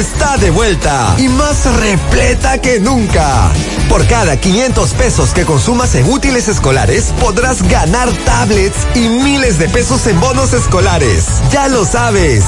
está 0.00 0.38
de 0.38 0.50
vuelta 0.50 1.14
y 1.18 1.28
más 1.28 1.66
repleta 1.76 2.58
que 2.58 2.80
nunca. 2.80 3.50
Por 3.88 4.06
cada 4.06 4.38
500 4.38 4.94
pesos 4.94 5.30
que 5.30 5.44
consumas 5.44 5.94
en 5.94 6.10
útiles 6.10 6.48
escolares, 6.48 7.12
podrás 7.20 7.62
ganar 7.68 8.10
tablets 8.24 8.78
y 8.94 9.00
miles 9.00 9.58
de 9.58 9.68
pesos 9.68 10.06
en 10.06 10.18
bonos 10.18 10.54
escolares. 10.54 11.26
Ya 11.52 11.68
lo 11.68 11.84
sabes. 11.84 12.44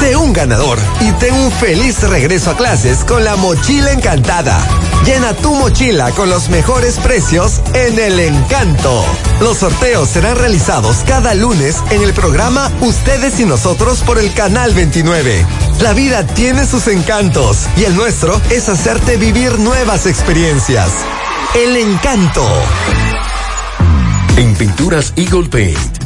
Sé 0.00 0.16
un 0.16 0.32
ganador 0.32 0.78
y 1.00 1.12
ten 1.12 1.34
un 1.34 1.52
feliz 1.52 2.02
regreso 2.02 2.50
a 2.50 2.56
clases 2.56 3.04
con 3.04 3.24
la 3.24 3.36
mochila 3.36 3.92
encantada. 3.92 4.58
Llena 5.04 5.32
tu 5.34 5.54
mochila 5.54 6.10
con 6.10 6.28
los 6.28 6.48
mejores 6.48 6.98
precios 6.98 7.60
en 7.74 7.98
El 7.98 8.18
Encanto. 8.18 9.04
Los 9.40 9.58
sorteos 9.58 10.08
serán 10.08 10.36
realizados 10.36 11.04
cada 11.06 11.34
lunes 11.34 11.76
en 11.90 12.02
el 12.02 12.12
programa 12.12 12.72
Ustedes 12.80 13.38
y 13.38 13.44
Nosotros 13.44 14.00
por 14.00 14.18
el 14.18 14.34
Canal 14.34 14.74
29. 14.74 15.46
La 15.80 15.92
vida 15.92 16.26
tiene 16.26 16.64
sus 16.64 16.88
encantos 16.88 17.66
y 17.76 17.84
el 17.84 17.94
nuestro 17.94 18.40
es 18.50 18.68
hacerte 18.68 19.18
vivir 19.18 19.58
nuevas 19.58 20.06
experiencias. 20.06 20.90
El 21.54 21.76
Encanto. 21.76 22.46
En 24.36 24.54
Pinturas 24.54 25.12
Eagle 25.16 25.48
Paint 25.48 26.05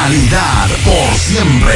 Calidad 0.03 0.67
por 0.83 1.15
siempre. 1.15 1.75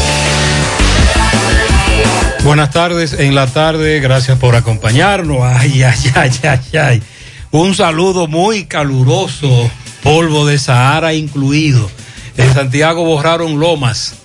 Buenas 2.43 2.71
tardes, 2.71 3.13
en 3.13 3.35
la 3.35 3.45
tarde, 3.45 3.99
gracias 3.99 4.37
por 4.39 4.55
acompañarnos. 4.55 5.37
Ay, 5.43 5.83
ay, 5.83 6.11
ay, 6.15 6.31
ay, 6.43 6.79
ay. 6.79 7.03
Un 7.51 7.75
saludo 7.75 8.27
muy 8.27 8.65
caluroso, 8.65 9.69
polvo 10.01 10.47
de 10.47 10.57
Sahara 10.57 11.13
incluido. 11.13 11.89
En 12.37 12.51
Santiago 12.51 13.05
borraron 13.05 13.59
lomas, 13.59 14.15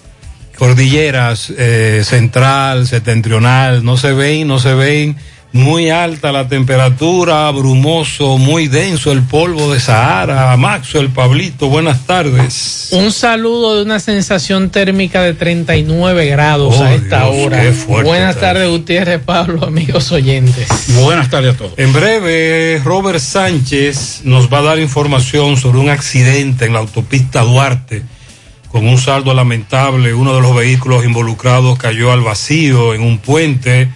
cordilleras, 0.56 1.52
eh, 1.58 2.02
central, 2.04 2.86
septentrional, 2.86 3.84
no 3.84 3.98
se 3.98 4.12
ven, 4.12 4.48
no 4.48 4.58
se 4.60 4.72
ven 4.72 5.16
muy 5.52 5.88
alta 5.88 6.32
la 6.32 6.48
temperatura, 6.48 7.50
brumoso, 7.50 8.36
muy 8.36 8.68
denso 8.68 9.10
el 9.10 9.22
polvo 9.22 9.72
de 9.72 9.80
Sahara. 9.80 10.54
Maxo, 10.58 11.00
el 11.00 11.08
Pablito, 11.08 11.68
buenas 11.68 12.04
tardes. 12.06 12.88
Un 12.92 13.10
saludo 13.10 13.76
de 13.76 13.82
una 13.82 13.98
sensación 13.98 14.68
térmica 14.68 15.22
de 15.22 15.32
39 15.32 16.26
grados 16.26 16.76
Oh, 16.78 16.82
a 16.84 16.92
esta 16.94 17.30
Dios, 17.30 17.46
hora. 17.46 17.62
qué 17.62 17.72
fuerte 17.72 18.06
Buenas 18.08 18.36
tardes, 18.38 18.68
Gutiérrez, 18.68 19.20
Pablo, 19.24 19.64
amigos 19.64 20.12
oyentes. 20.12 20.68
Buenas 21.02 21.30
tardes 21.30 21.54
a 21.54 21.58
todos. 21.58 21.72
En 21.78 21.90
breve, 21.92 22.82
Robert 22.84 23.20
Sánchez 23.20 24.20
nos 24.24 24.52
va 24.52 24.58
a 24.58 24.62
dar 24.62 24.78
información 24.78 25.56
sobre 25.56 25.78
un 25.78 25.88
accidente 25.88 26.66
en 26.66 26.74
la 26.74 26.80
autopista 26.80 27.40
Duarte. 27.42 28.02
Con 28.68 28.86
un 28.86 28.98
saldo 28.98 29.32
lamentable, 29.32 30.12
uno 30.12 30.34
de 30.34 30.42
los 30.42 30.54
vehículos 30.54 31.02
involucrados 31.06 31.78
cayó 31.78 32.12
al 32.12 32.20
vacío 32.20 32.92
en 32.92 33.00
un 33.00 33.16
puente. 33.18 33.88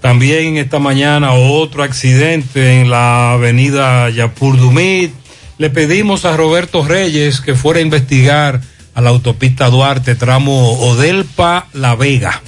También 0.00 0.56
esta 0.56 0.78
mañana 0.78 1.32
otro 1.32 1.82
accidente 1.82 2.80
en 2.80 2.90
la 2.90 3.32
avenida 3.32 4.08
Yapur 4.10 4.56
Dumit. 4.56 5.12
Le 5.58 5.70
pedimos 5.70 6.24
a 6.24 6.36
Roberto 6.36 6.86
Reyes 6.86 7.40
que 7.40 7.54
fuera 7.54 7.80
a 7.80 7.82
investigar 7.82 8.60
a 8.94 9.00
la 9.00 9.10
autopista 9.10 9.70
Duarte, 9.70 10.14
tramo 10.14 10.72
Odelpa 10.74 11.66
La 11.72 11.96
Vega. 11.96 12.42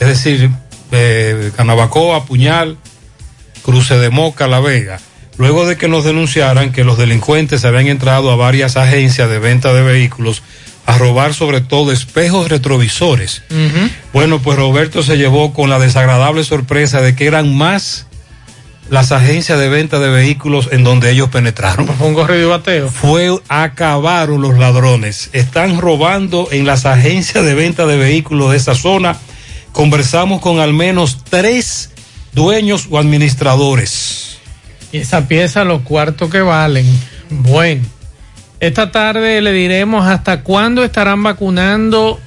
Es 0.00 0.08
decir, 0.08 0.50
eh, 0.90 1.52
Canabacoa, 1.56 2.24
Puñal, 2.24 2.76
Cruce 3.62 3.96
de 3.98 4.10
Moca, 4.10 4.48
La 4.48 4.60
Vega. 4.60 5.00
Luego 5.38 5.66
de 5.66 5.76
que 5.76 5.88
nos 5.88 6.04
denunciaran 6.04 6.72
que 6.72 6.84
los 6.84 6.98
delincuentes 6.98 7.64
habían 7.64 7.86
entrado 7.86 8.30
a 8.30 8.36
varias 8.36 8.76
agencias 8.76 9.30
de 9.30 9.38
venta 9.38 9.72
de 9.72 9.82
vehículos 9.82 10.42
a 10.86 10.98
robar 10.98 11.34
sobre 11.34 11.60
todo 11.60 11.92
espejos 11.92 12.48
retrovisores. 12.48 13.42
Bueno, 14.12 14.40
pues 14.40 14.58
Roberto 14.58 15.02
se 15.02 15.16
llevó 15.16 15.52
con 15.52 15.70
la 15.70 15.78
desagradable 15.78 16.44
sorpresa 16.44 17.00
de 17.00 17.14
que 17.14 17.26
eran 17.26 17.56
más 17.56 18.06
las 18.90 19.12
agencias 19.12 19.58
de 19.58 19.68
venta 19.68 19.98
de 20.00 20.10
vehículos 20.10 20.68
en 20.70 20.84
donde 20.84 21.10
ellos 21.10 21.30
penetraron. 21.30 21.88
Fue 21.88 22.08
un 22.08 22.14
corrido 22.14 22.50
bateo. 22.50 22.88
Fue, 22.90 23.30
acabaron 23.48 24.42
los 24.42 24.58
ladrones. 24.58 25.30
Están 25.32 25.80
robando 25.80 26.48
en 26.50 26.66
las 26.66 26.84
agencias 26.84 27.44
de 27.44 27.54
venta 27.54 27.86
de 27.86 27.96
vehículos 27.96 28.50
de 28.50 28.58
esa 28.58 28.74
zona. 28.74 29.16
Conversamos 29.72 30.42
con 30.42 30.60
al 30.60 30.74
menos 30.74 31.24
tres 31.24 31.90
dueños 32.32 32.88
o 32.90 32.98
administradores. 32.98 34.38
Y 34.92 34.98
esa 34.98 35.26
pieza, 35.26 35.64
los 35.64 35.82
cuartos 35.82 36.28
que 36.30 36.42
valen. 36.42 36.84
Bueno, 37.30 37.82
esta 38.62 38.92
tarde 38.92 39.42
le 39.42 39.50
diremos 39.50 40.06
hasta 40.06 40.42
cuándo 40.42 40.84
estarán 40.84 41.20
vacunando 41.20 42.20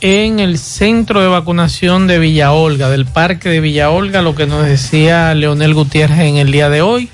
en 0.00 0.40
el 0.40 0.58
centro 0.58 1.22
de 1.22 1.28
vacunación 1.28 2.08
de 2.08 2.18
Villa 2.18 2.50
Olga, 2.50 2.90
del 2.90 3.06
parque 3.06 3.50
de 3.50 3.60
Villa 3.60 3.90
Olga, 3.90 4.20
lo 4.20 4.34
que 4.34 4.48
nos 4.48 4.66
decía 4.66 5.32
Leonel 5.34 5.74
Gutiérrez 5.74 6.22
en 6.22 6.38
el 6.38 6.50
día 6.50 6.70
de 6.70 6.82
hoy. 6.82 7.08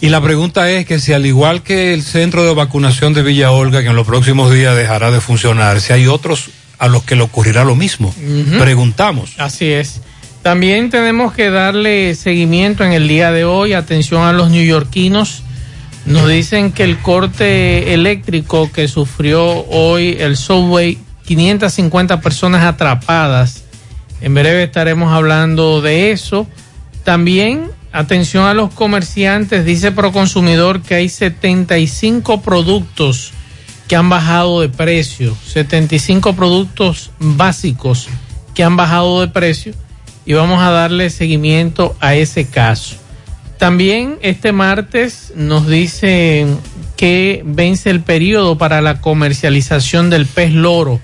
Y 0.00 0.10
la 0.10 0.22
pregunta 0.22 0.70
es 0.70 0.86
que 0.86 1.00
si 1.00 1.12
al 1.12 1.26
igual 1.26 1.64
que 1.64 1.92
el 1.92 2.04
centro 2.04 2.44
de 2.44 2.54
vacunación 2.54 3.14
de 3.14 3.24
Villa 3.24 3.50
Olga, 3.50 3.82
que 3.82 3.88
en 3.88 3.96
los 3.96 4.06
próximos 4.06 4.52
días 4.52 4.76
dejará 4.76 5.10
de 5.10 5.20
funcionar, 5.20 5.80
si 5.80 5.92
hay 5.92 6.06
otros 6.06 6.50
a 6.78 6.86
los 6.86 7.02
que 7.02 7.16
le 7.16 7.22
ocurrirá 7.22 7.64
lo 7.64 7.74
mismo. 7.74 8.14
Preguntamos. 8.60 9.32
Así 9.38 9.72
es. 9.72 10.02
También 10.42 10.88
tenemos 10.88 11.32
que 11.32 11.50
darle 11.50 12.14
seguimiento 12.14 12.84
en 12.84 12.92
el 12.92 13.08
día 13.08 13.32
de 13.32 13.44
hoy, 13.44 13.72
atención 13.72 14.22
a 14.22 14.32
los 14.32 14.50
neoyorquinos. 14.50 15.42
Nos 16.06 16.28
dicen 16.28 16.72
que 16.72 16.84
el 16.84 16.98
corte 16.98 17.94
eléctrico 17.94 18.70
que 18.70 18.88
sufrió 18.88 19.64
hoy 19.66 20.16
el 20.20 20.36
subway 20.36 20.98
550 21.24 22.20
personas 22.20 22.62
atrapadas. 22.62 23.64
En 24.20 24.34
breve 24.34 24.64
estaremos 24.64 25.12
hablando 25.12 25.80
de 25.80 26.10
eso. 26.10 26.46
También, 27.04 27.70
atención 27.92 28.44
a 28.44 28.54
los 28.54 28.72
comerciantes, 28.72 29.64
dice 29.64 29.92
Proconsumidor 29.92 30.82
que 30.82 30.94
hay 30.94 31.08
75 31.08 32.42
productos 32.42 33.32
que 33.88 33.96
han 33.96 34.08
bajado 34.08 34.60
de 34.60 34.68
precio, 34.68 35.36
75 35.46 36.34
productos 36.34 37.10
básicos 37.18 38.08
que 38.54 38.64
han 38.64 38.76
bajado 38.76 39.20
de 39.20 39.28
precio 39.28 39.74
y 40.26 40.32
vamos 40.34 40.62
a 40.62 40.70
darle 40.70 41.10
seguimiento 41.10 41.96
a 42.00 42.14
ese 42.14 42.46
caso. 42.46 42.96
También 43.58 44.18
este 44.22 44.52
martes 44.52 45.32
nos 45.36 45.66
dicen 45.66 46.58
que 46.96 47.42
vence 47.44 47.90
el 47.90 48.00
periodo 48.00 48.58
para 48.58 48.80
la 48.80 49.00
comercialización 49.00 50.10
del 50.10 50.26
pez 50.26 50.52
loro 50.52 51.00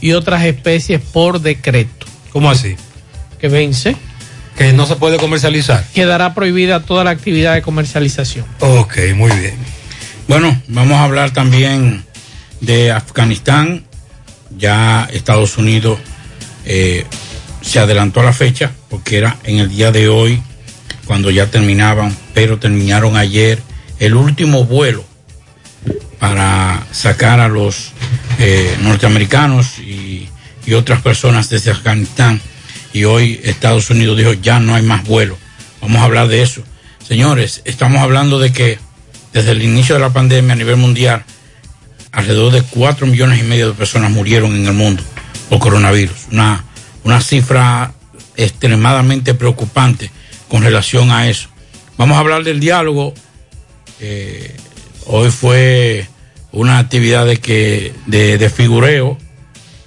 y 0.00 0.12
otras 0.12 0.44
especies 0.44 1.00
por 1.00 1.40
decreto. 1.40 2.06
¿Cómo 2.32 2.50
así? 2.50 2.76
Que 3.40 3.48
vence. 3.48 3.96
Que 4.56 4.72
no 4.72 4.86
se 4.86 4.96
puede 4.96 5.16
comercializar. 5.16 5.84
Quedará 5.94 6.34
prohibida 6.34 6.80
toda 6.80 7.04
la 7.04 7.10
actividad 7.10 7.54
de 7.54 7.62
comercialización. 7.62 8.44
Ok, 8.60 8.96
muy 9.16 9.30
bien. 9.32 9.56
Bueno, 10.28 10.60
vamos 10.68 10.98
a 10.98 11.04
hablar 11.04 11.32
también 11.32 12.04
de 12.60 12.92
Afganistán. 12.92 13.84
Ya 14.56 15.08
Estados 15.12 15.58
Unidos 15.58 15.98
eh, 16.64 17.04
se 17.60 17.80
adelantó 17.80 18.20
a 18.20 18.24
la 18.24 18.32
fecha 18.32 18.70
porque 18.88 19.18
era 19.18 19.36
en 19.44 19.58
el 19.58 19.68
día 19.68 19.90
de 19.90 20.08
hoy 20.08 20.40
cuando 21.04 21.30
ya 21.30 21.50
terminaban, 21.50 22.16
pero 22.32 22.58
terminaron 22.58 23.16
ayer 23.16 23.60
el 23.98 24.14
último 24.14 24.64
vuelo 24.64 25.04
para 26.18 26.86
sacar 26.92 27.40
a 27.40 27.48
los 27.48 27.92
eh, 28.38 28.76
norteamericanos 28.80 29.78
y, 29.78 30.28
otras 30.74 31.02
personas 31.02 31.50
desde 31.50 31.70
Afganistán. 31.70 32.40
Y 32.94 33.04
hoy 33.04 33.38
Estados 33.44 33.90
Unidos 33.90 34.16
dijo, 34.16 34.32
ya 34.32 34.60
no 34.60 34.74
hay 34.74 34.82
más 34.82 35.04
vuelo. 35.04 35.36
Vamos 35.82 36.00
a 36.00 36.04
hablar 36.04 36.26
de 36.28 36.40
eso. 36.40 36.62
Señores, 37.06 37.60
estamos 37.66 38.00
hablando 38.00 38.38
de 38.38 38.50
que 38.50 38.78
desde 39.34 39.50
el 39.50 39.62
inicio 39.62 39.94
de 39.94 40.00
la 40.00 40.10
pandemia 40.14 40.54
a 40.54 40.56
nivel 40.56 40.76
mundial, 40.76 41.22
alrededor 42.12 42.50
de 42.50 42.62
4 42.62 43.06
millones 43.06 43.40
y 43.40 43.42
medio 43.42 43.68
de 43.68 43.74
personas 43.74 44.10
murieron 44.10 44.56
en 44.56 44.66
el 44.66 44.72
mundo 44.72 45.02
por 45.50 45.58
coronavirus. 45.58 46.28
Una, 46.32 46.64
una 47.04 47.20
cifra 47.20 47.92
extremadamente 48.36 49.34
preocupante 49.34 50.10
con 50.54 50.62
relación 50.62 51.10
a 51.10 51.28
eso. 51.28 51.48
Vamos 51.98 52.16
a 52.16 52.20
hablar 52.20 52.44
del 52.44 52.60
diálogo. 52.60 53.12
Eh, 54.00 54.54
hoy 55.06 55.28
fue 55.32 56.06
una 56.52 56.78
actividad 56.78 57.26
de 57.26 57.38
que 57.38 57.92
de, 58.06 58.38
de 58.38 58.50
figureo. 58.50 59.18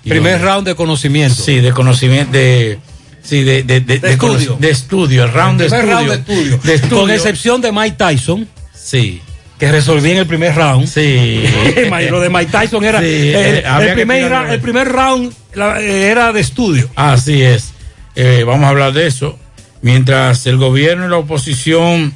Primer 0.03 0.41
round 0.41 0.67
de 0.67 0.75
conocimiento. 0.75 1.41
Sí, 1.41 1.61
de 1.61 1.71
conocimiento 1.71 2.33
de 2.33 2.79
sí, 3.23 3.43
de, 3.43 3.63
de, 3.63 3.79
de, 3.79 3.99
de 3.99 4.11
estudio. 4.11 4.57
de 4.59 4.69
estudio, 4.69 5.23
el 5.23 5.31
round, 5.31 5.61
el 5.61 5.69
de, 5.69 5.77
estudio, 5.77 5.95
round 5.95 6.09
de 6.09 6.15
estudio. 6.17 6.59
de 6.61 6.73
estudio. 6.73 6.97
Con 7.01 7.11
excepción 7.11 7.61
de 7.61 7.71
Mike 7.71 7.95
Tyson. 7.97 8.45
Sí. 8.73 9.21
Que 9.57 9.71
resolví 9.71 10.11
en 10.11 10.17
el 10.17 10.27
primer 10.27 10.53
round. 10.53 10.85
Sí. 10.85 11.45
Lo 12.09 12.19
de 12.19 12.29
Mike 12.29 12.51
Tyson 12.51 12.83
era. 12.83 12.99
Sí, 12.99 13.05
el, 13.05 13.13
eh, 13.15 13.63
el, 13.79 13.93
primer, 13.93 14.29
ra- 14.29 14.53
el 14.53 14.59
primer 14.59 14.89
round 14.89 15.33
la- 15.53 15.79
era 15.79 16.33
de 16.33 16.41
estudio. 16.41 16.89
Así 16.93 17.41
es. 17.41 17.69
Eh, 18.15 18.43
vamos 18.45 18.65
a 18.65 18.69
hablar 18.69 18.91
de 18.91 19.07
eso. 19.07 19.39
Mientras 19.88 20.45
el 20.48 20.57
gobierno 20.57 21.06
y 21.06 21.10
la 21.10 21.16
oposición 21.16 22.13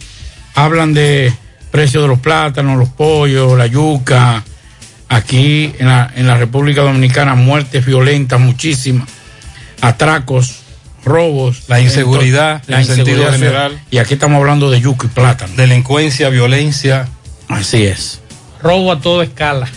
hablan 0.55 0.93
de 0.93 1.33
precios 1.71 2.03
de 2.03 2.09
los 2.09 2.19
plátanos, 2.19 2.77
los 2.77 2.89
pollos, 2.89 3.57
la 3.57 3.65
yuca, 3.65 4.43
aquí 5.07 5.73
en 5.79 5.87
la, 5.87 6.11
en 6.13 6.27
la 6.27 6.35
República 6.35 6.81
Dominicana 6.81 7.33
muertes 7.33 7.85
violentas 7.85 8.41
muchísimas, 8.41 9.07
atracos, 9.79 10.63
robos, 11.05 11.63
La 11.69 11.79
inseguridad, 11.79 12.61
la 12.67 12.81
en 12.81 12.85
sentido 12.85 13.19
inseguridad 13.19 13.39
general. 13.39 13.81
Y 13.89 13.99
aquí 13.99 14.15
estamos 14.15 14.39
hablando 14.39 14.69
de 14.69 14.81
yuca 14.81 15.07
y 15.07 15.09
plátano. 15.09 15.53
Delincuencia, 15.55 16.27
violencia. 16.27 17.07
Así 17.47 17.85
es. 17.85 18.19
Robo 18.61 18.91
a 18.91 18.99
toda 18.99 19.23
escala. 19.23 19.69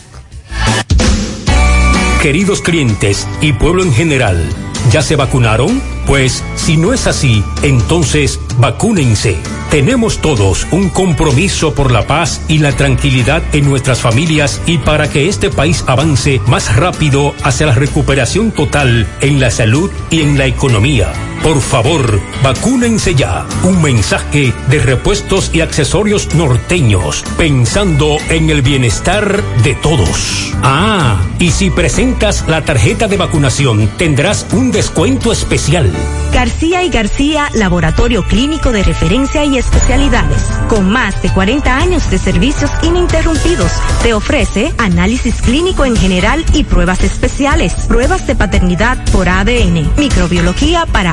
Queridos 2.20 2.60
clientes 2.60 3.28
y 3.40 3.52
pueblo 3.52 3.84
en 3.84 3.94
general, 3.94 4.44
¿ya 4.90 5.00
se 5.00 5.14
vacunaron? 5.14 5.93
Pues 6.06 6.44
si 6.56 6.76
no 6.76 6.92
es 6.92 7.06
así, 7.06 7.44
entonces 7.62 8.40
vacúnense. 8.58 9.36
Tenemos 9.70 10.18
todos 10.18 10.66
un 10.70 10.88
compromiso 10.88 11.74
por 11.74 11.90
la 11.90 12.06
paz 12.06 12.42
y 12.48 12.58
la 12.58 12.72
tranquilidad 12.72 13.42
en 13.52 13.68
nuestras 13.68 14.00
familias 14.00 14.60
y 14.66 14.78
para 14.78 15.10
que 15.10 15.28
este 15.28 15.50
país 15.50 15.84
avance 15.86 16.40
más 16.46 16.76
rápido 16.76 17.34
hacia 17.42 17.66
la 17.66 17.74
recuperación 17.74 18.52
total 18.52 19.08
en 19.20 19.40
la 19.40 19.50
salud 19.50 19.90
y 20.10 20.20
en 20.20 20.38
la 20.38 20.46
economía. 20.46 21.12
Por 21.44 21.60
favor, 21.60 22.22
vacúnense 22.42 23.14
ya. 23.14 23.44
Un 23.64 23.82
mensaje 23.82 24.54
de 24.70 24.78
repuestos 24.78 25.50
y 25.52 25.60
accesorios 25.60 26.34
norteños, 26.34 27.22
pensando 27.36 28.16
en 28.30 28.48
el 28.48 28.62
bienestar 28.62 29.44
de 29.62 29.74
todos. 29.74 30.54
Ah, 30.62 31.20
y 31.38 31.50
si 31.50 31.68
presentas 31.68 32.48
la 32.48 32.64
tarjeta 32.64 33.08
de 33.08 33.18
vacunación, 33.18 33.90
tendrás 33.98 34.46
un 34.52 34.72
descuento 34.72 35.32
especial. 35.32 35.92
García 36.32 36.82
y 36.82 36.88
García, 36.88 37.50
laboratorio 37.54 38.24
clínico 38.24 38.72
de 38.72 38.82
referencia 38.82 39.44
y 39.44 39.58
especialidades. 39.58 40.42
Con 40.68 40.90
más 40.90 41.20
de 41.22 41.28
40 41.28 41.76
años 41.76 42.10
de 42.10 42.18
servicios 42.18 42.70
ininterrumpidos, 42.82 43.70
te 44.02 44.14
ofrece 44.14 44.72
análisis 44.78 45.42
clínico 45.42 45.84
en 45.84 45.94
general 45.94 46.44
y 46.54 46.64
pruebas 46.64 47.04
especiales, 47.04 47.74
pruebas 47.86 48.26
de 48.26 48.34
paternidad 48.34 48.98
por 49.12 49.28
ADN, 49.28 49.92
microbiología 49.96 50.86
para 50.86 51.12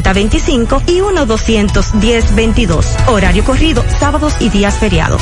809-575-9025 0.03 0.83
y 0.87 0.99
1-210-22. 0.99 3.07
Horario 3.07 3.43
corrido, 3.43 3.83
sábados 3.99 4.35
y 4.39 4.49
días 4.49 4.79
feriados. 4.79 5.21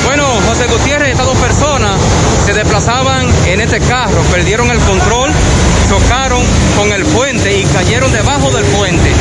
Bueno, 0.04 0.26
José 0.46 0.66
Gutiérrez, 0.66 1.12
estas 1.12 1.26
dos 1.26 1.38
personas 1.38 1.98
se 2.44 2.52
desplazaban 2.52 3.26
en 3.54 3.60
este 3.60 3.78
carro, 3.78 4.20
perdieron 4.32 4.68
el 4.68 4.78
control, 4.80 5.30
chocaron 5.88 6.42
con 6.76 6.90
el 6.90 7.04
puente 7.04 7.56
y 7.56 7.62
cayeron 7.66 8.12
debajo 8.12 8.50
del 8.50 8.64
puente. 8.64 9.12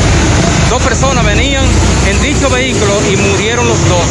Dos 0.68 0.82
personas 0.82 1.24
venían 1.24 1.64
en 2.08 2.20
dicho 2.20 2.50
vehículo 2.50 2.92
y 3.12 3.16
murieron 3.16 3.68
los 3.68 3.78
dos. 3.88 4.02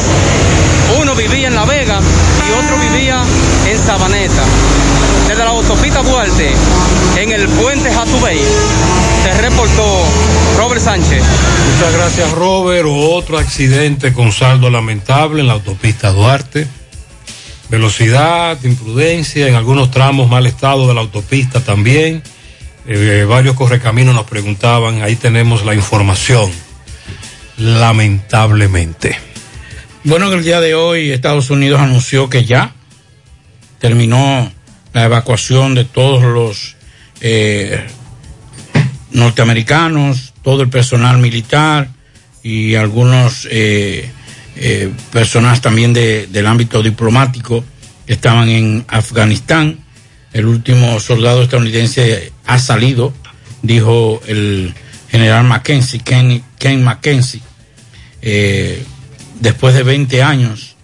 Uno 1.02 1.14
vivía 1.14 1.50
en 1.50 1.56
La 1.56 1.66
Vega 1.66 2.00
y 2.00 2.52
otro 2.54 2.78
vivía 2.80 3.22
en 3.70 3.78
Sabaneta. 3.78 4.44
Desde 5.28 5.44
la 5.44 5.50
autopista 5.50 6.02
Duarte, 6.02 6.52
en 7.18 7.32
el 7.34 7.50
puente 7.50 7.92
Jatubey, 7.92 8.40
se 9.24 9.42
reportó 9.42 10.06
Robert 10.58 10.82
Sánchez. 10.82 11.22
Muchas 11.22 11.94
gracias, 11.94 12.32
Robert. 12.32 12.88
Otro 12.90 13.38
accidente 13.38 14.14
con 14.14 14.32
saldo 14.32 14.70
lamentable 14.70 15.42
en 15.42 15.48
la 15.48 15.54
autopista 15.54 16.12
Duarte. 16.12 16.66
Velocidad, 17.74 18.64
imprudencia, 18.66 19.48
en 19.48 19.56
algunos 19.56 19.90
tramos 19.90 20.30
mal 20.30 20.46
estado 20.46 20.88
de 20.88 20.94
la 20.94 21.02
autopista 21.02 21.60
también. 21.60 22.22
Eh, 22.86 23.26
varios 23.28 23.56
correcaminos 23.56 24.14
nos 24.14 24.28
preguntaban, 24.28 25.02
ahí 25.02 25.16
tenemos 25.16 25.66
la 25.66 25.74
información. 25.74 26.52
Lamentablemente. 27.58 29.18
Bueno, 30.04 30.32
en 30.32 30.38
el 30.38 30.44
día 30.44 30.62
de 30.62 30.76
hoy 30.76 31.10
Estados 31.10 31.50
Unidos 31.50 31.82
anunció 31.82 32.30
que 32.30 32.46
ya 32.46 32.76
terminó 33.80 34.52
la 34.94 35.06
evacuación 35.06 35.74
de 35.74 35.86
todos 35.86 36.22
los 36.22 36.76
eh, 37.22 37.88
norteamericanos, 39.10 40.36
todo 40.44 40.62
el 40.62 40.70
personal 40.70 41.18
militar 41.18 41.90
y 42.44 42.76
algunos 42.76 43.48
eh, 43.50 44.12
eh, 44.56 44.92
personas 45.12 45.62
también 45.62 45.94
de, 45.94 46.28
del 46.28 46.48
ámbito 46.48 46.84
diplomático 46.84 47.64
que 48.06 48.14
estaban 48.14 48.50
en 48.50 48.86
Afganistán. 48.88 49.80
El 50.32 50.46
último 50.46 51.00
soldado 51.00 51.44
estadounidense 51.44 52.32
ha 52.46 52.60
salido, 52.60 53.14
dijo 53.62 54.22
el 54.28 54.74
general 55.10 55.46
Mackenzie, 55.46 56.00
Ken, 56.00 56.44
Ken 56.58 56.84
Mackenzie, 56.84 57.42
eh, 58.22 58.84
después 59.40 59.76
de 59.76 59.84
20 59.84 60.24
años 60.24 60.76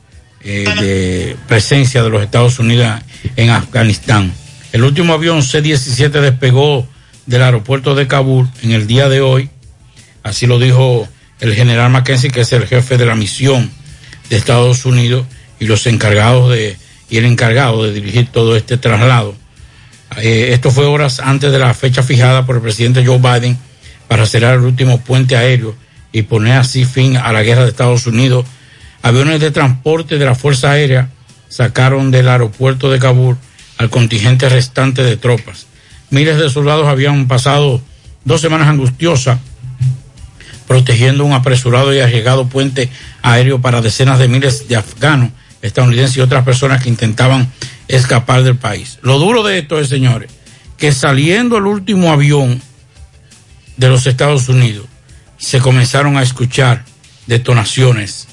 eh, 0.42 0.66
de 0.80 1.38
presencia 1.48 2.04
de 2.04 2.10
los 2.10 2.24
Estados 2.24 2.60
Unidos 2.60 3.02
en 3.36 3.50
Afganistán. 3.50 4.32
El 4.72 4.84
último 4.84 5.14
avión 5.14 5.44
C-17 5.44 6.10
despegó 6.22 6.88
del 7.26 7.42
aeropuerto 7.42 7.96
de 7.96 8.08
Kabul 8.08 8.48
en 8.62 8.72
el 8.72 8.88
día 8.88 9.10
de 9.10 9.22
hoy, 9.22 9.50
así 10.24 10.48
lo 10.48 10.60
dijo 10.60 11.08
el 11.40 11.56
general 11.56 11.90
Mackenzie, 11.92 12.32
que 12.32 12.42
es 12.42 12.52
el 12.54 12.68
jefe 12.68 12.98
de 12.98 13.06
la 13.06 13.16
misión 13.16 13.70
de 14.30 14.38
Estados 14.38 14.86
Unidos 14.86 15.26
y 15.60 15.66
los 15.66 15.88
encargados 15.88 16.52
de, 16.52 16.78
y 17.10 17.18
el 17.18 17.26
encargado 17.26 17.84
de 17.84 17.94
dirigir 17.94 18.28
todo 18.32 18.56
este 18.56 18.78
traslado. 18.78 19.36
Eh, 20.18 20.50
esto 20.54 20.72
fue 20.72 20.86
horas 20.86 21.20
antes 21.20 21.52
de 21.52 21.60
la 21.60 21.74
fecha 21.74 22.04
fijada 22.04 22.46
por 22.46 22.56
el 22.56 22.62
presidente 22.62 23.06
Joe 23.06 23.20
Biden 23.20 23.58
para 24.08 24.26
cerrar 24.26 24.56
el 24.56 24.62
último 24.62 25.00
puente 25.02 25.38
aéreo 25.38 25.76
y 26.12 26.24
poner 26.24 26.54
así 26.54 26.86
fin 26.86 27.18
a 27.18 27.32
la 27.32 27.44
guerra 27.44 27.64
de 27.64 27.70
Estados 27.70 28.08
Unidos. 28.08 28.46
Aviones 29.02 29.40
de 29.40 29.52
transporte 29.52 30.18
de 30.18 30.26
la 30.26 30.36
Fuerza 30.36 30.72
Aérea 30.72 31.10
sacaron 31.48 32.12
del 32.12 32.28
aeropuerto 32.28 32.92
de 32.92 33.00
Kabul 33.00 33.38
al 33.78 33.90
contingente 33.90 34.50
restante 34.50 35.04
de 35.04 35.16
tropas. 35.16 35.68
Miles 36.10 36.38
de 36.38 36.50
soldados 36.50 36.88
habían 36.88 37.28
pasado 37.28 37.82
dos 38.26 38.42
semanas 38.42 38.68
angustiosas 38.68 39.40
protegiendo 40.70 41.26
un 41.26 41.34
apresurado 41.34 41.92
y 41.96 42.00
arriesgado 42.00 42.48
puente 42.48 42.92
aéreo 43.24 43.60
para 43.60 43.82
decenas 43.82 44.20
de 44.20 44.28
miles 44.28 44.68
de 44.68 44.76
afganos, 44.76 45.32
estadounidenses 45.64 46.18
y 46.18 46.22
otras 46.22 46.46
personas 46.46 46.84
que 46.84 46.90
intentaban 46.90 47.52
escapar 47.88 48.44
del 48.44 48.56
país. 48.56 49.00
Lo 49.02 49.18
duro 49.18 49.42
de 49.42 49.58
esto 49.58 49.80
es, 49.80 49.90
señores, 49.90 50.30
que 50.78 50.92
saliendo 50.92 51.58
el 51.58 51.66
último 51.66 52.12
avión 52.12 52.62
de 53.78 53.90
los 53.90 54.06
Estados 54.06 54.48
Unidos, 54.48 54.86
se 55.40 55.58
comenzaron 55.58 56.18
a 56.18 56.22
escuchar 56.22 56.86
detonaciones 57.26 58.28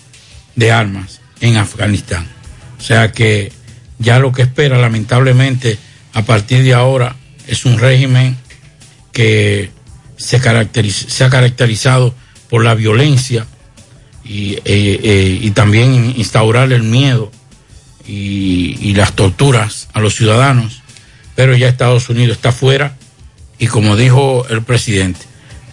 de 0.57 0.73
armas 0.73 1.23
en 1.41 1.57
Afganistán. 1.57 2.27
O 2.79 2.83
sea 2.83 3.13
que 3.13 3.51
ya 3.99 4.19
lo 4.19 4.33
que 4.33 4.43
espera, 4.43 4.77
lamentablemente, 4.77 5.79
a 6.13 6.21
partir 6.21 6.63
de 6.65 6.75
ahora, 6.75 7.17
es 7.47 7.65
un 7.65 7.79
régimen 7.79 8.37
que 9.11 9.71
se, 10.19 10.39
caracteriza, 10.39 11.09
se 11.09 11.25
ha 11.25 11.31
caracterizado 11.31 12.15
la 12.63 12.75
violencia 12.75 13.47
y, 14.25 14.55
eh, 14.55 14.61
eh, 14.65 15.39
y 15.41 15.51
también 15.53 16.15
instaurar 16.17 16.73
el 16.73 16.83
miedo 16.83 17.31
y, 18.07 18.77
y, 18.81 18.95
las 18.95 19.15
torturas 19.15 19.89
a 19.93 20.01
los 20.01 20.15
ciudadanos, 20.15 20.83
pero 21.35 21.57
ya 21.57 21.69
Estados 21.69 22.09
Unidos 22.09 22.37
está 22.37 22.53
fuera 22.53 22.97
y 23.59 23.67
como 23.67 23.97
dijo 23.97 24.47
el 24.49 24.63
presidente, 24.63 25.21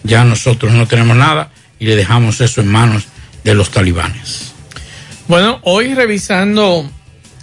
ya 0.02 0.24
nosotros 0.24 0.72
no 0.72 0.86
tenemos 0.86 1.16
nada 1.16 1.50
y 1.78 1.86
le 1.86 1.96
dejamos 1.96 2.40
eso 2.40 2.60
en 2.60 2.68
manos 2.68 3.04
de 3.44 3.54
los 3.54 3.70
talibanes. 3.70 4.52
Bueno, 5.28 5.60
hoy 5.62 5.94
revisando 5.94 6.88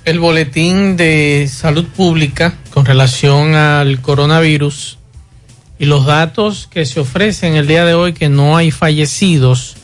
el 0.06 0.20
boletín 0.20 0.98
de 0.98 1.50
salud 1.52 1.86
pública 1.86 2.56
con 2.72 2.86
relación 2.86 3.56
al 3.56 4.02
coronavirus 4.02 4.98
y 5.82 5.86
los 5.86 6.06
datos 6.06 6.68
que 6.70 6.86
se 6.86 7.00
ofrecen 7.00 7.56
el 7.56 7.66
día 7.66 7.84
de 7.86 7.96
hoy 7.96 8.14
que 8.14 8.30
no 8.30 8.56
hay 8.56 8.70
fallecidos. 8.70 9.76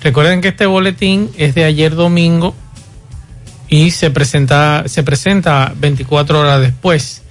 Recuerden 0.00 0.40
que 0.40 0.48
este 0.48 0.66
boletín 0.66 1.30
es 1.36 1.56
de 1.56 1.64
ayer 1.64 1.96
domingo 1.96 2.54
y 3.68 3.90
se 3.90 4.12
presenta, 4.12 4.84
se 4.86 5.02
presenta 5.02 5.74
24 5.78 6.38
horas 6.38 6.60
después. 6.60 7.22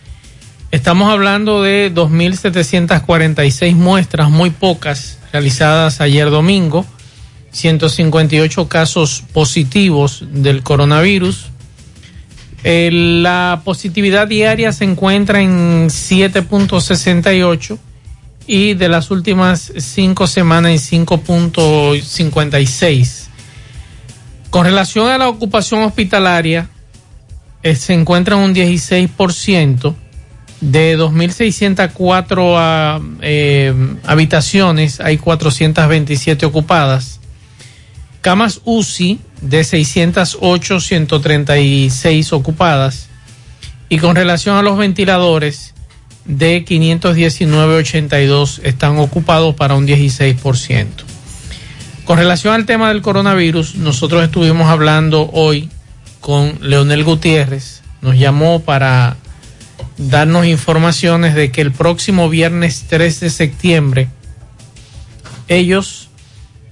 Estamos 0.71 1.09
hablando 1.09 1.61
de 1.61 1.89
2.746 1.89 3.75
muestras, 3.75 4.29
muy 4.29 4.49
pocas, 4.49 5.17
realizadas 5.31 6.01
ayer 6.01 6.29
domingo, 6.29 6.85
158 7.51 8.67
casos 8.67 9.23
positivos 9.31 10.25
del 10.33 10.63
coronavirus. 10.63 11.45
Eh, 12.67 12.89
la 12.91 13.61
positividad 13.63 14.27
diaria 14.27 14.71
se 14.71 14.85
encuentra 14.85 15.39
en 15.39 15.87
7.68 15.87 17.77
y 18.47 18.73
de 18.73 18.89
las 18.89 19.11
últimas 19.11 19.71
cinco 19.77 20.25
semanas 20.25 20.91
en 20.91 21.05
5.56. 21.05 23.27
Con 24.49 24.65
relación 24.65 25.11
a 25.11 25.19
la 25.19 25.29
ocupación 25.29 25.83
hospitalaria, 25.83 26.67
eh, 27.61 27.75
se 27.75 27.93
encuentra 27.93 28.35
en 28.35 28.41
un 28.41 28.55
16%. 28.55 29.93
De 30.59 30.97
2.604 30.97 33.19
eh, 33.21 33.75
habitaciones, 34.05 34.99
hay 35.01 35.19
427 35.19 36.47
ocupadas. 36.47 37.19
Camas 38.25 38.61
UCI 38.65 39.19
de 39.41 39.63
608, 39.63 40.79
136 40.79 42.33
ocupadas. 42.33 43.07
Y 43.87 43.99
con 43.99 44.15
relación 44.15 44.57
a 44.57 44.63
los 44.63 44.79
ventiladores, 44.79 45.75
de 46.25 46.65
519, 46.65 47.75
82 47.75 48.61
están 48.63 48.97
ocupados 48.97 49.53
para 49.53 49.75
un 49.75 49.85
16%. 49.85 50.87
Con 52.05 52.17
relación 52.17 52.55
al 52.55 52.65
tema 52.65 52.87
del 52.87 53.03
coronavirus, 53.03 53.75
nosotros 53.75 54.23
estuvimos 54.23 54.69
hablando 54.69 55.29
hoy 55.31 55.69
con 56.19 56.57
Leonel 56.61 57.03
Gutiérrez. 57.03 57.83
Nos 58.01 58.17
llamó 58.17 58.61
para 58.61 59.17
darnos 59.99 60.47
informaciones 60.47 61.35
de 61.35 61.51
que 61.51 61.61
el 61.61 61.71
próximo 61.71 62.27
viernes 62.27 62.85
3 62.89 63.19
de 63.19 63.29
septiembre 63.29 64.09
ellos 65.47 66.04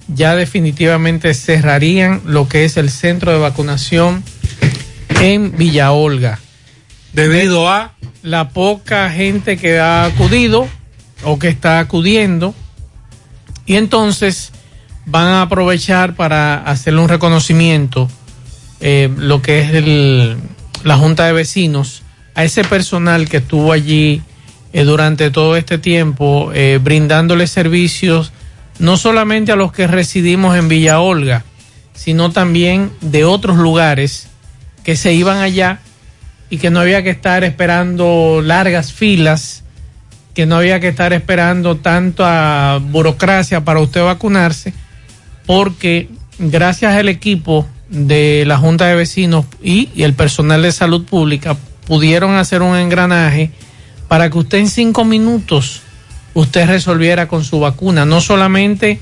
ya 0.08 0.36
definitivamente 0.36 1.34
cerrarían 1.34 2.20
lo 2.24 2.48
que 2.48 2.64
es 2.64 2.76
el 2.76 2.90
centro 2.90 3.32
de 3.32 3.38
vacunación 3.38 4.22
en 5.20 5.56
Villa 5.56 5.92
Olga. 5.92 6.38
Debido 7.12 7.68
a 7.68 7.94
la 8.22 8.48
poca 8.50 9.10
gente 9.10 9.56
que 9.56 9.78
ha 9.78 10.04
acudido 10.04 10.68
o 11.24 11.38
que 11.38 11.48
está 11.48 11.78
acudiendo. 11.78 12.54
Y 13.66 13.76
entonces 13.76 14.52
van 15.06 15.26
a 15.26 15.42
aprovechar 15.42 16.14
para 16.14 16.56
hacerle 16.64 17.00
un 17.00 17.08
reconocimiento, 17.08 18.08
eh, 18.80 19.10
lo 19.16 19.42
que 19.42 19.60
es 19.60 19.74
el, 19.74 20.36
la 20.82 20.96
Junta 20.96 21.26
de 21.26 21.32
Vecinos, 21.32 22.02
a 22.34 22.44
ese 22.44 22.64
personal 22.64 23.28
que 23.28 23.38
estuvo 23.38 23.72
allí 23.72 24.22
eh, 24.72 24.84
durante 24.84 25.30
todo 25.30 25.56
este 25.56 25.78
tiempo, 25.78 26.50
eh, 26.52 26.78
brindándole 26.82 27.46
servicios 27.46 28.32
no 28.78 28.96
solamente 28.96 29.52
a 29.52 29.56
los 29.56 29.72
que 29.72 29.86
residimos 29.86 30.56
en 30.56 30.68
Villa 30.68 31.00
Olga, 31.00 31.44
sino 31.94 32.30
también 32.30 32.90
de 33.00 33.24
otros 33.24 33.56
lugares 33.56 34.28
que 34.82 34.96
se 34.96 35.14
iban 35.14 35.38
allá 35.38 35.80
y 36.50 36.58
que 36.58 36.70
no 36.70 36.80
había 36.80 37.02
que 37.02 37.10
estar 37.10 37.44
esperando 37.44 38.40
largas 38.42 38.92
filas, 38.92 39.64
que 40.34 40.46
no 40.46 40.56
había 40.56 40.80
que 40.80 40.88
estar 40.88 41.12
esperando 41.12 41.76
tanta 41.76 42.78
burocracia 42.80 43.64
para 43.64 43.80
usted 43.80 44.02
vacunarse, 44.02 44.74
porque 45.46 46.08
gracias 46.38 46.94
al 46.94 47.08
equipo 47.08 47.66
de 47.88 48.44
la 48.46 48.58
Junta 48.58 48.86
de 48.86 48.96
Vecinos 48.96 49.46
y, 49.62 49.90
el 50.02 50.14
personal 50.14 50.62
de 50.62 50.72
salud 50.72 51.04
pública 51.04 51.56
pudieron 51.86 52.34
hacer 52.34 52.62
un 52.62 52.76
engranaje 52.76 53.50
para 54.08 54.30
que 54.30 54.38
usted 54.38 54.58
en 54.58 54.68
cinco 54.68 55.04
minutos 55.04 55.82
usted 56.34 56.66
resolviera 56.66 57.28
con 57.28 57.44
su 57.44 57.60
vacuna, 57.60 58.04
no 58.04 58.20
solamente 58.20 59.00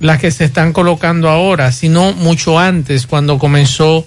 las 0.00 0.20
que 0.20 0.30
se 0.30 0.44
están 0.44 0.72
colocando 0.72 1.28
ahora, 1.28 1.72
sino 1.72 2.12
mucho 2.12 2.58
antes, 2.58 3.06
cuando 3.06 3.38
comenzó 3.38 4.04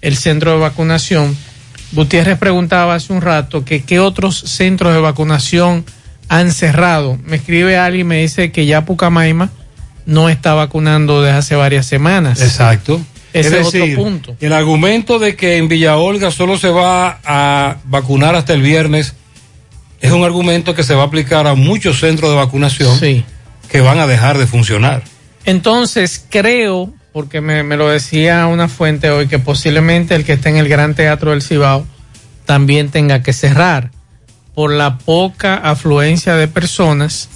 el 0.00 0.16
centro 0.16 0.52
de 0.52 0.58
vacunación. 0.58 1.36
Gutiérrez 1.92 2.38
preguntaba 2.38 2.94
hace 2.94 3.12
un 3.12 3.20
rato 3.20 3.64
que 3.64 3.82
qué 3.82 4.00
otros 4.00 4.38
centros 4.38 4.94
de 4.94 5.00
vacunación 5.00 5.84
han 6.28 6.52
cerrado. 6.52 7.18
Me 7.24 7.36
escribe 7.36 7.78
alguien 7.78 8.06
y 8.06 8.08
me 8.08 8.20
dice 8.20 8.52
que 8.52 8.66
ya 8.66 8.84
Pucamaima 8.84 9.50
no 10.06 10.28
está 10.28 10.54
vacunando 10.54 11.22
desde 11.22 11.38
hace 11.38 11.56
varias 11.56 11.86
semanas. 11.86 12.42
Exacto. 12.42 13.00
Ese 13.32 13.60
es, 13.60 13.72
decir, 13.72 13.92
otro 13.92 14.04
punto. 14.04 14.36
El 14.40 14.52
argumento 14.52 15.18
de 15.18 15.36
que 15.36 15.56
en 15.56 15.68
Villa 15.68 15.96
Olga 15.96 16.30
solo 16.30 16.58
se 16.58 16.70
va 16.70 17.20
a 17.24 17.76
vacunar 17.84 18.34
hasta 18.34 18.54
el 18.54 18.62
viernes 18.62 19.14
es 20.00 20.12
un 20.12 20.24
argumento 20.24 20.74
que 20.74 20.82
se 20.82 20.94
va 20.94 21.02
a 21.02 21.06
aplicar 21.06 21.46
a 21.46 21.54
muchos 21.54 22.00
centros 22.00 22.30
de 22.30 22.36
vacunación 22.36 22.98
Sí. 22.98 23.24
que 23.68 23.80
van 23.80 23.98
a 23.98 24.06
dejar 24.06 24.38
de 24.38 24.46
funcionar. 24.46 25.02
Entonces, 25.44 26.24
creo, 26.30 26.92
porque 27.12 27.40
me, 27.40 27.62
me 27.62 27.76
lo 27.76 27.88
decía 27.88 28.46
una 28.46 28.68
fuente 28.68 29.10
hoy, 29.10 29.28
que 29.28 29.38
posiblemente 29.38 30.14
el 30.14 30.24
que 30.24 30.34
esté 30.34 30.50
en 30.50 30.56
el 30.58 30.68
Gran 30.68 30.94
Teatro 30.94 31.30
del 31.32 31.42
Cibao 31.42 31.86
también 32.44 32.90
tenga 32.90 33.22
que 33.22 33.32
cerrar 33.32 33.90
por 34.54 34.72
la 34.72 34.98
poca 34.98 35.54
afluencia 35.56 36.34
de 36.34 36.48
personas 36.48 37.28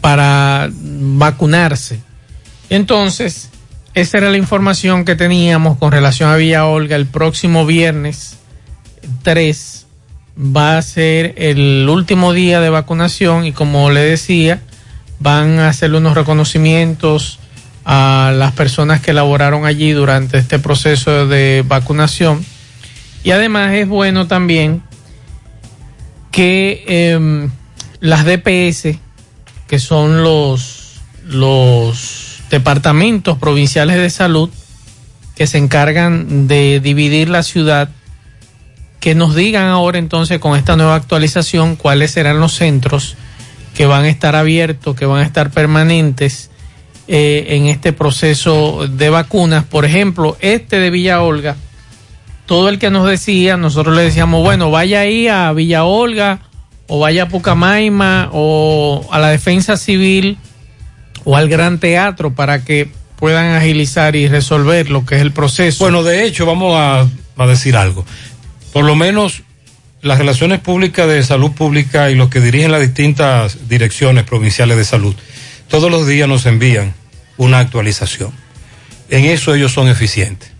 para 0.00 0.70
vacunarse. 0.72 1.98
Entonces, 2.70 3.50
esa 3.94 4.18
era 4.18 4.30
la 4.30 4.36
información 4.38 5.04
que 5.04 5.14
teníamos 5.16 5.78
con 5.78 5.92
relación 5.92 6.30
a 6.30 6.36
Villa 6.36 6.66
Olga. 6.66 6.96
El 6.96 7.06
próximo 7.06 7.66
viernes 7.66 8.36
3 9.22 9.73
va 10.38 10.78
a 10.78 10.82
ser 10.82 11.34
el 11.36 11.88
último 11.88 12.32
día 12.32 12.60
de 12.60 12.70
vacunación 12.70 13.44
y 13.44 13.52
como 13.52 13.90
le 13.90 14.00
decía, 14.00 14.60
van 15.20 15.58
a 15.58 15.68
hacerle 15.68 15.98
unos 15.98 16.14
reconocimientos 16.14 17.38
a 17.84 18.32
las 18.34 18.52
personas 18.52 19.00
que 19.00 19.12
laboraron 19.12 19.66
allí 19.66 19.92
durante 19.92 20.38
este 20.38 20.58
proceso 20.58 21.26
de 21.26 21.64
vacunación. 21.66 22.44
Y 23.22 23.30
además 23.30 23.74
es 23.74 23.88
bueno 23.88 24.26
también 24.26 24.82
que 26.30 26.84
eh, 26.88 27.48
las 28.00 28.24
DPS, 28.24 28.98
que 29.68 29.78
son 29.78 30.22
los, 30.22 31.00
los 31.24 32.42
departamentos 32.50 33.38
provinciales 33.38 33.96
de 33.96 34.10
salud, 34.10 34.50
que 35.36 35.46
se 35.46 35.58
encargan 35.58 36.46
de 36.46 36.80
dividir 36.80 37.28
la 37.28 37.42
ciudad, 37.42 37.88
que 39.04 39.14
nos 39.14 39.34
digan 39.34 39.66
ahora 39.66 39.98
entonces 39.98 40.38
con 40.38 40.56
esta 40.56 40.76
nueva 40.76 40.94
actualización 40.94 41.76
cuáles 41.76 42.12
serán 42.12 42.40
los 42.40 42.54
centros 42.54 43.16
que 43.74 43.84
van 43.84 44.06
a 44.06 44.08
estar 44.08 44.34
abiertos, 44.34 44.96
que 44.96 45.04
van 45.04 45.20
a 45.20 45.26
estar 45.26 45.50
permanentes 45.50 46.48
eh, 47.06 47.48
en 47.50 47.66
este 47.66 47.92
proceso 47.92 48.88
de 48.88 49.10
vacunas. 49.10 49.64
Por 49.64 49.84
ejemplo, 49.84 50.38
este 50.40 50.78
de 50.78 50.88
Villa 50.88 51.20
Olga, 51.20 51.56
todo 52.46 52.70
el 52.70 52.78
que 52.78 52.88
nos 52.88 53.06
decía, 53.06 53.58
nosotros 53.58 53.94
le 53.94 54.04
decíamos, 54.04 54.42
bueno, 54.42 54.70
vaya 54.70 55.00
ahí 55.00 55.28
a 55.28 55.52
Villa 55.52 55.84
Olga 55.84 56.38
o 56.86 56.98
vaya 56.98 57.24
a 57.24 57.28
Pucamaima 57.28 58.30
o 58.32 59.06
a 59.12 59.18
la 59.18 59.28
Defensa 59.28 59.76
Civil 59.76 60.38
o 61.24 61.36
al 61.36 61.50
Gran 61.50 61.78
Teatro 61.78 62.32
para 62.32 62.64
que 62.64 62.88
puedan 63.16 63.54
agilizar 63.54 64.16
y 64.16 64.28
resolver 64.28 64.88
lo 64.88 65.04
que 65.04 65.16
es 65.16 65.20
el 65.20 65.32
proceso. 65.32 65.84
Bueno, 65.84 66.02
de 66.02 66.24
hecho, 66.24 66.46
vamos 66.46 66.74
a, 66.74 67.06
a 67.36 67.46
decir 67.46 67.76
algo. 67.76 68.06
Por 68.74 68.84
lo 68.84 68.96
menos 68.96 69.44
las 70.02 70.18
relaciones 70.18 70.58
públicas 70.58 71.06
de 71.06 71.22
salud 71.22 71.52
pública 71.52 72.10
y 72.10 72.16
los 72.16 72.28
que 72.28 72.40
dirigen 72.40 72.72
las 72.72 72.80
distintas 72.80 73.68
direcciones 73.68 74.24
provinciales 74.24 74.76
de 74.76 74.84
salud, 74.84 75.14
todos 75.68 75.92
los 75.92 76.08
días 76.08 76.28
nos 76.28 76.44
envían 76.44 76.92
una 77.36 77.60
actualización. 77.60 78.32
En 79.10 79.26
eso 79.26 79.54
ellos 79.54 79.72
son 79.72 79.86
eficientes. 79.86 80.50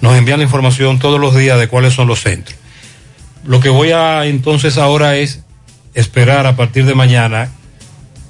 Nos 0.00 0.16
envían 0.16 0.38
la 0.38 0.44
información 0.44 0.98
todos 0.98 1.20
los 1.20 1.36
días 1.36 1.60
de 1.60 1.68
cuáles 1.68 1.92
son 1.92 2.08
los 2.08 2.22
centros. 2.22 2.58
Lo 3.44 3.60
que 3.60 3.68
voy 3.68 3.90
a 3.90 4.24
entonces 4.24 4.78
ahora 4.78 5.16
es 5.16 5.40
esperar 5.92 6.46
a 6.46 6.56
partir 6.56 6.86
de 6.86 6.94
mañana 6.94 7.50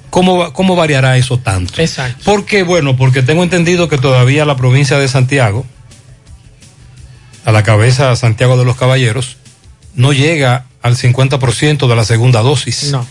cómo, 0.09 0.51
cómo 0.51 0.75
variará 0.75 1.15
eso 1.15 1.37
tanto. 1.37 1.81
Exacto. 1.81 2.25
¿Por 2.25 2.43
qué? 2.43 2.63
Bueno, 2.63 2.97
porque 2.97 3.23
tengo 3.23 3.41
entendido 3.41 3.87
que 3.87 3.97
todavía 3.97 4.43
la 4.43 4.57
provincia 4.57 4.99
de 4.99 5.07
Santiago, 5.07 5.65
a 7.47 7.53
la 7.53 7.63
cabeza 7.63 8.13
Santiago 8.17 8.57
de 8.57 8.65
los 8.65 8.75
Caballeros, 8.75 9.37
no 9.95 10.11
llega 10.11 10.65
al 10.81 10.97
50% 10.97 11.87
de 11.87 11.95
la 11.95 12.03
segunda 12.03 12.41
dosis. 12.41 12.91
No. 12.91 13.07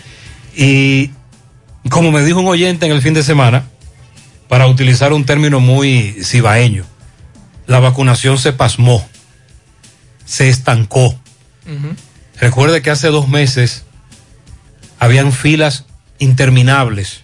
Y 0.55 1.11
como 1.88 2.12
me 2.12 2.22
dijo 2.22 2.40
un 2.40 2.46
oyente 2.46 2.85
en 2.85 2.92
el 2.92 3.01
fin 3.01 3.14
de 3.14 3.22
semana, 3.22 3.64
para 4.46 4.66
utilizar 4.66 5.14
un 5.14 5.25
término 5.25 5.59
muy 5.59 6.18
cibaeño, 6.22 6.85
la 7.66 7.81
vacunación 7.81 8.37
se 8.37 8.53
pasmó, 8.53 9.09
se 10.27 10.51
estancó. 10.51 11.18
Recuerde 12.38 12.83
que 12.83 12.90
hace 12.90 13.09
dos 13.09 13.29
meses 13.29 13.85
habían 14.99 15.33
filas 15.33 15.87
interminables. 16.18 17.22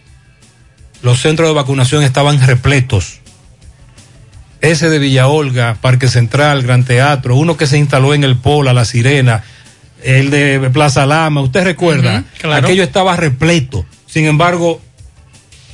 Los 1.03 1.21
centros 1.21 1.47
de 1.47 1.55
vacunación 1.55 2.05
estaban 2.05 2.41
repletos. 2.41 3.21
Ese 4.63 4.89
de 4.89 4.99
Villa 4.99 5.27
Olga, 5.27 5.77
Parque 5.81 6.09
Central, 6.09 6.63
Gran 6.63 6.85
Teatro, 6.85 7.37
uno 7.37 7.57
que 7.57 7.67
se 7.67 7.79
instaló 7.79 8.15
en 8.15 8.25
el 8.25 8.37
Pola, 8.37 8.73
La 8.73 8.85
Sirena, 8.85 9.43
el 10.03 10.31
de 10.31 10.71
Plaza 10.73 11.05
Lama, 11.05 11.43
usted 11.43 11.65
recuerda, 11.65 12.25
claro. 12.41 12.65
aquello 12.65 12.83
estaba 12.83 13.17
repleto. 13.17 13.85
Sin 14.07 14.25
embargo, 14.25 14.81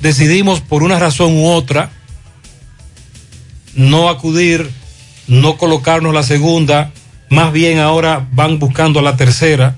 decidimos 0.01 0.61
por 0.61 0.83
una 0.83 0.99
razón 0.99 1.37
u 1.37 1.49
otra 1.49 1.91
no 3.75 4.09
acudir, 4.09 4.71
no 5.29 5.57
colocarnos 5.57 6.13
la 6.13 6.23
segunda, 6.23 6.91
más 7.29 7.53
bien 7.53 7.79
ahora 7.79 8.27
van 8.33 8.59
buscando 8.59 9.03
la 9.03 9.17
tercera 9.17 9.77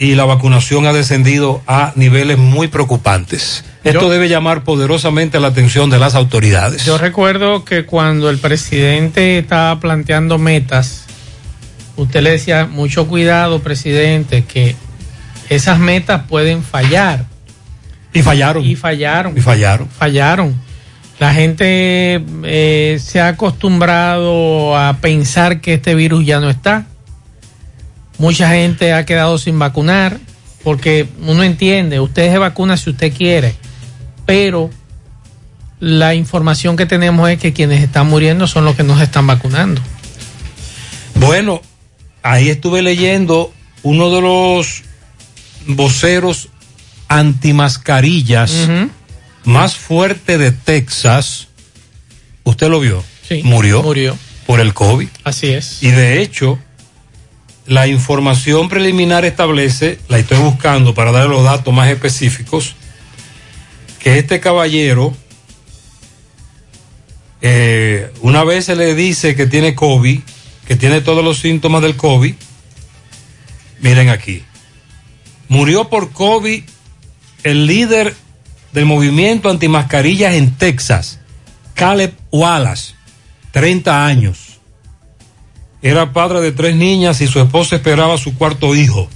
y 0.00 0.14
la 0.14 0.24
vacunación 0.24 0.86
ha 0.86 0.94
descendido 0.94 1.62
a 1.66 1.92
niveles 1.94 2.38
muy 2.38 2.68
preocupantes. 2.68 3.62
Esto 3.84 4.00
Yo- 4.00 4.08
debe 4.08 4.30
llamar 4.30 4.64
poderosamente 4.64 5.38
la 5.38 5.48
atención 5.48 5.90
de 5.90 5.98
las 5.98 6.14
autoridades. 6.14 6.86
Yo 6.86 6.96
recuerdo 6.96 7.66
que 7.66 7.84
cuando 7.84 8.30
el 8.30 8.38
presidente 8.38 9.38
estaba 9.38 9.78
planteando 9.78 10.38
metas, 10.38 11.04
usted 11.96 12.22
le 12.22 12.30
decía, 12.30 12.64
mucho 12.64 13.06
cuidado, 13.08 13.60
presidente, 13.60 14.42
que 14.44 14.74
esas 15.50 15.78
metas 15.78 16.22
pueden 16.28 16.62
fallar. 16.62 17.26
Y 18.14 18.22
fallaron. 18.22 18.64
Y 18.64 18.76
fallaron. 18.76 19.36
Y 19.36 19.40
fallaron. 19.42 19.88
Fallaron. 19.88 20.54
La 21.18 21.34
gente 21.34 22.24
eh, 22.44 22.98
se 23.04 23.20
ha 23.20 23.28
acostumbrado 23.28 24.78
a 24.78 24.96
pensar 25.02 25.60
que 25.60 25.74
este 25.74 25.94
virus 25.94 26.24
ya 26.24 26.40
no 26.40 26.48
está. 26.48 26.86
Mucha 28.20 28.50
gente 28.50 28.92
ha 28.92 29.06
quedado 29.06 29.38
sin 29.38 29.58
vacunar 29.58 30.20
porque 30.62 31.08
uno 31.22 31.42
entiende, 31.42 32.00
usted 32.00 32.30
se 32.30 32.36
vacuna 32.36 32.76
si 32.76 32.90
usted 32.90 33.14
quiere, 33.16 33.54
pero 34.26 34.68
la 35.78 36.14
información 36.14 36.76
que 36.76 36.84
tenemos 36.84 37.30
es 37.30 37.38
que 37.38 37.54
quienes 37.54 37.82
están 37.82 38.08
muriendo 38.08 38.46
son 38.46 38.66
los 38.66 38.76
que 38.76 38.82
nos 38.82 39.00
están 39.00 39.26
vacunando. 39.26 39.80
Bueno, 41.14 41.62
ahí 42.22 42.50
estuve 42.50 42.82
leyendo 42.82 43.54
uno 43.82 44.10
de 44.10 44.20
los 44.20 44.82
voceros 45.66 46.50
antimascarillas 47.08 48.68
más 49.44 49.76
fuerte 49.76 50.36
de 50.36 50.52
Texas. 50.52 51.48
¿Usted 52.44 52.68
lo 52.68 52.80
vio? 52.80 53.02
Sí. 53.26 53.40
Murió. 53.44 53.82
Murió. 53.82 54.14
Por 54.46 54.60
el 54.60 54.74
COVID. 54.74 55.08
Así 55.24 55.46
es. 55.46 55.82
Y 55.82 55.90
de 55.90 56.20
hecho, 56.20 56.58
la 57.70 57.86
información 57.86 58.68
preliminar 58.68 59.24
establece, 59.24 60.00
la 60.08 60.18
estoy 60.18 60.38
buscando 60.38 60.92
para 60.92 61.12
darle 61.12 61.28
los 61.28 61.44
datos 61.44 61.72
más 61.72 61.88
específicos, 61.88 62.74
que 64.00 64.18
este 64.18 64.40
caballero, 64.40 65.14
eh, 67.40 68.10
una 68.22 68.42
vez 68.42 68.64
se 68.64 68.74
le 68.74 68.96
dice 68.96 69.36
que 69.36 69.46
tiene 69.46 69.76
COVID, 69.76 70.18
que 70.66 70.74
tiene 70.74 71.00
todos 71.00 71.22
los 71.22 71.38
síntomas 71.38 71.80
del 71.82 71.94
COVID, 71.94 72.34
miren 73.82 74.08
aquí, 74.08 74.42
murió 75.46 75.88
por 75.88 76.10
COVID 76.10 76.64
el 77.44 77.66
líder 77.68 78.16
del 78.72 78.86
movimiento 78.86 79.48
antimascarillas 79.48 80.34
en 80.34 80.56
Texas, 80.56 81.20
Caleb 81.74 82.14
Wallace, 82.32 82.94
30 83.52 84.06
años. 84.06 84.49
Era 85.82 86.12
padre 86.12 86.40
de 86.40 86.52
tres 86.52 86.76
niñas 86.76 87.20
y 87.20 87.26
su 87.26 87.40
esposa 87.40 87.76
esperaba 87.76 88.18
su 88.18 88.34
cuarto 88.34 88.74
hijo. 88.74 89.08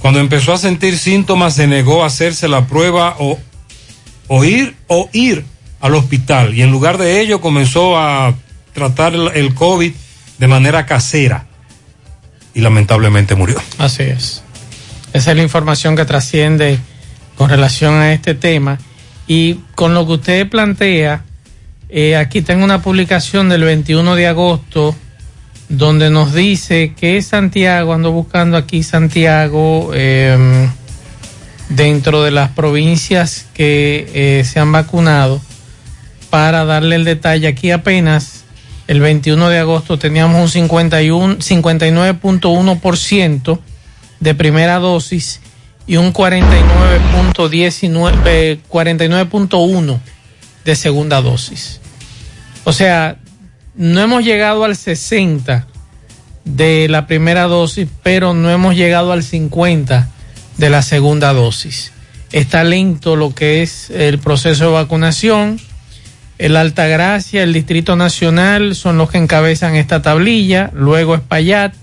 Cuando 0.00 0.20
empezó 0.20 0.52
a 0.52 0.58
sentir 0.58 0.98
síntomas 0.98 1.54
se 1.54 1.66
negó 1.66 2.02
a 2.02 2.06
hacerse 2.06 2.48
la 2.48 2.66
prueba 2.66 3.16
o, 3.18 3.38
o 4.28 4.44
ir 4.44 4.76
o 4.88 5.08
ir 5.12 5.44
al 5.80 5.94
hospital 5.94 6.54
y 6.54 6.62
en 6.62 6.70
lugar 6.70 6.98
de 6.98 7.20
ello 7.20 7.40
comenzó 7.40 7.98
a 7.98 8.34
tratar 8.72 9.14
el, 9.14 9.28
el 9.34 9.54
COVID 9.54 9.92
de 10.38 10.46
manera 10.46 10.84
casera 10.86 11.46
y 12.54 12.60
lamentablemente 12.60 13.34
murió. 13.34 13.60
Así 13.78 14.02
es. 14.02 14.42
Esa 15.12 15.30
es 15.30 15.36
la 15.36 15.42
información 15.42 15.96
que 15.96 16.04
trasciende 16.04 16.78
con 17.36 17.48
relación 17.48 17.94
a 17.94 18.12
este 18.12 18.34
tema. 18.34 18.78
Y 19.26 19.60
con 19.74 19.94
lo 19.94 20.06
que 20.06 20.12
usted 20.12 20.48
plantea, 20.48 21.24
eh, 21.88 22.16
aquí 22.16 22.42
tengo 22.42 22.64
una 22.64 22.82
publicación 22.82 23.48
del 23.48 23.64
21 23.64 24.14
de 24.14 24.26
agosto 24.26 24.94
donde 25.68 26.10
nos 26.10 26.32
dice 26.32 26.94
que 26.94 27.20
Santiago, 27.22 27.92
ando 27.92 28.12
buscando 28.12 28.56
aquí 28.56 28.82
Santiago, 28.82 29.90
eh, 29.94 30.68
dentro 31.68 32.22
de 32.22 32.30
las 32.30 32.50
provincias 32.50 33.46
que 33.52 34.08
eh, 34.14 34.44
se 34.44 34.60
han 34.60 34.72
vacunado, 34.72 35.40
para 36.30 36.64
darle 36.64 36.96
el 36.96 37.04
detalle, 37.04 37.48
aquí 37.48 37.70
apenas 37.70 38.44
el 38.88 39.00
21 39.00 39.48
de 39.48 39.58
agosto 39.58 39.98
teníamos 39.98 40.40
un 40.40 40.48
51, 40.48 41.38
59.1% 41.38 43.58
de 44.20 44.34
primera 44.34 44.78
dosis 44.78 45.40
y 45.86 45.96
un 45.96 46.12
49.19, 46.12 48.22
eh, 48.26 48.58
49.1 48.68 49.98
de 50.64 50.76
segunda 50.76 51.22
dosis. 51.22 51.80
O 52.64 52.72
sea, 52.72 53.18
no 53.76 54.00
hemos 54.00 54.24
llegado 54.24 54.64
al 54.64 54.76
60 54.76 55.66
de 56.44 56.88
la 56.88 57.06
primera 57.06 57.44
dosis, 57.44 57.88
pero 58.02 58.32
no 58.34 58.50
hemos 58.50 58.74
llegado 58.74 59.12
al 59.12 59.22
50 59.22 60.08
de 60.56 60.70
la 60.70 60.82
segunda 60.82 61.32
dosis. 61.32 61.92
Está 62.32 62.64
lento 62.64 63.16
lo 63.16 63.34
que 63.34 63.62
es 63.62 63.90
el 63.90 64.18
proceso 64.18 64.66
de 64.66 64.72
vacunación. 64.72 65.60
El 66.38 66.56
Altagracia, 66.56 67.42
el 67.42 67.52
Distrito 67.52 67.96
Nacional 67.96 68.74
son 68.74 68.98
los 68.98 69.10
que 69.10 69.18
encabezan 69.18 69.74
esta 69.74 70.02
tablilla, 70.02 70.70
luego 70.74 71.14
Espaillat, 71.14 71.74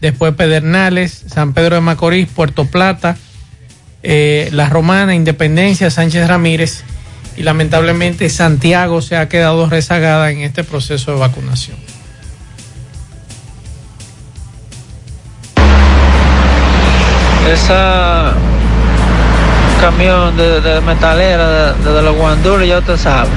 después 0.00 0.34
Pedernales, 0.34 1.24
San 1.28 1.54
Pedro 1.54 1.76
de 1.76 1.80
Macorís, 1.80 2.28
Puerto 2.28 2.66
Plata, 2.66 3.16
eh, 4.02 4.48
La 4.52 4.68
Romana, 4.68 5.14
Independencia, 5.14 5.90
Sánchez 5.90 6.28
Ramírez 6.28 6.84
y 7.36 7.42
lamentablemente 7.42 8.28
Santiago 8.30 9.02
se 9.02 9.16
ha 9.16 9.28
quedado 9.28 9.68
rezagada 9.68 10.30
en 10.30 10.40
este 10.40 10.64
proceso 10.64 11.12
de 11.12 11.18
vacunación. 11.18 11.76
Esa 17.52 18.32
camión 19.80 20.36
de, 20.36 20.60
de 20.60 20.80
metalera 20.80 21.74
de, 21.74 21.92
de 21.92 22.02
los 22.02 22.16
guandules, 22.16 22.68
ya 22.68 22.78
usted 22.78 22.96
sabe. 22.96 23.28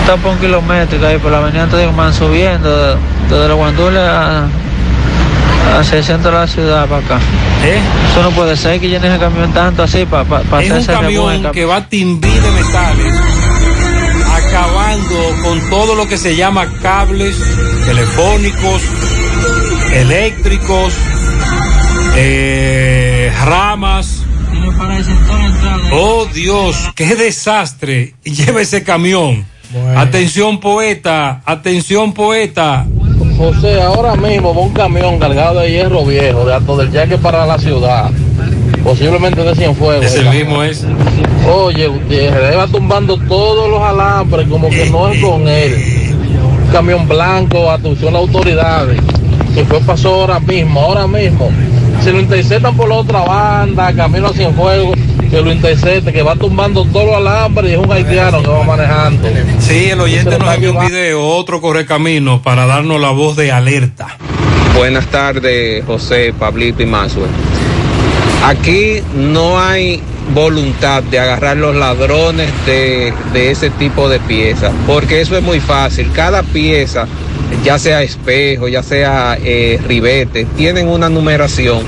Un 0.00 0.06
tapón 0.06 0.38
kilométrico 0.38 1.06
ahí 1.06 1.18
por 1.18 1.30
la 1.32 1.38
avenida 1.38 1.62
Antonio 1.64 1.90
Man 1.92 2.12
subiendo 2.12 2.68
de- 2.94 2.96
desde 3.30 3.48
los 3.48 3.56
guandules 3.56 4.02
a, 4.02 4.46
hacia 5.78 5.98
el 5.98 6.04
centro 6.04 6.30
de 6.30 6.38
la 6.38 6.46
ciudad 6.46 6.88
para 6.88 7.04
acá. 7.04 7.20
Eso 8.10 8.22
no 8.22 8.30
puede 8.30 8.56
ser 8.56 8.80
que 8.80 8.88
llene 8.88 9.08
ese 9.08 9.18
camión 9.18 9.52
tanto 9.52 9.82
así 9.82 10.04
para 10.04 10.24
pa, 10.24 10.40
pa 10.40 10.62
Es 10.62 10.70
un 10.70 10.78
hacerse 10.78 11.00
camión 11.00 11.52
que 11.52 11.64
va 11.64 11.76
a 11.76 11.88
timbir 11.88 12.32
de 12.32 12.50
metales, 12.50 13.14
acabando 14.32 15.36
con 15.42 15.70
todo 15.70 15.94
lo 15.94 16.08
que 16.08 16.16
se 16.16 16.36
llama 16.36 16.66
cables 16.82 17.36
telefónicos, 17.86 18.82
eléctricos, 19.92 20.94
eh, 22.16 23.32
ramas. 23.44 24.22
Oh 25.92 26.26
Dios, 26.32 26.90
qué 26.94 27.16
desastre. 27.16 28.14
Lleva 28.24 28.60
ese 28.60 28.82
camión. 28.82 29.44
Atención 29.96 30.60
poeta, 30.60 31.42
atención 31.44 32.12
poeta. 32.12 32.86
José, 33.40 33.80
ahora 33.80 34.16
mismo 34.16 34.54
va 34.54 34.60
un 34.60 34.74
camión 34.74 35.18
cargado 35.18 35.60
de 35.60 35.70
hierro 35.70 36.04
viejo, 36.04 36.44
de 36.44 36.52
Alto 36.52 36.76
del 36.76 36.92
Yaque 36.92 37.16
para 37.16 37.46
la 37.46 37.58
ciudad. 37.58 38.10
Posiblemente 38.84 39.42
de 39.42 39.54
Cienfuegos. 39.54 40.04
Es 40.04 40.16
el 40.16 40.28
mismo 40.28 40.62
es. 40.62 40.84
Oye, 41.50 41.86
Gutiérrez, 41.88 42.54
va 42.54 42.66
tumbando 42.66 43.16
todos 43.16 43.70
los 43.70 43.80
alambres 43.80 44.46
como 44.46 44.68
que 44.68 44.90
no 44.90 45.08
es 45.08 45.22
con 45.22 45.48
él. 45.48 45.74
Un 46.66 46.70
camión 46.70 47.08
blanco, 47.08 47.70
atención 47.70 48.10
a 48.10 48.20
las 48.20 48.28
autoridades. 48.28 49.00
Que 49.54 49.64
fue 49.64 49.80
pasó 49.80 50.16
ahora 50.16 50.38
mismo, 50.38 50.78
ahora 50.78 51.06
mismo. 51.06 51.48
Se 52.04 52.12
lo 52.12 52.20
interceptan 52.20 52.76
por 52.76 52.90
la 52.90 52.96
otra 52.96 53.20
banda, 53.20 53.90
camino 53.94 54.26
a 54.26 54.32
Cienfuegos, 54.34 54.98
que 55.30 55.40
lo 55.40 55.52
intercepte, 55.52 56.12
que 56.12 56.22
va 56.22 56.34
tumbando 56.34 56.84
todos 56.86 57.06
los 57.06 57.16
alambres 57.16 57.70
y 57.70 57.74
es 57.74 57.78
un 57.78 57.90
haitiano 57.90 58.42
que 58.42 58.48
va 58.48 58.64
manejando. 58.64 59.28
Sí, 59.60 59.90
el 59.90 60.00
oyente 60.00 60.38
nos 60.38 60.54
envió 60.54 60.72
un 60.72 60.86
video, 60.86 61.24
otro 61.24 61.60
correcamino, 61.60 62.42
para 62.42 62.66
darnos 62.66 63.00
la 63.00 63.10
voz 63.10 63.36
de 63.36 63.52
alerta. 63.52 64.16
Buenas 64.76 65.06
tardes, 65.06 65.84
José, 65.84 66.34
Pablito 66.36 66.82
y 66.82 66.86
Mazue. 66.86 67.26
Aquí 68.44 69.02
no 69.14 69.60
hay 69.60 70.02
voluntad 70.34 71.02
de 71.04 71.18
agarrar 71.18 71.56
los 71.56 71.76
ladrones 71.76 72.50
de, 72.66 73.12
de 73.32 73.50
ese 73.50 73.70
tipo 73.70 74.08
de 74.08 74.18
piezas, 74.20 74.72
porque 74.86 75.20
eso 75.20 75.36
es 75.36 75.42
muy 75.42 75.60
fácil. 75.60 76.10
Cada 76.12 76.42
pieza, 76.42 77.06
ya 77.62 77.78
sea 77.78 78.02
espejo, 78.02 78.66
ya 78.66 78.82
sea 78.82 79.36
eh, 79.40 79.78
ribete, 79.86 80.46
tienen 80.56 80.88
una 80.88 81.08
numeración 81.08 81.82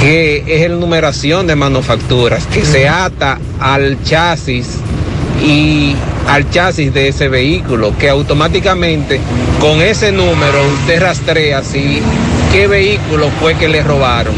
que 0.00 0.44
es 0.46 0.70
la 0.70 0.76
numeración 0.76 1.46
de 1.46 1.56
manufacturas, 1.56 2.46
que 2.46 2.64
se 2.64 2.88
ata 2.88 3.38
al 3.60 4.02
chasis 4.04 4.78
y 5.44 5.94
al 6.28 6.50
chasis 6.50 6.92
de 6.92 7.08
ese 7.08 7.28
vehículo, 7.28 7.96
que 7.98 8.08
automáticamente 8.08 9.20
con 9.60 9.80
ese 9.80 10.12
número 10.12 10.66
usted 10.80 11.00
rastrea 11.00 11.62
si 11.62 12.00
qué 12.52 12.66
vehículo 12.66 13.30
fue 13.40 13.54
que 13.54 13.68
le 13.68 13.82
robaron. 13.82 14.34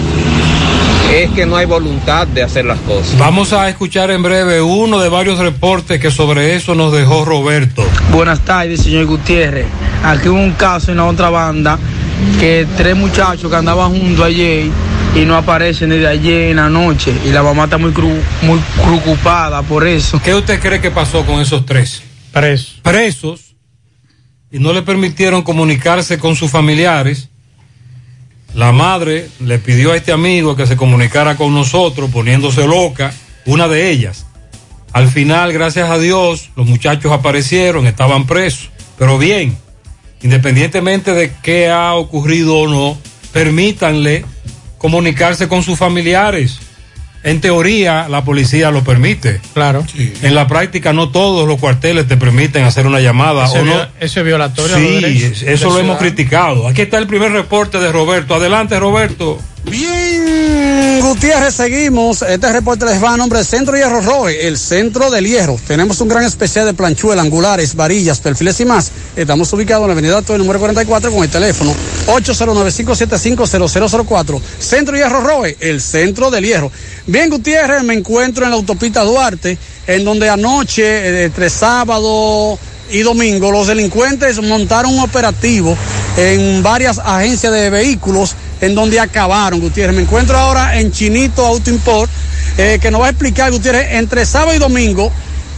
Es 1.13 1.31
que 1.33 1.45
no 1.45 1.57
hay 1.57 1.67
voluntad 1.67 2.29
de 2.29 2.43
hacer 2.43 2.65
las 2.65 2.79
cosas. 2.81 3.19
Vamos 3.19 3.53
a 3.53 3.69
escuchar 3.69 4.13
en 4.13 4.23
breve 4.23 4.63
uno 4.63 5.01
de 5.01 5.09
varios 5.09 5.41
reportes 5.41 6.01
que 6.01 6.11
sobre 6.13 6.55
eso 6.55 6.77
nos 6.77 6.93
dejó 6.93 7.25
Roberto. 7.25 7.85
Buenas 8.13 8.41
tardes, 8.45 8.83
señor 8.83 9.07
Gutiérrez. 9.07 9.67
Aquí 10.05 10.29
hubo 10.29 10.39
un 10.39 10.53
caso 10.53 10.93
en 10.93 10.99
la 10.99 11.07
otra 11.07 11.29
banda 11.29 11.79
que 12.39 12.65
tres 12.77 12.95
muchachos 12.95 13.51
que 13.51 13.57
andaban 13.57 13.91
juntos 13.91 14.25
ayer 14.25 14.67
y 15.15 15.25
no 15.25 15.37
aparecen 15.37 15.91
desde 15.91 16.07
ayer 16.07 16.51
en 16.51 16.57
la 16.57 16.69
noche 16.69 17.13
y 17.25 17.31
la 17.31 17.43
mamá 17.43 17.65
está 17.65 17.79
muy, 17.79 17.91
cru- 17.93 18.21
muy 18.43 18.61
preocupada 18.83 19.63
por 19.63 19.87
eso. 19.87 20.21
¿Qué 20.23 20.35
usted 20.35 20.61
cree 20.61 20.81
que 20.81 20.91
pasó 20.91 21.25
con 21.27 21.41
esos 21.41 21.67
tres? 21.67 22.03
Presos. 22.33 22.81
Presos 22.83 23.41
y 24.53 24.59
no 24.59 24.73
le 24.73 24.83
permitieron 24.83 25.43
comunicarse 25.43 26.19
con 26.19 26.37
sus 26.37 26.51
familiares. 26.51 27.29
La 28.55 28.73
madre 28.73 29.29
le 29.41 29.59
pidió 29.59 29.93
a 29.93 29.97
este 29.97 30.13
amigo 30.13 30.57
que 30.57 30.67
se 30.67 30.77
comunicara 30.77 31.37
con 31.37 31.55
nosotros 31.55 32.11
poniéndose 32.11 32.67
loca, 32.67 33.13
una 33.47 33.69
de 33.69 33.91
ellas. 33.91 34.27
Al 34.93 35.09
final, 35.09 35.53
gracias 35.53 35.89
a 35.89 35.99
Dios, 35.99 36.51
los 36.57 36.67
muchachos 36.67 37.13
aparecieron, 37.13 37.87
estaban 37.87 38.27
presos. 38.27 38.71
Pero 38.99 39.19
bien, 39.19 39.57
independientemente 40.21 41.15
de 41.15 41.33
qué 41.43 41.69
ha 41.71 41.95
ocurrido 41.95 42.57
o 42.59 42.69
no, 42.69 42.99
permítanle 43.33 44.25
comunicarse 44.81 45.47
con 45.47 45.63
sus 45.63 45.79
familiares. 45.79 46.59
En 47.23 47.41
teoría, 47.43 48.09
la 48.09 48.25
policía 48.25 48.71
lo 48.71 48.83
permite. 48.83 49.41
Claro. 49.53 49.85
En 50.23 50.35
la 50.35 50.47
práctica, 50.47 50.95
no 50.95 51.11
todos 51.11 51.47
los 51.47 51.61
cuarteles 51.61 52.09
te 52.09 52.17
permiten 52.17 52.65
hacer 52.65 52.87
una 52.87 53.01
llamada. 53.01 53.45
Eso, 53.45 53.59
o 53.61 53.65
no. 53.65 53.73
es 53.73 53.77
vio- 53.79 53.89
eso 54.01 54.21
es 54.21 54.27
violatorio 54.27 54.77
Sí, 54.77 55.33
eso 55.47 55.71
lo 55.71 55.79
hemos 55.79 55.99
criticado. 55.99 56.67
Aquí 56.67 56.81
está 56.83 56.97
el 56.99 57.07
primer 57.07 57.31
reporte 57.33 57.79
de 57.79 57.93
Roberto. 57.93 58.35
Adelante, 58.35 58.79
Roberto. 58.79 59.39
Bien, 59.65 61.01
Gutiérrez, 61.03 61.55
seguimos. 61.55 62.23
Este 62.23 62.51
reporte 62.51 62.87
les 62.87 63.03
va 63.03 63.13
a 63.13 63.17
nombre 63.19 63.39
del 63.41 63.47
Centro 63.47 63.77
Hierro 63.77 64.01
Roe, 64.01 64.47
el 64.49 64.57
centro 64.57 65.11
del 65.11 65.27
hierro. 65.27 65.59
Tenemos 65.67 66.01
un 66.01 66.09
gran 66.09 66.25
especial 66.25 66.65
de 66.65 66.73
planchuelas, 66.73 67.23
angulares, 67.27 67.75
varillas, 67.75 68.21
perfiles 68.21 68.59
y 68.61 68.65
más. 68.65 68.91
Estamos 69.17 69.53
ubicados 69.53 69.83
en 69.83 69.89
la 69.89 69.93
avenida 69.93 70.23
Toy, 70.23 70.39
número 70.39 70.59
44, 70.61 71.13
con 71.13 71.25
el 71.25 71.29
teléfono 71.29 71.75
809-575-0004. 72.07 74.41
Centro 74.59 74.97
Hierro 74.97 75.21
Roe, 75.21 75.55
el 75.61 75.83
centro 75.83 76.31
del 76.31 76.45
hierro. 76.45 76.73
Bien, 77.07 77.31
Gutiérrez, 77.31 77.83
me 77.83 77.95
encuentro 77.95 78.45
en 78.45 78.51
la 78.51 78.57
autopista 78.57 79.03
Duarte, 79.03 79.57
en 79.87 80.05
donde 80.05 80.29
anoche, 80.29 80.83
eh, 80.83 81.25
entre 81.25 81.49
sábado 81.49 82.59
y 82.91 83.01
domingo, 83.01 83.51
los 83.51 83.69
delincuentes 83.69 84.41
montaron 84.43 84.95
un 84.95 85.01
operativo 85.01 85.77
en 86.17 86.63
varias 86.63 86.99
agencias 86.99 87.53
de 87.53 87.71
vehículos 87.71 88.35
en 88.61 88.75
donde 88.75 89.01
acabaron, 89.01 89.61
Gutiérrez. 89.61 89.97
Me 89.97 90.03
encuentro 90.03 90.37
ahora 90.37 90.79
en 90.79 90.93
Chinito 90.93 91.45
Auto 91.47 91.71
Import, 91.71 92.11
eh, 92.59 92.79
que 92.81 92.91
nos 92.91 93.01
va 93.01 93.07
a 93.07 93.11
explicar, 93.11 93.51
Gutiérrez, 93.51 93.95
entre 93.95 94.27
sábado 94.27 94.55
y 94.55 94.59
domingo, 94.59 95.11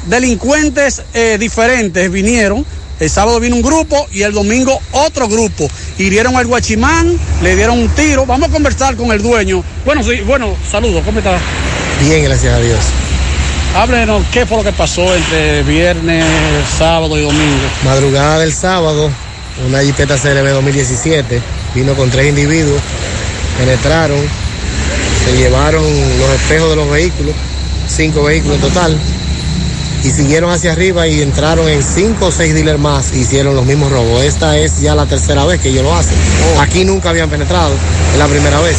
delincuentes 0.06 1.02
eh, 1.12 1.38
diferentes 1.40 2.10
vinieron. 2.10 2.64
El 3.02 3.10
sábado 3.10 3.40
vino 3.40 3.56
un 3.56 3.62
grupo 3.62 4.06
y 4.12 4.22
el 4.22 4.32
domingo 4.32 4.80
otro 4.92 5.26
grupo. 5.26 5.68
Hirieron 5.98 6.36
al 6.36 6.46
guachimán, 6.46 7.18
le 7.42 7.56
dieron 7.56 7.76
un 7.76 7.88
tiro. 7.88 8.24
Vamos 8.26 8.48
a 8.48 8.52
conversar 8.52 8.94
con 8.94 9.10
el 9.10 9.20
dueño. 9.20 9.64
Bueno, 9.84 10.04
sí, 10.04 10.20
bueno, 10.24 10.54
saludos, 10.70 11.02
¿cómo 11.04 11.18
está? 11.18 11.36
Bien, 12.00 12.22
gracias 12.22 12.54
a 12.54 12.60
Dios. 12.60 12.78
Háblenos 13.74 14.24
qué 14.32 14.46
fue 14.46 14.58
lo 14.58 14.62
que 14.62 14.70
pasó 14.70 15.02
entre 15.16 15.64
viernes, 15.64 16.24
sábado 16.78 17.18
y 17.18 17.22
domingo. 17.22 17.66
Madrugada 17.84 18.38
del 18.38 18.52
sábado, 18.52 19.10
una 19.66 19.82
Jeepeta 19.82 20.16
CRB 20.16 20.50
2017 20.50 21.42
vino 21.74 21.94
con 21.94 22.08
tres 22.08 22.28
individuos, 22.28 22.80
penetraron, 23.58 24.20
se 25.24 25.36
llevaron 25.38 25.82
los 25.82 26.30
espejos 26.36 26.70
de 26.70 26.76
los 26.76 26.88
vehículos, 26.88 27.34
cinco 27.88 28.22
vehículos 28.22 28.58
en 28.58 28.62
total, 28.62 28.96
y 30.04 30.10
siguieron 30.10 30.50
hacia 30.50 30.72
arriba 30.72 31.06
y 31.06 31.22
entraron 31.22 31.68
en 31.68 31.82
cinco 31.82 32.26
o 32.26 32.30
seis 32.32 32.54
dealers 32.54 32.78
más 32.78 33.12
hicieron 33.12 33.54
los 33.54 33.64
mismos 33.64 33.90
robos. 33.92 34.22
Esta 34.22 34.58
es 34.58 34.80
ya 34.80 34.94
la 34.94 35.06
tercera 35.06 35.44
vez 35.44 35.60
que 35.60 35.68
ellos 35.68 35.84
lo 35.84 35.94
hacen. 35.94 36.16
Aquí 36.60 36.84
nunca 36.84 37.10
habían 37.10 37.30
penetrado, 37.30 37.72
es 38.12 38.18
la 38.18 38.26
primera 38.26 38.60
vez. 38.60 38.76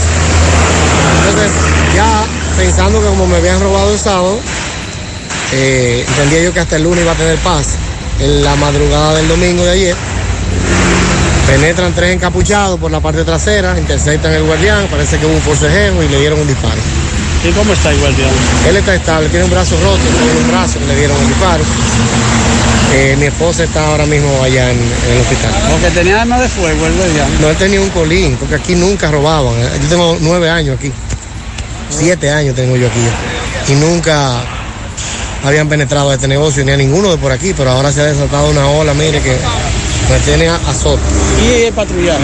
Entonces, 1.27 1.51
ya 1.95 2.25
pensando 2.57 3.01
que 3.01 3.07
como 3.07 3.27
me 3.27 3.38
habían 3.38 3.59
robado 3.62 3.91
el 3.93 3.99
sábado, 3.99 4.38
eh, 5.53 6.03
entendía 6.07 6.43
yo 6.43 6.53
que 6.53 6.59
hasta 6.59 6.75
el 6.75 6.83
lunes 6.83 7.03
iba 7.03 7.13
a 7.13 7.15
tener 7.15 7.38
paz. 7.38 7.75
En 8.19 8.43
la 8.43 8.55
madrugada 8.57 9.15
del 9.15 9.27
domingo 9.27 9.63
de 9.63 9.71
ayer, 9.71 9.95
penetran 11.47 11.93
tres 11.93 12.15
encapuchados 12.15 12.79
por 12.79 12.91
la 12.91 12.99
parte 12.99 13.23
trasera, 13.23 13.77
interceptan 13.77 14.33
el 14.33 14.43
guardián, 14.43 14.88
parece 14.89 15.17
que 15.17 15.25
hubo 15.25 15.33
un 15.33 15.41
forcejeo 15.41 16.03
y 16.03 16.09
le 16.09 16.19
dieron 16.19 16.39
un 16.39 16.47
disparo. 16.47 16.81
¿Y 17.43 17.51
cómo 17.51 17.73
está 17.73 17.91
el 17.91 17.99
guardián? 17.99 18.29
Él 18.67 18.77
está 18.77 18.95
estable, 18.95 19.27
tiene 19.29 19.45
un 19.45 19.51
brazo 19.51 19.75
roto, 19.82 19.97
tiene 19.97 20.39
un 20.39 20.47
brazo 20.47 20.79
que 20.79 20.86
le 20.86 20.95
dieron 20.95 21.27
disparo. 21.27 21.63
Eh, 22.93 23.15
mi 23.17 23.25
esposa 23.25 23.63
está 23.63 23.88
ahora 23.88 24.06
mismo 24.06 24.29
allá 24.41 24.71
en, 24.71 24.77
en 24.77 25.15
el 25.15 25.21
hospital. 25.21 25.51
Porque 25.71 25.89
tenía 25.91 26.21
arma 26.21 26.39
de 26.39 26.47
fuego 26.47 26.86
el 26.86 26.93
guardián. 26.93 27.27
No, 27.41 27.49
él 27.49 27.58
tenía 27.58 27.82
un 27.82 27.89
colín, 27.89 28.38
porque 28.38 28.56
aquí 28.56 28.75
nunca 28.75 29.12
robaban. 29.12 29.56
Yo 29.82 29.89
tengo 29.89 30.17
nueve 30.21 30.49
años 30.49 30.77
aquí. 30.77 30.91
Siete 31.89 32.29
años 32.32 32.56
tengo 32.56 32.77
yo 32.77 32.88
aquí. 32.88 33.73
Y 33.73 33.75
nunca 33.75 34.41
habían 35.43 35.67
penetrado 35.67 36.12
a 36.12 36.13
este 36.13 36.27
negocio, 36.27 36.63
ni 36.63 36.71
a 36.71 36.77
ninguno 36.77 37.12
de 37.12 37.17
por 37.17 37.32
aquí, 37.32 37.53
pero 37.58 37.71
ahora 37.71 37.91
se 37.91 38.01
ha 38.01 38.06
desatado 38.06 38.49
una 38.49 38.67
ola, 38.67 38.93
mire, 38.93 39.19
que 39.21 39.36
me 40.10 40.19
tiene 40.19 40.47
a. 40.47 40.60
¿Y 41.41 41.63
el 41.65 41.73
patrullaje? 41.73 42.23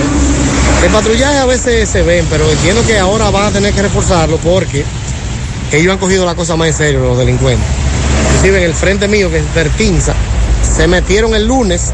El 0.84 0.92
patrullaje 0.92 1.38
a 1.40 1.46
veces 1.46 1.90
se 1.90 2.04
ven, 2.04 2.26
pero 2.30 2.50
entiendo 2.50 2.86
que 2.86 2.98
ahora 2.98 3.30
van 3.32 3.48
a 3.48 3.52
tener 3.52 3.74
que 3.74 3.82
reforzarlo 3.82 4.38
porque 4.38 4.86
ellos 5.72 5.94
han 5.94 6.00
cogido 6.00 6.26
la 6.26 6.36
cosa 6.36 6.56
más 6.56 6.68
en 6.68 6.74
serio, 6.74 7.00
los 7.02 7.18
delincuentes. 7.18 7.66
Inclusive 8.28 8.58
en 8.58 8.64
el 8.64 8.74
frente 8.74 9.08
mío, 9.08 9.30
que 9.30 9.38
es 9.38 9.44
Pertinza, 9.54 10.14
se 10.64 10.88
metieron 10.88 11.36
el 11.36 11.48
lunes 11.48 11.92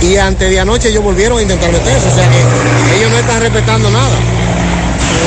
y 0.00 0.16
antes 0.16 0.50
de 0.50 0.60
anoche 0.60 0.90
ellos 0.90 1.02
volvieron 1.02 1.38
a 1.38 1.42
intentar 1.42 1.70
meterse. 1.72 2.08
O 2.08 2.14
sea 2.14 2.28
que 2.28 2.96
ellos 2.96 3.10
no 3.10 3.18
están 3.18 3.40
respetando 3.40 3.90
nada. 3.90 4.16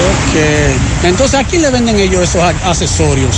Ok. 0.10 1.06
Entonces, 1.06 1.40
¿a 1.40 1.44
quién 1.44 1.62
le 1.62 1.70
venden 1.70 2.00
ellos 2.00 2.22
esos 2.22 2.42
accesorios? 2.42 3.36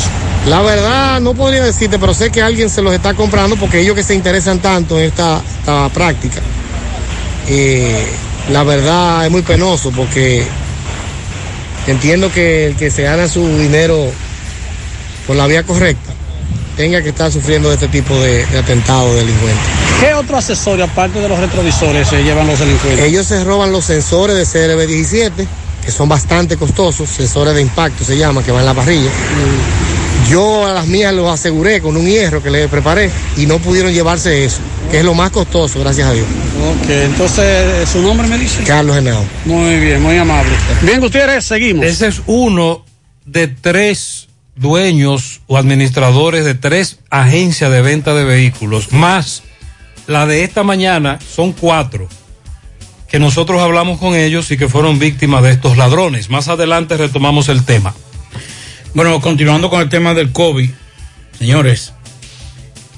La 0.47 0.61
verdad, 0.61 1.21
no 1.21 1.33
podría 1.33 1.63
decirte, 1.63 1.97
pero 1.97 2.13
sé 2.13 2.29
que 2.29 2.41
alguien 2.41 2.69
se 2.69 2.81
los 2.81 2.93
está 2.93 3.13
comprando 3.13 3.55
porque 3.55 3.79
ellos 3.79 3.95
que 3.95 4.03
se 4.03 4.13
interesan 4.13 4.59
tanto 4.59 4.97
en 4.99 5.05
esta, 5.05 5.41
esta 5.59 5.89
práctica. 5.89 6.41
eh, 7.47 8.05
la 8.51 8.63
verdad 8.63 9.25
es 9.25 9.31
muy 9.31 9.41
penoso 9.41 9.89
porque 9.91 10.45
Entiendo 11.85 12.31
que 12.31 12.67
el 12.67 12.75
que 12.77 12.89
se 12.89 13.03
gana 13.03 13.27
su 13.27 13.45
dinero 13.57 14.09
por 15.27 15.35
la 15.35 15.47
vía 15.47 15.63
correcta 15.63 16.13
tenga 16.75 17.01
que 17.01 17.09
estar 17.09 17.31
sufriendo 17.31 17.69
de 17.69 17.75
este 17.75 17.87
tipo 17.87 18.15
de, 18.15 18.45
de 18.45 18.57
atentado 18.57 19.13
delincuentes. 19.15 19.63
¿Qué 19.99 20.13
otro 20.13 20.37
accesorio, 20.37 20.85
aparte 20.85 21.19
de 21.19 21.29
los 21.29 21.39
retrovisores, 21.39 22.07
se 22.07 22.23
llevan 22.23 22.47
los 22.47 22.59
delincuentes? 22.59 23.05
Ellos 23.05 23.27
se 23.27 23.43
roban 23.43 23.71
los 23.71 23.85
sensores 23.85 24.35
de 24.35 24.43
CRB17, 24.43 25.47
que 25.85 25.91
son 25.91 26.09
bastante 26.09 26.57
costosos, 26.57 27.09
sensores 27.09 27.53
de 27.53 27.61
impacto 27.61 28.03
se 28.03 28.17
llama, 28.17 28.43
que 28.43 28.51
van 28.51 28.61
en 28.61 28.65
la 28.65 28.73
parrilla. 28.73 29.09
Yo 30.29 30.65
a 30.65 30.71
las 30.71 30.87
mías 30.87 31.13
los 31.13 31.31
aseguré 31.31 31.81
con 31.81 31.97
un 31.97 32.05
hierro 32.05 32.41
que 32.41 32.49
le 32.49 32.67
preparé 32.67 33.11
y 33.37 33.45
no 33.45 33.59
pudieron 33.59 33.93
llevarse 33.93 34.45
eso, 34.45 34.59
que 34.89 34.99
es 34.99 35.05
lo 35.05 35.13
más 35.13 35.31
costoso, 35.31 35.79
gracias 35.79 36.07
a 36.07 36.13
Dios. 36.13 36.25
Ok, 36.25 36.89
entonces, 36.89 37.89
¿su 37.89 38.01
nombre 38.01 38.27
me 38.27 38.37
dice? 38.37 38.63
Carlos 38.63 38.95
Genao. 38.95 39.23
Muy 39.45 39.79
bien, 39.79 40.01
muy 40.01 40.17
amable. 40.17 40.51
Bien, 40.81 41.01
Gutiérrez, 41.01 41.45
seguimos. 41.45 41.85
Ese 41.85 42.07
es 42.07 42.21
uno 42.25 42.85
de 43.25 43.47
tres 43.47 44.27
dueños 44.55 45.41
o 45.47 45.57
administradores 45.57 46.45
de 46.45 46.55
tres 46.55 46.99
agencias 47.09 47.71
de 47.71 47.81
venta 47.81 48.13
de 48.13 48.23
vehículos, 48.23 48.91
más 48.91 49.43
la 50.07 50.25
de 50.25 50.43
esta 50.43 50.63
mañana, 50.63 51.19
son 51.19 51.53
cuatro 51.53 52.07
que 53.13 53.19
nosotros 53.19 53.61
hablamos 53.61 53.99
con 53.99 54.15
ellos 54.15 54.49
y 54.49 54.57
que 54.57 54.67
fueron 54.67 54.97
víctimas 54.97 55.43
de 55.43 55.51
estos 55.51 55.77
ladrones. 55.77 56.31
Más 56.31 56.47
adelante 56.47 56.97
retomamos 56.97 57.47
el 57.47 57.63
tema. 57.63 57.93
Bueno, 58.95 59.21
continuando 59.21 59.69
con 59.69 59.81
el 59.81 59.89
tema 59.89 60.15
del 60.15 60.31
COVID, 60.31 60.67
señores, 61.37 61.93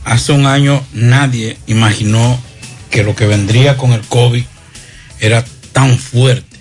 hace 0.06 0.32
un 0.32 0.46
año 0.46 0.82
nadie 0.94 1.58
imaginó 1.68 2.40
que 2.90 3.04
lo 3.04 3.14
que 3.14 3.26
vendría 3.28 3.76
con 3.76 3.92
el 3.92 4.02
COVID 4.02 4.46
era 5.20 5.44
tan 5.74 5.98
fuerte. 5.98 6.58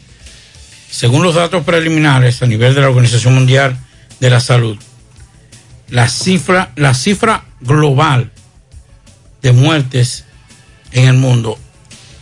Según 0.90 1.22
los 1.22 1.37
datos 1.37 1.62
preliminares 1.62 2.42
a 2.42 2.46
nivel 2.46 2.74
de 2.74 2.80
la 2.80 2.88
Organización 2.88 3.35
Mundial 3.35 3.78
de 4.24 4.30
la 4.30 4.40
Salud, 4.40 4.78
la 5.90 6.08
cifra, 6.08 6.72
la 6.76 6.94
cifra 6.94 7.44
global 7.60 8.32
de 9.42 9.52
muertes 9.52 10.24
en 10.92 11.08
el 11.08 11.18
mundo 11.18 11.58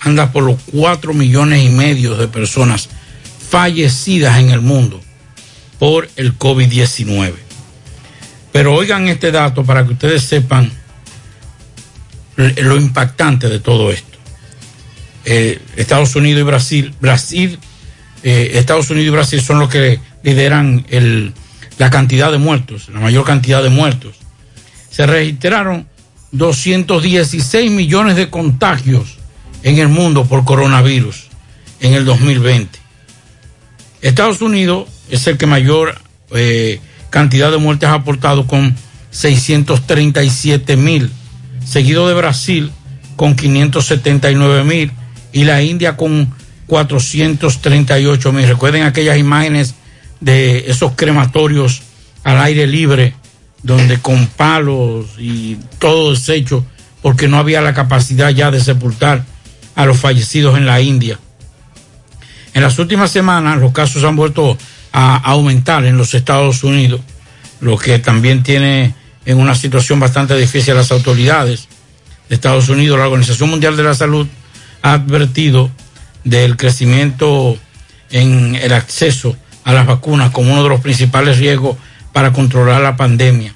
anda 0.01 0.33
por 0.33 0.43
los 0.43 0.59
4 0.73 1.15
millones 1.15 1.63
y 1.63 1.69
medio 1.69 2.17
de 2.17 2.27
personas 2.27 2.89
fallecidas 3.49 4.41
en 4.41 4.51
el 4.51 4.61
mundo 4.63 5.01
por 5.79 6.09
el 6.17 6.37
COVID-19. 6.37 7.35
Pero 8.51 8.75
oigan 8.75 9.07
este 9.07 9.31
dato 9.31 9.63
para 9.63 9.87
que 9.87 9.93
ustedes 9.93 10.25
sepan 10.25 10.73
lo 12.35 12.77
impactante 12.79 13.49
de 13.49 13.61
todo 13.61 13.93
esto. 13.93 14.19
Eh, 15.25 15.61
Estados 15.77 16.17
Unidos 16.17 16.41
y 16.41 16.43
Brasil, 16.43 16.95
Brasil, 17.01 17.61
eh, 18.25 18.51
Estados 18.55 18.91
Unidos 18.91 19.07
y 19.07 19.11
Brasil 19.11 19.41
son 19.41 19.61
los 19.61 19.69
que 19.69 20.01
lideran 20.25 20.85
el, 20.91 21.33
la 21.79 21.91
cantidad 21.91 22.31
de 22.31 22.39
muertos, 22.39 22.89
la 22.89 23.01
mayor 23.01 23.25
cantidad 23.25 23.63
de 23.63 23.71
muertos. 23.71 24.17
Se 24.91 25.07
registraron 25.07 25.87
216 26.33 27.71
millones 27.71 28.17
de 28.17 28.31
contagios 28.31 29.19
en 29.63 29.79
el 29.79 29.89
mundo 29.89 30.25
por 30.25 30.45
coronavirus 30.45 31.29
en 31.81 31.95
el 31.95 32.05
2020. 32.05 32.79
Estados 34.01 34.41
Unidos 34.41 34.89
es 35.11 35.27
el 35.27 35.39
que 35.39 35.47
mayor 35.47 36.01
eh, 36.35 36.81
cantidad 37.11 37.51
de 37.51 37.59
muertes 37.59 37.89
ha 37.89 37.95
aportado 37.95 38.47
con 38.47 38.75
637 39.11 40.77
mil, 40.77 41.11
seguido 41.65 42.09
de 42.09 42.15
Brasil 42.15 42.73
con 43.17 43.37
579 43.37 44.65
mil 44.65 44.91
y 45.33 45.45
la 45.45 45.63
India 45.63 45.97
con 45.97 46.35
438 46.67 48.33
mil. 48.33 48.49
Recuerden 48.49 48.83
aquellas 48.83 49.19
imágenes 49.19 49.75
de 50.23 50.71
esos 50.71 50.93
crematorios 50.93 51.83
al 52.23 52.41
aire 52.41 52.67
libre, 52.69 53.15
donde 53.63 53.99
con 53.99 54.29
palos 54.29 55.07
y 55.19 55.59
todo 55.79 56.13
deshecho, 56.13 56.65
porque 57.03 57.27
no 57.27 57.39
había 57.39 57.61
la 57.61 57.75
capacidad 57.75 58.31
ya 58.31 58.53
de 58.53 58.61
sepultar 58.61 59.25
a 59.75 59.85
los 59.85 59.99
fallecidos 59.99 60.57
en 60.57 60.65
la 60.65 60.81
India. 60.81 61.19
En 62.55 62.63
las 62.63 62.79
últimas 62.79 63.11
semanas 63.11 63.59
los 63.59 63.73
casos 63.73 64.05
han 64.05 64.15
vuelto 64.15 64.57
a 64.93 65.17
aumentar 65.17 65.85
en 65.85 65.97
los 65.97 66.15
Estados 66.15 66.63
Unidos, 66.63 67.01
lo 67.61 67.77
que 67.77 67.99
también 67.99 68.45
tiene 68.45 68.95
en 69.25 69.39
una 69.39 69.57
situación 69.57 69.99
bastante 69.99 70.37
difícil 70.37 70.75
a 70.75 70.79
las 70.79 70.93
autoridades 70.93 71.67
de 72.29 72.35
Estados 72.37 72.69
Unidos. 72.69 72.99
La 72.99 73.07
Organización 73.07 73.51
Mundial 73.51 73.77
de 73.77 73.83
la 73.83 73.95
Salud 73.95 74.29
ha 74.83 74.93
advertido 74.93 75.71
del 76.23 76.57
crecimiento 76.57 77.57
en 78.11 78.55
el 78.55 78.73
acceso 78.73 79.37
a 79.65 79.73
las 79.73 79.87
vacunas 79.87 80.31
como 80.31 80.53
uno 80.53 80.63
de 80.63 80.69
los 80.69 80.81
principales 80.81 81.39
riesgos 81.39 81.77
para 82.13 82.33
controlar 82.33 82.81
la 82.81 82.97
pandemia. 82.97 83.55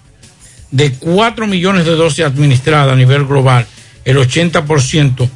De 0.71 0.93
4 0.93 1.47
millones 1.47 1.85
de 1.85 1.93
dosis 1.93 2.25
administradas 2.25 2.93
a 2.93 2.97
nivel 2.97 3.25
global, 3.27 3.67
el 4.05 4.17
80% 4.17 5.29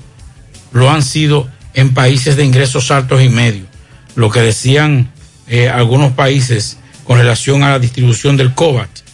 lo 0.72 0.90
han 0.90 1.02
sido 1.02 1.48
en 1.74 1.94
países 1.94 2.36
de 2.36 2.44
ingresos 2.44 2.90
altos 2.90 3.22
y 3.22 3.28
medios. 3.28 3.66
Lo 4.14 4.30
que 4.30 4.40
decían 4.40 5.10
eh, 5.46 5.68
algunos 5.68 6.12
países 6.12 6.78
con 7.04 7.18
relación 7.18 7.62
a 7.62 7.70
la 7.70 7.78
distribución 7.78 8.36
del 8.36 8.54
COVAX 8.54 9.04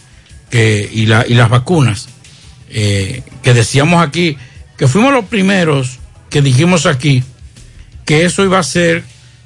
y, 0.51 1.05
la, 1.05 1.25
y 1.27 1.33
las 1.33 1.49
vacunas, 1.49 2.09
eh, 2.69 3.21
que 3.43 3.53
decíamos 3.53 4.05
aquí, 4.05 4.37
que 4.77 4.87
fuimos 4.87 5.11
los 5.11 5.25
primeros 5.25 5.99
que 6.29 6.41
dijimos 6.41 6.85
aquí 6.85 7.23
que 8.05 8.25
eso 8.25 8.43
iba 8.43 8.59
a 8.59 8.63
ser 8.63 9.03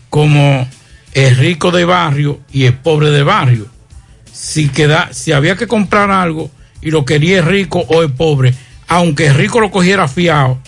como 0.10 0.67
el 1.13 1.36
rico 1.38 1.71
de 1.71 1.86
barrio 1.86 2.39
y 2.52 2.65
el 2.65 2.74
pobre 2.76 3.12
de 3.12 3.24
barrio. 3.24 3.67
Si, 4.32 4.69
queda, 4.69 5.10
si 5.12 5.32
había 5.32 5.56
que 5.56 5.67
comprar 5.67 6.10
algo 6.10 6.50
y 6.82 6.91
lo 6.91 7.06
quería 7.06 7.39
el 7.39 7.45
rico 7.45 7.80
o 7.88 8.02
el 8.02 8.12
pobre, 8.12 8.54
aunque 8.88 9.28
el 9.28 9.36
rico 9.36 9.60
lo 9.60 9.71
cogiera 9.71 10.08
fiado, 10.08 10.60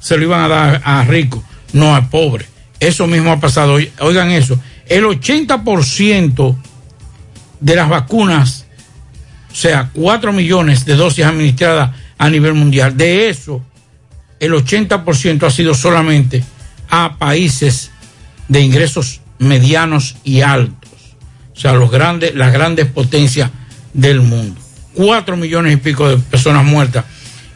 se 0.00 0.16
lo 0.16 0.24
iban 0.24 0.40
a 0.40 0.48
dar 0.48 0.82
a 0.84 1.04
rico, 1.04 1.42
no 1.72 1.94
al 1.94 2.08
pobre. 2.08 2.46
Eso 2.78 3.06
mismo 3.06 3.30
ha 3.30 3.40
pasado. 3.40 3.78
Oigan 4.00 4.30
eso, 4.30 4.58
el 4.86 5.04
80% 5.04 6.56
de 7.60 7.76
las 7.76 7.88
vacunas, 7.88 8.66
o 9.52 9.54
sea, 9.54 9.90
4 9.92 10.32
millones 10.32 10.84
de 10.86 10.96
dosis 10.96 11.24
administradas 11.24 11.90
a 12.16 12.30
nivel 12.30 12.54
mundial, 12.54 12.96
de 12.96 13.28
eso, 13.28 13.62
el 14.40 14.52
80% 14.52 15.46
ha 15.46 15.50
sido 15.50 15.74
solamente 15.74 16.42
a 16.88 17.16
países 17.18 17.90
de 18.48 18.60
ingresos 18.62 19.20
medianos 19.40 20.16
y 20.22 20.42
altos, 20.42 21.16
o 21.56 21.58
sea, 21.58 21.72
los 21.72 21.90
grandes, 21.90 22.34
las 22.34 22.52
grandes 22.52 22.86
potencias 22.86 23.50
del 23.92 24.20
mundo. 24.20 24.60
4 24.94 25.36
millones 25.36 25.72
y 25.72 25.76
pico 25.76 26.08
de 26.08 26.18
personas 26.18 26.64
muertas 26.64 27.04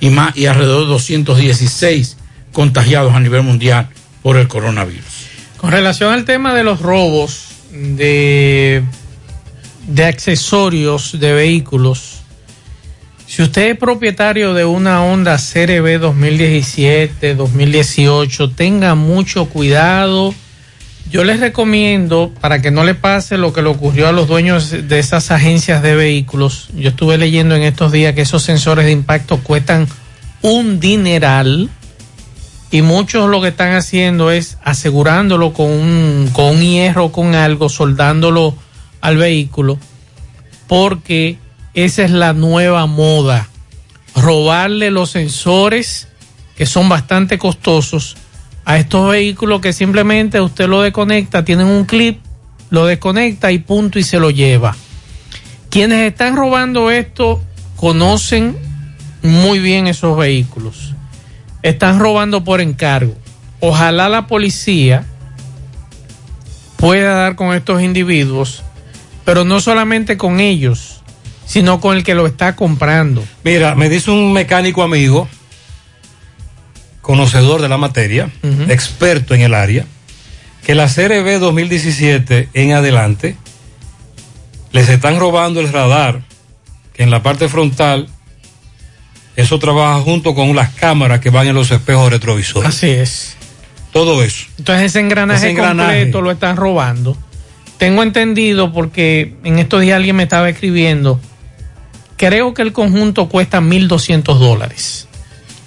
y 0.01 0.11
más 0.11 0.37
y 0.37 0.47
alrededor 0.47 0.85
de 0.85 0.88
216 0.88 2.16
contagiados 2.53 3.14
a 3.14 3.20
nivel 3.20 3.42
mundial 3.42 3.88
por 4.23 4.37
el 4.38 4.49
coronavirus. 4.49 5.27
Con 5.59 5.70
relación 5.70 6.12
al 6.12 6.25
tema 6.25 6.55
de 6.55 6.64
los 6.64 6.81
robos 6.81 7.49
de, 7.70 8.83
de 9.87 10.05
accesorios 10.05 11.18
de 11.20 11.33
vehículos, 11.33 12.23
si 13.27 13.42
usted 13.42 13.73
es 13.73 13.79
propietario 13.79 14.55
de 14.55 14.64
una 14.64 15.05
Honda 15.05 15.37
CRB 15.37 15.99
2017, 15.99 17.35
2018, 17.35 18.51
tenga 18.51 18.94
mucho 18.94 19.47
cuidado. 19.47 20.35
Yo 21.11 21.23
les 21.23 21.38
recomiendo, 21.38 22.33
para 22.40 22.62
que 22.62 22.71
no 22.71 22.83
le 22.83 22.95
pase 22.95 23.38
lo 23.38 23.53
que 23.53 23.62
le 23.62 23.69
ocurrió 23.69 24.09
a 24.09 24.12
los 24.12 24.27
dueños 24.27 24.71
de 24.71 24.99
esas 24.99 25.31
agencias 25.31 25.83
de 25.83 25.95
vehículos, 25.95 26.69
yo 26.75 26.88
estuve 26.88 27.19
leyendo 27.19 27.55
en 27.55 27.62
estos 27.62 27.93
días 27.93 28.14
que 28.14 28.23
esos 28.23 28.43
sensores 28.43 28.87
de 28.87 28.93
impacto 28.93 29.38
cuestan 29.38 29.87
un 30.43 30.81
dineral 30.81 31.71
y 32.71 32.83
muchos 32.83 33.31
lo 33.31 33.40
que 33.40 33.49
están 33.49 33.75
haciendo 33.75 34.31
es 34.31 34.59
asegurándolo 34.64 35.53
con 35.53 35.71
un, 35.71 36.31
con 36.33 36.57
un 36.57 36.61
hierro, 36.61 37.12
con 37.12 37.35
algo, 37.35 37.69
soldándolo 37.69 38.57
al 39.01 39.17
vehículo, 39.17 39.79
porque 40.67 41.38
esa 41.75 42.03
es 42.03 42.11
la 42.11 42.33
nueva 42.33 42.87
moda, 42.87 43.49
robarle 44.17 44.90
los 44.90 45.11
sensores 45.11 46.09
que 46.57 46.67
son 46.67 46.88
bastante 46.88 47.38
costosos 47.38 48.17
a 48.64 48.79
estos 48.79 49.11
vehículos 49.11 49.61
que 49.61 49.72
simplemente 49.72 50.40
usted 50.40 50.66
lo 50.66 50.83
desconecta, 50.83 51.44
tienen 51.44 51.66
un 51.66 51.85
clip, 51.85 52.20
lo 52.70 52.87
desconecta 52.87 53.53
y 53.53 53.59
punto 53.59 53.98
y 53.98 54.03
se 54.03 54.18
lo 54.18 54.31
lleva. 54.31 54.74
Quienes 55.70 56.11
están 56.11 56.37
robando 56.37 56.90
esto 56.90 57.42
conocen 57.77 58.57
muy 59.22 59.59
bien 59.59 59.87
esos 59.87 60.16
vehículos 60.16 60.94
están 61.64 61.99
robando 61.99 62.45
por 62.45 62.61
encargo. 62.61 63.16
Ojalá 63.59 64.11
la 64.11 64.26
policía 64.26 65.07
pueda 66.76 67.14
dar 67.14 67.36
con 67.36 67.55
estos 67.55 67.82
individuos, 67.82 68.62
pero 69.24 69.45
no 69.45 69.61
solamente 69.61 70.18
con 70.18 70.41
ellos, 70.41 71.01
sino 71.47 71.80
con 71.80 71.97
el 71.97 72.05
que 72.05 72.14
lo 72.14 72.26
está 72.26 72.55
comprando. 72.55 73.24
Mira, 73.45 73.74
me 73.74 73.89
dice 73.89 74.11
un 74.11 74.34
mecánico 74.34 74.82
amigo, 74.82 75.26
conocedor 77.05 77.61
de 77.61 77.68
la 77.68 77.76
materia, 77.76 78.30
experto 78.68 79.34
en 79.34 79.42
el 79.42 79.52
área, 79.52 79.84
que 80.64 80.74
la 80.74 80.88
CRB 80.88 81.38
2017 81.38 82.48
en 82.55 82.72
adelante 82.72 83.36
les 84.72 84.88
están 84.88 85.20
robando 85.20 85.61
el 85.61 85.70
radar, 85.70 86.22
que 86.94 87.02
en 87.02 87.11
la 87.11 87.22
parte 87.22 87.48
frontal, 87.48 88.09
eso 89.36 89.59
trabaja 89.59 90.00
junto 90.00 90.34
con 90.34 90.57
las 90.57 90.70
cámaras 90.70 91.20
que 91.20 91.28
van 91.28 91.46
en 91.46 91.55
los 91.55 91.70
espejos 91.70 92.11
retrovisores. 92.11 92.70
Así 92.70 92.88
es. 92.88 93.36
Todo 93.92 94.22
eso. 94.24 94.46
Entonces 94.59 94.86
ese 94.86 95.00
engranaje, 95.00 95.40
Ese 95.40 95.50
engranaje. 95.50 95.92
completo 95.98 96.22
lo 96.22 96.30
están 96.30 96.57
robando. 96.57 97.18
Tengo 97.76 98.02
entendido 98.02 98.72
porque 98.72 99.34
en 99.44 99.59
estos 99.59 99.82
días 99.82 99.96
alguien 99.96 100.16
me 100.16 100.22
estaba 100.22 100.48
escribiendo, 100.48 101.20
creo 102.16 102.55
que 102.55 102.62
el 102.62 102.72
conjunto 102.72 103.28
cuesta 103.28 103.61
1.200 103.61 104.38
dólares. 104.38 105.07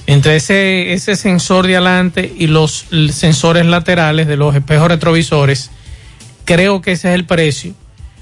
Entre 0.07 0.37
ese, 0.37 1.15
sensor 1.17 1.67
de 1.67 1.75
adelante 1.75 2.33
y 2.37 2.47
los 2.47 2.85
sensores 3.11 3.65
laterales 3.65 4.25
de 4.25 4.37
los 4.37 4.55
espejos 4.55 4.87
retrovisores, 4.87 5.69
creo 6.45 6.81
que 6.81 6.93
ese 6.93 7.09
es 7.09 7.15
el 7.15 7.25
precio. 7.25 7.73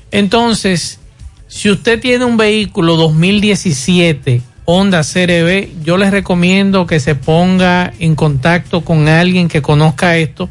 Entonces, 0.09 0.99
si 1.47 1.69
usted 1.69 2.01
tiene 2.01 2.25
un 2.25 2.37
vehículo 2.37 2.95
2017 2.95 4.41
Honda 4.65 5.03
CRB, 5.03 5.83
yo 5.83 5.97
les 5.97 6.09
recomiendo 6.09 6.87
que 6.87 6.99
se 6.99 7.13
ponga 7.13 7.93
en 7.99 8.15
contacto 8.15 8.81
con 8.81 9.07
alguien 9.07 9.47
que 9.47 9.61
conozca 9.61 10.17
esto 10.17 10.49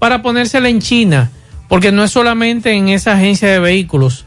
para 0.00 0.20
ponérsela 0.20 0.68
en 0.68 0.80
China, 0.80 1.30
porque 1.68 1.92
no 1.92 2.02
es 2.02 2.10
solamente 2.10 2.72
en 2.72 2.88
esa 2.88 3.12
agencia 3.12 3.48
de 3.48 3.60
vehículos, 3.60 4.24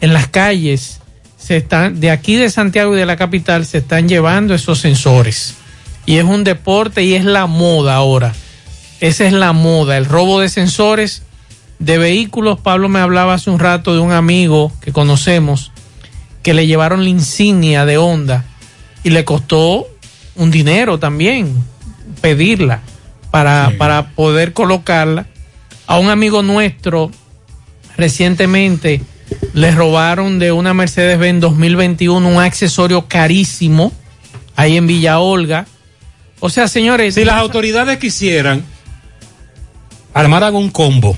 en 0.00 0.14
las 0.14 0.28
calles 0.28 1.00
se 1.36 1.58
están 1.58 2.00
de 2.00 2.10
aquí 2.10 2.36
de 2.36 2.48
Santiago 2.48 2.94
y 2.94 2.98
de 2.98 3.04
la 3.04 3.16
capital 3.16 3.66
se 3.66 3.78
están 3.78 4.08
llevando 4.08 4.54
esos 4.54 4.78
sensores. 4.78 5.56
Y 6.06 6.16
es 6.16 6.24
un 6.24 6.44
deporte 6.44 7.02
y 7.04 7.14
es 7.14 7.24
la 7.24 7.46
moda 7.46 7.94
ahora. 7.94 8.32
Esa 9.00 9.26
es 9.26 9.32
la 9.32 9.52
moda, 9.52 9.96
el 9.96 10.04
robo 10.04 10.40
de 10.40 10.48
sensores 10.48 11.22
de 11.78 11.98
vehículos. 11.98 12.60
Pablo 12.60 12.88
me 12.88 13.00
hablaba 13.00 13.34
hace 13.34 13.50
un 13.50 13.58
rato 13.58 13.94
de 13.94 14.00
un 14.00 14.12
amigo 14.12 14.72
que 14.80 14.92
conocemos 14.92 15.72
que 16.42 16.54
le 16.54 16.66
llevaron 16.66 17.04
la 17.04 17.08
insignia 17.08 17.84
de 17.84 17.98
Honda 17.98 18.44
y 19.04 19.10
le 19.10 19.24
costó 19.24 19.86
un 20.34 20.50
dinero 20.50 20.98
también 20.98 21.52
pedirla 22.20 22.80
para, 23.30 23.72
para 23.78 24.10
poder 24.10 24.52
colocarla. 24.52 25.26
A 25.86 25.98
un 25.98 26.10
amigo 26.10 26.42
nuestro 26.42 27.10
recientemente 27.96 29.02
le 29.54 29.70
robaron 29.70 30.38
de 30.38 30.52
una 30.52 30.74
Mercedes-Benz 30.74 31.40
2021 31.40 32.26
un 32.26 32.40
accesorio 32.40 33.06
carísimo 33.08 33.92
ahí 34.56 34.76
en 34.76 34.86
Villa 34.86 35.18
Olga. 35.18 35.66
O 36.44 36.50
sea, 36.50 36.66
señores, 36.66 37.14
Si 37.14 37.24
las 37.24 37.36
autoridades 37.36 37.98
quisieran, 37.98 38.64
armaran 40.12 40.56
un 40.56 40.70
combo. 40.70 41.16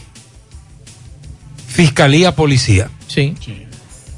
Fiscalía, 1.66 2.34
policía. 2.36 2.90
Sí. 3.06 3.34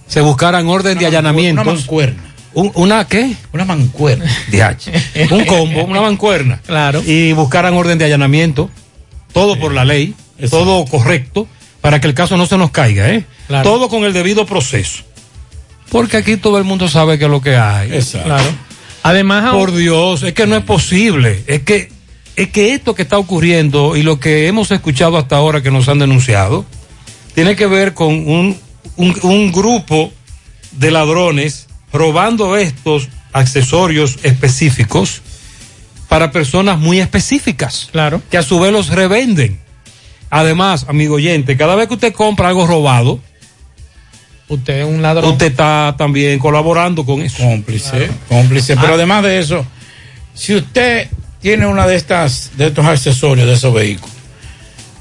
Se 0.08 0.20
buscaran 0.20 0.66
orden 0.66 0.98
de 0.98 1.06
allanamiento. 1.06 1.62
Una 1.62 1.72
mancuerna. 1.74 2.22
¿Una 2.54 3.06
qué? 3.06 3.36
Una 3.52 3.64
mancuerna. 3.64 4.24
DH. 4.50 5.30
Un 5.30 5.44
combo, 5.44 5.84
una 5.84 6.00
mancuerna. 6.00 6.60
Claro. 6.66 7.00
Y 7.06 7.32
buscaran 7.34 7.74
orden 7.74 7.98
de 7.98 8.06
allanamiento. 8.06 8.68
Todo 9.32 9.60
por 9.60 9.72
la 9.72 9.84
ley. 9.84 10.12
Todo 10.50 10.84
correcto. 10.86 11.46
Para 11.82 12.00
que 12.00 12.08
el 12.08 12.14
caso 12.14 12.36
no 12.36 12.46
se 12.46 12.58
nos 12.58 12.72
caiga, 12.72 13.10
¿eh? 13.10 13.24
Claro. 13.46 13.62
Todo 13.70 13.88
con 13.88 14.02
el 14.02 14.12
debido 14.12 14.44
proceso. 14.44 15.04
Porque 15.88 16.16
aquí 16.16 16.36
todo 16.36 16.58
el 16.58 16.64
mundo 16.64 16.88
sabe 16.88 17.16
que 17.16 17.26
es 17.26 17.30
lo 17.30 17.40
que 17.40 17.56
hay. 17.56 17.90
Claro. 18.24 18.65
Además, 19.06 19.52
por 19.52 19.72
Dios, 19.72 20.22
es 20.24 20.32
que 20.32 20.46
no 20.46 20.56
es 20.56 20.64
posible. 20.64 21.44
Es 21.46 21.62
que, 21.62 21.90
es 22.34 22.48
que 22.48 22.74
esto 22.74 22.94
que 22.94 23.02
está 23.02 23.18
ocurriendo 23.18 23.96
y 23.96 24.02
lo 24.02 24.18
que 24.18 24.48
hemos 24.48 24.70
escuchado 24.72 25.16
hasta 25.16 25.36
ahora 25.36 25.62
que 25.62 25.70
nos 25.70 25.88
han 25.88 26.00
denunciado, 26.00 26.64
tiene 27.34 27.54
que 27.54 27.66
ver 27.66 27.94
con 27.94 28.08
un, 28.08 28.58
un, 28.96 29.16
un 29.22 29.52
grupo 29.52 30.12
de 30.72 30.90
ladrones 30.90 31.68
robando 31.92 32.56
estos 32.56 33.08
accesorios 33.32 34.18
específicos 34.24 35.22
para 36.08 36.32
personas 36.32 36.78
muy 36.78 36.98
específicas. 36.98 37.88
Claro. 37.92 38.22
Que 38.28 38.38
a 38.38 38.42
su 38.42 38.58
vez 38.58 38.72
los 38.72 38.88
revenden. 38.88 39.60
Además, 40.30 40.86
amigo 40.88 41.14
oyente, 41.14 41.56
cada 41.56 41.76
vez 41.76 41.86
que 41.86 41.94
usted 41.94 42.12
compra 42.12 42.48
algo 42.48 42.66
robado, 42.66 43.20
usted 44.48 44.80
es 44.80 44.86
un 44.86 45.02
ladrón. 45.02 45.32
Usted 45.32 45.46
está 45.46 45.94
también 45.98 46.38
colaborando 46.38 47.04
con 47.04 47.20
eso. 47.22 47.38
Cómplice, 47.42 48.08
cómplice. 48.28 48.76
Pero 48.76 48.92
Ah. 48.92 48.94
además 48.94 49.22
de 49.24 49.38
eso, 49.38 49.64
si 50.34 50.54
usted 50.54 51.08
tiene 51.40 51.66
una 51.66 51.86
de 51.86 51.96
estas, 51.96 52.52
de 52.56 52.66
estos 52.68 52.84
accesorios 52.84 53.46
de 53.46 53.54
esos 53.54 53.72
vehículos, 53.74 54.14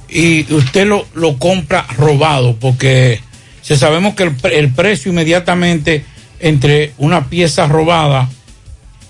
y 0.10 0.52
usted 0.54 0.86
lo, 0.88 1.06
lo 1.16 1.38
compra 1.38 1.86
robado, 1.98 2.56
porque 2.58 3.20
si 3.62 3.76
sabemos 3.76 4.14
que 4.16 4.24
el, 4.24 4.36
el 4.52 4.72
precio 4.72 5.12
inmediatamente 5.12 6.06
entre 6.40 6.94
una 6.98 7.28
pieza 7.30 7.68
robada 7.68 8.30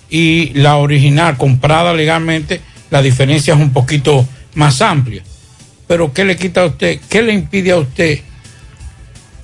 y 0.08 0.50
la 0.54 0.76
original 0.76 1.36
comprada 1.36 1.92
legalmente, 1.92 2.60
la 2.90 3.02
diferencia 3.02 3.54
es 3.54 3.60
un 3.60 3.72
poquito 3.72 4.26
más 4.54 4.80
amplia. 4.80 5.22
Pero 5.86 6.12
¿qué 6.12 6.24
le 6.24 6.36
quita 6.36 6.62
a 6.62 6.66
usted? 6.66 6.98
¿Qué 7.08 7.22
le 7.22 7.32
impide 7.34 7.72
a 7.72 7.76
usted 7.78 8.20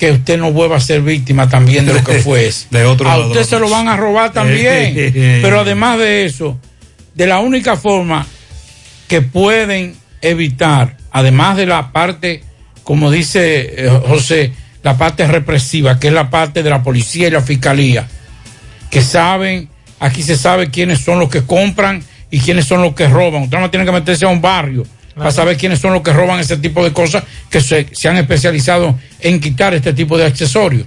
que 0.03 0.11
usted 0.11 0.37
no 0.37 0.51
vuelva 0.51 0.79
a 0.79 0.81
ser 0.81 1.01
víctima 1.01 1.49
también 1.49 1.87
de 1.87 1.95
lo 1.95 2.03
que 2.03 2.15
fue 2.15 2.47
ese? 2.49 2.67
De 2.73 2.85
otro 2.85 3.09
a 3.09 3.25
usted 3.25 3.45
se 3.45 3.61
lo 3.61 3.71
van 3.71 3.87
a 3.87 3.97
robar 3.97 4.33
también. 4.33 5.13
Pero 5.41 5.61
además 5.61 5.97
de 5.97 6.25
eso, 6.25 6.59
de 7.15 7.29
la 7.29 7.39
única 7.39 7.77
forma 7.77 8.27
que 9.07 9.23
pueden 9.23 9.95
evitar, 10.21 10.97
además 11.13 11.57
de 11.57 11.67
la 11.67 11.93
parte, 11.93 12.43
como 12.83 13.13
dice 13.13 13.75
eh, 13.77 14.01
José, 14.09 14.53
la 14.83 14.99
parte 14.99 15.25
represiva, 15.25 16.01
que 16.01 16.09
es 16.09 16.13
la 16.13 16.31
parte 16.31 16.65
de 16.65 16.71
la 16.71 16.83
policía 16.83 17.29
y 17.29 17.31
la 17.31 17.41
fiscalía, 17.41 18.09
que 18.91 19.03
saben, 19.03 19.69
aquí 20.01 20.25
se 20.25 20.37
sabe 20.37 20.69
quiénes 20.69 20.99
son 20.99 21.21
los 21.21 21.29
que 21.29 21.43
compran 21.43 22.03
y 22.29 22.41
quiénes 22.41 22.65
son 22.65 22.83
los 22.83 22.97
que 22.97 23.07
roban. 23.07 23.45
Usted 23.45 23.61
no 23.61 23.71
tiene 23.71 23.87
que 23.87 23.93
meterse 23.93 24.25
a 24.25 24.31
un 24.31 24.41
barrio 24.41 24.85
para 25.15 25.31
saber 25.31 25.57
quiénes 25.57 25.79
son 25.79 25.93
los 25.93 26.03
que 26.03 26.13
roban 26.13 26.41
ese 26.41 26.57
tipo 26.57 26.83
de 26.85 26.93
cosas, 26.93 27.25
que 27.51 27.61
se, 27.61 27.87
se 27.93 28.09
han 28.09 28.17
especializado 28.17 28.99
en 29.21 29.41
quitar 29.41 29.75
este 29.75 29.93
tipo 29.93 30.17
de 30.19 30.25
accesorios. 30.27 30.87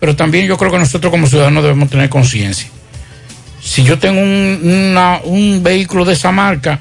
Pero 0.00 0.16
también 0.16 0.46
yo 0.46 0.56
creo 0.58 0.70
que 0.72 0.78
nosotros 0.78 1.10
como 1.10 1.26
ciudadanos 1.26 1.62
debemos 1.62 1.88
tener 1.90 2.08
conciencia. 2.08 2.68
Si 3.62 3.84
yo 3.84 3.98
tengo 3.98 4.20
un, 4.20 4.60
una- 4.92 5.20
un 5.24 5.62
vehículo 5.62 6.04
de 6.04 6.14
esa 6.14 6.32
marca, 6.32 6.80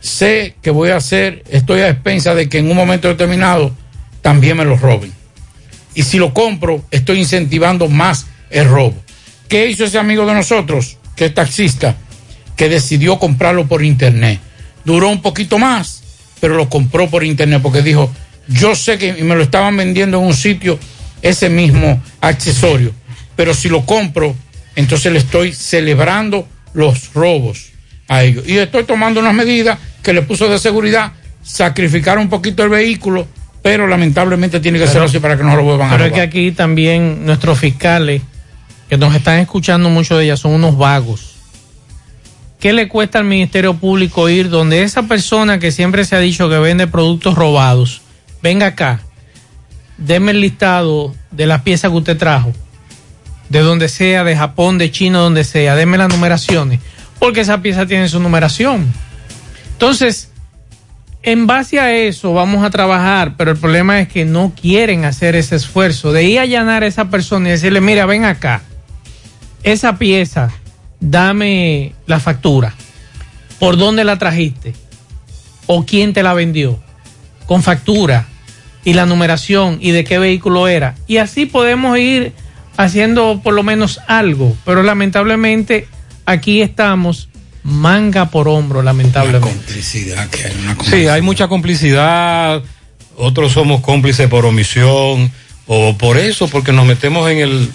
sé 0.00 0.56
que 0.62 0.70
voy 0.70 0.90
a 0.90 0.96
hacer, 0.96 1.44
estoy 1.50 1.80
a 1.80 1.88
expensas 1.88 2.34
de 2.36 2.48
que 2.48 2.58
en 2.58 2.70
un 2.70 2.76
momento 2.76 3.08
determinado 3.08 3.72
también 4.22 4.56
me 4.56 4.64
lo 4.64 4.76
roben. 4.76 5.12
Y 5.94 6.02
si 6.02 6.18
lo 6.18 6.32
compro, 6.34 6.84
estoy 6.90 7.18
incentivando 7.20 7.88
más 7.88 8.26
el 8.50 8.68
robo. 8.68 8.94
¿Qué 9.48 9.68
hizo 9.68 9.84
ese 9.84 9.98
amigo 9.98 10.24
de 10.26 10.34
nosotros, 10.34 10.96
que 11.16 11.26
es 11.26 11.34
taxista, 11.34 11.96
que 12.56 12.68
decidió 12.68 13.18
comprarlo 13.18 13.66
por 13.66 13.84
internet? 13.84 14.40
Duró 14.84 15.08
un 15.08 15.22
poquito 15.22 15.58
más, 15.58 16.02
pero 16.40 16.56
lo 16.56 16.68
compró 16.68 17.08
por 17.08 17.24
internet 17.24 17.60
porque 17.62 17.82
dijo, 17.82 18.10
yo 18.48 18.74
sé 18.74 18.98
que 18.98 19.12
me 19.12 19.36
lo 19.36 19.42
estaban 19.42 19.76
vendiendo 19.76 20.18
en 20.18 20.24
un 20.24 20.34
sitio 20.34 20.78
ese 21.22 21.48
mismo 21.50 22.02
accesorio, 22.20 22.92
pero 23.36 23.54
si 23.54 23.68
lo 23.68 23.84
compro, 23.84 24.34
entonces 24.76 25.12
le 25.12 25.18
estoy 25.18 25.52
celebrando 25.52 26.48
los 26.72 27.12
robos 27.12 27.70
a 28.08 28.22
ellos. 28.22 28.44
Y 28.46 28.56
estoy 28.58 28.84
tomando 28.84 29.20
unas 29.20 29.34
medidas 29.34 29.78
que 30.02 30.12
le 30.12 30.22
puso 30.22 30.48
de 30.48 30.58
seguridad, 30.58 31.12
sacrificar 31.42 32.18
un 32.18 32.28
poquito 32.28 32.62
el 32.62 32.70
vehículo, 32.70 33.26
pero 33.62 33.86
lamentablemente 33.86 34.60
tiene 34.60 34.78
que 34.78 34.86
ser 34.86 35.02
así 35.02 35.18
para 35.18 35.36
que 35.36 35.44
no 35.44 35.54
lo 35.54 35.62
vuelvan 35.62 35.88
a 35.88 35.90
Pero 35.92 36.04
es 36.04 36.10
robar. 36.10 36.30
que 36.30 36.38
aquí 36.38 36.52
también 36.52 37.26
nuestros 37.26 37.58
fiscales, 37.58 38.22
que 38.88 38.96
nos 38.96 39.14
están 39.14 39.38
escuchando 39.38 39.90
muchos 39.90 40.18
de 40.18 40.24
ellas, 40.24 40.40
son 40.40 40.52
unos 40.52 40.76
vagos. 40.76 41.29
¿Qué 42.60 42.74
le 42.74 42.88
cuesta 42.88 43.18
al 43.18 43.24
Ministerio 43.24 43.74
Público 43.74 44.28
ir 44.28 44.50
donde 44.50 44.82
esa 44.82 45.04
persona 45.04 45.58
que 45.58 45.72
siempre 45.72 46.04
se 46.04 46.14
ha 46.14 46.18
dicho 46.18 46.50
que 46.50 46.58
vende 46.58 46.86
productos 46.86 47.34
robados, 47.34 48.02
venga 48.42 48.66
acá, 48.66 49.00
deme 49.96 50.32
el 50.32 50.42
listado 50.42 51.14
de 51.30 51.46
las 51.46 51.62
piezas 51.62 51.90
que 51.90 51.96
usted 51.96 52.18
trajo, 52.18 52.52
de 53.48 53.60
donde 53.60 53.88
sea, 53.88 54.24
de 54.24 54.36
Japón, 54.36 54.76
de 54.76 54.90
China, 54.90 55.20
donde 55.20 55.42
sea, 55.42 55.74
deme 55.74 55.96
las 55.96 56.10
numeraciones, 56.10 56.80
porque 57.18 57.40
esa 57.40 57.62
pieza 57.62 57.86
tiene 57.86 58.08
su 58.08 58.20
numeración. 58.20 58.92
Entonces, 59.72 60.30
en 61.22 61.46
base 61.46 61.80
a 61.80 61.94
eso 61.94 62.34
vamos 62.34 62.62
a 62.62 62.68
trabajar, 62.68 63.36
pero 63.38 63.52
el 63.52 63.56
problema 63.56 64.00
es 64.00 64.08
que 64.08 64.26
no 64.26 64.52
quieren 64.54 65.06
hacer 65.06 65.34
ese 65.34 65.56
esfuerzo 65.56 66.12
de 66.12 66.24
ir 66.24 66.38
a 66.38 66.42
allanar 66.42 66.82
a 66.82 66.86
esa 66.86 67.08
persona 67.08 67.48
y 67.48 67.52
decirle, 67.52 67.80
mira, 67.80 68.04
ven 68.04 68.26
acá, 68.26 68.60
esa 69.62 69.96
pieza, 69.96 70.50
dame 71.00 71.94
la 72.06 72.20
factura, 72.20 72.74
por 73.58 73.76
dónde 73.76 74.04
la 74.04 74.18
trajiste, 74.18 74.74
o 75.66 75.84
quién 75.84 76.12
te 76.12 76.22
la 76.22 76.34
vendió, 76.34 76.78
con 77.46 77.62
factura 77.62 78.26
y 78.84 78.94
la 78.94 79.06
numeración 79.06 79.78
y 79.80 79.90
de 79.90 80.04
qué 80.04 80.18
vehículo 80.18 80.68
era. 80.68 80.94
Y 81.06 81.16
así 81.16 81.46
podemos 81.46 81.98
ir 81.98 82.32
haciendo 82.76 83.40
por 83.42 83.54
lo 83.54 83.62
menos 83.62 84.00
algo, 84.06 84.56
pero 84.64 84.82
lamentablemente 84.82 85.88
aquí 86.26 86.62
estamos 86.62 87.28
manga 87.62 88.30
por 88.30 88.48
hombro, 88.48 88.82
lamentablemente. 88.82 89.48
complicidad 89.48 90.28
que 90.30 90.44
hay 90.44 90.56
una 90.62 90.76
Sí, 90.84 91.08
hay 91.08 91.22
mucha 91.22 91.48
complicidad. 91.48 92.62
Otros 93.16 93.52
somos 93.52 93.80
cómplices 93.80 94.28
por 94.28 94.46
omisión. 94.46 95.30
o 95.72 95.96
por 95.96 96.16
eso, 96.16 96.48
porque 96.48 96.72
nos 96.72 96.84
metemos 96.84 97.30
en 97.30 97.38
el, 97.38 97.70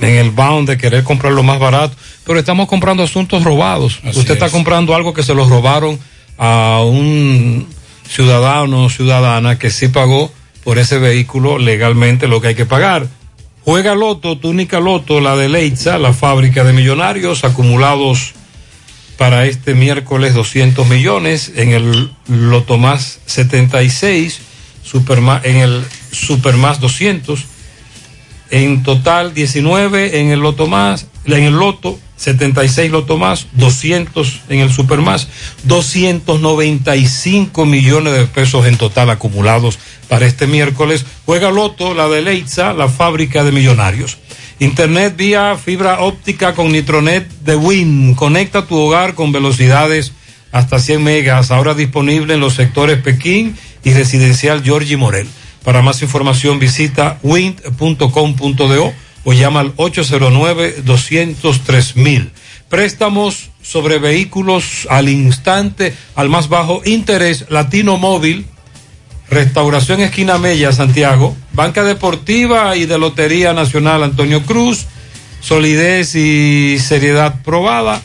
en 0.00 0.14
el 0.16 0.30
bound 0.30 0.68
de 0.68 0.76
querer 0.78 1.04
comprar 1.04 1.32
lo 1.32 1.42
más 1.42 1.58
barato, 1.58 1.96
pero 2.24 2.38
estamos 2.38 2.68
comprando 2.68 3.02
asuntos 3.02 3.42
robados. 3.44 4.00
Usted 4.04 4.34
está 4.34 4.50
comprando 4.50 4.94
algo 4.94 5.14
que 5.14 5.22
se 5.22 5.34
lo 5.34 5.48
robaron 5.48 5.98
a 6.38 6.80
un 6.84 7.66
ciudadano 8.08 8.84
o 8.84 8.90
ciudadana 8.90 9.58
que 9.58 9.70
sí 9.70 9.88
pagó 9.88 10.32
por 10.64 10.78
ese 10.78 10.98
vehículo 10.98 11.58
legalmente 11.58 12.28
lo 12.28 12.40
que 12.40 12.48
hay 12.48 12.54
que 12.54 12.66
pagar. 12.66 13.06
Juega 13.64 13.94
Loto, 13.94 14.38
túnica 14.38 14.78
Loto, 14.80 15.20
la 15.20 15.34
de 15.36 15.48
Leitza, 15.48 15.98
la 15.98 16.12
fábrica 16.12 16.62
de 16.62 16.72
millonarios, 16.72 17.42
acumulados 17.44 18.32
para 19.16 19.46
este 19.46 19.74
miércoles 19.74 20.34
200 20.34 20.86
millones, 20.88 21.52
en 21.56 21.70
el 21.72 22.10
Loto 22.28 22.76
Más 22.78 23.18
76, 23.26 24.40
Superma- 24.84 25.40
en 25.42 25.56
el 25.56 25.84
Super 26.12 26.56
Más 26.56 26.80
200, 26.80 27.44
en 28.50 28.82
total 28.82 29.34
19 29.34 30.20
en 30.20 30.30
el 30.30 30.40
Loto 30.40 30.66
Más, 30.66 31.06
en 31.26 31.42
el 31.42 31.54
Loto 31.54 31.98
76 32.16 32.90
Loto 32.90 33.18
Más, 33.18 33.46
200 33.52 34.40
en 34.48 34.60
el 34.60 34.72
Super 34.72 35.00
Más, 35.00 35.28
295 35.64 37.66
millones 37.66 38.14
de 38.14 38.24
pesos 38.26 38.66
en 38.66 38.78
total 38.78 39.10
acumulados 39.10 39.78
para 40.08 40.26
este 40.26 40.46
miércoles. 40.46 41.04
Juega 41.26 41.50
Loto, 41.50 41.92
la 41.94 42.08
de 42.08 42.22
Leitza, 42.22 42.72
la 42.72 42.88
fábrica 42.88 43.44
de 43.44 43.52
millonarios. 43.52 44.16
Internet 44.58 45.14
vía 45.16 45.58
fibra 45.62 46.00
óptica 46.00 46.54
con 46.54 46.72
Nitronet 46.72 47.28
de 47.44 47.56
Win. 47.56 48.14
Conecta 48.14 48.66
tu 48.66 48.76
hogar 48.76 49.14
con 49.14 49.30
velocidades 49.30 50.12
hasta 50.52 50.78
100 50.78 51.04
megas. 51.04 51.50
Ahora 51.50 51.74
disponible 51.74 52.32
en 52.34 52.40
los 52.40 52.54
sectores 52.54 53.02
Pekín 53.02 53.54
y 53.84 53.92
residencial 53.92 54.62
Georgie 54.64 54.96
Morel. 54.96 55.28
Para 55.66 55.82
más 55.82 56.00
información 56.00 56.58
visita 56.60 57.18
wind.com.do 57.24 58.94
o 59.24 59.32
llama 59.32 59.58
al 59.58 59.74
809-203 59.74 62.30
Préstamos 62.68 63.50
sobre 63.62 63.98
vehículos 63.98 64.86
al 64.88 65.08
instante, 65.08 65.92
al 66.14 66.28
más 66.28 66.48
bajo 66.48 66.82
interés, 66.84 67.46
Latino 67.48 67.96
Móvil, 67.96 68.46
Restauración 69.28 70.02
Esquina 70.02 70.38
Mella, 70.38 70.70
Santiago, 70.70 71.36
Banca 71.52 71.82
Deportiva 71.82 72.76
y 72.76 72.86
de 72.86 72.98
Lotería 72.98 73.52
Nacional 73.52 74.04
Antonio 74.04 74.44
Cruz, 74.44 74.86
solidez 75.40 76.14
y 76.14 76.78
seriedad 76.78 77.42
probada. 77.42 78.00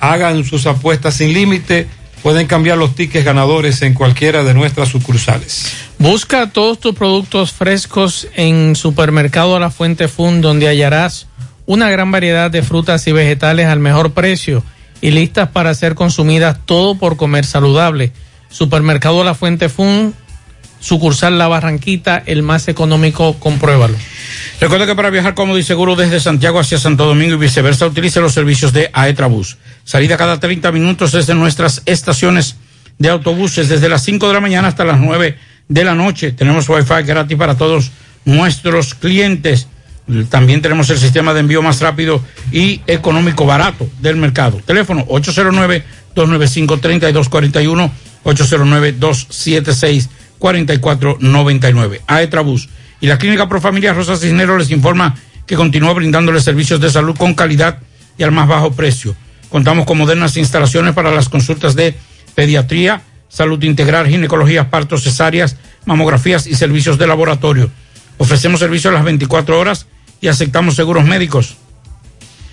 Hagan 0.00 0.44
sus 0.44 0.66
apuestas 0.66 1.14
sin 1.14 1.32
límite. 1.32 1.86
Pueden 2.22 2.46
cambiar 2.46 2.76
los 2.76 2.94
tickets 2.94 3.24
ganadores 3.24 3.80
en 3.82 3.94
cualquiera 3.94 4.42
de 4.44 4.52
nuestras 4.54 4.88
sucursales. 4.88 5.72
Busca 5.98 6.50
todos 6.50 6.78
tus 6.78 6.94
productos 6.94 7.52
frescos 7.52 8.28
en 8.34 8.76
Supermercado 8.76 9.58
La 9.58 9.70
Fuente 9.70 10.06
Fun, 10.08 10.40
donde 10.40 10.68
hallarás 10.68 11.26
una 11.66 11.88
gran 11.88 12.10
variedad 12.10 12.50
de 12.50 12.62
frutas 12.62 13.06
y 13.06 13.12
vegetales 13.12 13.66
al 13.66 13.78
mejor 13.78 14.12
precio 14.12 14.62
y 15.00 15.12
listas 15.12 15.48
para 15.50 15.74
ser 15.74 15.94
consumidas 15.94 16.58
todo 16.66 16.96
por 16.96 17.16
comer 17.16 17.46
saludable. 17.46 18.12
Supermercado 18.50 19.24
La 19.24 19.34
Fuente 19.34 19.68
Fun, 19.68 20.14
sucursal 20.80 21.38
La 21.38 21.48
Barranquita, 21.48 22.22
el 22.26 22.42
más 22.42 22.68
económico, 22.68 23.38
compruébalo. 23.38 23.96
Recuerda 24.60 24.86
que 24.86 24.94
para 24.94 25.10
viajar 25.10 25.34
cómodo 25.34 25.58
y 25.58 25.62
seguro 25.62 25.96
desde 25.96 26.20
Santiago 26.20 26.58
hacia 26.58 26.78
Santo 26.78 27.06
Domingo 27.06 27.34
y 27.34 27.38
viceversa, 27.38 27.86
utilice 27.86 28.20
los 28.20 28.32
servicios 28.32 28.72
de 28.72 28.90
Aetrabús. 28.92 29.58
Salida 29.84 30.16
cada 30.16 30.40
30 30.40 30.72
minutos 30.72 31.12
desde 31.12 31.34
nuestras 31.34 31.82
estaciones 31.86 32.56
de 32.98 33.08
autobuses, 33.08 33.68
desde 33.68 33.88
las 33.88 34.02
5 34.04 34.28
de 34.28 34.34
la 34.34 34.40
mañana 34.40 34.68
hasta 34.68 34.84
las 34.84 35.00
9 35.00 35.36
de 35.68 35.84
la 35.84 35.94
noche. 35.94 36.32
Tenemos 36.32 36.68
Wi-Fi 36.68 37.02
gratis 37.04 37.38
para 37.38 37.56
todos 37.56 37.92
nuestros 38.24 38.94
clientes. 38.94 39.68
También 40.28 40.60
tenemos 40.60 40.90
el 40.90 40.98
sistema 40.98 41.32
de 41.32 41.40
envío 41.40 41.62
más 41.62 41.80
rápido 41.80 42.20
y 42.52 42.82
económico 42.86 43.46
barato 43.46 43.88
del 44.00 44.16
mercado. 44.16 44.60
Teléfono 44.66 45.06
809-295-3241, 45.06 47.90
809-276-4499. 50.40 52.00
Aetrabús 52.06 52.68
y 53.00 53.06
la 53.06 53.18
Clínica 53.18 53.48
Profamilia 53.48 53.92
Rosa 53.92 54.16
Cisneros 54.16 54.58
les 54.58 54.70
informa 54.70 55.16
que 55.46 55.56
continúa 55.56 55.92
brindándoles 55.94 56.44
servicios 56.44 56.80
de 56.80 56.90
salud 56.90 57.16
con 57.16 57.34
calidad 57.34 57.78
y 58.18 58.22
al 58.22 58.32
más 58.32 58.48
bajo 58.48 58.72
precio. 58.72 59.14
Contamos 59.48 59.86
con 59.86 59.98
modernas 59.98 60.36
instalaciones 60.36 60.94
para 60.94 61.10
las 61.10 61.28
consultas 61.28 61.74
de 61.74 61.94
pediatría, 62.34 63.02
salud 63.28 63.62
integral, 63.62 64.06
ginecología, 64.06 64.70
partos, 64.70 65.02
cesáreas, 65.02 65.56
mamografías 65.86 66.46
y 66.46 66.54
servicios 66.54 66.98
de 66.98 67.06
laboratorio. 67.06 67.70
Ofrecemos 68.18 68.60
servicios 68.60 68.92
a 68.92 68.94
las 68.94 69.04
24 69.04 69.58
horas 69.58 69.86
y 70.20 70.28
aceptamos 70.28 70.76
seguros 70.76 71.04
médicos. 71.04 71.56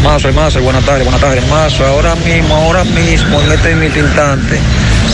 Mazo, 0.03 0.31
Mazo, 0.33 0.61
buenas 0.61 0.85
tardes, 0.85 1.03
buenas 1.03 1.21
tardes. 1.21 1.47
Mazo, 1.47 1.85
ahora 1.85 2.15
mismo, 2.15 2.55
ahora 2.55 2.83
mismo, 2.83 3.41
en 3.41 3.51
este 3.51 3.75
mismo 3.75 3.99
instante, 3.99 4.59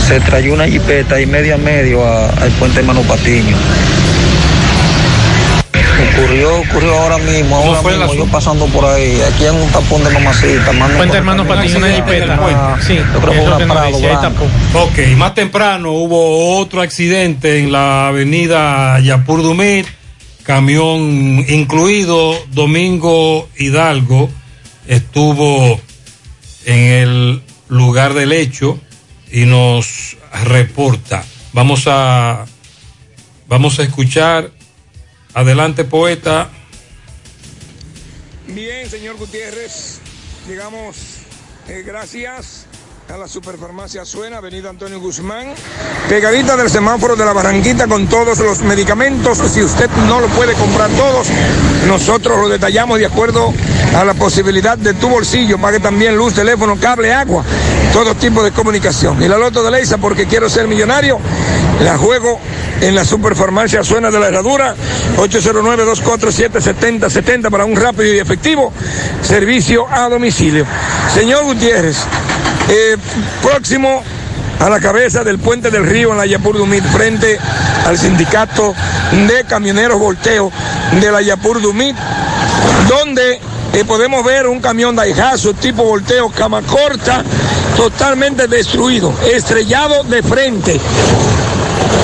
se 0.06 0.20
trayó 0.20 0.54
una 0.54 0.66
jipeta 0.66 1.20
y 1.20 1.26
medio 1.26 1.54
a 1.54 1.58
medio 1.58 2.04
al 2.04 2.50
puente 2.58 2.82
Manu 2.82 3.02
Patiño. 3.04 3.56
Ocurrió, 6.00 6.60
ocurrió 6.60 6.94
ahora 6.94 7.18
mismo, 7.18 7.56
ahora 7.56 7.82
mismo, 7.82 8.14
yo 8.14 8.26
pasando 8.26 8.66
por 8.66 8.84
ahí, 8.84 9.20
aquí 9.20 9.44
en 9.44 9.54
un 9.54 9.68
tapón 9.70 10.02
de 10.04 10.10
mamacita. 10.10 10.72
mando 10.72 10.96
Puente 10.96 11.08
por 11.08 11.16
Hermano 11.16 11.42
acá, 11.42 11.54
Patiño, 11.54 11.78
una 11.78 11.92
jipeta. 11.92 12.38
Ah, 12.40 12.78
Sí, 12.80 12.96
yo 12.96 13.20
creo 13.20 13.32
que 13.32 13.64
una 13.64 13.74
Prado. 13.74 13.98
Ok, 14.74 14.98
más 15.16 15.34
temprano 15.34 15.92
hubo 15.92 16.58
otro 16.58 16.82
accidente 16.82 17.58
en 17.58 17.72
la 17.72 18.08
avenida 18.08 18.98
Yapur 19.00 19.42
Dumit, 19.42 19.86
camión 20.42 21.44
incluido, 21.48 22.34
Domingo 22.52 23.48
Hidalgo 23.56 24.30
estuvo 24.86 25.80
en 26.64 26.78
el 26.78 27.42
lugar 27.68 28.14
del 28.14 28.32
hecho 28.32 28.78
y 29.30 29.44
nos 29.44 30.16
reporta. 30.44 31.24
Vamos 31.52 31.84
a 31.86 32.44
vamos 33.48 33.78
a 33.78 33.82
escuchar. 33.84 34.50
Adelante, 35.40 35.84
poeta. 35.84 36.50
Bien, 38.46 38.90
señor 38.90 39.16
Gutiérrez, 39.16 39.98
llegamos 40.46 40.96
eh, 41.66 41.82
gracias 41.82 42.66
a 43.08 43.16
la 43.16 43.26
Superfarmacia 43.26 44.04
Suena, 44.04 44.36
Avenida 44.36 44.68
Antonio 44.68 45.00
Guzmán, 45.00 45.54
pegadita 46.10 46.58
del 46.58 46.68
semáforo 46.68 47.16
de 47.16 47.24
la 47.24 47.32
Barranquita 47.32 47.86
con 47.86 48.06
todos 48.06 48.38
los 48.40 48.60
medicamentos. 48.60 49.38
Si 49.38 49.62
usted 49.62 49.88
no 50.06 50.20
lo 50.20 50.26
puede 50.28 50.52
comprar 50.52 50.90
todos, 50.90 51.28
nosotros 51.86 52.38
lo 52.38 52.48
detallamos 52.50 52.98
de 52.98 53.06
acuerdo 53.06 53.54
a 53.96 54.04
la 54.04 54.12
posibilidad 54.12 54.76
de 54.76 54.92
tu 54.92 55.08
bolsillo. 55.08 55.58
Pague 55.58 55.80
también 55.80 56.18
luz, 56.18 56.34
teléfono, 56.34 56.78
cable, 56.78 57.14
agua, 57.14 57.46
todo 57.92 58.14
tipo 58.14 58.42
de 58.42 58.52
comunicación. 58.52 59.22
Y 59.22 59.28
la 59.28 59.36
loto 59.38 59.62
de 59.62 59.70
Leisa 59.70 59.98
porque 59.98 60.26
quiero 60.26 60.48
ser 60.48 60.66
millonario, 60.66 61.18
la 61.82 61.98
juego 61.98 62.40
en 62.80 62.94
la 62.94 63.04
Superfarmacia 63.04 63.84
Suena 63.84 64.10
de 64.10 64.18
la 64.18 64.28
Herradura, 64.28 64.74
809-247-7070 65.16 67.50
para 67.50 67.64
un 67.64 67.76
rápido 67.76 68.14
y 68.14 68.18
efectivo 68.18 68.72
servicio 69.22 69.86
a 69.90 70.08
domicilio. 70.08 70.64
Señor 71.12 71.44
Gutiérrez, 71.44 71.98
eh, 72.68 72.96
próximo 73.42 74.02
a 74.60 74.68
la 74.68 74.80
cabeza 74.80 75.24
del 75.24 75.38
puente 75.38 75.70
del 75.70 75.86
río 75.86 76.12
en 76.12 76.18
la 76.18 76.26
Yapur 76.26 76.58
Dumit, 76.58 76.84
frente 76.84 77.38
al 77.86 77.96
sindicato 77.98 78.74
de 79.26 79.44
camioneros 79.44 79.98
volteo 79.98 80.52
de 81.00 81.10
la 81.10 81.22
Yapur 81.22 81.62
Dumit, 81.62 81.96
donde 82.88 83.40
eh, 83.72 83.84
podemos 83.84 84.24
ver 84.24 84.46
un 84.46 84.60
camión 84.60 84.96
Daihatsu 84.96 85.54
tipo 85.54 85.84
volteo 85.84 86.30
cama 86.30 86.62
corta, 86.62 87.22
totalmente 87.76 88.48
destruido, 88.48 89.12
estrellado 89.32 90.04
de 90.04 90.22
frente 90.22 90.80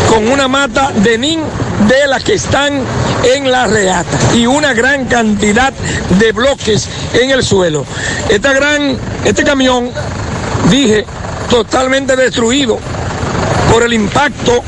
con 0.09 0.29
una 0.29 0.49
mata 0.49 0.93
de 0.95 1.19
nin 1.19 1.41
de 1.89 2.07
las 2.07 2.23
que 2.25 2.35
están 2.35 2.81
en 3.25 3.51
la 3.51 3.67
reata 3.67 4.19
y 4.35 4.47
una 4.47 4.73
gran 4.73 5.07
cantidad 5.07 5.73
de 6.19 6.33
bloques 6.33 6.89
en 7.12 7.31
el 7.31 7.43
suelo. 7.43 7.85
Esta 8.29 8.53
gran, 8.53 8.97
este 9.25 9.45
camión, 9.45 9.91
dije, 10.71 11.05
totalmente 11.51 12.17
destruido 12.17 12.79
por 13.71 13.83
el 13.83 13.93
impacto. 13.93 14.62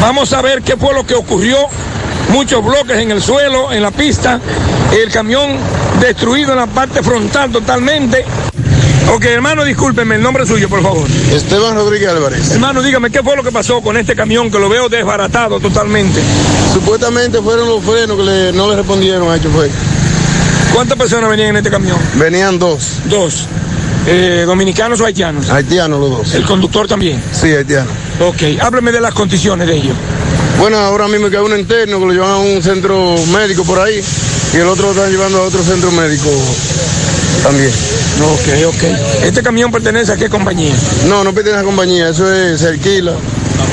Vamos 0.00 0.32
a 0.32 0.42
ver 0.42 0.62
qué 0.62 0.76
fue 0.76 0.94
lo 0.94 1.06
que 1.06 1.14
ocurrió. 1.14 1.56
Muchos 2.30 2.64
bloques 2.64 2.98
en 2.98 3.10
el 3.10 3.22
suelo, 3.22 3.72
en 3.72 3.82
la 3.82 3.90
pista. 3.90 4.40
El 4.92 5.10
camión 5.10 5.58
destruido 6.00 6.52
en 6.52 6.58
la 6.58 6.66
parte 6.66 7.02
frontal 7.02 7.50
totalmente. 7.50 8.24
Ok, 9.12 9.24
hermano, 9.24 9.64
discúlpeme, 9.64 10.14
el 10.16 10.22
nombre 10.22 10.46
suyo, 10.46 10.68
por 10.68 10.82
favor. 10.82 11.06
Esteban 11.32 11.74
Rodríguez 11.74 12.08
Álvarez. 12.10 12.50
Hermano, 12.52 12.80
dígame, 12.82 13.10
¿qué 13.10 13.22
fue 13.22 13.34
lo 13.36 13.42
que 13.42 13.50
pasó 13.50 13.80
con 13.80 13.96
este 13.96 14.14
camión 14.14 14.50
que 14.50 14.58
lo 14.58 14.68
veo 14.68 14.88
desbaratado 14.88 15.58
totalmente? 15.58 16.20
Supuestamente 16.72 17.40
fueron 17.42 17.68
los 17.68 17.82
frenos 17.82 18.16
que 18.16 18.22
le- 18.22 18.52
no 18.52 18.68
le 18.70 18.76
respondieron 18.76 19.30
a 19.30 19.40
chofer. 19.42 19.70
¿Cuántas 20.72 20.96
personas 20.96 21.28
venían 21.28 21.48
en 21.50 21.56
este 21.56 21.70
camión? 21.70 21.96
Venían 22.14 22.58
dos. 22.58 22.98
Dos. 23.06 23.46
Eh, 24.06 24.44
¿Dominicanos 24.46 25.00
o 25.00 25.06
haitianos? 25.06 25.50
Haitianos 25.50 26.00
los 26.00 26.10
dos. 26.10 26.34
¿El 26.34 26.44
conductor 26.44 26.86
también? 26.86 27.20
Sí, 27.32 27.48
haitianos. 27.52 27.92
Ok, 28.20 28.42
hábleme 28.62 28.92
de 28.92 29.00
las 29.00 29.12
condiciones 29.12 29.66
de 29.66 29.74
ellos. 29.76 29.96
Bueno, 30.58 30.78
ahora 30.78 31.08
mismo 31.08 31.28
queda 31.30 31.42
uno 31.42 31.56
interno 31.56 31.98
que 31.98 32.06
lo 32.06 32.12
llevan 32.12 32.30
a 32.30 32.36
un 32.38 32.62
centro 32.62 33.16
médico 33.32 33.64
por 33.64 33.80
ahí 33.80 34.02
y 34.52 34.56
el 34.56 34.66
otro 34.66 34.86
lo 34.86 34.90
están 34.92 35.10
llevando 35.10 35.38
a 35.38 35.42
otro 35.42 35.62
centro 35.62 35.90
médico 35.92 36.28
también. 37.42 37.70
Ok, 38.22 38.66
ok. 38.68 38.82
¿Este 39.24 39.42
camión 39.42 39.70
pertenece 39.70 40.12
a 40.12 40.16
qué 40.16 40.28
compañía? 40.28 40.74
No, 41.08 41.24
no 41.24 41.32
pertenece 41.32 41.62
a 41.62 41.64
compañía, 41.64 42.08
eso 42.08 42.32
es, 42.32 42.60
se 42.60 42.68
alquila. 42.68 43.12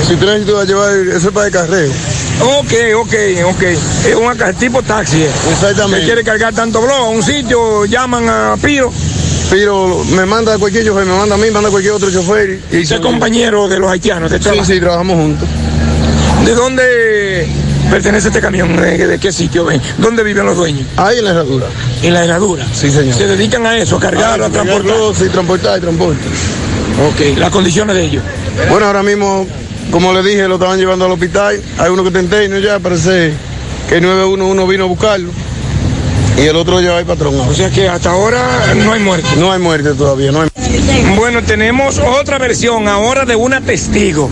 Si 0.07 0.13
usted 0.13 0.28
necesita 0.28 0.63
llevar, 0.63 0.95
eso 0.95 1.28
es 1.28 1.34
para 1.34 1.47
el 1.47 1.51
carreo. 1.51 1.91
Ok, 2.39 2.73
ok, 2.97 3.13
ok. 3.45 3.63
Es 3.63 4.15
un 4.15 4.55
tipo 4.59 4.82
taxi. 4.84 5.23
eh. 5.23 5.32
Exactamente. 5.51 5.99
Que 6.01 6.05
quiere 6.05 6.23
cargar 6.23 6.53
tanto 6.53 6.82
blog 6.82 6.95
a 6.95 7.09
un 7.09 7.23
sitio, 7.23 7.86
llaman 7.86 8.30
a 8.30 8.55
Piro. 8.61 8.91
Piro 9.51 10.03
me 10.11 10.25
manda 10.25 10.53
a 10.53 10.57
cualquier 10.57 10.86
chofer, 10.86 11.05
me 11.05 11.15
manda 11.17 11.36
a 11.36 11.38
mí, 11.38 11.49
manda 11.49 11.69
a 11.69 11.71
cualquier 11.71 11.93
otro 11.93 12.11
chofer. 12.11 12.59
Y 12.71 12.86
compañero 12.99 13.67
de 13.67 13.80
los 13.80 13.89
haitianos. 13.89 14.30
¿de 14.30 14.39
Sí, 14.39 14.49
sí, 14.65 14.80
trabajamos 14.80 15.15
juntos. 15.15 15.47
¿De 16.45 16.53
dónde 16.53 17.47
pertenece 17.88 18.27
este 18.27 18.41
camión? 18.41 18.75
¿De, 18.75 19.07
de 19.07 19.19
qué 19.19 19.31
sitio 19.31 19.65
ven? 19.65 19.81
¿Dónde 19.97 20.23
viven 20.23 20.45
los 20.45 20.55
dueños? 20.55 20.85
Ahí 20.97 21.19
en 21.19 21.25
la 21.25 21.31
herradura. 21.31 21.67
En 22.01 22.13
la 22.13 22.23
herradura. 22.23 22.65
Sí, 22.73 22.89
señor. 22.91 23.15
Se 23.15 23.27
dedican 23.27 23.65
a 23.65 23.77
eso, 23.77 23.97
a 23.97 23.99
cargar, 23.99 24.41
a 24.41 24.49
transportar. 24.49 24.95
Sí, 25.15 25.29
transportar 25.29 25.77
y 25.77 25.81
transporte. 25.81 26.21
Ok, 27.09 27.38
las 27.38 27.49
condiciones 27.51 27.95
de 27.95 28.03
ellos. 28.03 28.23
Bueno, 28.69 28.88
ahora 28.88 29.03
mismo, 29.03 29.45
como 29.91 30.13
le 30.13 30.23
dije, 30.23 30.47
lo 30.47 30.55
estaban 30.55 30.79
llevando 30.79 31.05
al 31.05 31.11
hospital. 31.11 31.61
Hay 31.77 31.89
uno 31.89 32.03
que 32.03 32.09
está 32.09 32.21
interno 32.21 32.59
ya, 32.59 32.79
parece 32.79 33.33
que 33.88 33.95
el 33.95 34.01
911 34.03 34.71
vino 34.71 34.83
a 34.85 34.88
buscarlo. 34.88 35.29
Y 36.38 36.41
el 36.41 36.55
otro 36.55 36.75
lo 36.75 36.81
lleva 36.81 36.97
ahí 36.97 37.03
patrón. 37.05 37.39
O 37.39 37.53
sea 37.53 37.69
que 37.71 37.88
hasta 37.89 38.11
ahora 38.11 38.73
no 38.75 38.93
hay 38.93 38.99
muerte. 39.01 39.27
No 39.38 39.51
hay 39.51 39.59
muerte 39.59 39.93
todavía, 39.93 40.31
no 40.31 40.41
hay 40.41 40.49
Bueno, 41.17 41.41
tenemos 41.43 41.99
otra 41.99 42.38
versión 42.38 42.88
ahora 42.88 43.25
de 43.25 43.35
una 43.35 43.61
testigo 43.61 44.29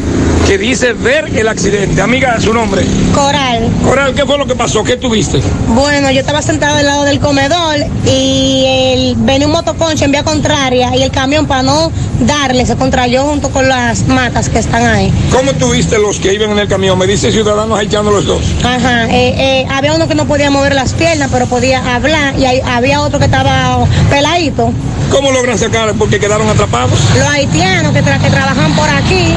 que 0.48 0.58
dice 0.60 0.94
ver 0.94 1.26
el 1.36 1.48
accidente. 1.48 2.00
Amiga, 2.02 2.40
su 2.40 2.54
nombre. 2.54 2.86
Coral. 3.16 3.68
Coral, 3.84 4.14
¿qué 4.14 4.26
fue 4.26 4.38
lo 4.38 4.46
que 4.46 4.54
pasó? 4.56 4.84
¿Qué 4.84 4.96
tuviste? 4.96 5.42
Bueno, 5.70 6.12
yo 6.12 6.20
estaba 6.20 6.42
sentada 6.44 6.78
al 6.80 6.86
lado 6.86 7.04
del 7.04 7.20
comedor 7.20 7.76
y 8.06 8.64
el, 8.68 9.16
venía 9.18 9.48
un 9.48 9.54
motoconcho 9.54 10.06
en 10.06 10.12
vía 10.12 10.24
contraria 10.24 10.96
y 10.96 11.02
el 11.02 11.10
camión 11.10 11.48
para 11.48 11.64
no 11.64 11.92
darle 12.20 12.66
se 12.66 12.76
contrayó 12.76 13.24
junto 13.24 13.50
con 13.50 13.68
las 13.68 14.08
matas 14.08 14.50
que 14.50 14.60
están 14.60 14.86
ahí. 14.86 15.12
¿Cómo 15.32 15.52
tuviste 15.54 15.98
los 15.98 16.18
que 16.20 16.34
iban 16.36 16.52
en 16.52 16.60
el 16.60 16.68
camión? 16.68 16.98
Me 17.00 17.08
dice 17.08 17.32
ciudadanos 17.32 17.78
haitianos 17.80 18.14
los 18.14 18.26
dos. 18.26 18.42
Ajá, 18.64 19.06
eh, 19.10 19.62
eh, 19.62 19.68
había 19.72 19.94
uno 19.96 20.08
que 20.08 20.14
no 20.16 20.26
podía 20.26 20.52
mover 20.52 20.76
las 20.76 20.94
piernas, 20.94 21.30
pero 21.34 21.48
podía 21.48 21.96
hablar 21.96 22.38
y 22.38 22.46
hay- 22.46 22.62
había 22.62 23.02
otro 23.02 23.18
que 23.18 23.26
estaba 23.26 23.84
peladito. 24.12 24.72
¿Cómo 25.12 25.32
logran 25.32 25.58
sacar? 25.58 25.92
Porque 25.94 26.20
quedaron 26.20 26.48
atrapados. 26.50 27.00
Los 27.18 27.28
haitianos 27.28 27.94
que, 27.94 28.04
tra- 28.04 28.20
que 28.22 28.30
trabajan 28.30 28.74
por 28.76 28.90
aquí, 28.90 29.34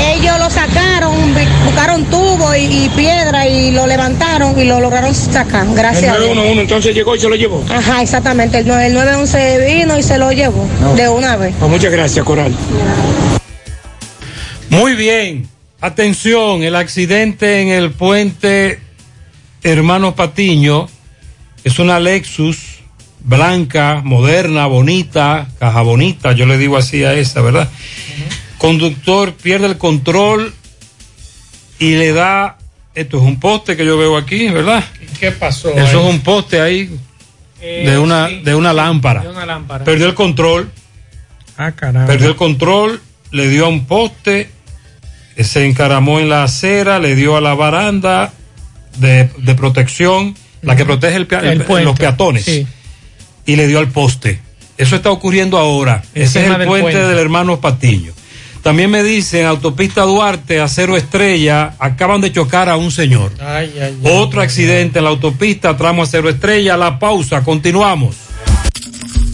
ellos 0.00 0.38
lo 0.38 0.48
sacaron, 0.50 1.14
bu- 1.34 1.64
buscaron 1.64 2.04
tubo 2.06 2.54
y, 2.54 2.64
y 2.84 2.88
piedra 2.96 3.46
y 3.46 3.70
lo 3.72 3.86
levantaron 3.86 4.58
y 4.58 4.64
lo 4.64 4.80
lograron 4.80 5.14
sacar, 5.14 5.66
gracias 5.74 6.04
El 6.04 6.22
a 6.22 6.24
Dios. 6.24 6.36
911 6.36 6.60
entonces 6.62 6.94
llegó 6.94 7.16
y 7.16 7.20
se 7.20 7.28
lo 7.28 7.34
llevó. 7.36 7.64
Ajá, 7.70 8.02
exactamente. 8.02 8.58
El, 8.58 8.66
nue- 8.66 8.84
el 8.86 8.94
911 8.94 9.74
vino 9.74 9.98
y 9.98 10.02
se 10.02 10.18
lo 10.18 10.30
llevó 10.32 10.66
de 10.96 11.08
una 11.08 11.36
vez. 11.36 11.54
Pues 11.58 11.70
muchas 11.70 11.92
gracias, 11.92 12.24
Coral. 12.24 12.54
Muy 14.70 14.94
bien. 14.94 15.48
Atención, 15.80 16.62
el 16.62 16.74
accidente 16.74 17.60
en 17.62 17.68
el 17.68 17.92
puente 17.92 18.80
Hermano 19.62 20.14
Patiño 20.16 20.88
es 21.64 21.78
una 21.78 22.00
Lexus 22.00 22.78
blanca, 23.20 24.00
moderna, 24.04 24.66
bonita, 24.66 25.46
caja 25.58 25.82
bonita, 25.82 26.32
yo 26.32 26.46
le 26.46 26.56
digo 26.58 26.76
así 26.76 27.04
a 27.04 27.14
esa, 27.14 27.42
¿verdad? 27.42 27.68
Conductor 28.58 29.32
pierde 29.34 29.66
el 29.66 29.78
control 29.78 30.52
y 31.78 31.92
le 31.94 32.12
da, 32.12 32.58
esto 32.94 33.18
es 33.18 33.22
un 33.22 33.38
poste 33.38 33.76
que 33.76 33.84
yo 33.86 33.96
veo 33.96 34.16
aquí, 34.16 34.48
¿verdad? 34.48 34.84
¿Qué 35.20 35.30
pasó? 35.30 35.70
Eso 35.70 36.00
es 36.08 36.14
un 36.14 36.20
poste 36.20 36.60
ahí 36.60 36.90
Eh, 37.60 37.84
de 37.88 37.98
una, 37.98 38.28
sí. 38.28 38.40
de 38.44 38.54
una 38.54 38.72
lámpara. 38.72 39.22
De 39.22 39.28
una 39.28 39.46
lámpara. 39.46 39.84
Perdió 39.84 40.06
el 40.06 40.14
control. 40.14 40.70
Ah, 41.56 41.72
caramba. 41.72 42.06
Perdió 42.06 42.28
el 42.28 42.36
control, 42.36 43.00
le 43.32 43.48
dio 43.48 43.66
a 43.66 43.68
un 43.68 43.84
poste, 43.86 44.50
se 45.38 45.64
encaramó 45.66 46.20
en 46.20 46.28
la 46.28 46.44
acera, 46.44 46.98
le 46.98 47.14
dio 47.14 47.36
a 47.36 47.40
la 47.40 47.54
baranda 47.54 48.32
de, 48.98 49.30
de 49.38 49.54
protección, 49.54 50.36
la 50.62 50.74
que 50.76 50.84
protege 50.84 51.16
el 51.16 51.26
pea- 51.26 51.40
El 51.40 51.48
el- 51.60 51.64
puente, 51.64 51.84
los 51.84 51.98
peatones, 51.98 52.44
sí. 52.44 52.66
y 53.46 53.56
le 53.56 53.66
dio 53.68 53.78
al 53.78 53.88
poste. 53.88 54.40
Eso 54.76 54.94
está 54.96 55.10
ocurriendo 55.10 55.58
ahora. 55.58 56.02
Ese 56.14 56.40
es 56.44 56.46
el 56.50 56.54
puente, 56.66 56.66
puente. 56.92 56.98
del 57.04 57.18
hermano 57.18 57.60
Patiño. 57.60 58.12
También 58.62 58.90
me 58.90 59.02
dicen, 59.02 59.46
autopista 59.46 60.02
Duarte, 60.02 60.60
a 60.60 60.68
cero 60.68 60.96
estrella, 60.96 61.74
acaban 61.78 62.20
de 62.20 62.32
chocar 62.32 62.68
a 62.68 62.76
un 62.76 62.90
señor. 62.90 63.32
Ay, 63.40 63.72
ay, 63.76 63.98
ay. 64.04 64.12
Otro 64.12 64.42
accidente 64.42 64.98
en 64.98 65.04
la 65.04 65.10
autopista, 65.10 65.76
tramo 65.76 66.02
a 66.02 66.06
cero 66.06 66.28
estrella, 66.28 66.76
la 66.76 66.98
pausa, 66.98 67.42
continuamos. 67.42 68.16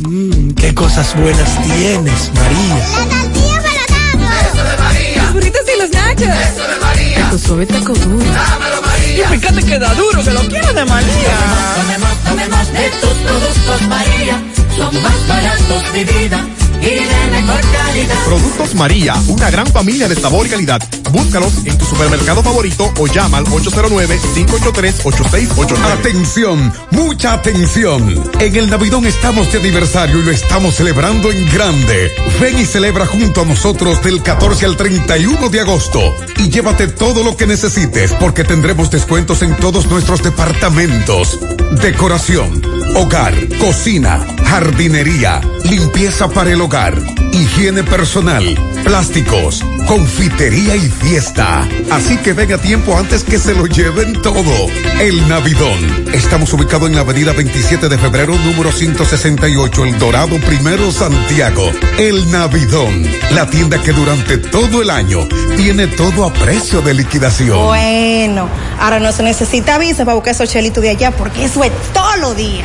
Mmm, 0.01 0.51
qué 0.53 0.75
cosas 0.75 1.17
buenas 1.19 1.63
tienes, 1.65 2.31
María. 2.35 2.77
La 2.77 3.23
tortilla 3.23 3.81
para 4.19 4.41
Eso 4.47 4.65
de 4.65 4.77
María. 4.83 5.23
Los 5.23 5.33
burritos 5.33 5.61
y 5.75 5.81
los 5.81 5.91
nachos. 5.91 6.23
Eso 6.23 6.69
de 6.69 6.81
María. 6.81 7.31
Tu 7.31 7.39
suave 7.39 7.67
taco 7.67 7.95
duro. 7.95 8.25
Dámelo, 8.25 8.83
María. 8.83 9.25
Y 9.35 9.39
fíjate 9.39 9.63
que 9.63 9.79
da 9.79 9.95
duro, 9.95 10.23
que 10.23 10.31
lo 10.31 10.41
quiero 10.41 10.73
de 10.73 10.85
María. 10.85 11.37
Tomemos, 11.77 12.25
tomemos 12.25 12.73
de 12.73 12.91
tus 13.01 13.11
productos, 13.11 13.83
María. 13.89 14.43
Son 14.77 15.03
más 15.03 15.29
baratos 15.29 15.93
de 15.93 16.05
vida 16.05 16.47
y 16.85 17.05
de 17.05 17.27
mejor 17.31 17.61
calidad. 17.61 18.25
Productos 18.27 18.75
María, 18.75 19.15
una 19.29 19.51
gran 19.51 19.67
familia 19.67 20.09
de 20.09 20.17
sabor 20.17 20.47
y 20.47 20.51
calidad. 20.51 20.83
Búscalos 21.11 21.65
en 21.65 21.79
tu 21.79 21.87
supermercado 21.87 22.43
favorito 22.43 22.93
o 22.99 23.07
llama 23.07 23.39
al 23.39 23.47
809-583-8689. 23.47 25.99
Atención, 25.99 26.71
mucha 26.91 27.33
atención. 27.35 28.23
En 28.41 28.57
el 28.57 28.69
Navidón 28.69 29.07
estamos 29.07 29.53
de 29.53 29.61
aniversario 29.61 30.19
y 30.21 30.25
lo 30.25 30.33
estamos 30.33 30.75
celebrando 30.75 31.31
en 31.31 31.49
grande. 31.51 32.13
Ven 32.41 32.59
y 32.59 32.67
celebra 32.67 33.07
junto 33.07 33.43
a 33.43 33.45
nosotros 33.45 34.03
del 34.03 34.21
14 34.23 34.67
al 34.67 34.77
31 34.77 35.49
de 35.49 35.61
agosto 35.61 36.01
y 36.39 36.51
llévate 36.51 36.89
todo 36.89 37.23
lo 37.23 37.37
que 37.37 37.47
necesites 37.47 38.11
porque 38.19 38.43
tendremos 38.45 38.91
descuentos 38.91 39.43
en 39.43 39.55
todos 39.57 39.87
nuestros 39.87 40.23
departamentos. 40.23 41.39
Decoración, 41.81 42.63
hogar, 42.95 43.35
cocina, 43.59 44.25
jardinería, 44.45 45.41
limpieza 45.65 46.29
para 46.29 46.53
el 46.53 46.61
hogar, 46.61 46.97
higiene 47.33 47.83
personal, 47.83 48.45
plásticos, 48.85 49.65
confitería 49.87 50.77
y 50.77 50.89
fiesta. 50.89 51.67
Así 51.91 52.17
que 52.19 52.33
ven 52.33 52.53
a 52.53 52.59
tiempo 52.59 52.97
antes 52.97 53.25
que 53.25 53.39
se 53.39 53.55
lo 53.55 53.67
lleven 53.67 54.21
todo. 54.23 54.69
El 55.01 55.29
Navidón. 55.29 56.07
Estamos 56.13 56.53
ubicados 56.53 56.89
en 56.89 56.95
la 56.95 57.01
avenida 57.01 57.33
27 57.33 57.89
de 57.89 57.99
febrero, 57.99 58.37
número 58.39 58.71
168, 58.71 59.85
El 59.85 59.99
Dorado 59.99 60.39
Primero, 60.41 60.93
Santiago. 60.93 61.71
El 61.99 62.31
Navidón. 62.31 63.05
La 63.33 63.51
tienda 63.51 63.83
que 63.83 63.93
durante 63.93 64.39
todo 64.39 64.83
el 64.83 64.91
año 64.91 65.27
tiene 65.57 65.89
todo 65.89 66.25
a 66.25 66.33
precio 66.33 66.81
de 66.81 66.95
liquidación. 66.95 67.59
Bueno, 67.67 68.49
ahora 68.79 69.01
no 69.01 69.11
se 69.11 69.25
necesita 69.25 69.79
visa 69.79 70.05
para 70.05 70.15
buscar 70.15 70.35
esos 70.35 70.49
chelitos 70.49 70.83
de 70.83 70.91
allá 70.91 71.11
porque 71.11 71.45
eso 71.45 71.65
es 71.65 71.73
todo 71.93 72.17
lo 72.19 72.35
día. 72.35 72.65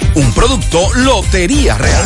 Un 0.13 0.33
producto 0.33 0.93
Lotería 0.95 1.77
Real. 1.77 2.05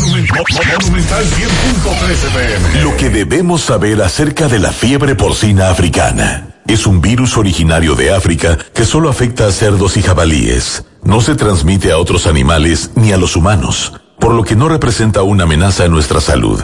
Lo 2.83 2.95
que 2.97 3.09
debemos 3.09 3.61
saber 3.61 4.01
acerca 4.01 4.47
de 4.47 4.59
la 4.59 4.71
fiebre 4.71 5.15
porcina 5.15 5.69
africana. 5.69 6.55
Es 6.67 6.85
un 6.85 7.01
virus 7.01 7.35
originario 7.35 7.95
de 7.95 8.13
África 8.13 8.57
que 8.73 8.85
solo 8.85 9.09
afecta 9.09 9.47
a 9.47 9.51
cerdos 9.51 9.97
y 9.97 10.03
jabalíes. 10.03 10.85
No 11.03 11.19
se 11.21 11.35
transmite 11.35 11.91
a 11.91 11.97
otros 11.97 12.27
animales 12.27 12.91
ni 12.95 13.11
a 13.11 13.17
los 13.17 13.35
humanos, 13.35 13.93
por 14.19 14.33
lo 14.33 14.43
que 14.43 14.55
no 14.55 14.69
representa 14.69 15.23
una 15.23 15.43
amenaza 15.43 15.85
a 15.85 15.87
nuestra 15.87 16.21
salud. 16.21 16.63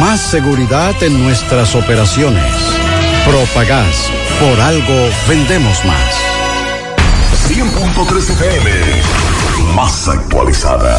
Más 0.00 0.20
seguridad 0.20 0.94
en 1.02 1.22
nuestras 1.22 1.74
operaciones. 1.74 2.54
Propagás. 3.26 4.10
Por 4.40 4.60
algo 4.60 5.08
vendemos 5.28 5.84
más. 5.84 6.14
100.3 7.48 8.30
FM. 8.30 8.70
Más 9.74 10.08
actualizada. 10.08 10.98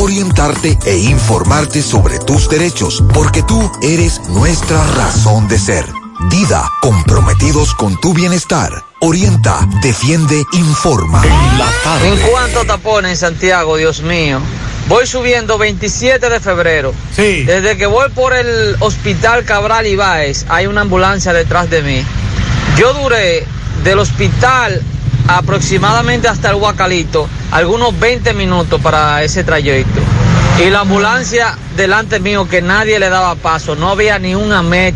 orientarte 0.01 0.79
e 0.85 0.97
informarte 0.97 1.83
sobre 1.83 2.17
tus 2.17 2.49
derechos, 2.49 3.03
porque 3.13 3.43
tú 3.43 3.71
eres 3.83 4.19
nuestra 4.29 4.83
razón 4.95 5.47
de 5.47 5.59
ser. 5.59 5.85
Dida, 6.29 6.67
comprometidos 6.81 7.75
con 7.75 7.99
tu 8.01 8.13
bienestar. 8.13 8.83
Orienta, 8.99 9.59
defiende, 9.83 10.43
informa. 10.53 11.21
¿En 12.03 12.17
cuánto 12.29 12.65
tapones 12.65 13.11
en 13.11 13.17
Santiago, 13.17 13.77
Dios 13.77 14.01
mío? 14.01 14.39
Voy 14.87 15.05
subiendo 15.05 15.59
27 15.59 16.29
de 16.29 16.39
febrero. 16.39 16.93
Sí. 17.15 17.43
Desde 17.43 17.77
que 17.77 17.85
voy 17.85 18.09
por 18.09 18.33
el 18.33 18.75
hospital 18.79 19.45
Cabral 19.45 19.85
Ibáez, 19.85 20.45
hay 20.49 20.65
una 20.65 20.81
ambulancia 20.81 21.31
detrás 21.31 21.69
de 21.69 21.83
mí. 21.83 22.03
Yo 22.75 22.93
duré 22.93 23.45
del 23.83 23.99
hospital 23.99 24.81
aproximadamente 25.37 26.27
hasta 26.27 26.49
el 26.49 26.55
Huacalito, 26.55 27.27
algunos 27.51 27.97
20 27.99 28.33
minutos 28.33 28.79
para 28.81 29.23
ese 29.23 29.43
trayecto. 29.43 30.01
Y 30.63 30.69
la 30.69 30.81
ambulancia 30.81 31.57
delante 31.75 32.19
mío 32.19 32.47
que 32.47 32.61
nadie 32.61 32.99
le 32.99 33.09
daba 33.09 33.35
paso, 33.35 33.75
no 33.75 33.89
había 33.89 34.19
ni 34.19 34.35
un 34.35 34.51
AMET 34.51 34.93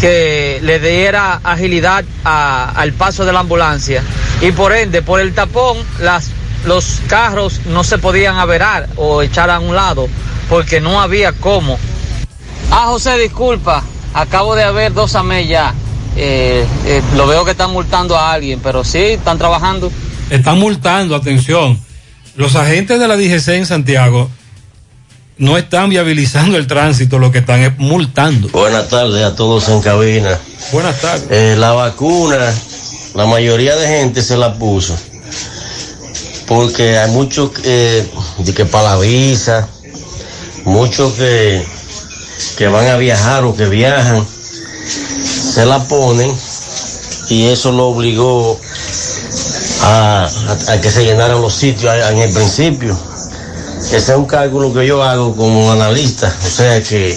que 0.00 0.58
le 0.62 0.80
diera 0.80 1.40
agilidad 1.44 2.04
al 2.24 2.92
paso 2.94 3.24
de 3.24 3.32
la 3.32 3.40
ambulancia. 3.40 4.02
Y 4.40 4.52
por 4.52 4.72
ende, 4.72 5.02
por 5.02 5.20
el 5.20 5.34
tapón, 5.34 5.76
las, 6.00 6.30
los 6.64 7.00
carros 7.06 7.60
no 7.66 7.84
se 7.84 7.98
podían 7.98 8.38
averar 8.38 8.88
o 8.96 9.22
echar 9.22 9.50
a 9.50 9.60
un 9.60 9.74
lado, 9.74 10.08
porque 10.48 10.80
no 10.80 11.00
había 11.00 11.32
cómo. 11.32 11.78
Ah, 12.70 12.86
José, 12.86 13.16
disculpa, 13.18 13.82
acabo 14.14 14.56
de 14.56 14.70
ver 14.72 14.92
dos 14.92 15.14
AMET 15.14 15.46
ya. 15.46 15.74
Eh, 16.16 16.64
eh, 16.86 17.02
lo 17.16 17.26
veo 17.26 17.44
que 17.44 17.52
están 17.52 17.72
multando 17.72 18.16
a 18.16 18.32
alguien, 18.32 18.60
pero 18.62 18.84
sí, 18.84 18.98
están 18.98 19.38
trabajando. 19.38 19.90
Están 20.30 20.58
multando, 20.58 21.14
atención. 21.16 21.78
Los 22.36 22.56
agentes 22.56 22.98
de 22.98 23.08
la 23.08 23.16
DGC 23.16 23.48
en 23.48 23.66
Santiago 23.66 24.30
no 25.36 25.58
están 25.58 25.90
viabilizando 25.90 26.56
el 26.56 26.66
tránsito, 26.66 27.18
lo 27.18 27.32
que 27.32 27.38
están 27.38 27.60
es 27.62 27.78
multando. 27.78 28.48
Buenas 28.48 28.88
tardes 28.88 29.24
a 29.24 29.34
todos 29.34 29.68
en 29.68 29.80
cabina. 29.80 30.38
Buenas 30.72 31.00
tardes. 31.00 31.26
Eh, 31.30 31.56
la 31.56 31.72
vacuna, 31.72 32.52
la 33.14 33.26
mayoría 33.26 33.76
de 33.76 33.86
gente 33.86 34.22
se 34.22 34.36
la 34.36 34.54
puso. 34.54 34.96
Porque 36.46 36.98
hay 36.98 37.10
muchos 37.10 37.50
eh, 37.64 38.06
de 38.38 38.54
que 38.54 38.64
para 38.64 38.90
la 38.90 38.98
visa, 38.98 39.68
muchos 40.64 41.14
que, 41.14 41.64
que 42.58 42.68
van 42.68 42.86
a 42.86 42.96
viajar 42.96 43.44
o 43.44 43.56
que 43.56 43.66
viajan, 43.66 44.26
se 45.54 45.64
la 45.64 45.78
ponen 45.84 46.36
y 47.28 47.46
eso 47.46 47.70
lo 47.70 47.86
obligó 47.86 48.58
a, 49.82 50.28
que 50.82 50.90
se 50.90 51.04
llenaran 51.04 51.40
los 51.40 51.54
sitios 51.54 51.94
en 52.10 52.18
el 52.18 52.32
principio. 52.32 52.98
Ese 53.78 53.98
es 53.98 54.08
un 54.08 54.24
cálculo 54.24 54.74
que 54.74 54.84
yo 54.84 55.00
hago 55.04 55.36
como 55.36 55.70
analista, 55.70 56.34
o 56.44 56.48
sea 56.48 56.82
que 56.82 57.16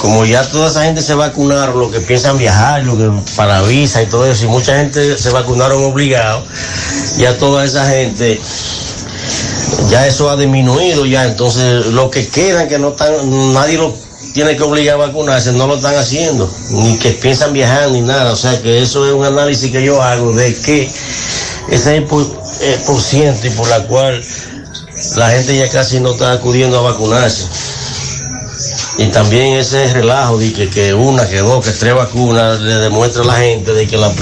como 0.00 0.24
ya 0.24 0.42
toda 0.50 0.68
esa 0.68 0.82
gente 0.82 1.00
se 1.00 1.14
vacunaron, 1.14 1.78
los 1.78 1.92
que 1.92 2.00
piensan 2.00 2.38
viajar, 2.38 2.82
los 2.82 2.96
que 2.96 3.12
para 3.36 3.62
visa 3.62 4.02
y 4.02 4.06
todo 4.06 4.26
eso, 4.26 4.46
y 4.46 4.48
mucha 4.48 4.76
gente 4.76 5.16
se 5.16 5.30
vacunaron 5.30 5.84
obligados, 5.84 6.42
ya 7.18 7.38
toda 7.38 7.64
esa 7.64 7.88
gente, 7.88 8.40
ya 9.90 10.08
eso 10.08 10.28
ha 10.28 10.36
disminuido 10.36 11.06
ya, 11.06 11.24
entonces 11.24 11.86
los 11.86 12.10
que 12.10 12.26
quedan 12.26 12.68
que 12.68 12.80
no 12.80 12.88
están, 12.88 13.52
nadie 13.52 13.78
lo 13.78 13.94
tiene 14.34 14.56
que 14.56 14.64
obligar 14.64 14.96
a 14.96 15.06
vacunarse, 15.06 15.52
no 15.52 15.68
lo 15.68 15.76
están 15.76 15.94
haciendo, 15.94 16.52
ni 16.70 16.98
que 16.98 17.10
piensan 17.12 17.52
viajar 17.52 17.92
ni 17.92 18.00
nada, 18.00 18.32
o 18.32 18.36
sea 18.36 18.60
que 18.60 18.82
eso 18.82 19.06
es 19.06 19.14
un 19.14 19.24
análisis 19.24 19.70
que 19.70 19.82
yo 19.82 20.02
hago 20.02 20.32
de 20.32 20.52
que 20.56 20.90
ese 21.70 21.96
es 21.98 22.02
por, 22.02 22.22
el 22.22 22.80
por 22.80 23.00
ciento 23.00 23.46
y 23.46 23.50
por 23.50 23.68
la 23.68 23.86
cual 23.86 24.20
la 25.16 25.30
gente 25.30 25.56
ya 25.56 25.70
casi 25.70 26.00
no 26.00 26.10
está 26.10 26.32
acudiendo 26.32 26.80
a 26.80 26.82
vacunarse. 26.82 27.46
Y 28.98 29.06
también 29.06 29.54
ese 29.54 29.92
relajo 29.92 30.36
de 30.38 30.52
que, 30.52 30.68
que 30.68 30.94
una, 30.94 31.28
que 31.28 31.38
dos, 31.38 31.64
que 31.64 31.70
tres 31.70 31.94
vacunas 31.94 32.60
le 32.60 32.74
demuestra 32.74 33.22
a 33.22 33.26
la 33.26 33.36
gente 33.36 33.72
de 33.72 33.86
que 33.86 33.96
la, 33.96 34.12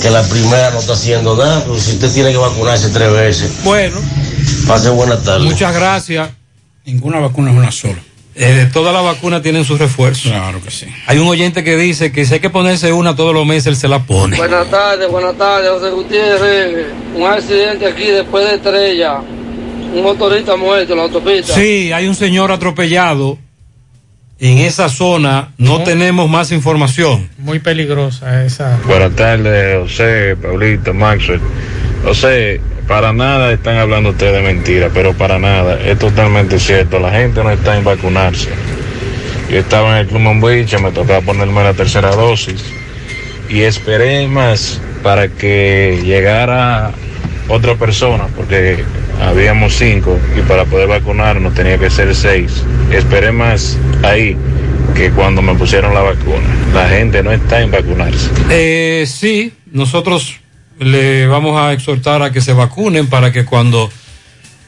que 0.00 0.10
la 0.10 0.22
primera 0.22 0.70
no 0.70 0.78
está 0.78 0.94
haciendo 0.94 1.36
nada, 1.36 1.62
pero 1.64 1.78
si 1.78 1.92
usted 1.92 2.10
tiene 2.10 2.32
que 2.32 2.38
vacunarse 2.38 2.88
tres 2.88 3.12
veces. 3.12 3.50
Bueno. 3.62 3.98
Pase 4.66 4.88
buenas 4.88 5.22
tardes. 5.22 5.44
Muchas 5.44 5.74
gracias. 5.74 6.30
Ninguna 6.86 7.20
vacuna 7.20 7.50
es 7.50 7.56
una 7.56 7.72
sola. 7.72 8.02
Eh, 8.42 8.70
todas 8.72 8.94
las 8.94 9.04
vacunas 9.04 9.42
tienen 9.42 9.66
sus 9.66 9.78
refuerzos. 9.78 10.32
Claro 10.32 10.62
que 10.62 10.70
sí. 10.70 10.86
Hay 11.06 11.18
un 11.18 11.28
oyente 11.28 11.62
que 11.62 11.76
dice 11.76 12.10
que 12.10 12.24
si 12.24 12.34
hay 12.34 12.40
que 12.40 12.48
ponerse 12.48 12.90
una 12.90 13.14
todos 13.14 13.34
los 13.34 13.44
meses, 13.44 13.66
él 13.66 13.76
se 13.76 13.86
la 13.86 13.98
pone. 14.04 14.38
Buenas 14.38 14.70
tardes, 14.70 15.10
buenas 15.10 15.36
tardes, 15.36 15.68
José 15.68 15.90
Gutiérrez. 15.90 16.86
Un 17.14 17.26
accidente 17.26 17.86
aquí 17.86 18.06
después 18.06 18.48
de 18.48 18.54
Estrella. 18.54 19.18
Un 19.94 20.02
motorista 20.02 20.56
muerto 20.56 20.94
en 20.94 20.98
la 21.00 21.04
autopista. 21.04 21.52
Sí, 21.52 21.92
hay 21.92 22.06
un 22.06 22.14
señor 22.14 22.50
atropellado 22.50 23.36
en 24.38 24.56
esa 24.56 24.88
zona. 24.88 25.52
No 25.58 25.82
tenemos 25.82 26.30
más 26.30 26.50
información. 26.50 27.28
Muy 27.36 27.58
peligrosa 27.58 28.42
esa. 28.46 28.80
Buenas 28.86 29.14
tardes, 29.16 29.82
José, 29.82 30.34
Paulito, 30.40 30.94
Maxwell. 30.94 31.42
José, 32.04 32.60
para 32.88 33.12
nada 33.12 33.52
están 33.52 33.76
hablando 33.76 34.10
ustedes 34.10 34.34
de 34.34 34.42
mentira, 34.42 34.90
pero 34.92 35.12
para 35.14 35.38
nada. 35.38 35.78
Es 35.80 35.98
totalmente 35.98 36.58
cierto. 36.58 36.98
La 36.98 37.10
gente 37.12 37.42
no 37.42 37.50
está 37.50 37.76
en 37.76 37.84
vacunarse. 37.84 38.48
Yo 39.50 39.58
estaba 39.58 39.92
en 39.92 39.98
el 39.98 40.06
Club 40.06 40.20
Mombiche, 40.20 40.78
me 40.78 40.92
tocaba 40.92 41.20
ponerme 41.20 41.62
la 41.62 41.74
tercera 41.74 42.10
dosis 42.10 42.64
y 43.48 43.62
esperé 43.62 44.28
más 44.28 44.80
para 45.02 45.28
que 45.28 46.00
llegara 46.04 46.92
otra 47.48 47.74
persona, 47.74 48.28
porque 48.36 48.84
habíamos 49.20 49.74
cinco 49.74 50.18
y 50.36 50.40
para 50.42 50.64
poder 50.64 50.86
vacunarnos 50.88 51.54
tenía 51.54 51.78
que 51.78 51.90
ser 51.90 52.14
seis. 52.14 52.62
Esperé 52.92 53.32
más 53.32 53.76
ahí 54.02 54.36
que 54.94 55.10
cuando 55.10 55.42
me 55.42 55.54
pusieron 55.54 55.94
la 55.94 56.02
vacuna. 56.02 56.46
La 56.74 56.88
gente 56.88 57.22
no 57.22 57.32
está 57.32 57.60
en 57.60 57.70
vacunarse. 57.70 58.30
Eh, 58.50 59.04
sí, 59.06 59.52
nosotros 59.72 60.39
le 60.80 61.26
vamos 61.26 61.60
a 61.60 61.72
exhortar 61.72 62.22
a 62.22 62.32
que 62.32 62.40
se 62.40 62.54
vacunen 62.54 63.06
para 63.06 63.30
que 63.32 63.44
cuando, 63.44 63.90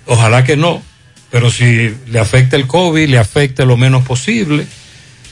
ojalá 0.07 0.45
que 0.45 0.57
no, 0.57 0.83
pero 1.31 1.51
si 1.51 1.95
le 2.07 2.19
afecta 2.19 2.57
el 2.57 2.67
COVID, 2.67 3.09
le 3.09 3.19
afecte 3.19 3.65
lo 3.65 3.79
menos 3.79 4.05
posible, 4.05 4.67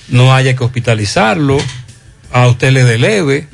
no 0.08 0.34
haya 0.34 0.56
que 0.56 0.64
hospitalizarlo, 0.64 1.58
a 2.32 2.48
usted 2.48 2.72
le 2.72 2.84
dé 2.84 2.98
leve, 2.98 3.46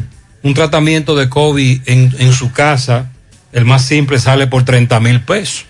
un 0.42 0.54
tratamiento 0.54 1.16
de 1.16 1.28
COVID 1.28 1.80
en, 1.86 2.14
en 2.18 2.32
su 2.32 2.52
casa, 2.52 3.10
el 3.52 3.64
más 3.64 3.84
simple 3.84 4.20
sale 4.20 4.46
por 4.46 4.64
30 4.64 5.00
mil 5.00 5.20
pesos. 5.20 5.64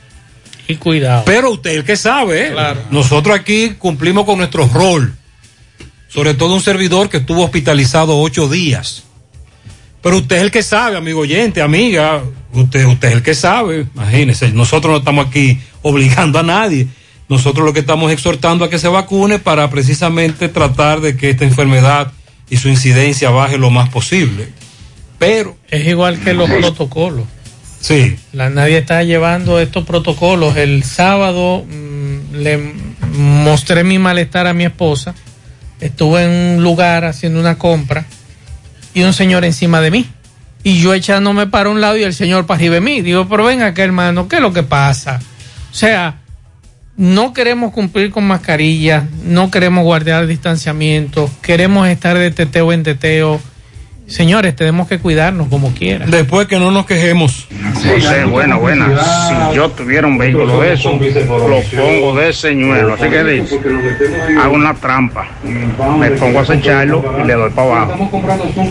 Y 0.68 0.76
cuidado. 0.76 1.22
Pero 1.24 1.52
usted 1.52 1.70
el 1.70 1.84
que 1.84 1.96
sabe, 1.96 2.48
¿eh? 2.48 2.52
Claro. 2.52 2.82
nosotros 2.90 3.34
aquí 3.34 3.76
cumplimos 3.78 4.26
con 4.26 4.38
nuestro 4.38 4.68
rol, 4.68 5.14
sobre 6.08 6.34
todo 6.34 6.54
un 6.54 6.62
servidor 6.62 7.08
que 7.08 7.18
estuvo 7.18 7.44
hospitalizado 7.44 8.18
ocho 8.20 8.46
días. 8.48 9.04
Pero 10.02 10.18
usted 10.18 10.36
es 10.36 10.42
el 10.42 10.50
que 10.50 10.62
sabe, 10.62 10.96
amigo 10.96 11.20
oyente, 11.20 11.62
amiga, 11.62 12.22
usted, 12.52 12.84
usted 12.86 13.08
es 13.08 13.14
el 13.14 13.22
que 13.22 13.34
sabe, 13.34 13.86
imagínese, 13.94 14.52
nosotros 14.52 14.92
no 14.92 14.98
estamos 14.98 15.26
aquí 15.26 15.58
obligando 15.82 16.38
a 16.38 16.42
nadie, 16.42 16.88
nosotros 17.28 17.66
lo 17.66 17.72
que 17.72 17.80
estamos 17.80 18.12
exhortando 18.12 18.64
a 18.64 18.70
que 18.70 18.78
se 18.78 18.88
vacune 18.88 19.38
para 19.38 19.68
precisamente 19.68 20.48
tratar 20.48 21.00
de 21.00 21.16
que 21.16 21.30
esta 21.30 21.44
enfermedad 21.44 22.12
y 22.48 22.58
su 22.58 22.68
incidencia 22.68 23.30
baje 23.30 23.58
lo 23.58 23.70
más 23.70 23.88
posible. 23.88 24.48
Pero... 25.18 25.56
Es 25.70 25.86
igual 25.86 26.20
que 26.20 26.34
los 26.34 26.48
protocolos. 26.48 27.24
Sí. 27.80 28.16
La, 28.32 28.50
nadie 28.50 28.78
está 28.78 29.02
llevando 29.02 29.58
estos 29.58 29.84
protocolos. 29.84 30.56
El 30.56 30.84
sábado 30.84 31.64
mm, 31.64 32.36
le 32.36 32.74
mostré 33.12 33.82
mi 33.82 33.98
malestar 33.98 34.46
a 34.46 34.54
mi 34.54 34.64
esposa. 34.64 35.14
Estuve 35.80 36.24
en 36.24 36.30
un 36.30 36.62
lugar 36.62 37.04
haciendo 37.04 37.40
una 37.40 37.58
compra 37.58 38.06
y 38.96 39.02
un 39.02 39.12
señor 39.12 39.44
encima 39.44 39.82
de 39.82 39.90
mí. 39.90 40.06
Y 40.62 40.80
yo 40.80 40.94
echándome 40.94 41.46
para 41.46 41.68
un 41.68 41.82
lado 41.82 41.98
y 41.98 42.02
el 42.02 42.14
señor 42.14 42.46
para 42.46 42.56
arriba 42.56 42.76
de 42.76 42.80
mí. 42.80 43.02
Digo, 43.02 43.28
pero 43.28 43.44
ven 43.44 43.60
acá, 43.60 43.84
hermano, 43.84 44.26
¿qué 44.26 44.36
es 44.36 44.42
lo 44.42 44.54
que 44.54 44.62
pasa? 44.62 45.20
O 45.70 45.74
sea, 45.74 46.20
no 46.96 47.34
queremos 47.34 47.74
cumplir 47.74 48.10
con 48.10 48.26
mascarillas, 48.26 49.04
no 49.22 49.50
queremos 49.50 49.84
guardar 49.84 50.26
distanciamiento, 50.26 51.30
queremos 51.42 51.86
estar 51.88 52.16
de 52.16 52.30
teteo 52.30 52.72
en 52.72 52.84
teteo. 52.84 53.38
Señores, 54.06 54.54
tenemos 54.54 54.86
que 54.86 54.98
cuidarnos 55.00 55.48
como 55.48 55.72
quiera. 55.74 56.06
Después 56.06 56.46
que 56.46 56.58
no 56.60 56.70
nos 56.70 56.86
quejemos. 56.86 57.48
José, 57.74 58.24
buena, 58.24 58.56
buena. 58.56 58.86
Si 59.50 59.56
yo 59.56 59.68
tuviera 59.70 60.06
un 60.06 60.16
vehículo 60.16 60.60
de 60.60 60.74
eso, 60.74 60.92
lo 60.92 61.60
pongo 61.76 62.14
de 62.14 62.32
señuelo. 62.32 62.94
Así 62.94 63.08
que 63.08 63.24
dice, 63.24 63.60
hago 64.40 64.54
una 64.54 64.74
trampa, 64.74 65.26
me 65.98 66.10
pongo 66.12 66.38
a 66.38 66.42
acecharlo 66.42 67.04
y 67.22 67.26
le 67.26 67.34
doy 67.34 67.50
para 67.50 67.82
abajo. 67.84 68.10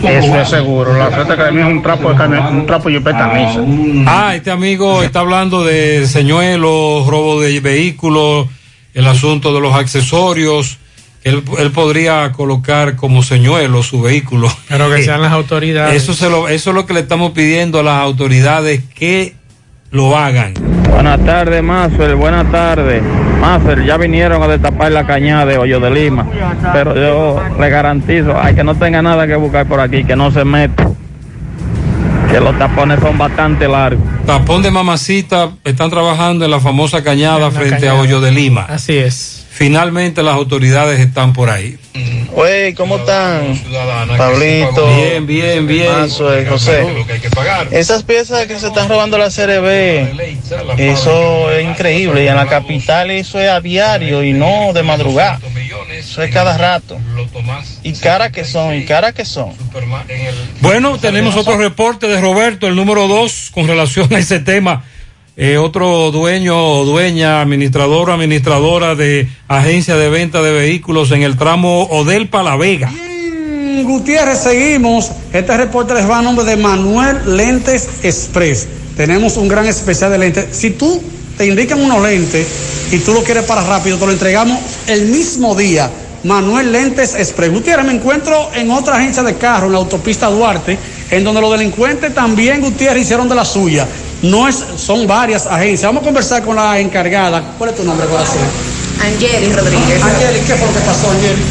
Eso 0.08 0.40
es 0.40 0.48
seguro. 0.48 0.96
La 0.96 1.10
suerte 1.14 1.36
que 1.36 1.42
de 1.42 1.52
mí 1.52 1.60
es 1.60 1.66
un 1.66 1.82
trapo 1.82 2.10
de 2.12 2.16
cami- 2.16 2.50
un 2.50 2.66
trapo 2.66 2.88
y 2.88 2.98
petaniza. 2.98 3.60
Ah, 4.06 4.34
este 4.34 4.50
amigo 4.50 5.02
está 5.02 5.20
hablando 5.20 5.64
de 5.64 6.06
señuelos, 6.06 7.06
robo 7.06 7.42
de 7.42 7.60
vehículos, 7.60 8.48
el 8.94 9.06
asunto 9.06 9.52
de 9.54 9.60
los 9.60 9.74
accesorios. 9.74 10.78
Él, 11.26 11.42
él 11.58 11.72
podría 11.72 12.30
colocar 12.30 12.94
como 12.94 13.20
señuelo 13.24 13.82
su 13.82 14.00
vehículo. 14.00 14.48
Pero 14.68 14.88
que 14.94 15.02
sean 15.04 15.20
las 15.20 15.32
autoridades. 15.32 16.00
Eso, 16.00 16.14
se 16.14 16.30
lo, 16.30 16.48
eso 16.48 16.70
es 16.70 16.76
lo 16.76 16.86
que 16.86 16.94
le 16.94 17.00
estamos 17.00 17.32
pidiendo 17.32 17.80
a 17.80 17.82
las 17.82 18.00
autoridades 18.00 18.84
que 18.94 19.34
lo 19.90 20.16
hagan. 20.16 20.54
Buenas 20.88 21.24
tardes, 21.24 21.64
Mafer. 21.64 22.14
Buenas 22.14 22.48
tardes. 22.52 23.02
Mafer, 23.40 23.84
ya 23.84 23.96
vinieron 23.96 24.40
a 24.40 24.46
destapar 24.46 24.92
la 24.92 25.04
cañada 25.04 25.46
de 25.46 25.58
Hoyo 25.58 25.80
de 25.80 25.90
Lima. 25.90 26.28
Pero 26.72 26.94
yo 26.94 27.42
le 27.58 27.70
garantizo, 27.70 28.40
hay 28.40 28.54
que 28.54 28.62
no 28.62 28.76
tenga 28.76 29.02
nada 29.02 29.26
que 29.26 29.34
buscar 29.34 29.66
por 29.66 29.80
aquí, 29.80 30.04
que 30.04 30.14
no 30.14 30.30
se 30.30 30.44
meta. 30.44 30.88
Que 32.30 32.38
los 32.38 32.56
tapones 32.56 33.00
son 33.00 33.18
bastante 33.18 33.66
largos. 33.66 34.04
Tapón 34.26 34.62
de 34.62 34.70
mamacita, 34.70 35.50
están 35.64 35.90
trabajando 35.90 36.44
en 36.44 36.52
la 36.52 36.60
famosa 36.60 37.02
cañada 37.02 37.50
frente 37.50 37.88
a. 37.88 37.94
Hoyo 37.94 38.20
de 38.20 38.30
Lima. 38.30 38.62
Así 38.68 38.96
es. 38.96 39.45
Finalmente 39.56 40.22
las 40.22 40.34
autoridades 40.34 41.00
están 41.00 41.32
por 41.32 41.48
ahí. 41.48 41.78
Wey, 42.32 42.74
¿cómo 42.74 42.98
están? 42.98 43.58
Pablito. 44.18 44.86
Bien, 44.94 45.26
bien, 45.26 45.66
bien. 45.66 46.04
Eh, 46.04 46.46
José. 46.46 46.86
Esas 47.70 48.02
piezas 48.02 48.46
que 48.46 48.58
se 48.58 48.66
están 48.66 48.90
robando 48.90 49.16
la 49.16 49.30
CRB, 49.30 50.20
eso 50.76 51.50
es 51.50 51.64
increíble. 51.64 52.24
Y 52.24 52.28
en 52.28 52.36
la 52.36 52.46
capital 52.46 53.10
eso 53.10 53.40
es 53.40 53.48
a 53.48 53.60
diario 53.62 54.22
y 54.22 54.34
no 54.34 54.74
de 54.74 54.82
madrugada. 54.82 55.40
Eso 55.90 56.22
es 56.22 56.30
cada 56.30 56.58
rato. 56.58 56.98
Y 57.82 57.94
cara 57.94 58.30
que 58.30 58.44
son, 58.44 58.74
y 58.74 58.84
cara 58.84 59.12
que 59.12 59.24
son. 59.24 59.54
Bueno, 60.60 60.98
tenemos 60.98 61.34
otro 61.34 61.56
reporte 61.56 62.06
de 62.08 62.20
Roberto, 62.20 62.66
el 62.66 62.76
número 62.76 63.08
dos, 63.08 63.50
con 63.54 63.66
relación 63.66 64.12
a 64.12 64.18
ese 64.18 64.38
tema. 64.40 64.84
Eh, 65.38 65.58
otro 65.58 66.10
dueño 66.12 66.56
o 66.56 66.86
dueña, 66.86 67.42
administrador 67.42 68.08
o 68.08 68.14
administradora 68.14 68.94
de 68.94 69.28
agencia 69.48 69.94
de 69.94 70.08
venta 70.08 70.40
de 70.40 70.50
vehículos 70.50 71.10
en 71.10 71.22
el 71.22 71.36
tramo 71.36 71.82
Odel 71.90 72.28
Palavega. 72.30 72.90
En 72.90 73.84
Gutiérrez 73.84 74.38
seguimos. 74.38 75.10
Este 75.34 75.54
reporte 75.58 75.92
les 75.92 76.08
va 76.08 76.20
a 76.20 76.22
nombre 76.22 76.46
de 76.46 76.56
Manuel 76.56 77.36
Lentes 77.36 77.86
Express. 78.02 78.66
Tenemos 78.96 79.36
un 79.36 79.46
gran 79.46 79.66
especial 79.66 80.10
de 80.10 80.16
lentes. 80.16 80.56
Si 80.56 80.70
tú 80.70 81.02
te 81.36 81.46
indican 81.46 81.82
unos 81.82 82.02
lentes 82.02 82.46
y 82.90 82.98
tú 83.00 83.12
lo 83.12 83.22
quieres 83.22 83.44
para 83.44 83.62
rápido, 83.62 83.98
te 83.98 84.06
lo 84.06 84.12
entregamos 84.12 84.58
el 84.86 85.04
mismo 85.04 85.54
día. 85.54 85.90
Manuel 86.24 86.72
Lentes 86.72 87.14
Express. 87.14 87.52
Gutiérrez, 87.52 87.84
me 87.84 87.92
encuentro 87.92 88.50
en 88.54 88.70
otra 88.70 88.96
agencia 88.96 89.22
de 89.22 89.34
carro, 89.34 89.66
en 89.66 89.72
la 89.72 89.78
autopista 89.80 90.28
Duarte, 90.30 90.78
en 91.10 91.24
donde 91.24 91.40
los 91.40 91.50
delincuentes 91.50 92.14
también, 92.14 92.60
Gutiérrez, 92.60 93.02
hicieron 93.02 93.28
de 93.28 93.34
la 93.34 93.44
suya. 93.44 93.86
No 94.22 94.48
es, 94.48 94.64
son 94.76 95.06
varias 95.06 95.46
agencias. 95.46 95.82
Vamos 95.82 96.02
a 96.02 96.04
conversar 96.04 96.42
con 96.42 96.56
la 96.56 96.78
encargada. 96.78 97.42
¿Cuál 97.58 97.70
es 97.70 97.76
tu 97.76 97.84
nombre, 97.84 98.06
corazón? 98.06 98.38
Angeli 99.02 99.52
Rodríguez. 99.52 100.02
Angeli, 100.02 100.40
¿qué 100.46 100.54
fue 100.54 100.66
lo 100.66 100.74
que 100.74 100.80
pasó, 100.80 101.10
Angeli? 101.10 101.42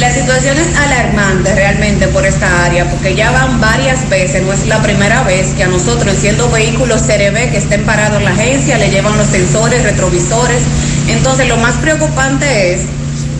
La 0.00 0.14
situación 0.14 0.56
es 0.56 0.78
alarmante 0.78 1.52
realmente 1.56 2.06
por 2.08 2.24
esta 2.24 2.64
área, 2.64 2.88
porque 2.88 3.16
ya 3.16 3.32
van 3.32 3.60
varias 3.60 4.08
veces, 4.08 4.44
no 4.44 4.52
es 4.52 4.64
la 4.68 4.80
primera 4.80 5.24
vez 5.24 5.48
que 5.56 5.64
a 5.64 5.66
nosotros, 5.66 6.14
siendo 6.20 6.48
vehículos 6.50 7.02
CRB 7.02 7.50
que 7.50 7.56
estén 7.56 7.82
parados 7.84 8.18
en 8.18 8.24
la 8.24 8.30
agencia, 8.30 8.78
le 8.78 8.90
llevan 8.90 9.18
los 9.18 9.26
sensores, 9.26 9.82
retrovisores. 9.82 10.62
Entonces, 11.08 11.48
lo 11.48 11.56
más 11.56 11.74
preocupante 11.76 12.74
es 12.74 12.82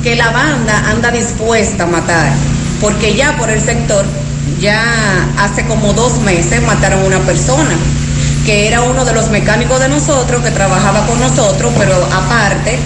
que 0.02 0.16
la 0.16 0.30
banda 0.30 0.90
anda 0.90 1.12
dispuesta 1.12 1.84
a 1.84 1.86
matar, 1.86 2.32
porque 2.80 3.14
ya 3.14 3.36
por 3.36 3.50
el 3.50 3.64
sector, 3.64 4.04
ya 4.60 4.82
hace 5.38 5.64
como 5.66 5.92
dos 5.92 6.20
meses 6.20 6.62
mataron 6.62 7.02
a 7.02 7.06
una 7.06 7.20
persona 7.20 7.76
que 8.44 8.66
era 8.66 8.82
uno 8.82 9.04
de 9.04 9.12
los 9.12 9.28
mecánicos 9.28 9.78
de 9.78 9.88
nosotros, 9.90 10.42
que 10.42 10.50
trabajaba 10.50 11.06
con 11.06 11.20
nosotros, 11.20 11.70
pero 11.76 11.94
aparte, 12.12 12.78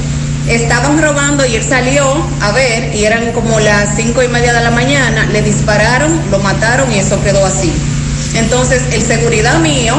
estaban 0.49 1.01
robando 1.01 1.47
y 1.47 1.55
él 1.55 1.63
salió 1.63 2.05
a 2.41 2.51
ver, 2.51 2.93
y 2.95 3.05
eran 3.05 3.31
como 3.31 3.61
las 3.61 3.95
cinco 3.95 4.25
y 4.25 4.29
media 4.29 4.53
de 4.53 4.61
la 4.61 4.73
mañana, 4.73 5.27
le 5.27 5.41
dispararon, 5.41 6.21
lo 6.33 6.41
mataron 6.41 6.91
y 6.93 6.99
eso 6.99 7.23
quedó 7.23 7.47
así. 7.47 7.73
Entonces, 8.35 8.83
el 8.93 9.03
seguridad 9.03 9.61
mío, 9.61 9.95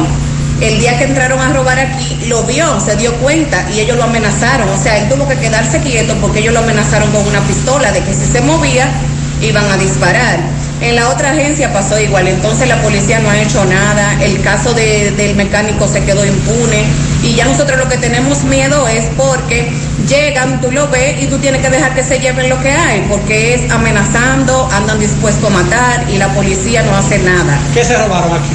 el 0.60 0.78
día 0.78 0.98
que 0.98 1.04
entraron 1.04 1.40
a 1.40 1.48
robar 1.52 1.78
aquí, 1.78 2.26
lo 2.26 2.42
vio, 2.44 2.78
se 2.80 2.96
dio 2.96 3.14
cuenta 3.14 3.64
y 3.74 3.80
ellos 3.80 3.96
lo 3.96 4.04
amenazaron. 4.04 4.68
O 4.68 4.76
sea, 4.76 4.98
él 4.98 5.08
tuvo 5.08 5.26
que 5.26 5.36
quedarse 5.36 5.80
quieto 5.80 6.14
porque 6.20 6.40
ellos 6.40 6.52
lo 6.52 6.60
amenazaron 6.60 7.10
con 7.10 7.26
una 7.26 7.40
pistola 7.40 7.90
de 7.92 8.02
que 8.02 8.12
si 8.12 8.26
se 8.26 8.40
movía, 8.40 8.88
iban 9.42 9.70
a 9.70 9.76
disparar. 9.76 10.38
En 10.80 10.96
la 10.96 11.08
otra 11.08 11.30
agencia 11.30 11.72
pasó 11.72 11.98
igual, 12.00 12.26
entonces 12.28 12.68
la 12.68 12.80
policía 12.82 13.18
no 13.20 13.30
ha 13.30 13.38
hecho 13.40 13.64
nada, 13.64 14.16
el 14.22 14.42
caso 14.42 14.74
de- 14.74 15.12
del 15.12 15.34
mecánico 15.36 15.86
se 15.88 16.02
quedó 16.04 16.24
impune 16.26 16.84
y 17.22 17.34
ya 17.34 17.44
nosotros 17.46 17.78
lo 17.78 17.88
que 17.88 17.96
tenemos 17.96 18.42
miedo 18.44 18.86
es 18.88 19.04
porque 19.16 19.70
llegan, 20.08 20.60
tú 20.60 20.70
lo 20.72 20.88
ves 20.88 21.22
y 21.22 21.26
tú 21.26 21.38
tienes 21.38 21.62
que 21.62 21.70
dejar 21.70 21.94
que 21.94 22.02
se 22.02 22.18
lleven 22.18 22.48
lo 22.50 22.60
que 22.60 22.70
hay, 22.72 23.06
porque 23.08 23.54
es 23.54 23.70
amenazando, 23.70 24.68
andan 24.72 24.98
dispuestos 25.00 25.48
a 25.50 25.54
matar 25.54 26.04
y 26.12 26.18
la 26.18 26.28
policía 26.34 26.82
no 26.82 26.94
hace 26.96 27.18
nada. 27.20 27.58
¿Qué 27.72 27.84
se 27.84 27.96
robaron 27.96 28.32
aquí? 28.32 28.50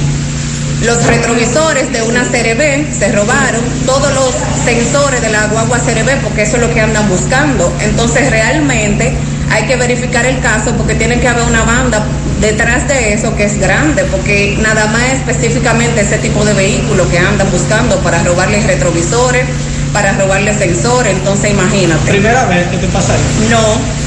Los 0.84 1.04
retrovisores 1.06 1.92
de 1.92 2.02
una 2.02 2.22
CRB 2.24 2.86
se 2.96 3.12
robaron, 3.12 3.60
todos 3.86 4.12
los 4.14 4.30
sensores 4.64 5.20
de 5.20 5.30
la 5.30 5.46
guagua 5.48 5.78
CRB, 5.78 6.20
porque 6.22 6.42
eso 6.42 6.56
es 6.56 6.62
lo 6.62 6.72
que 6.72 6.80
andan 6.80 7.08
buscando. 7.08 7.72
Entonces 7.80 8.30
realmente 8.30 9.12
hay 9.50 9.64
que 9.64 9.76
verificar 9.76 10.24
el 10.26 10.40
caso 10.40 10.72
porque 10.76 10.94
tiene 10.94 11.20
que 11.20 11.28
haber 11.28 11.44
una 11.44 11.64
banda 11.64 12.04
detrás 12.40 12.88
de 12.88 13.12
eso 13.12 13.36
que 13.36 13.44
es 13.44 13.60
grande, 13.60 14.04
porque 14.04 14.56
nada 14.60 14.86
más 14.86 15.02
específicamente 15.12 16.00
ese 16.00 16.18
tipo 16.18 16.44
de 16.44 16.54
vehículo 16.54 17.08
que 17.10 17.18
andan 17.18 17.50
buscando 17.50 17.98
para 17.98 18.22
robarles 18.22 18.66
retrovisores, 18.66 19.44
para 19.92 20.12
robarles 20.12 20.56
sensores, 20.56 21.14
entonces 21.14 21.50
imagínate. 21.50 22.10
¿Primera 22.10 22.46
vez 22.46 22.66
que 22.68 22.78
te 22.78 22.86
pasa 22.88 23.12
ahí? 23.12 23.48
No, 23.50 23.58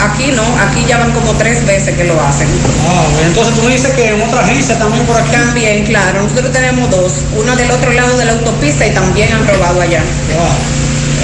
aquí 0.04 0.32
no, 0.32 0.44
aquí 0.66 0.86
ya 0.88 0.98
van 0.98 1.12
como 1.12 1.34
tres 1.34 1.66
veces 1.66 1.96
que 1.96 2.06
lo 2.06 2.20
hacen. 2.22 2.48
Ah, 2.88 3.06
bueno, 3.12 3.28
entonces 3.28 3.54
tú 3.54 3.64
me 3.64 3.74
dices 3.74 3.92
que 3.94 4.08
en 4.08 4.22
otra 4.22 4.42
agencia 4.42 4.80
también 4.80 5.06
por 5.06 5.18
aquí. 5.18 5.32
También, 5.32 5.86
claro, 5.86 6.24
nosotros 6.24 6.52
tenemos 6.52 6.90
dos, 6.90 7.14
uno 7.38 7.56
del 7.56 7.70
otro 7.70 7.92
lado 7.92 8.18
de 8.18 8.26
la 8.26 8.32
autopista 8.32 8.88
y 8.88 8.92
también 8.92 9.32
han 9.34 9.46
robado 9.48 9.82
allá. 9.82 10.02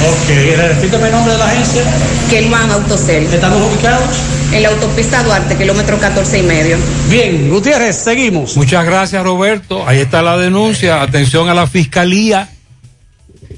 Ok, 0.08 0.30
repíteme 0.58 1.08
el 1.08 1.12
nombre 1.12 1.34
de 1.34 1.40
la 1.40 1.46
agencia. 1.46 1.84
Kelman 2.30 2.72
Autocel. 2.72 3.26
¿Estamos 3.26 3.62
ubicados? 3.70 4.18
En 4.54 4.64
la 4.64 4.70
autopista 4.70 5.22
Duarte, 5.24 5.58
kilómetro 5.58 6.00
14 6.00 6.40
y 6.40 6.44
medio. 6.44 6.78
Bien, 7.10 7.50
Gutiérrez, 7.50 7.98
seguimos. 7.98 8.56
Muchas 8.56 8.86
gracias, 8.86 9.22
Roberto. 9.24 9.88
Ahí 9.88 10.00
está 10.00 10.22
la 10.22 10.38
denuncia. 10.38 11.02
Atención 11.02 11.50
a 11.50 11.54
la 11.54 11.68
fiscalía. 11.68 12.50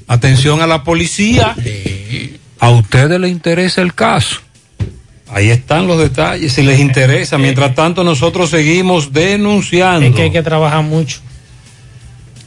Atención 0.08 0.60
a 0.60 0.66
la 0.66 0.82
policía. 0.82 1.54
A 2.58 2.70
ustedes 2.70 3.20
les 3.20 3.30
interesa 3.30 3.80
el 3.80 3.94
caso. 3.94 4.40
Ahí 5.28 5.48
están 5.50 5.86
los 5.86 5.98
detalles, 5.98 6.52
si 6.52 6.62
les 6.62 6.80
interesa. 6.80 7.38
Mientras 7.38 7.74
tanto, 7.74 8.04
nosotros 8.04 8.50
seguimos 8.50 9.12
denunciando. 9.12 10.06
Es 10.06 10.14
que 10.14 10.22
hay 10.22 10.30
que 10.30 10.42
trabajar 10.42 10.82
mucho. 10.82 11.20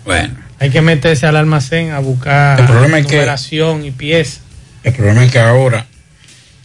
Bueno. 0.06 0.45
Hay 0.60 0.70
que 0.70 0.82
meterse 0.82 1.26
al 1.28 1.36
almacén 1.36 1.92
a 1.92 2.00
buscar 2.00 2.60
El 2.60 2.66
problema 2.68 3.00
es 3.00 3.08
que- 3.08 3.16
numeración 3.16 3.86
y 3.86 3.92
pieza. 3.92 4.40
El 4.84 4.94
problema 4.94 5.24
es 5.26 5.32
que 5.32 5.40
ahora, 5.40 5.86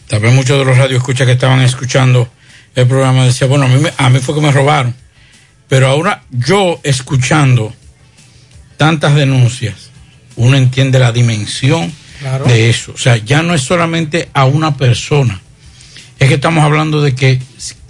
tal 0.07 0.19
vez 0.21 0.33
muchos 0.33 0.57
de 0.59 0.65
los 0.65 0.77
radioescuchas 0.77 1.25
que 1.25 1.33
estaban 1.33 1.61
escuchando 1.61 2.29
el 2.75 2.87
programa 2.87 3.25
decían, 3.25 3.49
bueno, 3.49 3.65
a 3.65 3.67
mí, 3.67 3.83
a 3.97 4.09
mí 4.09 4.19
fue 4.19 4.35
que 4.35 4.41
me 4.41 4.51
robaron. 4.51 4.95
Pero 5.67 5.87
ahora 5.87 6.23
yo 6.29 6.79
escuchando 6.83 7.73
tantas 8.77 9.15
denuncias, 9.15 9.89
uno 10.35 10.55
entiende 10.57 10.99
la 10.99 11.11
dimensión 11.11 11.91
Claro. 12.19 12.45
de 12.45 12.69
eso. 12.69 12.91
O 12.93 12.97
sea, 12.97 13.17
ya 13.17 13.41
no 13.41 13.53
es 13.55 13.61
solamente 13.61 14.29
a 14.33 14.45
una 14.45 14.77
persona. 14.77 15.41
Es 16.19 16.27
que 16.27 16.35
estamos 16.35 16.63
hablando 16.63 17.01
de 17.01 17.15
que 17.15 17.41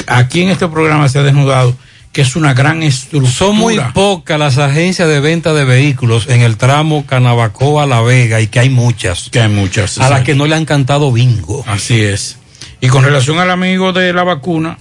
aquí 0.08 0.42
en 0.42 0.50
este 0.50 0.68
programa 0.70 1.10
se 1.10 1.20
ha 1.20 1.24
desnudado 1.24 1.76
que 2.12 2.22
es 2.22 2.36
una 2.36 2.54
gran 2.54 2.84
estructura. 2.84 3.32
Son 3.32 3.56
muy 3.56 3.80
pocas 3.94 4.38
las 4.38 4.58
agencias 4.58 5.08
de 5.08 5.20
venta 5.20 5.54
de 5.54 5.64
vehículos 5.64 6.28
en 6.28 6.42
el 6.42 6.58
tramo 6.58 7.06
Canabacoa 7.06 7.86
La 7.86 8.02
Vega 8.02 8.42
y 8.42 8.48
que 8.48 8.60
hay 8.60 8.70
muchas. 8.70 9.30
Que 9.30 9.40
hay 9.42 9.50
muchas. 9.50 9.98
A 9.98 10.10
las 10.10 10.22
que 10.22 10.36
no 10.36 10.46
le 10.46 10.56
han 10.56 10.66
cantado 10.66 11.12
bingo. 11.12 11.64
Así 11.68 12.02
es. 12.02 12.38
Y 12.82 12.88
con 12.88 13.04
relación 13.04 13.40
al 13.40 13.50
amigo 13.50 13.94
de 13.94 14.12
la 14.12 14.24
vacuna, 14.24 14.78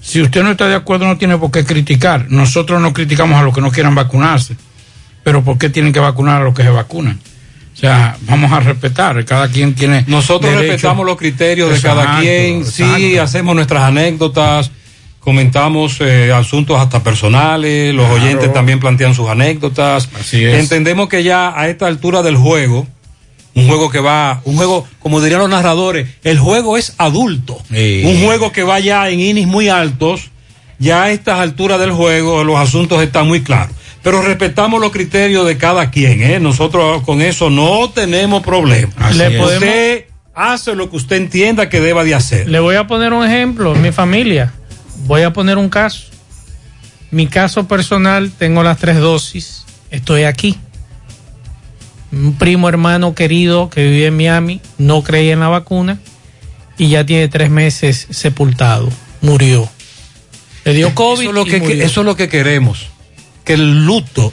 si 0.00 0.20
usted 0.20 0.42
no 0.42 0.50
está 0.50 0.66
de 0.68 0.74
acuerdo 0.74 1.06
no 1.06 1.16
tiene 1.16 1.38
por 1.38 1.50
qué 1.50 1.64
criticar. 1.64 2.26
Nosotros 2.30 2.80
no 2.80 2.92
criticamos 2.92 3.38
a 3.40 3.42
los 3.42 3.54
que 3.54 3.60
no 3.60 3.70
quieran 3.70 3.94
vacunarse, 3.94 4.56
pero 5.22 5.42
¿por 5.42 5.56
qué 5.56 5.70
tienen 5.70 5.92
que 5.92 6.00
vacunar 6.00 6.42
a 6.42 6.44
los 6.44 6.54
que 6.54 6.62
se 6.62 6.70
vacunan? 6.70 7.18
O 7.72 7.76
sea, 7.80 8.16
vamos 8.22 8.52
a 8.52 8.60
respetar, 8.60 9.24
cada 9.24 9.48
quien 9.48 9.74
tiene... 9.74 10.04
Nosotros 10.06 10.52
derecho- 10.52 10.72
respetamos 10.72 11.06
los 11.06 11.16
criterios 11.16 11.70
de 11.70 11.76
Exacto, 11.76 12.02
cada 12.04 12.20
quien, 12.20 12.66
sí, 12.66 13.16
hacemos 13.16 13.54
nuestras 13.54 13.84
anécdotas, 13.84 14.70
comentamos 15.20 15.98
eh, 16.00 16.32
asuntos 16.32 16.78
hasta 16.80 17.02
personales, 17.02 17.94
los 17.94 18.06
Claro. 18.06 18.22
oyentes 18.22 18.52
también 18.52 18.80
plantean 18.80 19.14
sus 19.14 19.28
anécdotas. 19.28 20.08
Así 20.18 20.44
es. 20.44 20.58
Entendemos 20.58 21.08
que 21.08 21.22
ya 21.22 21.52
a 21.58 21.68
esta 21.68 21.86
altura 21.86 22.22
del 22.22 22.36
juego, 22.36 22.86
un 23.54 23.66
juego 23.68 23.90
que 23.90 24.00
va, 24.00 24.40
un 24.44 24.56
juego, 24.56 24.86
como 25.00 25.20
dirían 25.20 25.40
los 25.40 25.50
narradores, 25.50 26.08
el 26.24 26.38
juego 26.38 26.76
es 26.76 26.94
adulto. 26.98 27.58
Sí. 27.70 28.02
Un 28.04 28.24
juego 28.24 28.52
que 28.52 28.62
va 28.62 28.80
ya 28.80 29.08
en 29.10 29.20
innings 29.20 29.48
muy 29.48 29.68
altos, 29.68 30.30
ya 30.78 31.04
a 31.04 31.10
estas 31.10 31.38
alturas 31.40 31.78
del 31.78 31.92
juego 31.92 32.42
los 32.44 32.56
asuntos 32.56 33.02
están 33.02 33.26
muy 33.28 33.42
claros. 33.42 33.74
Pero 34.02 34.22
respetamos 34.22 34.80
los 34.80 34.92
criterios 34.92 35.46
de 35.46 35.58
cada 35.58 35.90
quien, 35.90 36.22
¿eh? 36.22 36.40
Nosotros 36.40 37.02
con 37.02 37.20
eso 37.20 37.50
no 37.50 37.90
tenemos 37.90 38.42
problema. 38.42 39.10
Le 39.12 39.32
podemos- 39.32 39.64
Usted 39.68 40.04
hace 40.34 40.74
lo 40.74 40.88
que 40.88 40.96
usted 40.96 41.16
entienda 41.16 41.68
que 41.68 41.80
deba 41.82 42.02
de 42.02 42.14
hacer. 42.14 42.48
Le 42.48 42.60
voy 42.60 42.76
a 42.76 42.86
poner 42.86 43.12
un 43.12 43.26
ejemplo, 43.26 43.74
mi 43.74 43.92
familia. 43.92 44.54
Voy 45.06 45.22
a 45.22 45.32
poner 45.32 45.58
un 45.58 45.68
caso. 45.68 46.04
Mi 47.10 47.26
caso 47.26 47.66
personal, 47.66 48.30
tengo 48.30 48.62
las 48.62 48.78
tres 48.78 48.98
dosis, 48.98 49.64
estoy 49.90 50.24
aquí. 50.24 50.58
Un 52.12 52.34
primo 52.34 52.68
hermano 52.68 53.14
querido 53.14 53.70
que 53.70 53.88
vive 53.88 54.06
en 54.06 54.16
Miami 54.16 54.60
no 54.78 55.02
creía 55.02 55.32
en 55.32 55.40
la 55.40 55.48
vacuna 55.48 55.98
y 56.78 56.88
ya 56.88 57.04
tiene 57.04 57.28
tres 57.28 57.50
meses 57.50 58.06
sepultado, 58.10 58.88
murió. 59.20 59.68
Le 60.64 60.74
dio 60.74 60.94
COVID. 60.94 61.22
Eso 61.22 61.30
es 61.30 61.34
lo 61.34 61.46
y 61.46 61.50
que, 61.50 61.60
murió. 61.60 61.84
eso 61.84 62.00
es 62.00 62.06
lo 62.06 62.16
que 62.16 62.28
queremos. 62.28 62.86
Que 63.44 63.54
el 63.54 63.84
luto, 63.84 64.32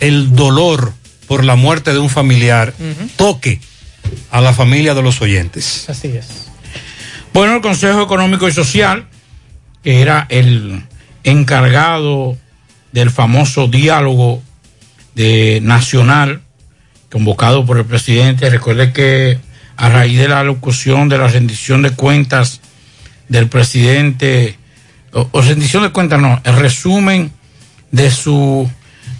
el 0.00 0.34
dolor 0.34 0.92
por 1.26 1.44
la 1.44 1.56
muerte 1.56 1.92
de 1.92 1.98
un 1.98 2.10
familiar 2.10 2.74
toque 3.16 3.60
a 4.30 4.40
la 4.40 4.52
familia 4.52 4.94
de 4.94 5.02
los 5.02 5.20
oyentes. 5.20 5.88
Así 5.88 6.08
es. 6.08 6.48
Bueno, 7.32 7.56
el 7.56 7.62
Consejo 7.62 8.02
Económico 8.02 8.48
y 8.48 8.52
Social, 8.52 9.06
que 9.84 10.00
era 10.00 10.26
el 10.30 10.82
encargado 11.22 12.36
del 12.92 13.10
famoso 13.10 13.68
diálogo 13.68 14.42
de 15.14 15.60
nacional 15.62 16.40
convocado 17.12 17.66
por 17.66 17.78
el 17.78 17.84
presidente. 17.84 18.48
Recuerde 18.50 18.92
que 18.92 19.38
a 19.76 19.88
raíz 19.88 20.18
de 20.18 20.28
la 20.28 20.42
locución 20.42 21.08
de 21.08 21.18
la 21.18 21.28
rendición 21.28 21.82
de 21.82 21.90
cuentas 21.90 22.60
del 23.28 23.48
presidente, 23.48 24.56
o, 25.12 25.40
rendición 25.42 25.82
de 25.82 25.90
cuentas 25.90 26.20
no, 26.20 26.40
el 26.44 26.56
resumen 26.56 27.30
de 27.90 28.10
su 28.10 28.68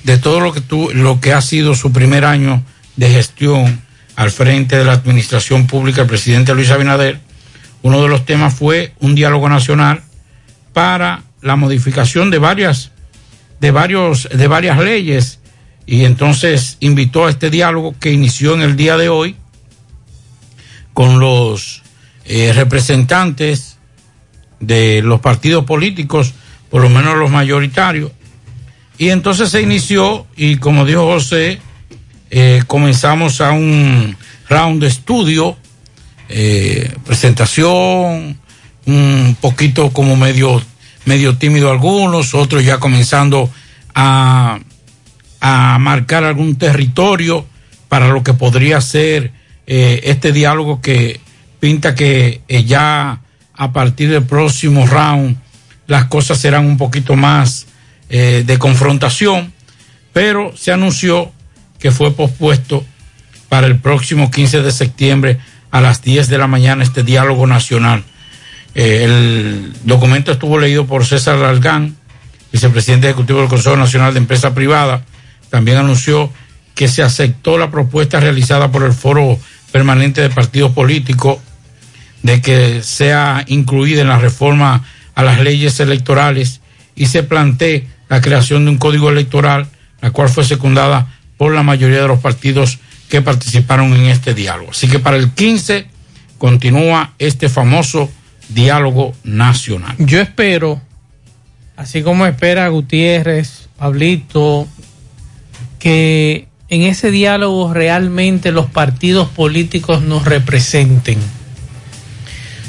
de 0.02 0.18
todo 0.18 0.40
lo 0.40 0.52
que 0.52 0.60
tu, 0.60 0.90
lo 0.92 1.20
que 1.20 1.32
ha 1.32 1.40
sido 1.40 1.74
su 1.74 1.92
primer 1.92 2.24
año 2.24 2.62
de 2.96 3.10
gestión 3.10 3.82
al 4.16 4.30
frente 4.30 4.78
de 4.78 4.84
la 4.84 4.92
administración 4.92 5.66
pública, 5.66 6.02
el 6.02 6.08
presidente 6.08 6.54
Luis 6.54 6.70
Abinader, 6.70 7.20
uno 7.82 8.02
de 8.02 8.08
los 8.08 8.24
temas 8.24 8.54
fue 8.54 8.92
un 9.00 9.14
diálogo 9.14 9.48
nacional 9.48 10.03
para 10.74 11.22
la 11.40 11.56
modificación 11.56 12.30
de 12.30 12.38
varias 12.38 12.90
de 13.60 13.70
varios 13.70 14.28
de 14.30 14.46
varias 14.46 14.78
leyes. 14.78 15.40
Y 15.86 16.04
entonces 16.04 16.76
invitó 16.80 17.26
a 17.26 17.30
este 17.30 17.48
diálogo 17.48 17.94
que 17.98 18.12
inició 18.12 18.54
en 18.54 18.60
el 18.60 18.76
día 18.76 18.98
de 18.98 19.08
hoy 19.08 19.36
con 20.92 21.18
los 21.18 21.82
eh, 22.26 22.52
representantes 22.54 23.78
de 24.60 25.02
los 25.02 25.20
partidos 25.20 25.64
políticos, 25.64 26.32
por 26.70 26.82
lo 26.82 26.88
menos 26.88 27.16
los 27.16 27.30
mayoritarios, 27.30 28.12
y 28.96 29.10
entonces 29.10 29.50
se 29.50 29.60
inició 29.60 30.26
y 30.36 30.56
como 30.56 30.86
dijo 30.86 31.04
José, 31.04 31.60
eh, 32.30 32.62
comenzamos 32.66 33.40
a 33.40 33.52
un 33.52 34.16
round 34.48 34.80
de 34.80 34.88
estudio, 34.88 35.56
eh, 36.28 36.94
presentación, 37.04 38.38
un 38.86 39.36
poquito 39.40 39.90
como 39.90 40.16
medio, 40.16 40.62
medio 41.04 41.36
tímido 41.36 41.70
algunos, 41.70 42.34
otros 42.34 42.64
ya 42.64 42.78
comenzando 42.78 43.50
a, 43.94 44.58
a 45.40 45.78
marcar 45.78 46.24
algún 46.24 46.56
territorio 46.56 47.46
para 47.88 48.08
lo 48.08 48.22
que 48.22 48.34
podría 48.34 48.80
ser 48.80 49.32
eh, 49.66 50.00
este 50.04 50.32
diálogo 50.32 50.80
que 50.80 51.20
pinta 51.60 51.94
que 51.94 52.42
eh, 52.48 52.64
ya 52.64 53.20
a 53.54 53.72
partir 53.72 54.10
del 54.10 54.24
próximo 54.24 54.86
round 54.86 55.36
las 55.86 56.06
cosas 56.06 56.38
serán 56.38 56.66
un 56.66 56.76
poquito 56.76 57.14
más 57.14 57.66
eh, 58.10 58.42
de 58.46 58.58
confrontación, 58.58 59.52
pero 60.12 60.56
se 60.56 60.72
anunció 60.72 61.32
que 61.78 61.90
fue 61.90 62.12
pospuesto 62.12 62.84
para 63.48 63.66
el 63.66 63.78
próximo 63.78 64.30
15 64.30 64.62
de 64.62 64.72
septiembre 64.72 65.38
a 65.70 65.80
las 65.80 66.02
10 66.02 66.28
de 66.28 66.38
la 66.38 66.46
mañana 66.46 66.82
este 66.82 67.02
diálogo 67.02 67.46
nacional. 67.46 68.04
Eh, 68.74 69.04
el 69.04 69.72
documento 69.84 70.32
estuvo 70.32 70.58
leído 70.58 70.86
por 70.86 71.04
César 71.06 71.38
Largán, 71.38 71.96
vicepresidente 72.52 73.08
ejecutivo 73.08 73.40
del 73.40 73.48
Consejo 73.48 73.76
Nacional 73.76 74.12
de 74.12 74.18
Empresa 74.18 74.54
Privada. 74.54 75.04
También 75.50 75.78
anunció 75.78 76.30
que 76.74 76.88
se 76.88 77.02
aceptó 77.02 77.58
la 77.58 77.70
propuesta 77.70 78.20
realizada 78.20 78.70
por 78.72 78.82
el 78.82 78.92
Foro 78.92 79.38
Permanente 79.70 80.20
de 80.20 80.30
Partidos 80.30 80.72
Políticos 80.72 81.38
de 82.22 82.40
que 82.40 82.82
sea 82.82 83.44
incluida 83.48 84.00
en 84.00 84.08
la 84.08 84.18
reforma 84.18 84.84
a 85.14 85.22
las 85.22 85.40
leyes 85.40 85.78
electorales 85.78 86.60
y 86.96 87.06
se 87.06 87.22
plantee 87.22 87.86
la 88.08 88.20
creación 88.20 88.64
de 88.64 88.72
un 88.72 88.78
código 88.78 89.10
electoral, 89.10 89.68
la 90.00 90.10
cual 90.10 90.28
fue 90.28 90.44
secundada 90.44 91.06
por 91.36 91.52
la 91.52 91.62
mayoría 91.62 92.00
de 92.00 92.08
los 92.08 92.20
partidos 92.20 92.78
que 93.08 93.20
participaron 93.20 93.92
en 93.94 94.06
este 94.06 94.34
diálogo. 94.34 94.70
Así 94.70 94.88
que 94.88 94.98
para 94.98 95.16
el 95.16 95.32
15 95.32 95.86
continúa 96.38 97.12
este 97.18 97.48
famoso 97.48 98.10
diálogo 98.48 99.14
nacional. 99.24 99.96
Yo 99.98 100.20
espero, 100.20 100.80
así 101.76 102.02
como 102.02 102.26
espera 102.26 102.68
Gutiérrez, 102.68 103.68
Pablito, 103.76 104.66
que 105.78 106.48
en 106.68 106.82
ese 106.82 107.10
diálogo 107.10 107.72
realmente 107.72 108.52
los 108.52 108.66
partidos 108.66 109.28
políticos 109.28 110.02
nos 110.02 110.24
representen. 110.24 111.18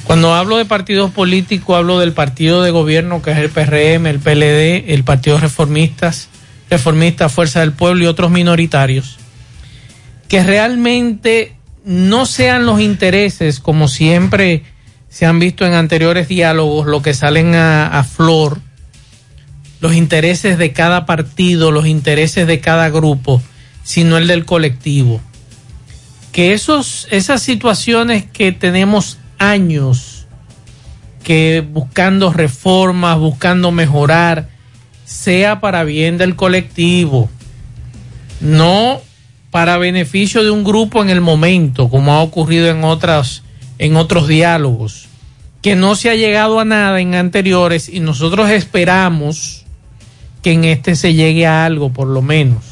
Cuando 0.03 0.36
hablo 0.36 0.57
de 0.57 0.65
partidos 0.65 1.11
políticos, 1.11 1.78
hablo 1.78 1.99
del 1.99 2.13
partido 2.13 2.61
de 2.61 2.69
gobierno 2.69 3.21
que 3.21 3.32
es 3.32 3.38
el 3.38 3.49
PRM, 3.49 4.05
el 4.05 4.19
PLD, 4.19 4.93
el 4.93 5.03
Partido 5.03 5.39
Reformistas, 5.39 6.30
Reformista, 6.69 7.28
Fuerza 7.30 7.61
del 7.61 7.71
Pueblo 7.71 8.03
y 8.03 8.07
otros 8.07 8.30
minoritarios, 8.30 9.17
que 10.28 10.43
realmente 10.43 11.55
no 11.86 12.26
sean 12.28 12.65
los 12.65 12.82
intereses, 12.82 13.59
como 13.59 13.88
siempre 13.88 14.63
se 15.16 15.26
han 15.26 15.39
visto 15.39 15.66
en 15.66 15.76
anteriores 15.76 16.28
diálogos, 16.28 16.88
lo 16.88 17.01
que 17.01 17.13
salen 17.13 17.55
a, 17.55 17.88
a 17.88 18.03
flor, 18.03 18.59
los 19.80 19.95
intereses 19.95 20.57
de 20.57 20.74
cada 20.74 21.05
partido, 21.05 21.72
los 21.72 21.88
intereses 21.88 22.47
de 22.47 22.59
cada 22.59 22.89
grupo, 22.89 23.41
sino 23.82 24.18
el 24.18 24.28
del 24.28 24.43
colectivo. 24.43 25.22
Que 26.34 26.51
esos, 26.51 27.07
esas 27.11 27.41
situaciones 27.41 28.26
que 28.26 28.51
tenemos 28.51 29.18
años 29.39 30.28
que 31.24 31.66
buscando 31.66 32.34
reformas, 32.34 33.18
buscando 33.18 33.72
mejorar, 33.72 34.49
sea 35.05 35.61
para 35.61 35.86
bien 35.86 36.18
del 36.18 36.36
colectivo, 36.36 37.30
no 38.41 38.99
para 39.49 39.78
beneficio 39.78 40.43
de 40.43 40.51
un 40.51 40.66
grupo 40.66 41.01
en 41.01 41.09
el 41.09 41.22
momento, 41.22 41.88
como 41.88 42.11
ha 42.11 42.22
ocurrido 42.22 42.68
en 42.68 42.84
otras 42.84 43.44
en 43.80 43.95
otros 43.95 44.28
diálogos, 44.28 45.07
que 45.61 45.76
no 45.76 45.95
se 45.95 46.09
ha 46.09 46.15
llegado 46.15 46.59
a 46.59 46.65
nada 46.65 46.99
en 47.01 47.15
anteriores 47.15 47.89
y 47.89 47.99
nosotros 47.99 48.49
esperamos 48.49 49.65
que 50.41 50.51
en 50.51 50.63
este 50.63 50.95
se 50.95 51.13
llegue 51.13 51.47
a 51.47 51.65
algo 51.65 51.91
por 51.91 52.07
lo 52.07 52.21
menos. 52.21 52.63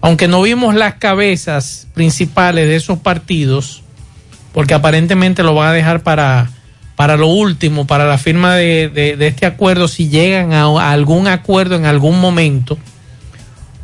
Aunque 0.00 0.28
no 0.28 0.42
vimos 0.42 0.74
las 0.74 0.94
cabezas 0.94 1.88
principales 1.94 2.66
de 2.68 2.76
esos 2.76 2.98
partidos, 2.98 3.82
porque 4.52 4.72
aparentemente 4.72 5.42
lo 5.42 5.54
van 5.54 5.68
a 5.68 5.72
dejar 5.72 6.02
para, 6.02 6.50
para 6.96 7.16
lo 7.16 7.26
último, 7.26 7.86
para 7.86 8.06
la 8.06 8.16
firma 8.16 8.54
de, 8.56 8.88
de, 8.88 9.26
este 9.26 9.44
acuerdo, 9.44 9.88
si 9.88 10.08
llegan 10.08 10.54
a 10.54 10.90
algún 10.90 11.28
acuerdo 11.28 11.76
en 11.76 11.84
algún 11.84 12.18
momento, 12.18 12.78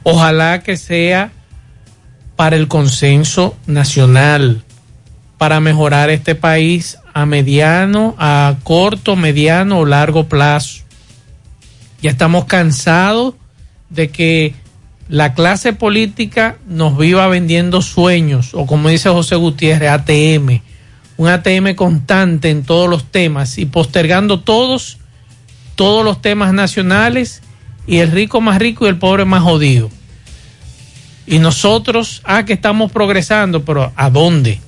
ojalá 0.02 0.62
que 0.62 0.78
sea 0.78 1.32
para 2.36 2.56
el 2.56 2.68
consenso 2.68 3.56
nacional, 3.66 4.64
para 5.42 5.58
mejorar 5.58 6.08
este 6.08 6.36
país 6.36 6.98
a 7.14 7.26
mediano, 7.26 8.14
a 8.16 8.54
corto, 8.62 9.16
mediano 9.16 9.80
o 9.80 9.84
largo 9.84 10.28
plazo. 10.28 10.84
Ya 12.00 12.10
estamos 12.10 12.44
cansados 12.44 13.34
de 13.90 14.12
que 14.12 14.54
la 15.08 15.34
clase 15.34 15.72
política 15.72 16.58
nos 16.68 16.96
viva 16.96 17.26
vendiendo 17.26 17.82
sueños, 17.82 18.50
o 18.54 18.66
como 18.66 18.88
dice 18.88 19.08
José 19.08 19.34
Gutiérrez, 19.34 19.90
ATM, 19.90 20.60
un 21.16 21.28
ATM 21.28 21.74
constante 21.74 22.48
en 22.48 22.62
todos 22.62 22.88
los 22.88 23.06
temas 23.10 23.58
y 23.58 23.66
postergando 23.66 24.38
todos, 24.38 24.98
todos 25.74 26.04
los 26.04 26.22
temas 26.22 26.54
nacionales 26.54 27.42
y 27.88 27.96
el 27.96 28.12
rico 28.12 28.40
más 28.40 28.60
rico 28.60 28.86
y 28.86 28.90
el 28.90 28.96
pobre 28.96 29.24
más 29.24 29.42
jodido. 29.42 29.90
Y 31.26 31.40
nosotros, 31.40 32.22
ah, 32.22 32.44
que 32.44 32.52
estamos 32.52 32.92
progresando, 32.92 33.64
pero 33.64 33.92
¿a 33.96 34.08
dónde? 34.08 34.60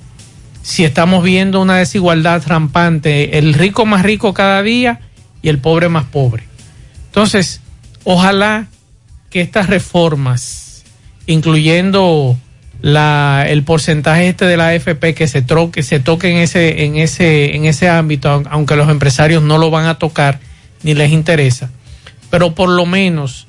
Si 0.65 0.83
estamos 0.83 1.23
viendo 1.23 1.61
una 1.61 1.77
desigualdad 1.77 2.43
rampante, 2.47 3.37
el 3.37 3.53
rico 3.53 3.85
más 3.85 4.03
rico 4.03 4.33
cada 4.33 4.63
día 4.63 4.99
y 5.43 5.51
el 5.51 5.59
pobre 5.59 5.91
más 5.91 6.05
pobre. 6.05 6.45
Entonces, 7.09 7.61
ojalá 8.05 8.69
que 9.29 9.43
estas 9.43 9.67
reformas, 9.67 10.85
incluyendo 11.27 12.39
la, 12.81 13.45
el 13.47 13.63
porcentaje 13.63 14.27
este 14.27 14.47
de 14.47 14.57
la 14.57 14.69
AFP 14.69 15.15
que 15.15 15.29
se 15.29 15.43
troque, 15.43 15.83
se 15.83 16.01
toque 16.01 16.31
en 16.31 16.39
ese, 16.39 16.87
en 16.87 16.97
ese, 16.97 17.55
en 17.55 17.67
ese 17.67 17.91
ámbito, 17.91 18.43
aunque 18.49 18.75
los 18.77 18.89
empresarios 18.89 19.43
no 19.43 19.59
lo 19.59 19.71
van 19.71 19.85
a 19.85 19.99
tocar 19.99 20.41
ni 20.83 20.95
les 20.95 21.13
interesa, 21.13 21.69
pero 22.31 22.55
por 22.55 22.71
lo 22.71 22.87
menos 22.87 23.47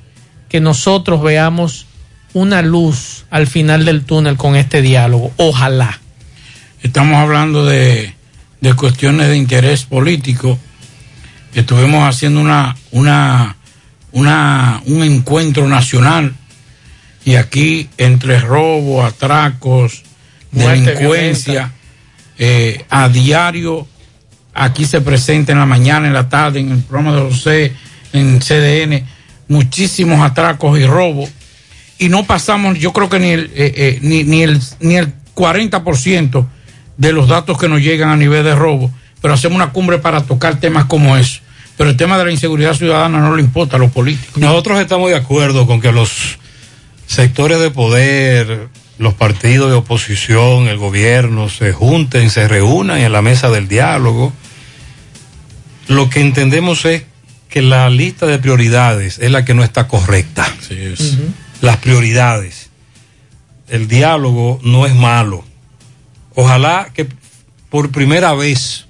que 0.50 0.60
nosotros 0.60 1.22
veamos 1.22 1.86
una 2.34 2.60
luz 2.60 3.24
al 3.30 3.46
final 3.46 3.86
del 3.86 4.04
túnel 4.04 4.36
con 4.36 4.54
este 4.54 4.82
diálogo. 4.82 5.32
Ojalá. 5.38 5.98
Estamos 6.86 7.16
hablando 7.16 7.66
de, 7.66 8.14
de 8.60 8.74
cuestiones 8.74 9.26
de 9.26 9.36
interés 9.36 9.82
político. 9.82 10.56
Estuvimos 11.52 12.08
haciendo 12.08 12.40
una, 12.40 12.76
una, 12.92 13.56
una, 14.12 14.80
un 14.86 15.02
encuentro 15.02 15.66
nacional. 15.68 16.32
Y 17.24 17.34
aquí 17.34 17.88
entre 17.98 18.38
robo, 18.38 19.04
atracos, 19.04 20.04
Muerte 20.52 20.92
delincuencia, 20.92 21.72
eh, 22.38 22.84
a 22.88 23.08
diario, 23.08 23.88
aquí 24.54 24.84
se 24.84 25.00
presenta 25.00 25.50
en 25.50 25.58
la 25.58 25.66
mañana, 25.66 26.06
en 26.06 26.14
la 26.14 26.28
tarde, 26.28 26.60
en 26.60 26.70
el 26.70 26.82
programa 26.82 27.16
de 27.16 27.22
José, 27.22 27.72
en 28.12 28.38
CDN, 28.38 29.04
muchísimos 29.48 30.20
atracos 30.20 30.78
y 30.78 30.86
robos 30.86 31.30
y 31.98 32.08
no 32.10 32.24
pasamos, 32.24 32.78
yo 32.78 32.92
creo 32.92 33.08
que 33.08 33.18
ni 33.18 33.30
el, 33.30 33.50
eh, 33.56 33.72
eh, 33.74 33.98
ni, 34.02 34.22
ni 34.22 34.42
el, 34.42 34.60
ni 34.78 34.96
el 34.96 35.12
40% 35.34 36.46
de 36.96 37.12
los 37.12 37.28
datos 37.28 37.58
que 37.58 37.68
nos 37.68 37.80
llegan 37.80 38.08
a 38.08 38.16
nivel 38.16 38.44
de 38.44 38.54
robo, 38.54 38.90
pero 39.20 39.34
hacemos 39.34 39.56
una 39.56 39.72
cumbre 39.72 39.98
para 39.98 40.22
tocar 40.22 40.60
temas 40.60 40.86
como 40.86 41.16
eso. 41.16 41.40
Pero 41.76 41.90
el 41.90 41.96
tema 41.96 42.16
de 42.18 42.24
la 42.24 42.30
inseguridad 42.30 42.74
ciudadana 42.74 43.20
no 43.20 43.36
le 43.36 43.42
importa 43.42 43.76
a 43.76 43.78
los 43.78 43.90
políticos. 43.90 44.38
Nosotros 44.38 44.80
estamos 44.80 45.10
de 45.10 45.16
acuerdo 45.16 45.66
con 45.66 45.80
que 45.80 45.92
los 45.92 46.38
sectores 47.06 47.60
de 47.60 47.70
poder, 47.70 48.68
los 48.98 49.14
partidos 49.14 49.70
de 49.70 49.76
oposición, 49.76 50.68
el 50.68 50.78
gobierno, 50.78 51.48
se 51.48 51.72
junten, 51.72 52.30
se 52.30 52.48
reúnan 52.48 52.98
en 52.98 53.12
la 53.12 53.20
mesa 53.20 53.50
del 53.50 53.68
diálogo. 53.68 54.32
Lo 55.88 56.08
que 56.08 56.20
entendemos 56.20 56.84
es 56.86 57.04
que 57.48 57.62
la 57.62 57.88
lista 57.90 58.26
de 58.26 58.38
prioridades 58.38 59.18
es 59.18 59.30
la 59.30 59.44
que 59.44 59.54
no 59.54 59.62
está 59.62 59.86
correcta. 59.86 60.46
Las 61.60 61.76
prioridades. 61.78 62.70
El 63.68 63.88
diálogo 63.88 64.60
no 64.62 64.86
es 64.86 64.94
malo. 64.94 65.44
Ojalá 66.36 66.90
que 66.94 67.08
por 67.70 67.90
primera 67.90 68.34
vez, 68.34 68.86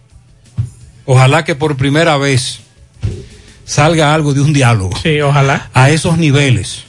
ojalá 1.04 1.44
que 1.44 1.54
por 1.54 1.76
primera 1.76 2.18
vez 2.18 2.60
salga 3.64 4.12
algo 4.12 4.34
de 4.34 4.40
un 4.40 4.52
diálogo. 4.52 4.96
Sí, 5.00 5.20
ojalá. 5.20 5.70
A 5.72 5.90
esos 5.90 6.18
niveles. 6.18 6.84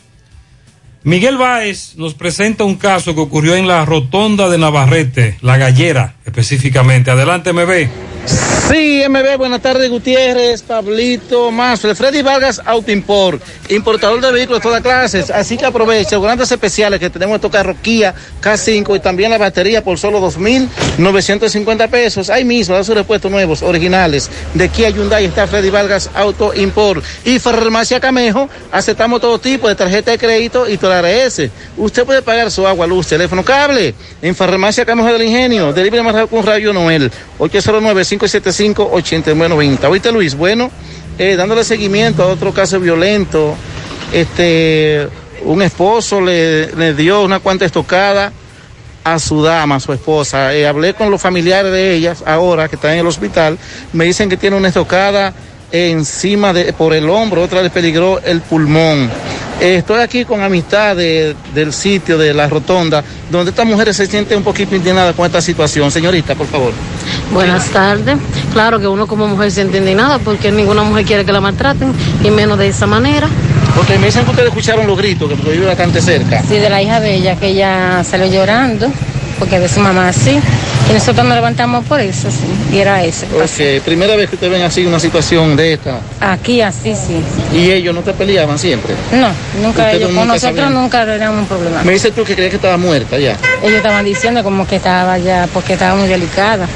Miguel 1.03 1.37
Báez 1.37 1.95
nos 1.95 2.15
presenta 2.15 2.63
un 2.63 2.75
caso 2.75 3.13
que 3.13 3.21
ocurrió 3.21 3.55
en 3.55 3.67
la 3.67 3.85
rotonda 3.85 4.49
de 4.49 4.57
Navarrete, 4.57 5.37
La 5.41 5.57
Gallera 5.57 6.15
específicamente. 6.25 7.11
Adelante, 7.11 7.53
MB. 7.53 7.87
Sí, 8.27 9.03
MB, 9.07 9.37
buenas 9.37 9.61
tardes, 9.61 9.89
Gutiérrez, 9.89 10.61
Pablito, 10.61 11.51
Mazo, 11.51 11.95
Freddy 11.95 12.21
Vargas 12.21 12.61
Auto 12.65 12.91
Import, 12.91 13.41
importador 13.69 14.19
de 14.19 14.31
vehículos 14.33 14.59
de 14.59 14.63
todas 14.63 14.81
clases. 14.81 15.29
Así 15.29 15.57
que 15.57 15.65
aprovecha 15.65 16.17
los 16.17 16.23
grandes 16.25 16.51
especiales 16.51 16.99
que 16.99 17.09
tenemos 17.09 17.35
estos 17.35 17.49
carros 17.49 17.77
Kia 17.81 18.13
K5 18.41 18.97
y 18.97 18.99
también 18.99 19.31
la 19.31 19.37
batería 19.37 19.81
por 19.83 19.97
solo 19.97 20.19
2.950 20.19 21.89
pesos. 21.89 22.29
Ahí 22.29 22.43
mismo, 22.43 22.75
da 22.75 22.83
sus 22.83 22.95
repuestos 22.95 23.31
nuevos, 23.31 23.61
originales. 23.61 24.29
De 24.53 24.67
Kia 24.67 24.89
Hyundai 24.89 25.23
está 25.23 25.47
Freddy 25.47 25.69
Vargas 25.69 26.09
Auto 26.13 26.53
Import. 26.53 27.03
Y 27.23 27.39
Farmacia 27.39 28.01
Camejo, 28.01 28.49
aceptamos 28.71 29.21
todo 29.21 29.39
tipo 29.39 29.69
de 29.69 29.75
tarjeta 29.75 30.11
de 30.11 30.17
crédito 30.17 30.67
y 30.67 30.77
toda 30.77 31.09
S. 31.09 31.49
Usted 31.77 32.05
puede 32.05 32.21
pagar 32.21 32.51
su 32.51 32.67
agua, 32.67 32.85
luz, 32.85 33.07
teléfono, 33.07 33.45
cable. 33.45 33.95
En 34.21 34.35
Farmacia 34.35 34.85
Camejo 34.85 35.13
del 35.13 35.23
Ingenio, 35.23 35.71
delivery 35.71 36.03
más 36.03 36.27
con 36.27 36.45
Radio 36.45 36.73
Noel, 36.73 37.09
809-575-8990. 38.19 39.83
Ahorita 39.83 40.11
Luis, 40.11 40.35
bueno, 40.35 40.71
eh, 41.17 41.35
dándole 41.35 41.63
seguimiento 41.63 42.23
a 42.23 42.27
otro 42.27 42.53
caso 42.53 42.79
violento, 42.79 43.55
este, 44.11 45.07
un 45.43 45.61
esposo 45.61 46.21
le, 46.21 46.73
le 46.75 46.93
dio 46.93 47.21
una 47.21 47.39
cuanta 47.39 47.65
estocada 47.65 48.31
a 49.03 49.19
su 49.19 49.41
dama, 49.41 49.75
a 49.75 49.79
su 49.79 49.93
esposa. 49.93 50.53
Eh, 50.53 50.67
hablé 50.67 50.93
con 50.93 51.09
los 51.09 51.21
familiares 51.21 51.71
de 51.71 51.93
ellas 51.93 52.23
ahora 52.25 52.67
que 52.67 52.75
están 52.75 52.91
en 52.93 52.99
el 52.99 53.07
hospital, 53.07 53.57
me 53.93 54.05
dicen 54.05 54.29
que 54.29 54.37
tiene 54.37 54.57
una 54.57 54.67
estocada 54.67 55.33
encima 55.71 56.53
de 56.53 56.71
por 56.73 56.93
el 56.93 57.09
hombro, 57.09 57.43
otra 57.43 57.61
le 57.61 57.69
peligró 57.69 58.19
el 58.23 58.41
pulmón. 58.41 59.09
Eh, 59.59 59.77
estoy 59.77 60.01
aquí 60.01 60.23
con 60.23 60.41
amistad 60.43 60.95
de- 60.95 61.35
del 61.55 61.73
sitio 61.73 62.17
de 62.17 62.31
la 62.33 62.47
rotonda, 62.47 63.03
donde 63.31 63.49
estas 63.49 63.65
mujeres 63.65 63.97
se 63.97 64.05
sienten 64.05 64.37
un 64.37 64.43
poquito 64.43 64.75
indignadas 64.75 65.15
con 65.15 65.25
esta 65.25 65.41
situación. 65.41 65.89
Señorita, 65.89 66.35
por 66.35 66.45
favor. 66.47 66.71
Buenas 67.33 67.65
tardes. 67.69 68.17
Claro 68.53 68.79
que 68.79 68.87
uno 68.87 69.07
como 69.07 69.27
mujer 69.27 69.49
se 69.51 69.55
siente 69.61 69.79
indignada 69.79 70.19
porque 70.19 70.51
ninguna 70.51 70.83
mujer 70.83 71.05
quiere 71.05 71.25
que 71.25 71.31
la 71.31 71.41
maltraten 71.41 71.91
y 72.23 72.29
menos 72.29 72.59
de 72.59 72.67
esa 72.67 72.85
manera. 72.85 73.27
Porque 73.75 73.97
me 73.97 74.07
dicen 74.07 74.23
que 74.25 74.29
ustedes 74.31 74.49
escucharon 74.49 74.85
los 74.87 74.97
gritos, 74.97 75.27
que 75.29 75.35
porque 75.35 75.51
vive 75.53 75.65
bastante 75.65 76.01
cerca. 76.01 76.43
Sí, 76.47 76.57
de 76.57 76.69
la 76.69 76.81
hija 76.81 76.99
de 76.99 77.15
ella, 77.15 77.35
que 77.35 77.47
ella 77.47 78.03
salió 78.03 78.27
llorando 78.27 78.91
porque 79.39 79.59
de 79.59 79.67
su 79.69 79.79
mamá 79.79 80.09
así. 80.09 80.39
Y 80.89 80.93
nosotros 80.93 81.25
nos 81.25 81.35
levantamos 81.35 81.85
por 81.85 81.99
eso, 81.99 82.29
sí. 82.31 82.75
Y 82.75 82.79
era 82.79 83.03
eso. 83.03 83.25
Ok, 83.35 83.83
primera 83.83 84.15
vez 84.15 84.29
que 84.29 84.35
ustedes 84.35 84.53
ven 84.53 84.61
así 84.61 84.85
una 84.85 84.99
situación 84.99 85.55
de 85.55 85.73
esta. 85.73 85.99
Aquí 86.21 86.61
así, 86.61 86.95
sí. 86.95 87.21
Y 87.53 87.71
ellos 87.71 87.93
no 87.93 88.01
te 88.01 88.13
peleaban 88.13 88.57
siempre. 88.57 88.95
No, 89.11 89.29
nunca 89.61 89.91
ellos. 89.91 90.09
nunca 90.09 90.19
Con 90.21 90.27
nosotros 90.29 90.55
sabían. 90.55 90.73
nunca 90.73 91.01
era 91.03 91.29
un 91.31 91.45
problema. 91.45 91.83
Me 91.83 91.91
dices 91.93 92.13
tú 92.13 92.23
que 92.23 92.33
creías 92.35 92.51
que 92.51 92.55
estaba 92.57 92.77
muerta 92.77 93.17
ya. 93.19 93.35
Ellos 93.61 93.77
estaban 93.77 94.05
diciendo 94.05 94.43
como 94.43 94.65
que 94.65 94.77
estaba 94.77 95.17
ya, 95.17 95.47
porque 95.53 95.73
estaba 95.73 95.95
muy 95.95 96.07
delicada. 96.07 96.67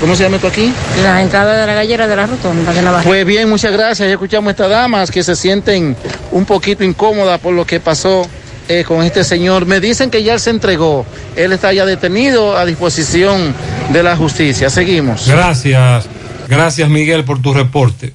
¿Cómo 0.00 0.16
se 0.16 0.24
llama 0.24 0.36
esto 0.36 0.48
aquí? 0.48 0.72
La 1.04 1.22
entrada 1.22 1.56
de 1.60 1.66
la 1.66 1.74
gallera 1.74 2.08
de 2.08 2.16
la 2.16 2.26
rotonda 2.26 2.72
de 2.72 2.82
Navarra. 2.82 3.04
Pues 3.04 3.24
bien, 3.24 3.48
muchas 3.48 3.72
gracias. 3.72 4.08
Ya 4.08 4.14
escuchamos 4.14 4.48
a 4.48 4.50
estas 4.50 4.70
damas 4.70 5.10
que 5.10 5.22
se 5.22 5.36
sienten 5.36 5.96
un 6.32 6.44
poquito 6.44 6.82
incómodas 6.82 7.38
por 7.38 7.52
lo 7.54 7.64
que 7.64 7.78
pasó 7.78 8.26
eh, 8.68 8.84
con 8.84 9.02
este 9.02 9.24
señor. 9.24 9.66
Me 9.66 9.80
dicen 9.80 10.10
que 10.10 10.22
ya 10.22 10.34
él 10.34 10.40
se 10.40 10.50
entregó. 10.50 11.06
Él 11.36 11.52
está 11.52 11.72
ya 11.72 11.86
detenido 11.86 12.56
a 12.56 12.66
disposición 12.66 13.54
de 13.92 14.02
la 14.02 14.16
justicia. 14.16 14.68
Seguimos. 14.70 15.26
Gracias, 15.26 16.06
gracias 16.48 16.88
Miguel 16.88 17.24
por 17.24 17.40
tu 17.40 17.54
reporte. 17.54 18.12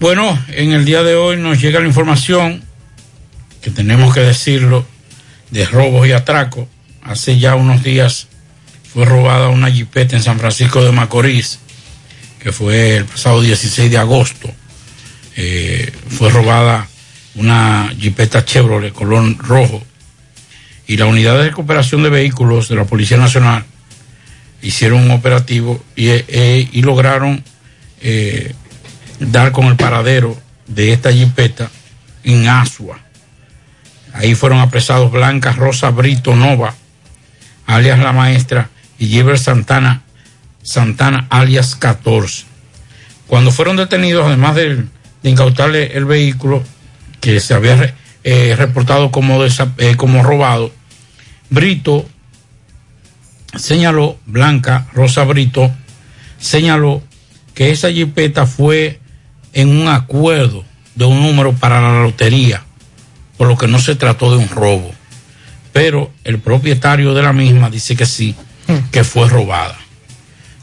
Bueno, 0.00 0.42
en 0.48 0.72
el 0.72 0.84
día 0.84 1.02
de 1.02 1.14
hoy 1.14 1.36
nos 1.36 1.60
llega 1.60 1.80
la 1.80 1.86
información, 1.86 2.62
que 3.60 3.70
tenemos 3.70 4.12
que 4.12 4.20
decirlo, 4.20 4.84
de 5.50 5.64
robos 5.66 6.08
y 6.08 6.12
atracos. 6.12 6.66
Hace 7.02 7.38
ya 7.38 7.54
unos 7.54 7.82
días 7.82 8.28
fue 8.92 9.04
robada 9.04 9.48
una 9.48 9.70
jipeta 9.70 10.16
en 10.16 10.22
San 10.22 10.38
Francisco 10.38 10.82
de 10.82 10.92
Macorís, 10.92 11.58
que 12.40 12.52
fue 12.52 12.96
el 12.96 13.04
pasado 13.04 13.40
16 13.40 13.90
de 13.90 13.98
agosto. 13.98 14.50
Eh, 15.36 15.92
fue 16.08 16.30
robada 16.30 16.88
una 17.34 17.92
jipeta 17.98 18.44
Chevrolet 18.44 18.92
color 18.92 19.36
rojo. 19.38 19.82
Y 20.86 20.96
la 20.96 21.06
unidad 21.06 21.36
de 21.38 21.44
recuperación 21.44 22.02
de 22.02 22.10
vehículos 22.10 22.68
de 22.68 22.76
la 22.76 22.84
Policía 22.84 23.16
Nacional 23.16 23.64
hicieron 24.62 25.02
un 25.02 25.10
operativo 25.10 25.82
y, 25.96 26.08
eh, 26.08 26.68
y 26.70 26.82
lograron 26.82 27.42
eh, 28.00 28.54
dar 29.20 29.52
con 29.52 29.66
el 29.66 29.76
paradero 29.76 30.36
de 30.66 30.92
esta 30.92 31.12
jipeta 31.12 31.70
en 32.24 32.48
Asua. 32.48 32.98
Ahí 34.12 34.34
fueron 34.34 34.58
apresados 34.58 35.10
Blanca 35.10 35.52
Rosa 35.52 35.90
Brito 35.90 36.36
Nova, 36.36 36.74
alias 37.66 37.98
La 37.98 38.12
Maestra, 38.12 38.70
y 38.98 39.06
Giver 39.06 39.38
Santana, 39.38 40.02
Santana, 40.62 41.26
alias 41.30 41.74
14. 41.74 42.44
Cuando 43.26 43.50
fueron 43.50 43.76
detenidos, 43.76 44.26
además 44.26 44.54
de, 44.54 44.84
de 45.22 45.30
incautarle 45.30 45.96
el 45.96 46.04
vehículo 46.04 46.62
que 47.22 47.40
se 47.40 47.54
había 47.54 47.94
eh, 48.24 48.54
reportado 48.58 49.10
como, 49.10 49.42
desa- 49.42 49.72
eh, 49.78 49.94
como 49.96 50.22
robado, 50.22 50.70
Brito 51.48 52.06
señaló, 53.56 54.18
Blanca 54.26 54.86
Rosa 54.92 55.24
Brito, 55.24 55.70
señaló 56.38 57.02
que 57.54 57.70
esa 57.70 57.90
jipeta 57.90 58.46
fue 58.46 58.98
en 59.52 59.68
un 59.68 59.88
acuerdo 59.88 60.64
de 60.94 61.04
un 61.04 61.22
número 61.22 61.52
para 61.52 61.80
la 61.80 62.02
lotería, 62.02 62.62
por 63.36 63.48
lo 63.48 63.56
que 63.56 63.68
no 63.68 63.78
se 63.78 63.94
trató 63.94 64.30
de 64.30 64.38
un 64.38 64.48
robo. 64.48 64.92
Pero 65.72 66.10
el 66.24 66.38
propietario 66.38 67.14
de 67.14 67.22
la 67.22 67.32
misma 67.32 67.70
dice 67.70 67.94
que 67.96 68.06
sí, 68.06 68.34
que 68.90 69.04
fue 69.04 69.28
robada. 69.28 69.76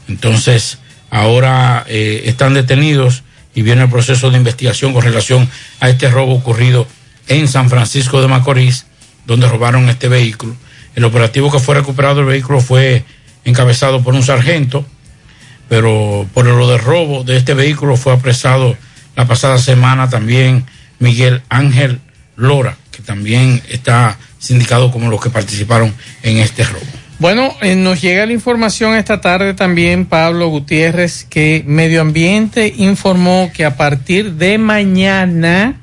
Entonces, 0.08 0.78
ahora 1.10 1.84
eh, 1.88 2.22
están 2.26 2.54
detenidos 2.54 3.22
y 3.54 3.62
viene 3.62 3.82
el 3.82 3.90
proceso 3.90 4.30
de 4.30 4.38
investigación 4.38 4.92
con 4.92 5.02
relación 5.02 5.48
a 5.80 5.88
este 5.88 6.10
robo 6.10 6.34
ocurrido 6.34 6.86
en 7.28 7.48
San 7.48 7.68
Francisco 7.68 8.20
de 8.20 8.28
Macorís, 8.28 8.86
donde 9.26 9.48
robaron 9.48 9.88
este 9.88 10.08
vehículo. 10.08 10.54
El 10.94 11.04
operativo 11.04 11.50
que 11.50 11.58
fue 11.58 11.74
recuperado 11.74 12.20
el 12.20 12.26
vehículo 12.26 12.60
fue 12.60 13.04
encabezado 13.44 14.02
por 14.02 14.14
un 14.14 14.22
sargento, 14.22 14.84
pero 15.68 16.26
por 16.34 16.46
lo 16.46 16.68
del 16.68 16.80
robo 16.80 17.24
de 17.24 17.36
este 17.36 17.54
vehículo 17.54 17.96
fue 17.96 18.12
apresado 18.12 18.76
la 19.16 19.26
pasada 19.26 19.58
semana 19.58 20.08
también 20.08 20.66
Miguel 20.98 21.42
Ángel 21.48 22.00
Lora, 22.36 22.76
que 22.90 23.02
también 23.02 23.62
está 23.68 24.18
sindicado 24.38 24.90
como 24.90 25.10
los 25.10 25.20
que 25.20 25.30
participaron 25.30 25.94
en 26.22 26.38
este 26.38 26.64
robo. 26.64 26.99
Bueno, 27.20 27.54
eh, 27.60 27.76
nos 27.76 28.00
llega 28.00 28.24
la 28.24 28.32
información 28.32 28.94
esta 28.94 29.20
tarde 29.20 29.52
también, 29.52 30.06
Pablo 30.06 30.48
Gutiérrez, 30.48 31.24
que 31.24 31.62
Medio 31.66 32.00
Ambiente 32.00 32.72
informó 32.74 33.50
que 33.52 33.66
a 33.66 33.76
partir 33.76 34.36
de 34.36 34.56
mañana, 34.56 35.78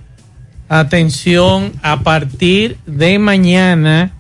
atención, 0.67 1.73
a 1.83 1.99
partir 1.99 2.79
de 2.87 3.19
mañana 3.19 4.13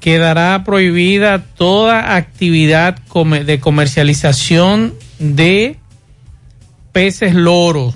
quedará 0.00 0.64
prohibida 0.64 1.42
toda 1.42 2.14
actividad 2.14 2.98
de 3.46 3.58
comercialización 3.58 4.92
de 5.18 5.78
peces 6.92 7.34
loros, 7.34 7.94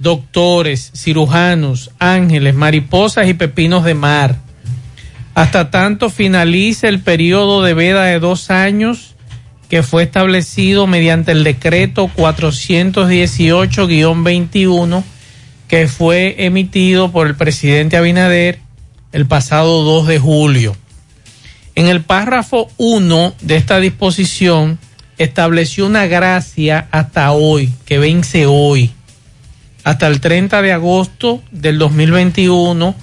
doctores, 0.00 0.90
cirujanos, 0.92 1.92
ángeles, 2.00 2.56
mariposas 2.56 3.28
y 3.28 3.34
pepinos 3.34 3.84
de 3.84 3.94
mar 3.94 4.47
hasta 5.38 5.70
tanto 5.70 6.10
finalice 6.10 6.88
el 6.88 6.98
periodo 6.98 7.62
de 7.62 7.72
veda 7.72 8.06
de 8.06 8.18
dos 8.18 8.50
años 8.50 9.14
que 9.68 9.84
fue 9.84 10.02
establecido 10.02 10.88
mediante 10.88 11.30
el 11.30 11.44
decreto 11.44 12.10
418-21 12.16 15.04
que 15.68 15.86
fue 15.86 16.44
emitido 16.44 17.12
por 17.12 17.28
el 17.28 17.36
presidente 17.36 17.96
Abinader 17.96 18.58
el 19.12 19.26
pasado 19.26 19.84
2 19.84 20.08
de 20.08 20.18
julio. 20.18 20.76
En 21.76 21.86
el 21.86 22.02
párrafo 22.02 22.68
1 22.76 23.34
de 23.40 23.54
esta 23.54 23.78
disposición 23.78 24.80
estableció 25.18 25.86
una 25.86 26.06
gracia 26.06 26.88
hasta 26.90 27.30
hoy, 27.30 27.72
que 27.84 27.98
vence 27.98 28.46
hoy, 28.46 28.90
hasta 29.84 30.08
el 30.08 30.20
30 30.20 30.62
de 30.62 30.72
agosto 30.72 31.44
del 31.52 31.78
2021, 31.78 32.96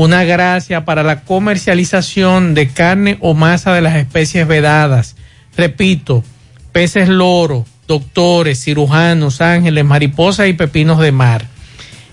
una 0.00 0.22
gracia 0.22 0.84
para 0.84 1.02
la 1.02 1.22
comercialización 1.22 2.54
de 2.54 2.68
carne 2.68 3.18
o 3.20 3.34
masa 3.34 3.74
de 3.74 3.80
las 3.80 3.96
especies 3.96 4.46
vedadas. 4.46 5.16
Repito, 5.56 6.22
peces 6.70 7.08
loro, 7.08 7.66
doctores, 7.88 8.62
cirujanos, 8.62 9.40
ángeles, 9.40 9.84
mariposas 9.84 10.46
y 10.46 10.52
pepinos 10.52 11.00
de 11.00 11.10
mar. 11.10 11.46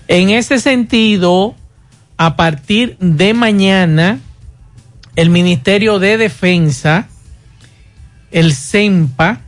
En 0.08 0.30
ese 0.30 0.58
sentido, 0.58 1.54
a 2.16 2.34
partir 2.34 2.96
de 2.98 3.34
mañana, 3.34 4.18
el 5.14 5.30
Ministerio 5.30 6.00
de 6.00 6.18
Defensa, 6.18 7.06
el 8.32 8.52
CEMPA, 8.52 9.42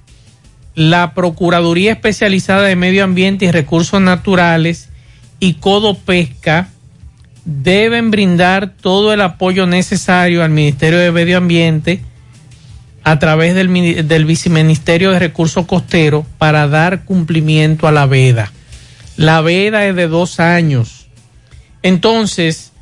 la 0.77 1.13
Procuraduría 1.13 1.91
Especializada 1.91 2.63
de 2.63 2.77
Medio 2.77 3.03
Ambiente 3.03 3.47
y 3.47 3.51
Recursos 3.51 4.01
Naturales 4.01 4.91
y 5.41 5.55
Codo 5.55 5.95
Pesca 5.95 6.69
deben 7.51 8.11
brindar 8.11 8.75
todo 8.75 9.15
el 9.15 9.23
apoyo 9.23 9.67
necesario 9.67 10.45
al 10.45 10.51
Ministerio 10.51 10.99
de 10.99 11.11
Medio 11.11 11.39
Ambiente 11.39 12.03
a 13.05 13.19
través 13.19 13.55
del, 13.55 14.07
del 14.07 14.27
Viceministerio 14.27 15.13
de 15.13 15.19
Recursos 15.19 15.65
Costeros 15.65 16.27
para 16.37 16.69
dar 16.69 17.07
cumplimiento 17.07 17.89
a 17.89 17.93
la 17.93 18.05
veda. 18.05 18.53
La 19.17 19.41
veda 19.41 19.87
es 19.87 19.97
de 19.97 20.09
dos 20.09 20.41
años. 20.41 21.07
Entonces, 21.83 22.73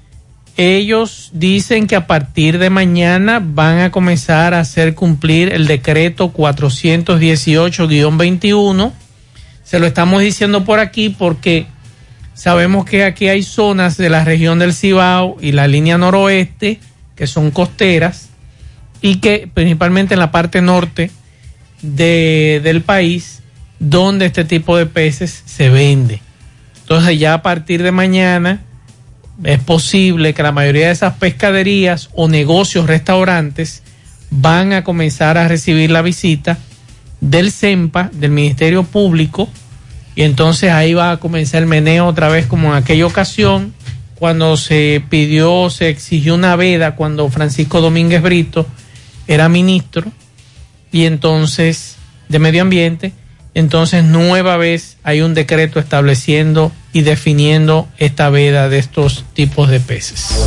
ellos 0.56 1.30
dicen 1.32 1.86
que 1.86 1.94
a 1.94 2.08
partir 2.08 2.58
de 2.58 2.68
mañana 2.68 3.40
van 3.40 3.78
a 3.78 3.92
comenzar 3.92 4.52
a 4.52 4.58
hacer 4.58 4.96
cumplir 4.96 5.52
el 5.52 5.68
decreto 5.68 6.32
418-21. 6.32 8.92
Se 9.62 9.78
lo 9.78 9.86
estamos 9.86 10.22
diciendo 10.22 10.64
por 10.64 10.80
aquí 10.80 11.10
porque 11.10 11.68
sabemos 12.36 12.84
que 12.84 13.02
aquí 13.04 13.28
hay 13.28 13.42
zonas 13.42 13.96
de 13.96 14.10
la 14.10 14.24
región 14.24 14.58
del 14.58 14.72
Cibao 14.74 15.36
y 15.40 15.50
la 15.52 15.66
línea 15.66 15.98
noroeste 15.98 16.78
que 17.16 17.26
son 17.26 17.50
costeras 17.50 18.28
y 19.00 19.16
que 19.16 19.48
principalmente 19.52 20.14
en 20.14 20.20
la 20.20 20.30
parte 20.30 20.60
norte 20.62 21.10
de- 21.82 22.60
del 22.62 22.82
país 22.82 23.42
donde 23.78 24.26
este 24.26 24.44
tipo 24.44 24.76
de 24.76 24.86
peces 24.86 25.42
se 25.46 25.70
vende. 25.70 26.20
Entonces 26.82 27.18
ya 27.18 27.34
a 27.34 27.42
partir 27.42 27.82
de 27.82 27.90
mañana 27.90 28.62
es 29.42 29.58
posible 29.60 30.34
que 30.34 30.42
la 30.42 30.52
mayoría 30.52 30.86
de 30.86 30.92
esas 30.92 31.14
pescaderías 31.14 32.10
o 32.14 32.28
negocios, 32.28 32.86
restaurantes, 32.86 33.82
van 34.30 34.72
a 34.72 34.84
comenzar 34.84 35.38
a 35.38 35.48
recibir 35.48 35.90
la 35.90 36.02
visita 36.02 36.58
del 37.20 37.50
CEMPA, 37.50 38.10
del 38.12 38.30
Ministerio 38.30 38.82
Público, 38.82 39.48
y 40.16 40.22
entonces 40.22 40.72
ahí 40.72 40.94
va 40.94 41.12
a 41.12 41.16
comenzar 41.18 41.62
el 41.62 41.68
meneo 41.68 42.06
otra 42.06 42.28
vez 42.28 42.46
como 42.46 42.68
en 42.68 42.82
aquella 42.82 43.06
ocasión, 43.06 43.74
cuando 44.16 44.56
se 44.56 45.04
pidió, 45.10 45.68
se 45.68 45.90
exigió 45.90 46.34
una 46.34 46.56
veda, 46.56 46.96
cuando 46.96 47.28
Francisco 47.28 47.82
Domínguez 47.82 48.22
Brito 48.22 48.66
era 49.28 49.50
ministro, 49.50 50.10
y 50.90 51.04
entonces, 51.04 51.96
de 52.30 52.38
medio 52.38 52.62
ambiente, 52.62 53.12
entonces 53.52 54.04
nueva 54.04 54.56
vez 54.56 54.96
hay 55.02 55.20
un 55.20 55.34
decreto 55.34 55.78
estableciendo 55.78 56.72
y 56.94 57.02
definiendo 57.02 57.86
esta 57.98 58.30
veda 58.30 58.70
de 58.70 58.78
estos 58.78 59.26
tipos 59.34 59.68
de 59.68 59.80
peces. 59.80 60.46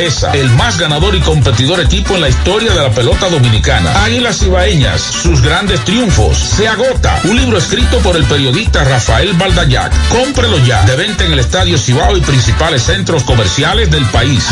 grandeza, 0.01 0.31
el 0.31 0.49
más 0.51 0.79
ganador 0.79 1.15
y 1.15 1.19
competidor 1.19 1.79
equipo 1.79 2.15
en 2.15 2.21
la 2.21 2.29
historia 2.29 2.73
de 2.73 2.81
la 2.81 2.89
pelota 2.89 3.29
dominicana. 3.29 4.03
Águilas 4.03 4.41
Ibaeñas, 4.41 4.99
sus 4.99 5.41
grandes 5.41 5.83
triunfos. 5.85 6.37
Se 6.37 6.67
agota. 6.67 7.19
Un 7.25 7.37
libro 7.37 7.57
escrito 7.57 7.99
por 7.99 8.15
el 8.15 8.23
periodista 8.25 8.83
Rafael 8.83 9.33
Baldayac. 9.33 9.93
Cómprelo 10.09 10.57
ya. 10.59 10.83
De 10.85 10.95
venta 10.95 11.25
en 11.25 11.33
el 11.33 11.39
Estadio 11.39 11.77
Cibao 11.77 12.17
y 12.17 12.21
principales 12.21 12.81
centros 12.81 13.23
comerciales 13.23 13.91
del 13.91 14.05
país. 14.07 14.43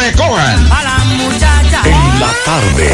Recojan. 0.00 0.58
En 1.84 2.20
la 2.20 2.32
tarde. 2.44 2.90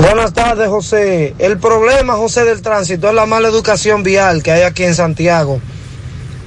Buenas 0.00 0.32
tardes, 0.32 0.68
José. 0.68 1.34
El 1.38 1.58
problema, 1.58 2.14
José, 2.14 2.44
del 2.44 2.62
tránsito 2.62 3.08
es 3.08 3.14
la 3.14 3.26
mala 3.26 3.48
educación 3.48 4.02
vial 4.02 4.42
que 4.42 4.52
hay 4.52 4.62
aquí 4.62 4.84
en 4.84 4.94
Santiago. 4.94 5.60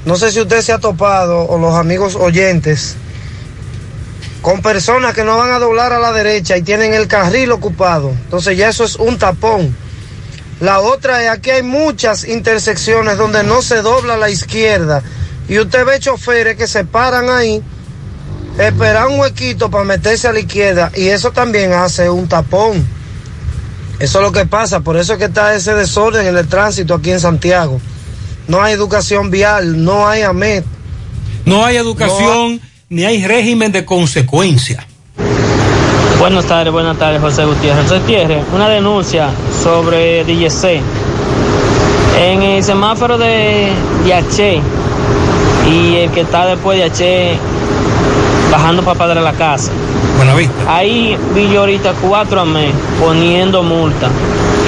No 0.06 0.16
sé 0.16 0.32
si 0.32 0.40
usted 0.40 0.62
se 0.62 0.72
ha 0.72 0.78
topado 0.78 1.42
o 1.48 1.58
los 1.58 1.74
amigos 1.76 2.16
oyentes 2.16 2.96
con 4.44 4.62
personas 4.62 5.16
que 5.16 5.24
no 5.24 5.38
van 5.38 5.52
a 5.52 5.58
doblar 5.58 5.92
a 5.92 5.98
la 5.98 6.12
derecha 6.12 6.56
y 6.56 6.62
tienen 6.62 6.94
el 6.94 7.08
carril 7.08 7.52
ocupado. 7.52 8.12
Entonces 8.12 8.56
ya 8.56 8.70
eso 8.70 8.84
es 8.84 8.98
un 8.98 9.18
tapón. 9.18 9.76
La 10.60 10.80
otra 10.80 11.24
es 11.24 11.30
aquí 11.30 11.50
hay 11.50 11.64
muchas 11.64 12.24
intersecciones 12.24 13.18
donde 13.18 13.44
no 13.44 13.64
se 13.64 13.82
dobla 13.82 14.14
a 14.14 14.18
la 14.18 14.30
izquierda 14.30 15.02
y 15.50 15.58
usted 15.58 15.84
ve 15.84 16.00
choferes 16.00 16.56
que 16.56 16.68
se 16.68 16.86
paran 16.86 17.28
ahí, 17.32 17.64
esperan 18.60 19.14
un 19.14 19.20
huequito 19.22 19.72
para 19.72 19.84
meterse 19.84 20.28
a 20.28 20.34
la 20.34 20.40
izquierda 20.40 20.92
y 20.96 21.08
eso 21.08 21.32
también 21.32 21.74
hace 21.74 22.12
un 22.12 22.28
tapón. 22.28 22.88
Eso 23.98 24.20
es 24.20 24.24
lo 24.24 24.32
que 24.32 24.46
pasa, 24.46 24.82
por 24.82 24.98
eso 24.98 25.14
es 25.14 25.20
que 25.20 25.26
está 25.26 25.56
ese 25.56 25.74
desorden 25.74 26.28
en 26.28 26.38
el 26.38 26.48
tránsito 26.48 26.94
aquí 26.94 27.10
en 27.10 27.20
Santiago. 27.20 27.82
No 28.48 28.62
hay 28.62 28.74
educación 28.74 29.32
vial, 29.32 29.84
no 29.84 30.08
hay 30.08 30.22
AMET. 30.22 30.64
No 31.46 31.66
hay 31.66 31.78
educación 31.78 32.62
ni 32.90 33.04
hay 33.04 33.26
régimen 33.26 33.72
de 33.72 33.86
consecuencia. 33.86 34.86
Buenas 36.20 36.46
tardes, 36.46 36.72
buenas 36.72 36.98
tardes, 36.98 37.22
José 37.22 37.46
Gutiérrez. 37.46 37.84
José 37.84 38.00
Gutiérrez, 38.00 38.44
una 38.54 38.70
denuncia 38.70 39.30
sobre 39.64 40.24
DGC. 40.24 40.82
En 42.20 42.42
el 42.42 42.64
semáforo 42.64 43.18
de 43.18 43.72
Yaché 44.08 44.62
y 45.70 45.96
el 45.98 46.12
que 46.12 46.22
está 46.22 46.46
después 46.46 46.80
de 46.80 46.88
Yaché 46.88 47.38
bajando 48.52 48.84
para 48.84 48.98
Padre 48.98 49.22
la 49.22 49.34
Casa. 49.34 49.72
Ahí 50.68 51.18
vi 51.34 51.50
yo 51.50 51.62
ahorita 51.62 51.94
cuatro 52.02 52.42
a 52.42 52.46
mes 52.46 52.72
poniendo 53.00 53.62
multa 53.64 54.10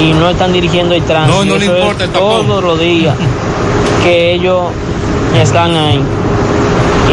y 0.00 0.12
no 0.12 0.28
están 0.28 0.52
dirigiendo 0.52 0.94
el 0.94 1.02
tránsito. 1.02 1.44
No, 1.44 1.52
no 1.52 1.58
le 1.58 1.66
importa 1.66 2.04
el 2.04 2.10
tapón. 2.10 2.46
Todos 2.46 2.62
los 2.62 2.78
días 2.78 3.16
que 4.02 4.32
ellos 4.32 4.70
están 5.34 5.74
ahí. 5.74 6.02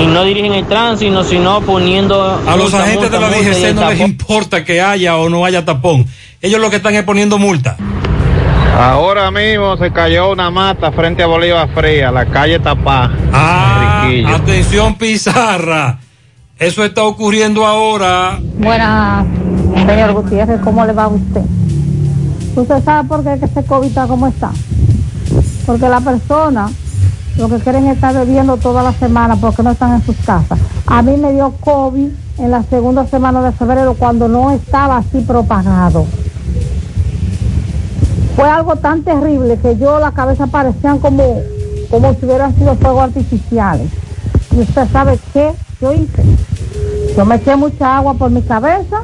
Y 0.01 0.07
no 0.07 0.23
dirigen 0.23 0.53
el 0.53 0.65
tránsito, 0.65 1.23
sino 1.23 1.61
poniendo... 1.61 2.41
A 2.47 2.55
los 2.55 2.71
multa, 2.71 2.83
agentes 2.83 3.11
de 3.11 3.19
la 3.19 3.29
DGC 3.29 3.75
no 3.75 3.89
les 3.89 3.99
importa 4.01 4.63
que 4.65 4.81
haya 4.81 5.17
o 5.17 5.29
no 5.29 5.45
haya 5.45 5.63
tapón. 5.63 6.05
Ellos 6.41 6.59
lo 6.59 6.69
que 6.69 6.77
están 6.77 6.95
es 6.95 7.03
poniendo 7.03 7.37
multa. 7.37 7.77
Ahora 8.77 9.31
mismo 9.31 9.77
se 9.77 9.91
cayó 9.93 10.31
una 10.31 10.51
mata 10.51 10.91
frente 10.91 11.23
a 11.23 11.27
Bolívar 11.27 11.69
Fría, 11.73 12.11
la 12.11 12.25
calle 12.25 12.59
Tapá. 12.59 13.09
Ah, 13.31 14.05
atención 14.27 14.95
Pizarra. 14.95 15.99
Eso 16.59 16.83
está 16.83 17.03
ocurriendo 17.03 17.65
ahora. 17.65 18.37
Buenas, 18.57 19.25
señor 19.87 20.11
Gutiérrez, 20.11 20.59
¿cómo 20.61 20.85
le 20.85 20.91
va 20.91 21.03
a 21.03 21.07
usted? 21.07 21.41
¿Usted 22.55 22.83
sabe 22.83 23.07
por 23.07 23.23
qué 23.23 23.39
que 23.39 23.45
este 23.45 23.63
COVID 23.63 23.87
está 23.87 24.07
como 24.07 24.27
está? 24.27 24.51
Porque 25.65 25.89
la 25.89 26.01
persona 26.01 26.69
lo 27.37 27.49
que 27.49 27.57
quieren 27.57 27.87
es 27.87 27.95
estar 27.95 28.13
bebiendo 28.13 28.57
toda 28.57 28.81
la 28.81 28.93
semana 28.93 29.35
porque 29.35 29.61
no 29.61 29.71
están 29.71 29.95
en 29.95 30.05
sus 30.05 30.15
casas. 30.17 30.57
A 30.85 31.01
mí 31.01 31.17
me 31.17 31.33
dio 31.33 31.53
COVID 31.59 32.09
en 32.37 32.51
la 32.51 32.63
segunda 32.63 33.05
semana 33.07 33.41
de 33.41 33.51
febrero 33.51 33.93
cuando 33.95 34.27
no 34.27 34.51
estaba 34.51 34.97
así 34.97 35.19
propagado. 35.21 36.05
Fue 38.35 38.49
algo 38.49 38.75
tan 38.77 39.03
terrible 39.03 39.57
que 39.57 39.77
yo 39.77 39.99
la 39.99 40.11
cabeza 40.11 40.47
parecían 40.47 40.99
como, 40.99 41.41
como 41.89 42.13
si 42.13 42.25
hubieran 42.25 42.55
sido 42.55 42.75
fuegos 42.75 43.03
artificiales. 43.03 43.89
Y 44.51 44.61
usted 44.61 44.87
sabe 44.91 45.19
qué 45.33 45.53
yo 45.81 45.93
hice. 45.93 46.23
Yo 47.15 47.25
me 47.25 47.35
eché 47.35 47.55
mucha 47.55 47.97
agua 47.97 48.13
por 48.13 48.29
mi 48.29 48.41
cabeza, 48.41 49.03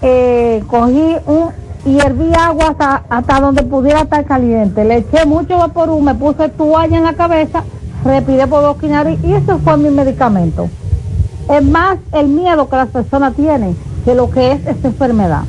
eh, 0.00 0.62
cogí 0.66 1.16
un 1.26 1.50
y 1.84 1.98
herví 1.98 2.30
agua 2.38 2.68
hasta, 2.70 3.04
hasta 3.08 3.40
donde 3.40 3.62
pudiera 3.62 4.02
estar 4.02 4.24
caliente. 4.24 4.84
Le 4.84 4.98
eché 4.98 5.24
mucho 5.26 5.58
vaporú, 5.58 6.00
me 6.00 6.14
puse 6.14 6.48
toalla 6.50 6.98
en 6.98 7.04
la 7.04 7.14
cabeza, 7.14 7.64
respiré 8.04 8.46
por 8.46 8.62
dos 8.62 8.82
nariz 8.82 9.18
y 9.24 9.32
eso 9.32 9.58
fue 9.62 9.76
mi 9.76 9.90
medicamento. 9.90 10.68
Es 11.48 11.64
más 11.64 11.98
el 12.12 12.28
miedo 12.28 12.68
que 12.68 12.76
las 12.76 12.88
personas 12.88 13.34
tienen 13.34 13.76
que 14.04 14.14
lo 14.14 14.30
que 14.30 14.52
es 14.52 14.66
esta 14.66 14.88
enfermedad. 14.88 15.42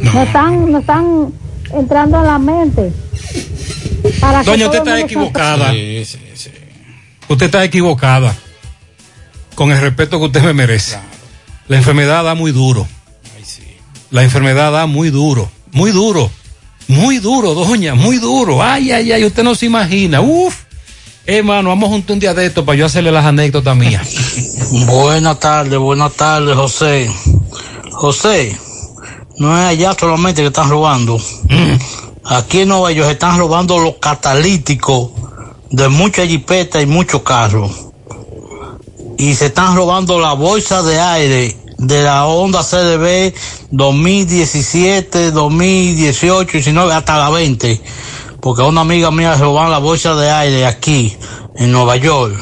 No, 0.00 0.22
están, 0.22 0.72
no 0.72 0.78
están 0.78 1.32
entrando 1.72 2.18
en 2.18 2.26
la 2.26 2.38
mente. 2.38 2.92
Para 4.20 4.40
que 4.40 4.50
Doña, 4.50 4.66
usted 4.66 4.78
está 4.78 4.90
el 4.90 5.00
mundo 5.00 5.06
equivocada. 5.06 5.72
Usted 7.28 7.46
está 7.46 7.64
equivocada. 7.64 8.34
Con 9.54 9.70
el 9.70 9.80
respeto 9.80 10.18
que 10.18 10.26
usted 10.26 10.42
me 10.42 10.52
merece. 10.52 10.98
La 11.68 11.76
enfermedad 11.76 12.24
da 12.24 12.34
muy 12.34 12.52
duro. 12.52 12.86
La 14.14 14.22
enfermedad 14.22 14.70
da 14.70 14.86
muy 14.86 15.10
duro. 15.10 15.50
Muy 15.72 15.90
duro. 15.90 16.30
Muy 16.86 17.18
duro, 17.18 17.52
doña. 17.52 17.96
Muy 17.96 18.18
duro. 18.18 18.62
Ay, 18.62 18.92
ay, 18.92 19.10
ay. 19.10 19.24
Usted 19.24 19.42
no 19.42 19.56
se 19.56 19.66
imagina. 19.66 20.20
Uf. 20.20 20.54
Hermano, 21.26 21.70
vamos 21.70 21.88
juntos 21.88 22.14
un 22.14 22.20
día 22.20 22.32
de 22.32 22.46
esto 22.46 22.64
para 22.64 22.78
yo 22.78 22.86
hacerle 22.86 23.10
las 23.10 23.24
anécdotas 23.24 23.76
mías. 23.76 24.08
Buenas 24.86 25.40
tardes, 25.40 25.80
buenas 25.80 26.12
tardes, 26.12 26.54
José. 26.54 27.10
José, 27.90 28.56
no 29.38 29.58
es 29.58 29.64
allá 29.64 29.96
solamente 29.98 30.42
que 30.42 30.46
están 30.46 30.70
robando. 30.70 31.20
Aquí 32.24 32.60
en 32.60 32.68
Nueva 32.68 32.92
York 32.92 33.10
están 33.10 33.36
robando 33.36 33.80
los 33.80 33.96
catalíticos 33.96 35.10
de 35.72 35.88
muchas 35.88 36.28
jipetas 36.28 36.84
y 36.84 36.86
muchos 36.86 37.22
carros. 37.22 37.68
Y 39.18 39.34
se 39.34 39.46
están 39.46 39.74
robando 39.74 40.20
la 40.20 40.34
bolsa 40.34 40.84
de 40.84 41.00
aire 41.00 41.63
de 41.78 42.02
la 42.02 42.26
Honda 42.26 42.62
CDB 42.62 43.34
2017, 43.70 45.30
2018, 45.30 46.52
19, 46.52 46.92
hasta 46.92 47.18
la 47.18 47.30
20. 47.30 47.80
Porque 48.40 48.62
una 48.62 48.82
amiga 48.82 49.10
mía 49.10 49.36
roban 49.36 49.70
la 49.70 49.78
bolsa 49.78 50.14
de 50.14 50.30
aire 50.30 50.66
aquí, 50.66 51.16
en 51.56 51.72
Nueva 51.72 51.96
York. 51.96 52.36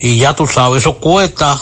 Y 0.00 0.18
ya 0.18 0.34
tú 0.34 0.46
sabes, 0.46 0.82
eso 0.82 0.98
cuesta 0.98 1.58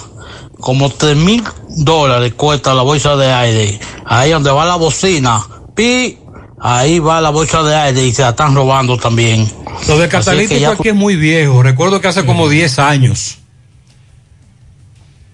como 0.58 0.90
tres 0.90 1.16
mil 1.16 1.42
dólares 1.68 2.34
cuesta 2.34 2.74
la 2.74 2.82
bolsa 2.82 3.16
de 3.16 3.32
aire. 3.32 3.80
Ahí 4.06 4.30
donde 4.30 4.50
va 4.50 4.64
la 4.64 4.76
bocina, 4.76 5.42
pi, 5.74 6.18
ahí 6.60 6.98
va 6.98 7.20
la 7.20 7.30
bolsa 7.30 7.62
de 7.62 7.74
aire 7.74 8.06
y 8.06 8.12
se 8.12 8.22
la 8.22 8.30
están 8.30 8.54
robando 8.54 8.96
también. 8.96 9.50
Lo 9.88 9.98
de 9.98 10.04
que 10.04 10.10
catalítico 10.10 10.70
aquí 10.70 10.88
es 10.88 10.94
muy 10.94 11.16
viejo. 11.16 11.62
Recuerdo 11.62 12.00
que 12.00 12.08
hace 12.08 12.24
como 12.24 12.48
10 12.48 12.78
años 12.78 13.39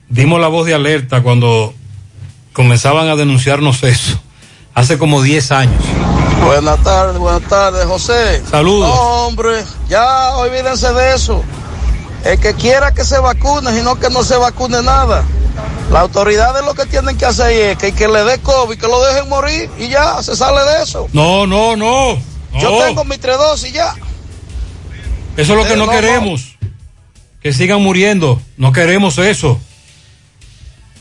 dimos 0.08 0.40
la 0.40 0.48
voz 0.48 0.66
de 0.66 0.74
alerta 0.74 1.22
cuando 1.22 1.74
comenzaban 2.52 3.08
a 3.08 3.16
denunciarnos 3.16 3.82
eso. 3.82 4.20
Hace 4.74 4.98
como 4.98 5.22
10 5.22 5.52
años. 5.52 5.82
Buenas 6.44 6.82
tardes, 6.82 7.18
buenas 7.18 7.48
tardes, 7.48 7.86
José. 7.86 8.42
Saludos. 8.50 8.88
No, 8.88 9.26
hombre, 9.26 9.64
ya 9.88 10.36
olvídense 10.36 10.92
de 10.92 11.14
eso. 11.14 11.42
El 12.24 12.38
que 12.38 12.54
quiera 12.54 12.92
que 12.92 13.04
se 13.04 13.18
vacune, 13.18 13.72
sino 13.72 13.98
que 13.98 14.10
no 14.10 14.22
se 14.22 14.36
vacune 14.36 14.82
nada. 14.82 15.24
Las 15.90 16.02
autoridades 16.02 16.64
lo 16.64 16.74
que 16.74 16.84
tienen 16.86 17.16
que 17.16 17.24
hacer 17.24 17.50
es 17.50 17.78
que 17.78 17.92
que 17.92 18.08
le 18.08 18.24
dé 18.24 18.38
COVID, 18.38 18.78
que 18.78 18.86
lo 18.86 19.00
dejen 19.04 19.28
morir 19.28 19.70
y 19.78 19.88
ya, 19.88 20.22
se 20.22 20.36
sale 20.36 20.60
de 20.72 20.82
eso. 20.82 21.08
No, 21.12 21.46
no, 21.46 21.76
no. 21.76 22.18
Yo 22.60 22.78
tengo 22.78 23.04
mi 23.04 23.18
tres 23.18 23.38
dosis 23.38 23.72
ya. 23.72 23.94
Eso 25.36 25.52
es 25.52 25.58
lo 25.58 25.64
que 25.64 25.74
Eh, 25.74 25.76
no, 25.76 25.86
no, 25.86 25.92
queremos. 25.92 26.56
Que 27.40 27.52
sigan 27.52 27.82
muriendo. 27.82 28.40
No 28.56 28.72
queremos 28.72 29.18
eso. 29.18 29.58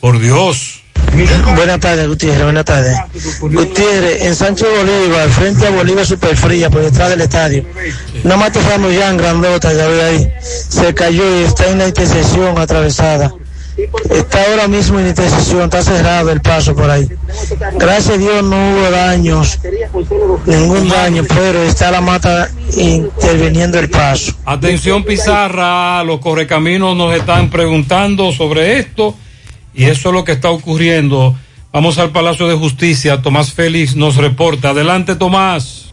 Por 0.00 0.18
Dios. 0.20 0.82
Buenas 1.56 1.80
tardes, 1.80 2.06
Gutiérrez, 2.06 2.42
buenas 2.42 2.64
tardes. 2.64 2.96
Gutiérrez, 3.40 4.22
en 4.22 4.34
Sancho 4.34 4.66
Bolívar, 4.66 5.28
frente 5.30 5.66
a 5.66 5.70
Bolívar 5.70 6.04
Superfría, 6.04 6.68
por 6.68 6.82
detrás 6.82 7.10
del 7.10 7.22
estadio. 7.22 7.64
Nada 8.22 8.36
más 8.36 8.52
tocamos 8.52 8.92
ya 8.92 9.10
en 9.10 9.16
grandota, 9.16 9.72
ya 9.72 9.86
ve 9.86 10.02
ahí. 10.02 10.32
Se 10.42 10.92
cayó 10.94 11.40
y 11.40 11.44
está 11.44 11.70
en 11.70 11.78
la 11.78 11.88
intersección 11.88 12.58
atravesada. 12.58 13.32
Está 14.10 14.42
ahora 14.50 14.68
mismo 14.68 14.98
en 15.00 15.08
intersección, 15.08 15.62
está 15.62 15.82
cerrado 15.82 16.30
el 16.30 16.40
paso 16.40 16.74
por 16.74 16.90
ahí. 16.90 17.08
Gracias 17.74 18.14
a 18.14 18.18
Dios 18.18 18.42
no 18.42 18.56
hubo 18.56 18.90
daños, 18.90 19.58
ningún 20.46 20.88
daño, 20.88 21.24
pero 21.28 21.62
está 21.62 21.90
la 21.90 22.00
mata 22.00 22.48
interviniendo 22.74 23.78
el 23.78 23.90
paso. 23.90 24.32
Atención 24.44 25.04
Pizarra, 25.04 26.02
los 26.04 26.20
correcaminos 26.20 26.96
nos 26.96 27.14
están 27.14 27.50
preguntando 27.50 28.32
sobre 28.32 28.78
esto 28.78 29.14
y 29.76 29.84
eso 29.84 30.08
es 30.08 30.14
lo 30.14 30.24
que 30.24 30.32
está 30.32 30.50
ocurriendo. 30.50 31.36
Vamos 31.72 31.98
al 31.98 32.10
Palacio 32.10 32.48
de 32.48 32.54
Justicia, 32.54 33.20
Tomás 33.20 33.52
Félix 33.52 33.94
nos 33.94 34.16
reporta. 34.16 34.70
Adelante 34.70 35.14
Tomás. 35.14 35.85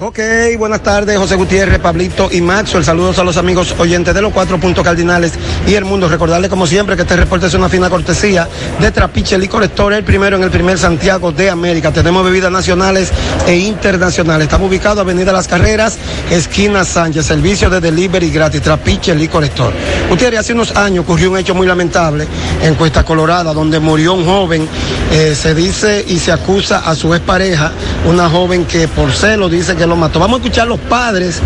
Ok, 0.00 0.18
buenas 0.58 0.82
tardes, 0.82 1.16
José 1.18 1.36
Gutiérrez, 1.36 1.78
Pablito 1.78 2.28
y 2.32 2.40
Maxwell. 2.40 2.82
Saludos 2.82 3.18
a 3.18 3.24
los 3.24 3.36
amigos 3.36 3.74
oyentes 3.78 4.12
de 4.14 4.22
los 4.22 4.32
cuatro 4.32 4.58
puntos 4.58 4.82
cardinales 4.82 5.32
y 5.66 5.74
el 5.74 5.84
mundo. 5.84 6.08
Recordarles, 6.08 6.50
como 6.50 6.66
siempre, 6.66 6.96
que 6.96 7.02
este 7.02 7.14
reporte 7.14 7.46
es 7.46 7.54
una 7.54 7.68
fina 7.68 7.88
cortesía 7.88 8.48
de 8.80 8.90
Trapiche 8.90 9.38
Licor 9.38 9.62
Store, 9.64 9.98
el 9.98 10.02
primero 10.02 10.36
en 10.36 10.42
el 10.42 10.50
primer 10.50 10.78
Santiago 10.78 11.30
de 11.30 11.50
América. 11.50 11.92
Tenemos 11.92 12.24
bebidas 12.24 12.50
nacionales 12.50 13.12
e 13.46 13.54
internacionales. 13.54 14.46
Estamos 14.46 14.70
ubicados 14.70 14.98
Avenida 14.98 15.30
Las 15.30 15.46
Carreras, 15.46 15.98
esquina 16.30 16.84
Sánchez, 16.84 17.26
servicio 17.26 17.70
de 17.70 17.80
delivery 17.80 18.30
gratis, 18.30 18.62
Trapiche 18.62 19.14
Licor 19.14 19.44
Store. 19.44 19.76
Gutiérrez, 20.08 20.40
hace 20.40 20.54
unos 20.54 20.74
años 20.74 21.04
ocurrió 21.04 21.30
un 21.30 21.38
hecho 21.38 21.54
muy 21.54 21.66
lamentable 21.66 22.26
en 22.62 22.74
Cuesta 22.74 23.04
Colorada, 23.04 23.52
donde 23.52 23.78
murió 23.78 24.14
un 24.14 24.24
joven. 24.24 24.66
Eh, 25.12 25.36
se 25.40 25.54
dice 25.54 26.04
y 26.08 26.18
se 26.18 26.32
acusa 26.32 26.78
a 26.78 26.94
su 26.96 27.14
expareja, 27.14 27.70
una 28.08 28.28
joven 28.30 28.64
que 28.64 28.88
por 28.88 29.12
celo 29.12 29.48
dice 29.48 29.76
que 29.76 29.81
lo 29.86 29.96
mató. 29.96 30.18
Vamos 30.20 30.40
a 30.40 30.42
escuchar 30.42 30.66
los 30.68 30.78
padres 30.80 31.40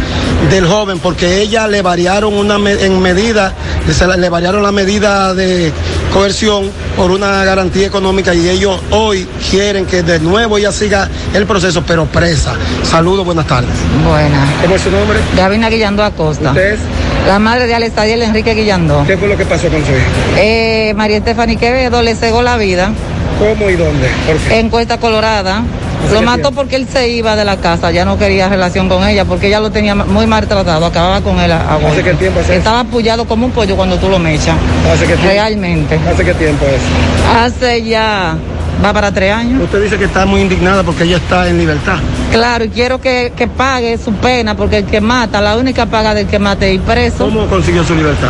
del 0.51 0.67
joven 0.67 0.99
porque 0.99 1.41
ella 1.41 1.67
le 1.67 1.83
variaron 1.83 2.35
una 2.35 2.59
me- 2.59 2.73
en 2.85 3.01
medida, 3.01 3.53
se 3.93 4.07
la- 4.07 4.17
le 4.17 4.29
variaron 4.29 4.63
la 4.63 4.73
medida 4.73 5.35
de 5.35 5.73
coerción 6.13 6.71
por 6.97 7.11
una 7.11 7.45
garantía 7.45 7.87
económica 7.87 8.35
y 8.35 8.49
ellos 8.49 8.81
hoy 8.91 9.27
quieren 9.51 9.87
que 9.87 10.03
de 10.03 10.19
nuevo 10.19 10.59
ella 10.59 10.73
siga 10.73 11.09
el 11.35 11.47
proceso, 11.47 11.83
pero 11.87 12.07
presa. 12.07 12.55
Saludos, 12.83 13.25
buenas 13.25 13.47
tardes. 13.47 13.71
Buena. 14.07 14.47
¿Cómo 14.63 14.75
es 14.77 14.83
su 14.83 14.91
nombre? 14.91 15.19
Gabina 15.37 15.69
Guillando 15.69 16.03
Acosta. 16.05 16.51
¿Usted 16.51 16.75
es? 16.75 16.81
La 17.27 17.39
madre 17.39 17.67
de 17.67 17.75
Alestadiel 17.75 18.23
Enrique 18.23 18.55
Guillando. 18.55 19.03
¿Qué 19.07 19.17
fue 19.17 19.29
lo 19.29 19.37
que 19.37 19.45
pasó 19.45 19.69
con 19.69 19.85
su 19.85 19.91
hija? 19.93 20.05
Eh, 20.39 20.95
María 20.97 21.17
Estefani 21.19 21.57
Quevedo 21.57 22.01
le 22.03 22.15
cegó 22.15 22.43
la 22.43 22.57
vida. 22.57 22.91
¿Cómo 23.39 23.69
y 23.69 23.75
dónde? 23.77 24.09
¿Por 24.27 24.37
qué? 24.37 24.59
En 24.61 24.71
Cuesta 24.71 24.99
Colorada. 24.99 25.63
¿Hace 26.05 26.15
Lo 26.15 26.23
mató 26.23 26.53
porque 26.53 26.77
él 26.77 26.87
se 26.91 27.09
iba 27.09 27.37
de 27.37 27.45
la 27.45 27.57
casa, 27.57 27.91
ya 27.91 28.05
no 28.05 28.19
quería 28.19 28.49
relación 28.49 28.89
con 28.89 29.07
ella, 29.07 29.25
porque 29.25 29.49
ella 29.49 29.61
lo 29.61 29.71
tenía 29.71 29.95
muy 29.95 30.27
maltratado, 30.27 30.85
acababa 30.87 31.21
con 31.21 31.41
él 31.41 31.51
a, 31.53 31.75
a 31.75 31.77
golpe. 31.77 32.03
qué 32.03 32.15
tiempo 32.15 32.41
es? 32.41 32.51
Estaba 32.51 32.81
apoyado 32.81 33.25
como 33.27 33.47
un 33.47 33.53
pollo 33.53 33.77
cuando 33.77 33.97
tú 33.97 34.09
lo 34.09 34.19
mechas. 34.19 34.57
¿Hace 34.93 35.07
qué 35.07 35.15
tiempo? 35.15 35.27
Realmente. 35.27 35.99
¿Hace 36.11 36.25
qué 36.25 36.35
tiempo 36.35 36.65
es? 36.67 37.37
Hace 37.37 37.83
ya, 37.83 38.37
va 38.85 38.93
para 38.93 39.13
tres 39.13 39.33
años. 39.33 39.63
Usted 39.63 39.83
dice 39.83 39.99
que 39.99 40.05
está 40.05 40.27
muy 40.27 40.41
indignada 40.41 40.83
porque 40.83 41.05
ella 41.05 41.17
está 41.17 41.49
en 41.49 41.59
libertad. 41.59 41.97
Claro, 42.31 42.65
y 42.65 42.69
quiero 42.69 43.01
que, 43.01 43.33
que 43.37 43.49
pague 43.49 43.97
su 43.99 44.13
pena, 44.13 44.57
porque 44.57 44.79
el 44.79 44.85
que 44.85 45.01
mata, 45.01 45.41
la 45.41 45.57
única 45.57 45.87
paga 45.87 46.15
del 46.15 46.27
que 46.27 46.39
mate 46.39 46.73
y 46.73 46.79
preso, 46.79 47.25
¿Cómo 47.25 47.47
consiguió 47.47 47.85
su 47.85 47.95
libertad? 47.95 48.29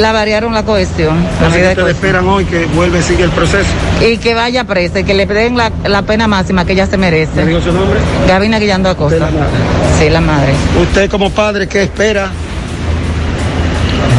La 0.00 0.12
variaron 0.12 0.52
la 0.54 0.62
cohesión. 0.64 1.16
La 1.40 1.48
Así 1.48 1.56
que 1.58 1.68
ustedes 1.68 1.88
esperan 1.94 2.28
hoy 2.28 2.44
que 2.44 2.66
vuelva 2.66 2.98
y 2.98 3.02
siga 3.02 3.24
el 3.24 3.30
proceso. 3.30 3.68
y 4.06 4.16
que 4.18 4.34
vaya 4.34 4.64
presa 4.64 5.00
y 5.00 5.04
que 5.04 5.14
le 5.14 5.26
den 5.26 5.56
la, 5.56 5.72
la 5.86 6.02
pena 6.02 6.28
máxima 6.28 6.64
que 6.64 6.72
ella 6.72 6.86
se 6.86 6.96
merece. 6.96 7.44
¿Me 7.44 7.46
dijo 7.46 7.60
su 7.60 7.72
nombre? 7.72 7.98
Gabina 8.28 8.58
Guillando 8.58 8.90
Acosta. 8.90 9.14
De 9.14 9.20
la 9.20 9.30
madre. 9.30 9.50
Sí, 9.98 10.10
la 10.10 10.20
madre. 10.20 10.52
Usted 10.80 11.10
como 11.10 11.30
padre, 11.30 11.66
¿qué 11.66 11.82
espera? 11.84 12.30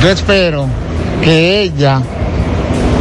Yo 0.02 0.10
espero 0.10 0.66
que 1.24 1.62
ella 1.62 2.02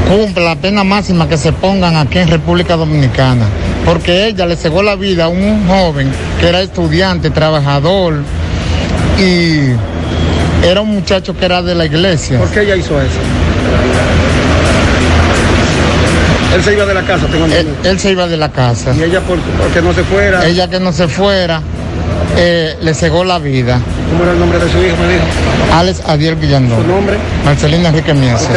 cumpla 0.09 0.43
la 0.45 0.57
pena 0.57 0.85
máxima 0.85 1.29
que 1.29 1.37
se 1.37 1.53
pongan 1.53 1.97
aquí 1.97 2.19
en 2.19 2.29
República 2.29 2.77
Dominicana, 2.77 3.45
porque 3.85 4.27
ella 4.27 4.47
le 4.47 4.57
cegó 4.57 4.83
la 4.83 4.95
vida 4.97 5.25
a 5.25 5.29
un 5.29 5.67
joven 5.69 6.11
que 6.41 6.49
era 6.49 6.61
estudiante, 6.61 7.31
trabajador 7.31 8.15
y 9.19 9.73
era 10.63 10.81
un 10.81 10.89
muchacho 10.91 11.37
que 11.37 11.45
era 11.45 11.63
de 11.63 11.75
la 11.75 11.85
iglesia. 11.87 12.39
¿Por 12.39 12.49
qué 12.51 12.63
ella 12.63 12.77
hizo 12.77 13.01
eso? 13.01 13.19
Él 16.55 16.65
se 16.65 16.73
iba 16.73 16.87
de 16.87 16.95
la 16.95 17.03
casa, 17.03 17.27
tengo 17.27 17.45
Él, 17.47 17.53
entendido. 17.53 17.91
él 17.91 17.99
se 18.01 18.11
iba 18.11 18.27
de 18.27 18.37
la 18.37 18.51
casa. 18.51 18.93
Y 18.99 19.03
ella, 19.03 19.21
por, 19.21 19.39
porque 19.39 19.83
no 19.83 19.93
se 19.93 20.03
fuera. 20.03 20.47
Ella 20.47 20.69
que 20.69 20.81
no 20.81 20.93
se 20.93 21.07
fuera, 21.07 21.61
eh, 22.37 22.75
le 22.81 22.95
cegó 22.95 23.23
la 23.23 23.39
vida. 23.39 23.79
¿Cómo 24.11 24.25
era 24.25 24.33
el 24.33 24.41
nombre 24.41 24.59
de 24.59 24.65
su 24.71 24.79
hijo? 24.79 24.97
Me 24.97 25.13
dijo. 25.13 25.25
Alex 25.75 26.03
Adiel 26.07 26.41
Guillandón. 26.41 26.83
¿Su 26.83 26.89
nombre? 26.89 27.17
Marcelina 27.45 27.91
Enrique 27.91 28.15
Mieses. 28.15 28.49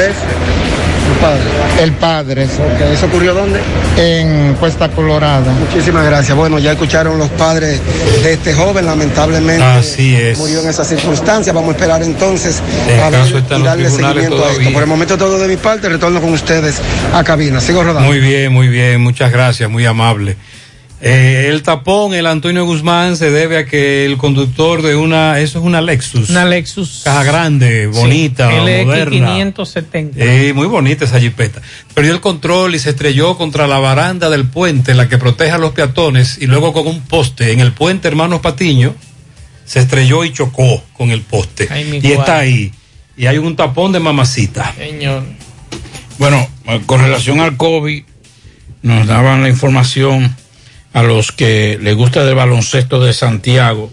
Padre. 1.22 1.42
El 1.82 1.92
padre. 1.94 2.46
Ok, 2.46 2.82
¿Eso 2.94 3.06
ocurrió 3.06 3.34
dónde? 3.34 3.60
En 3.96 4.56
Cuesta 4.56 4.90
Colorada. 4.90 5.52
Muchísimas 5.54 6.04
gracias. 6.06 6.36
Bueno, 6.36 6.58
ya 6.58 6.72
escucharon 6.72 7.18
los 7.18 7.30
padres 7.30 7.80
de 8.24 8.34
este 8.34 8.54
joven, 8.54 8.86
lamentablemente. 8.86 9.64
Así 9.64 10.16
es. 10.16 10.38
Murió 10.40 10.62
en 10.62 10.70
esas 10.70 10.88
circunstancias. 10.88 11.56
Vamos 11.56 11.70
a 11.70 11.72
esperar 11.74 12.02
entonces 12.02 12.62
El 12.88 13.00
a 13.00 13.10
ver 13.10 13.28
y 13.28 13.62
darle 13.62 13.90
seguimiento 13.90 14.44
a 14.44 14.52
esto. 14.52 14.74
Por 14.74 14.82
el 14.82 14.90
momento 14.90 15.18
todo 15.18 15.38
de 15.38 15.48
mi 15.48 15.58
parte, 15.58 15.90
retorno 15.90 16.20
con 16.22 16.34
ustedes 16.34 16.82
a 17.14 17.24
cabina. 17.24 17.62
Sigo 17.62 17.84
rodando. 17.84 18.10
Muy 18.10 18.20
bien, 18.20 18.52
muy 18.52 18.68
bien, 18.68 19.02
muchas 19.02 19.32
gracias, 19.32 19.70
muy 19.70 19.86
amable. 19.86 20.38
Eh, 21.04 21.48
el 21.50 21.64
tapón, 21.64 22.14
el 22.14 22.28
Antonio 22.28 22.64
Guzmán, 22.64 23.18
se 23.18 23.32
debe 23.32 23.58
a 23.58 23.66
que 23.66 24.06
el 24.06 24.18
conductor 24.18 24.84
de 24.84 24.96
una, 24.96 25.40
eso 25.40 25.58
es 25.58 25.66
una 25.66 25.82
Lexus. 25.82 26.30
Una 26.30 26.46
Lexus. 26.46 27.02
Caja 27.04 27.24
grande, 27.24 27.88
bonita, 27.88 28.50
moderna. 28.52 29.36
LX570. 29.36 30.12
Eh, 30.16 30.54
muy 30.54 30.68
bonita 30.68 31.06
esa 31.06 31.20
jipeta. 31.20 31.60
Perdió 31.96 32.14
el 32.14 32.22
control 32.22 32.76
y 32.76 32.80
se 32.80 32.92
estrelló 32.92 33.36
contra 33.36 33.66
la 33.66 33.80
baranda 33.80 34.30
del 34.30 34.46
puente, 34.46 34.94
la 34.94 35.10
que 35.10 35.18
protege 35.18 35.52
a 35.52 35.58
los 35.58 35.72
peatones, 35.72 36.38
y 36.40 36.46
luego 36.46 36.72
con 36.72 36.86
un 36.86 37.02
poste 37.02 37.52
en 37.52 37.62
el 37.62 37.72
puente 37.72 38.08
Hermanos 38.08 38.42
Patiño, 38.42 38.94
se 39.66 39.80
estrelló 39.80 40.24
y 40.24 40.32
chocó 40.34 40.84
con 40.94 41.10
el 41.10 41.22
poste. 41.22 41.68
Ay, 41.72 41.86
mi 41.86 41.98
y 41.98 42.02
guay. 42.02 42.14
está 42.14 42.38
ahí. 42.38 42.72
Y 43.18 43.26
hay 43.26 43.40
un 43.40 43.56
tapón 43.56 43.92
de 43.92 44.00
mamacita. 44.00 44.72
Señor. 44.78 45.24
Bueno, 46.20 46.48
con 46.86 47.02
relación 47.02 47.40
al 47.40 47.58
COVID, 47.58 48.04
nos 48.84 49.08
daban 49.08 49.42
la 49.42 49.50
información 49.50 50.36
a 50.94 51.04
los 51.04 51.32
que 51.32 51.80
les 51.82 51.96
gusta 51.96 52.28
el 52.28 52.36
baloncesto 52.36 53.00
de 53.00 53.14
Santiago 53.14 53.92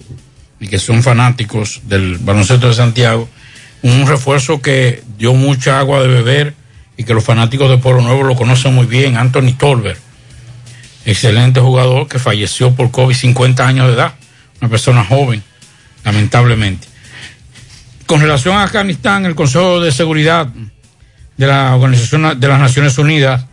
y 0.60 0.68
que 0.68 0.78
son 0.78 1.02
fanáticos 1.02 1.82
del 1.84 2.18
baloncesto 2.18 2.68
de 2.68 2.74
Santiago, 2.74 3.28
un 3.82 4.06
refuerzo 4.06 4.60
que 4.60 5.02
dio 5.16 5.34
mucha 5.34 5.78
agua 5.78 6.00
de 6.00 6.08
beber 6.08 6.54
y 6.96 7.04
que 7.04 7.14
los 7.14 7.24
fanáticos 7.24 7.70
de 7.70 7.78
Polo 7.78 8.02
Nuevo 8.02 8.24
lo 8.24 8.34
conocen 8.34 8.74
muy 8.74 8.86
bien, 8.86 9.16
Anthony 9.16 9.54
Tolbert, 9.56 10.00
excelente 11.04 11.60
jugador 11.60 12.08
que 12.08 12.18
falleció 12.18 12.74
por 12.74 12.90
COVID, 12.90 13.14
50 13.14 13.66
años 13.66 13.86
de 13.86 13.94
edad, 13.94 14.14
una 14.60 14.68
persona 14.68 15.04
joven, 15.04 15.42
lamentablemente. 16.04 16.88
Con 18.06 18.20
relación 18.20 18.56
a 18.56 18.64
Afganistán, 18.64 19.26
el 19.26 19.36
Consejo 19.36 19.80
de 19.80 19.92
Seguridad 19.92 20.48
de 21.36 21.46
la 21.46 21.76
Organización 21.76 22.40
de 22.40 22.48
las 22.48 22.58
Naciones 22.58 22.98
Unidas 22.98 23.44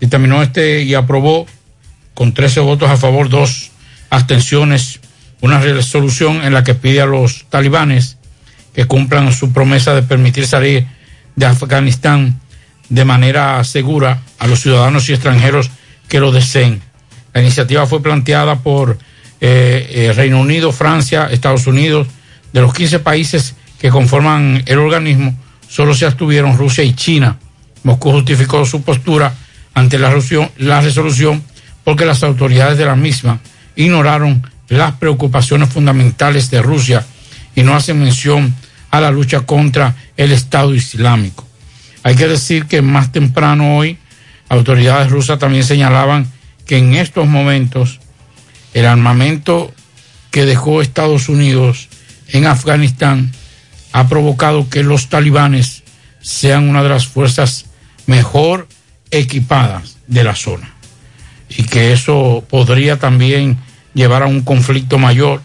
dictaminó 0.00 0.42
este 0.42 0.82
y 0.82 0.94
aprobó 0.94 1.46
con 2.16 2.32
13 2.32 2.60
votos 2.60 2.88
a 2.88 2.96
favor, 2.96 3.28
dos 3.28 3.72
abstenciones, 4.08 5.00
una 5.42 5.60
resolución 5.60 6.42
en 6.44 6.54
la 6.54 6.64
que 6.64 6.74
pide 6.74 7.02
a 7.02 7.06
los 7.06 7.44
talibanes 7.50 8.16
que 8.74 8.86
cumplan 8.86 9.34
su 9.34 9.52
promesa 9.52 9.94
de 9.94 10.02
permitir 10.02 10.46
salir 10.46 10.86
de 11.34 11.44
Afganistán 11.44 12.40
de 12.88 13.04
manera 13.04 13.62
segura 13.64 14.22
a 14.38 14.46
los 14.46 14.60
ciudadanos 14.60 15.10
y 15.10 15.12
extranjeros 15.12 15.70
que 16.08 16.18
lo 16.18 16.32
deseen. 16.32 16.80
La 17.34 17.42
iniciativa 17.42 17.86
fue 17.86 18.02
planteada 18.02 18.60
por 18.60 18.96
eh, 19.42 19.86
eh, 19.90 20.12
Reino 20.16 20.40
Unido, 20.40 20.72
Francia, 20.72 21.28
Estados 21.30 21.66
Unidos. 21.66 22.06
De 22.54 22.62
los 22.62 22.72
15 22.72 23.00
países 23.00 23.56
que 23.78 23.90
conforman 23.90 24.62
el 24.64 24.78
organismo, 24.78 25.38
solo 25.68 25.92
se 25.92 26.06
abstuvieron 26.06 26.56
Rusia 26.56 26.82
y 26.82 26.94
China. 26.94 27.38
Moscú 27.82 28.10
justificó 28.12 28.64
su 28.64 28.80
postura 28.80 29.34
ante 29.74 29.98
la 29.98 30.08
resolución, 30.08 30.50
la 30.56 30.80
resolución 30.80 31.44
porque 31.86 32.04
las 32.04 32.24
autoridades 32.24 32.78
de 32.78 32.84
la 32.84 32.96
misma 32.96 33.38
ignoraron 33.76 34.44
las 34.68 34.94
preocupaciones 34.94 35.68
fundamentales 35.68 36.50
de 36.50 36.60
Rusia 36.60 37.06
y 37.54 37.62
no 37.62 37.76
hacen 37.76 38.00
mención 38.00 38.56
a 38.90 39.00
la 39.00 39.12
lucha 39.12 39.42
contra 39.42 39.94
el 40.16 40.32
Estado 40.32 40.74
Islámico. 40.74 41.46
Hay 42.02 42.16
que 42.16 42.26
decir 42.26 42.66
que 42.66 42.82
más 42.82 43.12
temprano 43.12 43.76
hoy 43.76 43.98
autoridades 44.48 45.12
rusas 45.12 45.38
también 45.38 45.62
señalaban 45.62 46.26
que 46.66 46.78
en 46.78 46.94
estos 46.94 47.28
momentos 47.28 48.00
el 48.74 48.84
armamento 48.84 49.72
que 50.32 50.44
dejó 50.44 50.82
Estados 50.82 51.28
Unidos 51.28 51.88
en 52.30 52.48
Afganistán 52.48 53.30
ha 53.92 54.08
provocado 54.08 54.68
que 54.68 54.82
los 54.82 55.08
talibanes 55.08 55.84
sean 56.20 56.68
una 56.68 56.82
de 56.82 56.88
las 56.88 57.06
fuerzas 57.06 57.66
mejor 58.06 58.66
equipadas 59.12 59.98
de 60.08 60.24
la 60.24 60.34
zona. 60.34 60.75
Y 61.56 61.64
que 61.64 61.92
eso 61.92 62.44
podría 62.48 62.98
también 62.98 63.58
llevar 63.94 64.22
a 64.22 64.26
un 64.26 64.42
conflicto 64.42 64.98
mayor. 64.98 65.42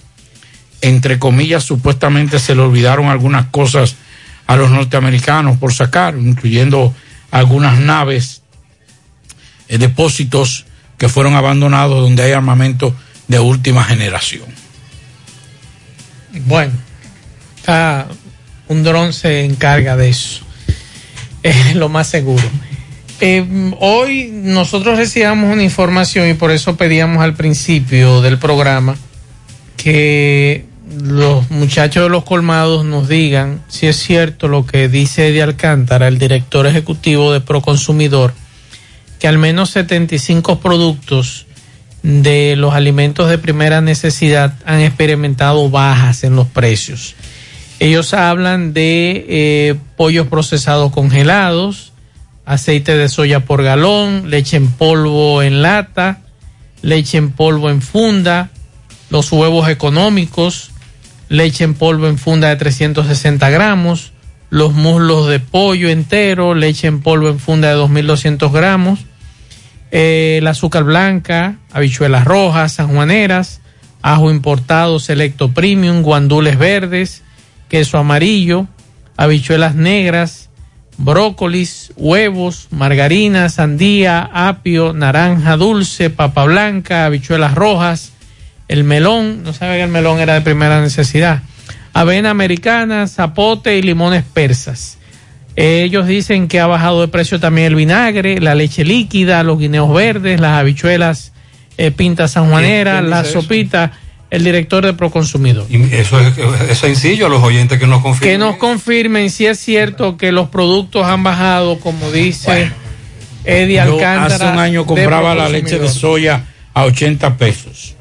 Entre 0.82 1.20
comillas, 1.20 1.64
supuestamente 1.64 2.40
se 2.40 2.56
le 2.56 2.62
olvidaron 2.62 3.08
algunas 3.08 3.48
cosas 3.48 3.96
a 4.48 4.56
los 4.56 4.72
norteamericanos 4.72 5.58
por 5.58 5.74
sacar, 5.74 6.16
incluyendo 6.18 6.94
algunas 7.32 7.80
naves, 7.80 8.42
eh, 9.70 9.78
depósitos 9.78 10.66
que 10.98 11.08
fueron 11.08 11.36
abandonados 11.36 12.02
donde 12.02 12.24
hay 12.24 12.34
armamento 12.34 12.94
de 13.28 13.40
última 13.40 13.84
generación. 13.84 14.46
Bueno, 16.46 16.74
un 18.68 18.84
dron 18.84 19.14
se 19.14 19.46
encarga 19.46 19.96
de 19.96 20.10
eso. 20.10 20.44
Es 21.44 21.76
lo 21.76 21.90
más 21.90 22.08
seguro. 22.08 22.44
Eh, 23.24 23.72
hoy 23.80 24.32
nosotros 24.34 24.98
recibamos 24.98 25.54
una 25.54 25.62
información 25.62 26.28
y 26.28 26.34
por 26.34 26.50
eso 26.50 26.76
pedíamos 26.76 27.24
al 27.24 27.36
principio 27.36 28.20
del 28.20 28.40
programa 28.40 28.96
que 29.78 30.66
los 31.00 31.52
muchachos 31.52 32.04
de 32.04 32.10
los 32.10 32.24
colmados 32.24 32.84
nos 32.84 33.08
digan 33.08 33.62
si 33.68 33.86
es 33.86 33.98
cierto 33.98 34.48
lo 34.48 34.66
que 34.66 34.90
dice 34.90 35.28
Eddie 35.28 35.44
Alcántara, 35.44 36.08
el 36.08 36.18
director 36.18 36.66
ejecutivo 36.66 37.32
de 37.32 37.42
Proconsumidor, 37.42 38.34
que 39.20 39.28
al 39.28 39.38
menos 39.38 39.70
75 39.70 40.60
productos 40.60 41.46
de 42.02 42.56
los 42.56 42.74
alimentos 42.74 43.30
de 43.30 43.38
primera 43.38 43.82
necesidad 43.82 44.56
han 44.66 44.82
experimentado 44.82 45.70
bajas 45.70 46.24
en 46.24 46.36
los 46.36 46.48
precios. 46.48 47.14
Ellos 47.80 48.16
hablan 48.16 48.74
de 48.74 49.26
eh, 49.30 49.76
pollos 49.96 50.26
procesados 50.28 50.92
congelados, 50.92 51.91
aceite 52.46 52.98
de 52.98 53.10
soya 53.10 53.42
por 53.42 53.64
galón, 53.64 54.30
leche 54.30 54.58
en 54.58 54.72
polvo 54.72 55.42
en 55.42 55.62
lata, 55.62 56.22
leche 56.82 57.18
en 57.18 57.32
polvo 57.32 57.70
en 57.70 57.82
funda, 57.82 58.50
los 59.10 59.32
huevos 59.32 59.70
económicos, 59.70 60.72
leche 61.30 61.64
en 61.64 61.74
polvo 61.74 62.08
en 62.08 62.18
funda 62.18 62.50
de 62.50 62.56
360 62.56 63.50
gramos, 63.50 64.14
los 64.50 64.74
muslos 64.74 65.28
de 65.28 65.40
pollo 65.40 65.90
entero, 65.90 66.56
leche 66.56 66.88
en 66.88 67.02
polvo 67.02 67.30
en 67.30 67.40
funda 67.40 67.70
de 67.70 67.76
2.200 67.76 68.52
gramos, 68.52 69.00
eh, 69.92 70.38
el 70.40 70.48
azúcar 70.48 70.84
blanca, 70.84 71.58
habichuelas 71.72 72.26
rojas, 72.26 72.74
sanjuaneras, 72.74 73.62
ajo 74.02 74.32
importado 74.32 75.00
selecto 75.00 75.54
premium, 75.54 76.02
guandules 76.02 76.58
verdes, 76.58 77.24
queso 77.70 77.98
amarillo, 77.98 78.68
habichuelas 79.18 79.76
negras, 79.76 80.50
brócolis, 81.04 81.92
huevos, 81.96 82.68
margarina, 82.72 83.50
sandía, 83.50 84.30
apio, 84.34 84.94
naranja 84.94 85.58
dulce, 85.58 86.10
papa 86.10 86.46
blanca, 86.46 87.06
habichuelas 87.06 87.56
rojas, 87.56 88.14
el 88.68 88.84
melón, 88.84 89.44
no 89.44 89.54
sabe 89.54 89.78
que 89.78 89.84
el 89.84 89.90
melón 89.90 90.20
era 90.20 90.36
de 90.36 90.42
primera 90.42 90.80
necesidad, 90.82 91.42
avena 91.94 92.30
americana, 92.30 93.08
zapote 93.08 93.78
y 93.78 93.82
limones 93.82 94.24
persas. 94.24 94.98
Ellos 95.56 96.08
dicen 96.08 96.48
que 96.48 96.60
ha 96.60 96.68
bajado 96.68 97.02
de 97.02 97.10
precio 97.10 97.40
también 97.40 97.68
el 97.68 97.76
vinagre, 97.76 98.40
la 98.40 98.56
leche 98.56 98.86
líquida, 98.86 99.44
los 99.44 99.60
guineos 99.60 99.94
verdes, 99.94 100.40
las 100.40 100.60
habichuelas 100.60 101.34
eh, 101.78 101.92
pintas 101.92 102.32
sanjuaneras, 102.32 103.00
¿Quién 103.00 103.10
la 103.10 103.22
eso? 103.22 103.40
El 104.32 104.44
director 104.44 104.84
de 104.86 104.94
Proconsumidor. 104.94 105.68
Y 105.70 105.94
eso 105.94 106.20
es, 106.20 106.34
es 106.70 106.78
sencillo 106.80 107.28
a 107.28 107.30
los 107.30 107.44
oyentes 107.44 107.78
que 107.78 107.86
nos 107.86 108.00
Que 108.00 108.04
confirmen. 108.04 108.40
nos 108.40 108.56
confirmen 108.56 109.30
si 109.30 109.46
es 109.46 109.60
cierto 109.60 110.18
que 110.18 110.32
los 110.32 110.50
productos 110.50 111.06
han 111.06 111.22
bajado, 111.22 111.80
como 111.80 112.10
dice 112.12 112.72
Eddie 113.44 113.76
Yo 113.76 113.82
Alcántara. 113.84 114.36
hace 114.36 114.46
un 114.46 114.58
año 114.60 114.82
de 114.82 114.88
compraba 114.88 115.36
la 115.36 115.50
leche 115.50 115.78
de 115.78 115.90
soya 115.90 116.46
a 116.74 116.86
80 116.86 117.38
pesos. 117.38 117.96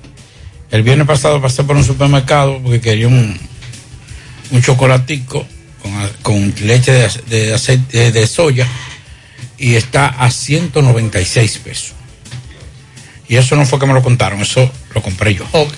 El 0.71 0.83
viernes 0.85 1.07
pasado 1.07 1.43
pasé 1.43 1.65
por 1.65 1.77
un 1.77 1.85
supermercado 1.85 2.61
porque 2.63 2.81
quería 2.81 3.09
un, 3.09 3.37
un 4.53 4.63
chocolatico 4.63 5.45
con, 5.83 5.93
con 6.23 6.55
leche 6.65 6.93
de, 6.93 7.09
de 7.29 7.55
aceite 7.55 8.13
de 8.13 8.27
soya 8.29 8.69
y 9.59 9.75
está 9.75 10.07
a 10.07 10.31
196 10.31 11.59
pesos. 11.59 11.93
Y 13.29 13.35
eso 13.37 13.57
no 13.57 13.65
fue 13.67 13.79
que 13.81 13.87
me 13.87 13.95
lo 13.95 14.03
contaron, 14.03 14.41
eso 14.41 14.71
lo 14.95 15.03
compré 15.03 15.35
yo. 15.35 15.45
Ok. 15.53 15.75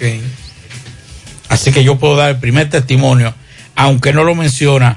Así 1.53 1.70
que 1.70 1.85
yo 1.85 1.99
puedo 1.99 2.16
dar 2.16 2.31
el 2.31 2.37
primer 2.39 2.70
testimonio, 2.70 3.35
aunque 3.77 4.15
no 4.15 4.24
lo 4.24 4.35
menciona, 4.35 4.97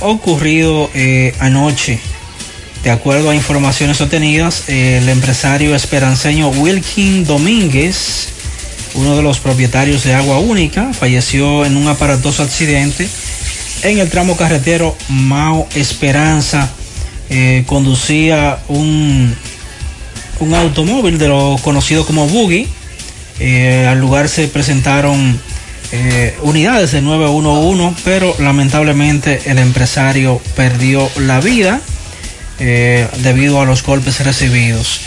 ocurrido 0.00 0.88
eh, 0.94 1.34
anoche. 1.40 2.00
De 2.86 2.92
acuerdo 2.92 3.30
a 3.30 3.34
informaciones 3.34 4.00
obtenidas, 4.00 4.68
el 4.68 5.08
empresario 5.08 5.74
esperanceño 5.74 6.50
Wilkin 6.50 7.24
Domínguez, 7.24 8.28
uno 8.94 9.16
de 9.16 9.24
los 9.24 9.40
propietarios 9.40 10.04
de 10.04 10.14
Agua 10.14 10.38
Única, 10.38 10.92
falleció 10.94 11.64
en 11.64 11.76
un 11.76 11.88
aparatoso 11.88 12.44
accidente 12.44 13.08
en 13.82 13.98
el 13.98 14.08
tramo 14.08 14.36
carretero 14.36 14.96
Mao 15.08 15.66
Esperanza. 15.74 16.70
Eh, 17.28 17.64
conducía 17.66 18.60
un, 18.68 19.34
un 20.38 20.54
automóvil 20.54 21.18
de 21.18 21.26
lo 21.26 21.58
conocido 21.64 22.06
como 22.06 22.28
Buggy. 22.28 22.68
Eh, 23.40 23.84
al 23.90 23.98
lugar 23.98 24.28
se 24.28 24.46
presentaron 24.46 25.40
eh, 25.90 26.36
unidades 26.42 26.92
de 26.92 27.02
911, 27.02 28.00
pero 28.04 28.36
lamentablemente 28.38 29.40
el 29.46 29.58
empresario 29.58 30.40
perdió 30.54 31.10
la 31.16 31.40
vida 31.40 31.80
eh, 32.58 33.08
debido 33.18 33.60
a 33.60 33.64
los 33.64 33.82
golpes 33.82 34.24
recibidos. 34.24 35.00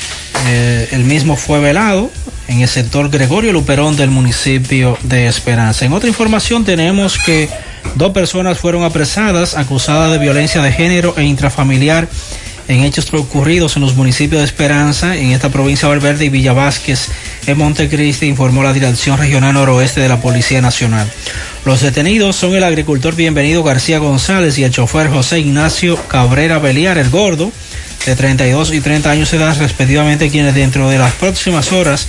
Eh, 0.48 0.90
el 0.92 1.04
mismo 1.04 1.36
fue 1.36 1.60
velado 1.60 2.12
en 2.48 2.62
el 2.62 2.68
sector 2.68 3.10
Gregorio 3.10 3.54
Luperón 3.54 3.96
del 3.96 4.10
municipio 4.10 4.98
de 5.04 5.28
Esperanza. 5.28 5.86
En 5.86 5.94
otra 5.94 6.10
información 6.10 6.66
tenemos 6.66 7.18
que 7.18 7.50
Dos 7.96 8.12
personas 8.12 8.58
fueron 8.58 8.84
apresadas 8.84 9.56
acusadas 9.56 10.12
de 10.12 10.20
violencia 10.20 10.62
de 10.62 10.72
género 10.72 11.14
e 11.18 11.24
intrafamiliar 11.24 12.08
en 12.68 12.84
hechos 12.84 13.12
ocurridos 13.14 13.76
en 13.78 13.82
los 13.82 13.96
municipios 13.96 14.42
de 14.42 14.46
Esperanza, 14.46 15.18
en 15.18 15.32
esta 15.32 15.50
provincia 15.50 15.88
de 15.88 15.96
Valverde 15.96 16.26
y 16.26 16.30
Villa 16.30 16.54
Vázquez, 16.54 17.08
en 17.48 17.58
Montecristi, 17.58 18.28
informó 18.28 18.62
la 18.62 18.74
Dirección 18.74 19.18
Regional 19.18 19.56
Noroeste 19.56 20.02
de 20.02 20.08
la 20.08 20.22
Policía 20.22 20.62
Nacional. 20.62 21.12
Los 21.66 21.82
detenidos 21.82 22.38
son 22.38 22.56
el 22.56 22.64
agricultor 22.64 23.16
Bienvenido 23.16 23.64
García 23.64 24.00
González 24.00 24.58
y 24.58 24.64
el 24.64 24.72
chofer 24.72 25.10
José 25.10 25.40
Ignacio 25.40 25.98
Cabrera 26.08 26.58
Beliar, 26.58 26.98
el 26.98 27.10
gordo, 27.10 27.52
de 28.06 28.16
32 28.16 28.74
y 28.74 28.80
30 28.80 29.12
años 29.12 29.30
de 29.30 29.36
edad 29.38 29.58
respectivamente, 29.60 30.30
quienes 30.30 30.56
dentro 30.56 30.90
de 30.90 30.98
las 30.98 31.12
próximas 31.16 31.74
horas 31.74 32.08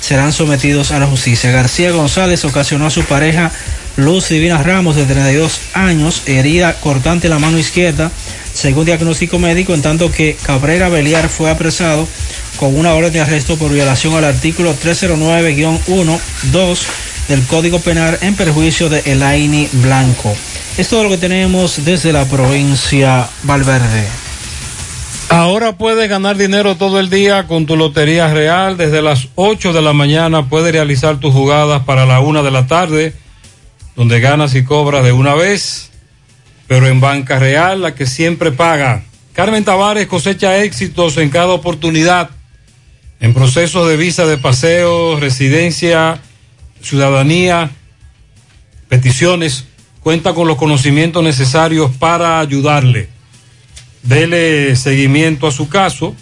serán 0.00 0.34
sometidos 0.34 0.90
a 0.90 0.98
la 0.98 1.06
justicia. 1.06 1.50
García 1.50 1.92
González 1.92 2.44
ocasionó 2.44 2.84
a 2.86 2.90
su 2.90 3.02
pareja 3.04 3.50
Luz 3.96 4.28
Divina 4.28 4.62
Ramos, 4.62 4.96
de 4.96 5.06
32 5.06 5.60
años, 5.72 6.24
herida 6.26 6.74
cortante 6.74 7.28
en 7.28 7.32
la 7.32 7.38
mano 7.38 7.58
izquierda, 7.58 8.12
según 8.52 8.84
diagnóstico 8.84 9.38
médico, 9.38 9.72
en 9.72 9.80
tanto 9.80 10.12
que 10.12 10.36
Cabrera 10.42 10.90
Beliar 10.90 11.30
fue 11.30 11.50
apresado 11.50 12.06
con 12.58 12.78
una 12.78 12.92
orden 12.92 13.14
de 13.14 13.20
arresto 13.20 13.56
por 13.56 13.72
violación 13.72 14.14
al 14.14 14.24
artículo 14.24 14.74
309-1-2 14.74 16.80
del 17.30 17.46
Código 17.46 17.78
Penal 17.78 18.18
en 18.22 18.34
perjuicio 18.34 18.88
de 18.88 19.02
Elaini 19.06 19.68
Blanco. 19.74 20.34
Es 20.76 20.88
todo 20.88 21.04
lo 21.04 21.10
que 21.10 21.16
tenemos 21.16 21.84
desde 21.84 22.12
la 22.12 22.24
provincia 22.24 23.28
Valverde. 23.44 24.04
Ahora 25.28 25.78
puedes 25.78 26.10
ganar 26.10 26.36
dinero 26.36 26.74
todo 26.74 26.98
el 26.98 27.08
día 27.08 27.46
con 27.46 27.66
tu 27.66 27.76
Lotería 27.76 28.34
Real. 28.34 28.76
Desde 28.76 29.00
las 29.00 29.28
8 29.36 29.72
de 29.72 29.80
la 29.80 29.92
mañana 29.92 30.48
puedes 30.48 30.72
realizar 30.72 31.20
tus 31.20 31.32
jugadas 31.32 31.84
para 31.84 32.04
la 32.04 32.18
1 32.18 32.42
de 32.42 32.50
la 32.50 32.66
tarde, 32.66 33.14
donde 33.94 34.18
ganas 34.18 34.56
y 34.56 34.64
cobras 34.64 35.04
de 35.04 35.12
una 35.12 35.36
vez, 35.36 35.92
pero 36.66 36.88
en 36.88 37.00
Banca 37.00 37.38
Real, 37.38 37.80
la 37.80 37.94
que 37.94 38.06
siempre 38.06 38.50
paga. 38.50 39.04
Carmen 39.34 39.62
Tavares 39.62 40.08
cosecha 40.08 40.58
éxitos 40.58 41.16
en 41.16 41.30
cada 41.30 41.50
oportunidad, 41.50 42.30
en 43.20 43.34
procesos 43.34 43.88
de 43.88 43.96
visa 43.96 44.26
de 44.26 44.36
paseo, 44.36 45.20
residencia, 45.20 46.20
ciudadanía, 46.82 47.70
peticiones. 48.88 49.66
Cuenta 50.00 50.32
con 50.32 50.48
los 50.48 50.56
conocimientos 50.56 51.22
necesarios 51.22 51.90
para 51.98 52.40
ayudarle. 52.40 53.08
Dele 54.02 54.74
seguimiento 54.76 55.46
a 55.46 55.52
su 55.52 55.68
caso, 55.68 56.14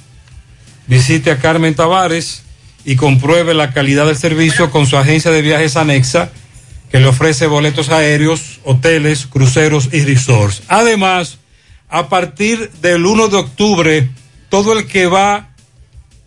visite 0.88 1.30
a 1.30 1.38
Carmen 1.38 1.74
Tavares 1.74 2.42
y 2.84 2.96
compruebe 2.96 3.54
la 3.54 3.72
calidad 3.72 4.06
del 4.06 4.16
servicio 4.16 4.70
con 4.70 4.86
su 4.86 4.96
agencia 4.96 5.30
de 5.30 5.42
viajes 5.42 5.76
anexa 5.76 6.30
que 6.90 7.00
le 7.00 7.06
ofrece 7.06 7.46
boletos 7.46 7.90
aéreos, 7.90 8.60
hoteles, 8.64 9.26
cruceros 9.26 9.90
y 9.92 10.00
resorts. 10.04 10.62
Además, 10.68 11.38
a 11.88 12.08
partir 12.08 12.70
del 12.80 13.04
1 13.04 13.28
de 13.28 13.36
octubre, 13.36 14.08
todo 14.48 14.78
el 14.78 14.86
que 14.86 15.06
va 15.06 15.50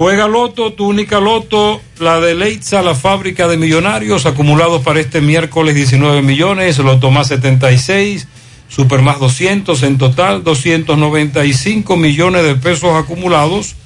Juega 0.00 0.26
Loto, 0.28 0.72
tu 0.72 0.86
única 0.86 1.20
Loto, 1.20 1.78
la 1.98 2.20
de 2.20 2.34
Leitza, 2.34 2.80
la 2.80 2.94
fábrica 2.94 3.48
de 3.48 3.58
millonarios, 3.58 4.24
acumulados 4.24 4.80
para 4.80 4.98
este 4.98 5.20
miércoles 5.20 5.74
19 5.74 6.22
millones, 6.22 6.78
Loto 6.78 7.10
más 7.10 7.28
76, 7.28 8.26
Super 8.66 9.02
más 9.02 9.18
200, 9.20 9.82
en 9.82 9.98
total 9.98 10.42
295 10.42 11.98
millones 11.98 12.44
de 12.44 12.54
pesos 12.54 12.94
acumulados. 12.94 13.76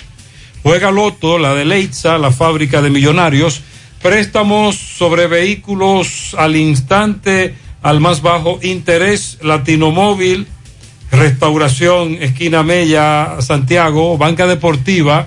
Juega 0.62 0.92
Loto, 0.92 1.36
la 1.36 1.52
de 1.52 1.64
Leitza, 1.64 2.16
la 2.18 2.30
fábrica 2.30 2.80
de 2.80 2.90
millonarios, 2.90 3.62
préstamos 4.00 4.76
sobre 4.76 5.26
vehículos 5.26 6.36
al 6.38 6.54
instante, 6.54 7.56
al 7.82 7.98
más 7.98 8.22
bajo 8.22 8.60
interés, 8.62 9.38
Latinomóvil, 9.42 10.46
Restauración, 11.10 12.18
Esquina 12.20 12.62
Mella, 12.62 13.40
Santiago, 13.40 14.16
Banca 14.16 14.46
Deportiva, 14.46 15.26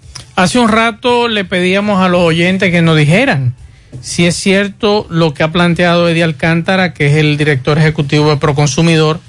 Hace 0.40 0.58
un 0.58 0.70
rato 0.70 1.28
le 1.28 1.44
pedíamos 1.44 2.00
a 2.00 2.08
los 2.08 2.22
oyentes 2.22 2.70
que 2.70 2.80
nos 2.80 2.96
dijeran 2.96 3.54
si 4.00 4.24
es 4.24 4.34
cierto 4.36 5.06
lo 5.10 5.34
que 5.34 5.42
ha 5.42 5.52
planteado 5.52 6.08
Eddie 6.08 6.22
Alcántara, 6.22 6.94
que 6.94 7.08
es 7.08 7.16
el 7.16 7.36
director 7.36 7.76
ejecutivo 7.76 8.30
de 8.30 8.38
Proconsumidor, 8.38 9.20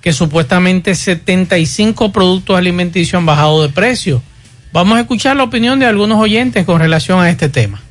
que 0.00 0.14
supuestamente 0.14 0.94
75 0.94 2.12
productos 2.12 2.56
alimenticios 2.56 3.18
han 3.18 3.26
bajado 3.26 3.60
de 3.60 3.68
precio. 3.68 4.22
Vamos 4.72 4.96
a 4.96 5.02
escuchar 5.02 5.36
la 5.36 5.42
opinión 5.42 5.80
de 5.80 5.84
algunos 5.84 6.18
oyentes 6.18 6.64
con 6.64 6.80
relación 6.80 7.20
a 7.20 7.28
este 7.28 7.50
tema. 7.50 7.82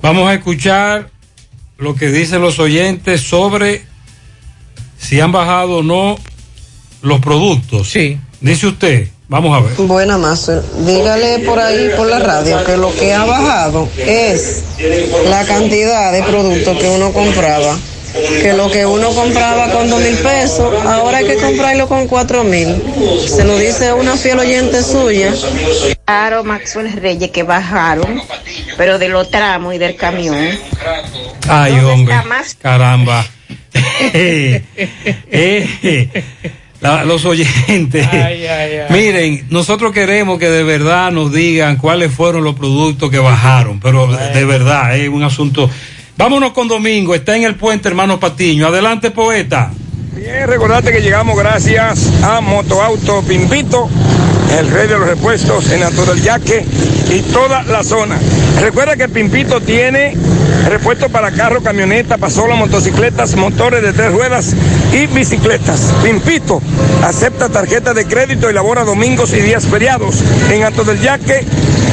Vamos 0.00 0.30
a 0.30 0.34
escuchar 0.34 1.10
lo 1.76 1.96
que 1.96 2.12
dicen 2.12 2.40
los 2.40 2.60
oyentes 2.60 3.20
sobre 3.20 3.84
si 4.96 5.18
han 5.18 5.32
bajado 5.32 5.78
o 5.78 5.82
no 5.82 6.20
los 7.02 7.18
productos. 7.18 7.90
Sí. 7.90 8.20
Dice 8.40 8.68
usted, 8.68 9.08
vamos 9.34 9.56
a 9.56 9.60
ver. 9.62 9.72
Buena 9.88 10.16
Master, 10.16 10.62
dígale 10.86 11.40
por 11.40 11.58
ahí 11.58 11.90
por 11.96 12.06
la 12.06 12.20
radio 12.20 12.62
que 12.64 12.76
lo 12.76 12.94
que 12.94 13.12
ha 13.12 13.24
bajado 13.24 13.88
es 13.98 14.62
la 15.28 15.44
cantidad 15.44 16.12
de 16.12 16.22
productos 16.22 16.78
que 16.78 16.88
uno 16.88 17.12
compraba. 17.12 17.76
Que 18.40 18.52
lo 18.52 18.70
que 18.70 18.86
uno 18.86 19.10
compraba 19.10 19.72
con 19.72 19.90
dos 19.90 20.00
mil 20.00 20.14
pesos, 20.18 20.72
ahora 20.86 21.18
hay 21.18 21.26
que 21.26 21.34
comprarlo 21.34 21.88
con 21.88 22.06
cuatro 22.06 22.44
mil. 22.44 22.80
Se 23.26 23.42
lo 23.42 23.58
dice 23.58 23.92
una 23.92 24.16
fiel 24.16 24.38
oyente 24.38 24.84
suya. 24.84 25.34
Claro, 26.04 26.44
Maxwell 26.44 26.92
Reyes 26.92 27.32
que 27.32 27.42
bajaron, 27.42 28.22
pero 28.76 29.00
de 29.00 29.08
los 29.08 29.32
tramos 29.32 29.74
y 29.74 29.78
del 29.78 29.96
camión. 29.96 30.36
Ay, 31.48 31.72
¿Dónde 31.72 31.92
hombre. 31.92 32.14
está 32.14 32.28
más? 32.28 32.54
Caramba. 32.54 33.26
La- 36.84 37.04
los 37.04 37.24
oyentes. 37.24 38.06
Ay, 38.12 38.46
ay, 38.46 38.46
ay. 38.46 38.86
Miren, 38.90 39.46
nosotros 39.50 39.90
queremos 39.92 40.38
que 40.38 40.48
de 40.50 40.62
verdad 40.62 41.10
nos 41.10 41.32
digan 41.32 41.76
cuáles 41.76 42.12
fueron 42.12 42.44
los 42.44 42.54
productos 42.54 43.10
que 43.10 43.18
bajaron, 43.18 43.80
pero 43.80 44.06
de 44.06 44.44
verdad 44.44 44.96
es 44.96 45.08
un 45.08 45.22
asunto. 45.22 45.68
Vámonos 46.16 46.52
con 46.52 46.68
Domingo, 46.68 47.14
está 47.14 47.36
en 47.36 47.44
el 47.44 47.54
puente, 47.56 47.88
hermano 47.88 48.20
Patiño. 48.20 48.66
Adelante, 48.66 49.10
poeta. 49.10 49.72
Bien, 50.14 50.46
recordate 50.46 50.92
que 50.92 51.00
llegamos 51.00 51.36
gracias 51.36 52.22
a 52.22 52.40
Motoauto 52.40 53.22
Pimpito, 53.22 53.88
el 54.58 54.70
rey 54.70 54.86
de 54.88 54.98
los 54.98 55.08
repuestos 55.08 55.70
en 55.70 55.80
del 55.80 56.22
Yaque 56.22 56.64
y 57.10 57.20
toda 57.20 57.62
la 57.64 57.82
zona. 57.82 58.18
Recuerda 58.60 58.96
que 58.96 59.08
Pimpito 59.08 59.60
tiene 59.60 60.16
repuestos 60.68 61.10
para 61.10 61.30
carro, 61.32 61.62
camioneta, 61.62 62.16
pasola, 62.18 62.54
motocicletas, 62.54 63.36
motores 63.36 63.82
de 63.82 63.92
tres 63.92 64.12
ruedas 64.12 64.54
y 64.92 65.06
bicicletas. 65.06 65.92
Pimpito 66.02 66.62
acepta 67.02 67.48
tarjeta 67.48 67.92
de 67.94 68.06
crédito 68.06 68.50
y 68.50 68.54
labora 68.54 68.84
domingos 68.84 69.32
y 69.32 69.40
días 69.40 69.66
feriados 69.66 70.22
en 70.50 70.64
Alto 70.64 70.84
del 70.84 71.00
Yaque, 71.00 71.44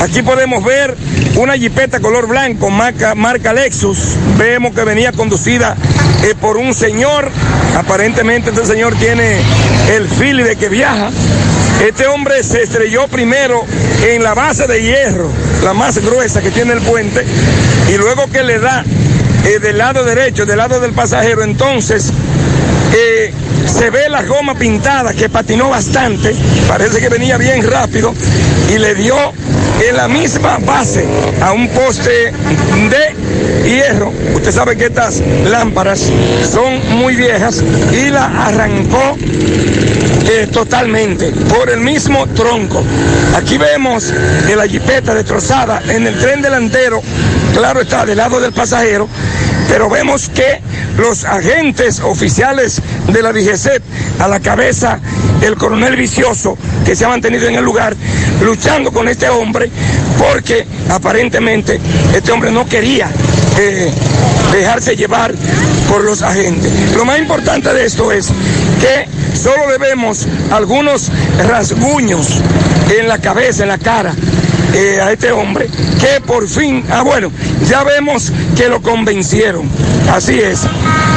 aquí 0.02 0.22
podemos 0.22 0.61
ver 0.64 0.95
una 1.35 1.57
jipeta 1.57 1.99
color 2.02 2.27
blanco, 2.27 2.69
marca, 2.69 3.15
marca 3.15 3.53
Lexus. 3.53 4.18
Vemos 4.38 4.73
que 4.73 4.84
venía 4.84 5.14
conducida 5.14 5.77
eh, 6.23 6.35
por 6.39 6.57
un 6.57 6.73
señor. 6.73 7.31
Aparentemente 7.77 8.49
este 8.49 8.65
señor 8.65 8.95
tiene 8.95 9.38
el 9.95 10.10
fili 10.10 10.43
de 10.43 10.57
que 10.57 10.68
viaja. 10.68 11.10
Este 11.86 12.06
hombre 12.06 12.44
se 12.44 12.62
estrelló 12.62 13.08
primero 13.08 13.66
en 14.08 14.22
la 14.22 14.36
base 14.36 14.68
de 14.68 14.84
hierro, 14.84 15.32
la 15.64 15.74
más 15.74 15.98
gruesa 15.98 16.40
que 16.40 16.52
tiene 16.52 16.74
el 16.74 16.82
puente, 16.82 17.26
y 17.90 17.98
luego 17.98 18.30
que 18.32 18.44
le 18.44 18.60
da 18.60 18.86
eh, 19.45 19.58
del 19.58 19.80
lado 19.80 20.03
derecho, 20.03 20.45
del 20.45 20.58
lado 20.58 20.80
del 20.80 20.94
pasajero, 20.94 21.44
entonces 21.44 22.12
eh, 22.94 23.34
se 23.66 23.90
ve 23.90 24.10
la 24.10 24.22
goma 24.22 24.53
pintada 24.53 25.14
que 25.16 25.28
patinó 25.28 25.70
bastante, 25.70 26.36
parece 26.68 26.99
que 26.99 27.10
venía 27.10 27.38
bien 27.38 27.68
rápido 27.68 28.14
y 28.70 28.78
le 28.78 28.94
dio 28.94 29.16
en 29.90 29.98
la 29.98 30.08
misma 30.08 30.60
base 30.60 31.03
a 31.41 31.52
un 31.52 31.68
poste 31.70 32.32
de 32.32 33.20
hierro. 33.64 34.11
Usted 34.36 34.52
sabe 34.52 34.78
que 34.78 34.86
estas 34.86 35.22
lámparas 35.49 36.10
son 36.52 36.98
muy 36.98 37.15
viejas 37.15 37.64
y 37.91 38.10
la 38.10 38.48
arrancó 38.48 39.18
eh, 40.30 40.48
totalmente 40.52 41.32
por 41.49 41.69
el 41.69 41.80
mismo 41.80 42.28
tronco. 42.28 42.84
Aquí 43.36 43.57
vemos 43.57 44.14
la 44.56 44.68
jipeta 44.68 45.14
destrozada 45.14 45.82
en 45.88 46.06
el 46.07 46.18
tren 46.19 46.41
delantero, 46.41 47.02
claro 47.53 47.82
está, 47.82 48.06
del 48.06 48.18
lado 48.18 48.40
del 48.40 48.53
pasajero, 48.53 49.07
pero 49.68 49.90
vemos 49.90 50.30
que 50.30 50.61
los 50.98 51.23
agentes 51.23 51.99
oficiales 52.02 52.82
de 53.07 53.22
la 53.22 53.32
DGCET, 53.32 53.82
a 54.19 54.28
la 54.28 54.40
cabeza 54.40 54.99
el 55.41 55.56
coronel 55.56 55.95
Vicioso, 55.95 56.57
que 56.86 56.95
se 56.95 57.06
ha 57.06 57.07
mantenido 57.07 57.48
en 57.48 57.56
el 57.56 57.64
lugar, 57.64 57.95
luchando 58.44 58.91
con 58.91 59.07
este 59.07 59.30
hombre, 59.30 59.72
porque 60.18 60.68
aparentemente 60.90 61.80
este 62.14 62.32
hombre 62.32 62.52
no 62.52 62.68
quería 62.68 63.10
dejarse 64.52 64.95
llevar 64.95 65.34
por 65.90 66.03
los 66.03 66.22
agentes. 66.22 66.72
Lo 66.95 67.06
más 67.06 67.19
importante 67.19 67.73
de 67.73 67.86
esto 67.86 68.11
es 68.11 68.28
que 68.80 69.07
solo 69.38 69.69
le 69.69 69.78
vemos 69.78 70.28
algunos 70.52 71.11
rasguños 71.48 72.28
en 72.98 73.07
la 73.07 73.19
cabeza, 73.19 73.64
en 73.64 73.69
la 73.69 73.78
cara, 73.78 74.14
eh, 74.73 75.02
a 75.02 75.11
este 75.11 75.32
hombre, 75.32 75.68
que 75.99 76.22
por 76.26 76.48
fin, 76.48 76.84
ah 76.90 77.02
bueno, 77.02 77.32
ya 77.68 77.84
vemos 77.84 78.32
que 78.56 78.69
lo 78.69 78.82
convencieron, 78.82 79.69
así 80.10 80.40
es, 80.40 80.64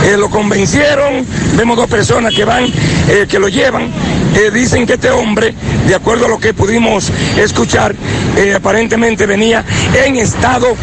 eh, 0.06 0.16
lo 0.16 0.28
convencieron, 0.28 1.24
vemos 1.56 1.76
dos 1.76 1.88
personas 1.88 2.34
que 2.34 2.44
van, 2.44 2.64
eh, 3.08 3.26
que 3.28 3.38
lo 3.38 3.48
llevan, 3.48 3.92
eh, 4.34 4.50
dicen 4.52 4.86
que 4.86 4.94
este 4.94 5.10
hombre, 5.10 5.54
de 5.86 5.94
acuerdo 5.94 6.26
a 6.26 6.28
lo 6.28 6.38
que 6.38 6.54
pudimos 6.54 7.10
escuchar, 7.38 7.94
eh, 8.36 8.54
aparentemente 8.54 9.26
venía 9.26 9.64
en 10.04 10.16
estado 10.16 10.76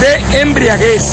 de 0.00 0.40
embriaguez. 0.40 1.04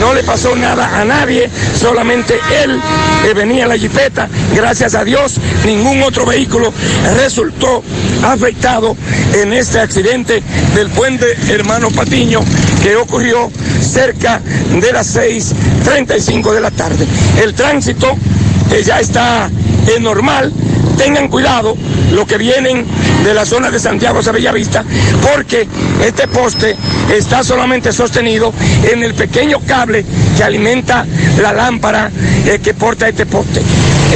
No 0.00 0.12
le 0.12 0.24
pasó 0.24 0.56
nada 0.56 1.00
a 1.00 1.04
nadie, 1.04 1.48
solamente 1.78 2.34
él 2.62 2.80
eh, 3.26 3.34
venía 3.34 3.62
en 3.62 3.68
la 3.68 3.78
jipeta. 3.78 4.28
Gracias 4.54 4.94
a 4.94 5.04
Dios, 5.04 5.36
ningún 5.64 6.02
otro 6.02 6.26
vehículo 6.26 6.72
resultó 7.16 7.82
afectado 8.22 8.96
en 9.34 9.52
este 9.52 9.78
accidente 9.78 10.42
del 10.74 10.90
puente 10.90 11.26
Hermano 11.48 11.90
Patiño 11.90 12.40
que 12.82 12.96
ocurrió 12.96 13.50
cerca 13.80 14.40
de 14.70 14.92
las 14.92 15.16
6.35 15.16 16.52
de 16.52 16.60
la 16.60 16.70
tarde. 16.70 17.06
El 17.42 17.54
tránsito 17.54 18.16
eh, 18.72 18.82
ya 18.84 18.98
está 18.98 19.48
eh, 19.88 20.00
normal. 20.00 20.52
Tengan 20.96 21.28
cuidado 21.28 21.76
los 22.12 22.26
que 22.26 22.38
vienen 22.38 22.86
de 23.24 23.34
la 23.34 23.44
zona 23.44 23.70
de 23.70 23.80
Santiago 23.80 24.20
a 24.24 24.32
Bellavista, 24.32 24.84
porque 25.32 25.66
este 26.04 26.28
poste 26.28 26.76
está 27.12 27.42
solamente 27.42 27.92
sostenido 27.92 28.52
en 28.84 29.02
el 29.02 29.14
pequeño 29.14 29.58
cable 29.66 30.04
que 30.36 30.44
alimenta 30.44 31.04
la 31.40 31.52
lámpara 31.52 32.10
eh, 32.46 32.60
que 32.62 32.74
porta 32.74 33.08
este 33.08 33.26
poste. 33.26 33.60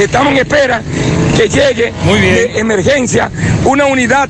Estamos 0.01 0.32
en 0.32 0.39
espera 0.39 0.82
que 1.36 1.49
llegue 1.49 1.93
de 2.20 2.59
emergencia 2.59 3.31
una 3.65 3.86
unidad 3.86 4.28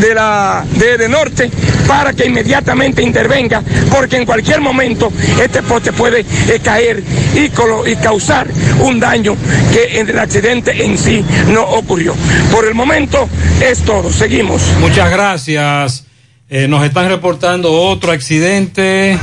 de 0.00 0.14
la 0.14 0.64
de, 0.76 0.96
de 0.98 1.08
norte 1.08 1.50
para 1.86 2.12
que 2.12 2.26
inmediatamente 2.26 3.02
intervenga, 3.02 3.62
porque 3.90 4.16
en 4.16 4.24
cualquier 4.24 4.60
momento 4.60 5.12
este 5.42 5.62
poste 5.62 5.92
puede 5.92 6.20
eh, 6.20 6.60
caer 6.62 7.02
y, 7.34 7.48
colo- 7.50 7.86
y 7.86 7.96
causar 7.96 8.46
un 8.80 9.00
daño 9.00 9.36
que 9.72 9.98
en 10.00 10.08
el 10.08 10.18
accidente 10.18 10.84
en 10.84 10.96
sí 10.96 11.24
no 11.48 11.62
ocurrió. 11.62 12.14
Por 12.52 12.66
el 12.66 12.74
momento 12.74 13.28
es 13.60 13.80
todo. 13.80 14.10
Seguimos. 14.12 14.62
Muchas 14.80 15.10
gracias. 15.10 16.04
Eh, 16.48 16.66
nos 16.66 16.84
están 16.84 17.08
reportando 17.08 17.72
otro 17.72 18.10
accidente. 18.12 19.18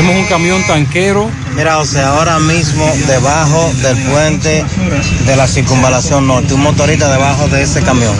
Vemos 0.00 0.16
un 0.16 0.24
camión 0.24 0.62
tanquero. 0.66 1.30
Mira, 1.54 1.76
o 1.78 1.84
sea, 1.84 2.16
ahora 2.16 2.38
mismo 2.38 2.90
debajo 3.06 3.70
del 3.82 3.98
puente 3.98 4.64
de 5.26 5.36
la 5.36 5.46
circunvalación 5.46 6.26
norte, 6.26 6.54
un 6.54 6.62
motorista 6.62 7.12
debajo 7.12 7.48
de 7.48 7.64
ese 7.64 7.82
camión. 7.82 8.16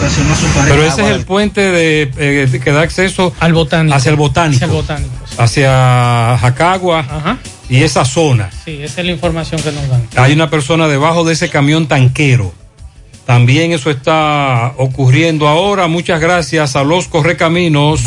Pero 0.63 0.83
ese 0.83 1.01
es 1.01 1.07
el 1.07 1.25
puente 1.25 1.59
de, 1.71 2.11
eh, 2.17 2.59
que 2.63 2.71
da 2.71 2.81
acceso 2.81 3.33
al 3.39 3.53
botánico. 3.53 3.95
hacia 3.97 4.11
el 4.11 4.15
botánico, 4.15 4.57
Hacia 4.57 4.65
el 4.65 4.71
botánico. 4.71 5.11
hacia 5.39 6.37
Jacagua 6.39 7.39
y 7.67 7.81
esa 7.81 8.05
zona. 8.05 8.51
Sí, 8.63 8.77
esa 8.83 9.01
es 9.01 9.07
la 9.07 9.13
información 9.13 9.59
que 9.59 9.71
nos 9.71 9.89
dan. 9.89 10.07
Hay 10.17 10.33
una 10.33 10.51
persona 10.51 10.87
debajo 10.87 11.23
de 11.23 11.33
ese 11.33 11.49
camión 11.49 11.87
tanquero. 11.87 12.53
También 13.25 13.71
eso 13.71 13.89
está 13.89 14.73
ocurriendo 14.77 15.47
ahora. 15.47 15.87
Muchas 15.87 16.21
gracias 16.21 16.75
a 16.75 16.83
los 16.83 17.07
correcaminos. 17.07 18.01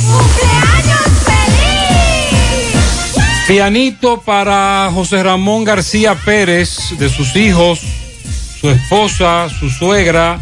Pianito 3.46 4.22
para 4.22 4.90
José 4.92 5.22
Ramón 5.22 5.64
García 5.64 6.14
Pérez, 6.14 6.98
de 6.98 7.10
sus 7.10 7.36
hijos, 7.36 7.80
su 8.58 8.70
esposa, 8.70 9.48
su 9.50 9.68
suegra, 9.68 10.40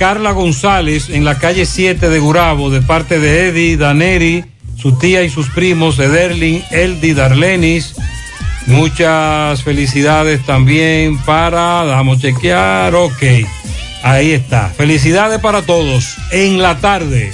Carla 0.00 0.32
González, 0.32 1.10
en 1.10 1.24
la 1.24 1.38
calle 1.38 1.64
7 1.64 2.08
de 2.08 2.18
Gurabo, 2.18 2.68
de 2.70 2.82
parte 2.82 3.20
de 3.20 3.48
Eddie, 3.48 3.76
Daneri, 3.76 4.44
su 4.76 4.98
tía 4.98 5.22
y 5.22 5.30
sus 5.30 5.48
primos, 5.50 6.00
Ederlin, 6.00 6.64
Eldi, 6.72 7.12
Darlenis. 7.12 7.94
Muchas 8.66 9.62
felicidades 9.62 10.44
también 10.44 11.18
para, 11.18 11.84
vamos 11.84 12.18
a 12.18 12.20
chequear, 12.22 12.94
ok, 12.96 13.22
ahí 14.02 14.32
está. 14.32 14.70
Felicidades 14.70 15.38
para 15.38 15.62
todos 15.62 16.16
en 16.32 16.60
la 16.60 16.78
tarde. 16.78 17.32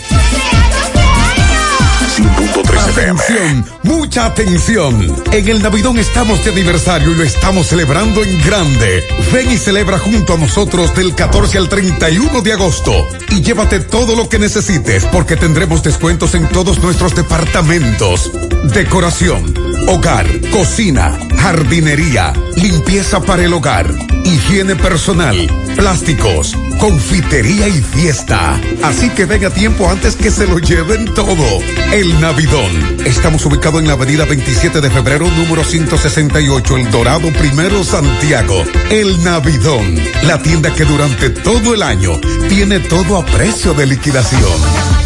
100.3 2.63 2.89
FM. 2.89 3.11
Atención, 3.11 3.67
mucha 3.83 4.27
atención. 4.27 5.17
En 5.33 5.49
el 5.49 5.63
Navidón 5.63 5.99
estamos 5.99 6.43
de 6.45 6.53
aniversario 6.53 7.13
y 7.13 7.15
lo 7.15 7.23
estamos 7.23 7.67
celebrando 7.67 8.23
en 8.23 8.43
grande. 8.43 9.05
Ven 9.33 9.51
y 9.51 9.59
celebra 9.59 9.99
junto 9.99 10.35
a 10.35 10.39
nosotros 10.39 10.95
del 10.95 11.15
14 11.15 11.59
al 11.59 11.69
31 11.69 12.41
de 12.41 12.53
agosto 12.53 12.93
y 13.31 13.43
llévate 13.43 13.81
todo 13.81 14.17
lo 14.17 14.29
que 14.29 14.39
necesites 14.39 15.05
porque 15.13 15.37
tendremos 15.37 15.83
descuentos 15.83 16.35
en 16.35 16.49
todos 16.49 16.79
nuestros 16.79 17.15
departamentos. 17.15 18.31
Decoración, 18.73 19.55
hogar, 19.89 20.27
cocina, 20.51 21.19
jardinería, 21.39 22.33
limpieza 22.57 23.21
para 23.21 23.45
el 23.45 23.53
hogar, 23.53 23.87
higiene 24.25 24.77
personal, 24.77 25.37
plásticos, 25.77 26.57
confitería 26.79 27.69
y 27.69 27.83
fiesta. 27.83 28.59
Así 28.83 29.11
que 29.11 29.27
ven 29.27 29.45
a 29.45 29.51
tiempo 29.51 29.89
antes 29.91 30.17
que 30.17 30.31
se 30.31 30.47
lo 30.47 30.59
lleven 30.59 31.13
todo. 31.15 31.61
El 31.93 32.21
Navidón. 32.21 32.46
Estamos 33.05 33.45
ubicados 33.47 33.81
en 33.81 33.89
la 33.89 33.95
avenida 33.95 34.25
27 34.25 34.81
de 34.81 34.91
febrero, 34.91 35.29
número 35.31 35.65
168, 35.65 36.77
El 36.77 36.91
Dorado, 36.91 37.33
primero 37.33 37.83
Santiago. 37.83 38.63
El 38.91 39.23
Navidón. 39.25 39.97
La 40.23 40.41
tienda 40.41 40.73
que 40.73 40.85
durante 40.85 41.31
todo 41.31 41.75
el 41.75 41.83
año 41.83 42.21
tiene 42.49 42.81
todo 42.81 43.17
a 43.17 43.27
precio 43.27 43.75
de 43.75 43.87
liquidación. 43.87 45.06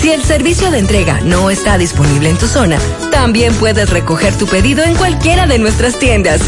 Si 0.00 0.10
el 0.10 0.22
servicio 0.22 0.70
de 0.70 0.78
entrega 0.78 1.20
no 1.20 1.50
está 1.50 1.76
disponible 1.76 2.30
en 2.30 2.38
tu 2.38 2.46
zona, 2.46 2.78
también 3.10 3.52
puedes 3.56 3.90
recoger 3.90 4.34
tu 4.38 4.46
pedido 4.46 4.82
en 4.82 4.94
cualquiera 4.94 5.46
de 5.46 5.58
nuestras 5.58 5.98
tiendas. 5.98 6.40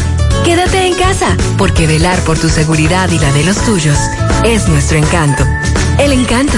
Quédate 0.43 0.87
en 0.87 0.95
casa, 0.95 1.37
porque 1.55 1.85
velar 1.85 2.19
por 2.21 2.39
tu 2.39 2.49
seguridad 2.49 3.11
y 3.11 3.19
la 3.19 3.31
de 3.31 3.43
los 3.43 3.63
tuyos 3.63 3.95
es 4.43 4.67
nuestro 4.67 4.97
encanto. 4.97 5.43
El 5.99 6.13
encanto. 6.13 6.57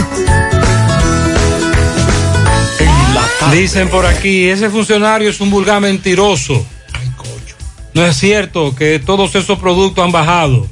Dicen 3.52 3.90
por 3.90 4.06
aquí, 4.06 4.48
ese 4.48 4.70
funcionario 4.70 5.30
es 5.30 5.42
un 5.42 5.50
vulgar 5.50 5.82
mentiroso. 5.82 6.66
No 7.94 8.06
es 8.06 8.16
cierto 8.16 8.74
que 8.74 9.00
todos 9.00 9.36
esos 9.36 9.60
productos 9.60 10.02
han 10.04 10.14
bajado. 10.14 10.66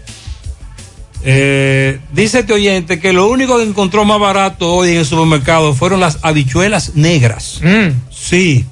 Eh, 1.25 1.99
dice 2.11 2.39
este 2.39 2.53
oyente 2.53 2.99
que 2.99 3.13
lo 3.13 3.27
único 3.27 3.57
que 3.57 3.63
encontró 3.63 4.03
más 4.05 4.19
barato 4.19 4.73
hoy 4.73 4.91
en 4.91 4.97
el 4.97 5.05
supermercado 5.05 5.73
fueron 5.73 5.99
las 5.99 6.19
habichuelas 6.21 6.95
negras. 6.95 7.61
Sí. 8.11 8.65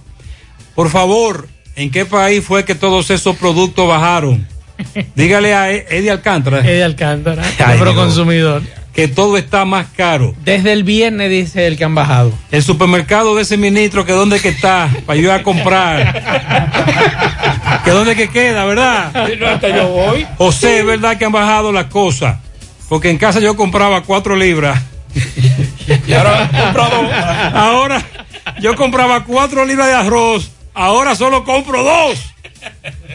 Por 0.76 0.90
favor, 0.90 1.48
¿en 1.76 1.92
qué 1.92 2.06
país 2.06 2.44
fue 2.44 2.66
que 2.66 2.76
todos 2.76 3.10
esos 3.10 3.36
productos 3.38 3.88
bajaron? 3.88 4.48
Dígale 5.16 5.54
a 5.54 5.72
E- 5.72 5.86
Eddie 5.90 6.12
Alcántara. 6.12 6.60
Eddie 6.60 6.84
Alcántara, 6.84 7.44
Dios. 7.58 7.94
consumidor. 7.96 8.62
Que 8.94 9.08
todo 9.08 9.38
está 9.38 9.64
más 9.64 9.88
caro. 9.96 10.36
Desde 10.44 10.74
el 10.74 10.84
viernes 10.84 11.30
dice 11.30 11.66
el 11.68 11.78
que 11.78 11.86
han 11.86 11.96
bajado. 11.96 12.34
El 12.52 12.62
supermercado 12.62 13.36
de 13.38 13.44
ese 13.44 13.56
ministro, 13.56 14.06
que 14.06 14.12
dónde 14.12 14.42
que 14.42 14.50
está, 14.50 14.90
para 15.06 15.16
yo 15.18 15.24
ir 15.28 15.32
a 15.32 15.44
comprar. 15.44 16.22
que 17.84 17.92
dónde 17.92 18.16
que 18.16 18.30
queda, 18.30 18.66
¿verdad? 18.66 19.12
No, 19.40 19.48
hasta 19.48 19.70
yo 19.70 19.88
voy. 19.90 20.26
José, 20.38 20.80
es 20.80 20.86
verdad 20.86 21.18
que 21.18 21.26
han 21.26 21.32
bajado 21.32 21.72
las 21.72 21.86
cosas. 21.86 22.38
Porque 22.90 23.10
en 23.10 23.18
casa 23.18 23.40
yo 23.40 23.56
compraba 23.56 24.04
cuatro 24.04 24.36
libras. 24.36 24.82
y 26.08 26.14
ahora 26.14 26.50
comprado. 26.50 27.10
Ahora 27.54 28.04
yo 28.60 28.76
compraba 28.76 29.24
cuatro 29.24 29.66
libras 29.66 29.88
de 29.88 29.94
arroz. 29.94 30.52
Ahora 30.74 31.16
solo 31.16 31.44
compro 31.44 31.84
dos. 31.84 32.20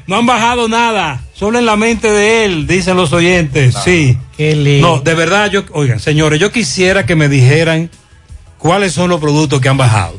No 0.07 0.17
han 0.17 0.27
bajado 0.27 0.69
nada. 0.69 1.23
Solo 1.35 1.59
en 1.59 1.67
la 1.67 1.77
mente 1.77 2.11
de 2.11 2.45
él, 2.45 2.67
dicen 2.67 2.97
los 2.97 3.13
oyentes. 3.13 3.75
Sí. 3.85 4.19
No, 4.81 5.01
de 5.01 5.15
verdad, 5.15 5.51
yo, 5.51 5.65
oigan, 5.73 6.01
señores, 6.01 6.41
yo 6.41 6.53
quisiera 6.53 7.07
que 7.07 7.15
me 7.15 7.29
dijeran 7.29 7.91
cuáles 8.59 8.93
son 8.93 9.11
los 9.11 9.21
productos 9.21 9.61
que 9.61 9.69
han 9.69 9.77
bajado. 9.77 10.19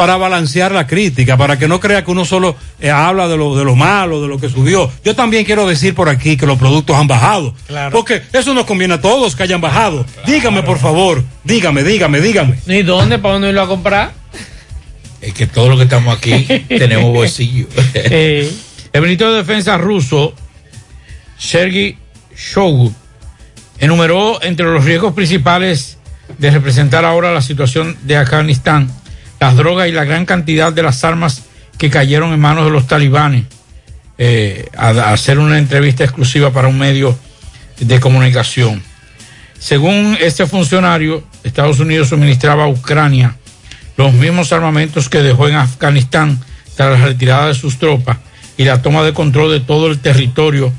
Para 0.00 0.16
balancear 0.16 0.72
la 0.72 0.86
crítica, 0.86 1.36
para 1.36 1.58
que 1.58 1.68
no 1.68 1.78
crea 1.78 2.02
que 2.02 2.10
uno 2.10 2.24
solo 2.24 2.56
eh, 2.80 2.88
habla 2.88 3.28
de 3.28 3.36
lo, 3.36 3.54
de 3.54 3.66
lo 3.66 3.76
malo, 3.76 4.22
de 4.22 4.28
lo 4.28 4.40
que 4.40 4.48
subió. 4.48 4.90
Yo 5.04 5.14
también 5.14 5.44
quiero 5.44 5.68
decir 5.68 5.94
por 5.94 6.08
aquí 6.08 6.38
que 6.38 6.46
los 6.46 6.56
productos 6.56 6.96
han 6.96 7.06
bajado. 7.06 7.54
Porque 7.92 8.22
eso 8.32 8.54
nos 8.54 8.64
conviene 8.64 8.94
a 8.94 9.00
todos 9.02 9.36
que 9.36 9.42
hayan 9.42 9.60
bajado. 9.60 10.06
Dígame, 10.26 10.62
por 10.62 10.78
favor. 10.78 11.22
Dígame, 11.44 11.82
dígame, 11.82 12.22
dígame. 12.22 12.56
¿Y 12.66 12.80
dónde? 12.80 13.18
¿Para 13.18 13.34
dónde 13.34 13.48
irlo 13.50 13.60
a 13.60 13.68
comprar? 13.68 14.12
Es 15.20 15.34
que 15.34 15.46
todos 15.46 15.68
los 15.68 15.76
que 15.76 15.84
estamos 15.84 16.16
aquí 16.16 16.44
tenemos 16.68 17.12
bolsillo. 17.12 17.66
El 18.10 19.02
ministro 19.02 19.30
de 19.32 19.36
Defensa 19.36 19.76
ruso, 19.76 20.32
Sergei 21.36 21.98
Shoigu, 22.34 22.90
enumeró 23.78 24.42
entre 24.42 24.64
los 24.64 24.82
riesgos 24.82 25.12
principales 25.12 25.98
de 26.38 26.50
representar 26.50 27.04
ahora 27.04 27.34
la 27.34 27.42
situación 27.42 27.98
de 28.04 28.16
Afganistán, 28.16 28.90
las 29.40 29.56
drogas 29.56 29.88
y 29.88 29.92
la 29.92 30.04
gran 30.04 30.26
cantidad 30.26 30.72
de 30.72 30.82
las 30.82 31.02
armas 31.02 31.42
que 31.78 31.90
cayeron 31.90 32.32
en 32.32 32.40
manos 32.40 32.66
de 32.66 32.70
los 32.70 32.86
talibanes, 32.86 33.44
eh, 34.18 34.68
hacer 34.76 35.38
una 35.38 35.58
entrevista 35.58 36.04
exclusiva 36.04 36.52
para 36.52 36.68
un 36.68 36.78
medio 36.78 37.18
de 37.78 37.98
comunicación. 37.98 38.82
Según 39.58 40.16
este 40.20 40.46
funcionario, 40.46 41.24
Estados 41.42 41.80
Unidos 41.80 42.10
suministraba 42.10 42.64
a 42.64 42.68
Ucrania 42.68 43.36
los 43.96 44.12
mismos 44.12 44.52
armamentos 44.52 45.08
que 45.08 45.22
dejó 45.22 45.48
en 45.48 45.56
Afganistán 45.56 46.38
tras 46.76 46.98
la 46.98 47.06
retirada 47.06 47.48
de 47.48 47.54
sus 47.54 47.78
tropas 47.78 48.18
y 48.56 48.64
la 48.64 48.82
toma 48.82 49.02
de 49.02 49.12
control 49.12 49.50
de 49.52 49.60
todo 49.60 49.88
el 49.88 49.98
territorio 50.00 50.72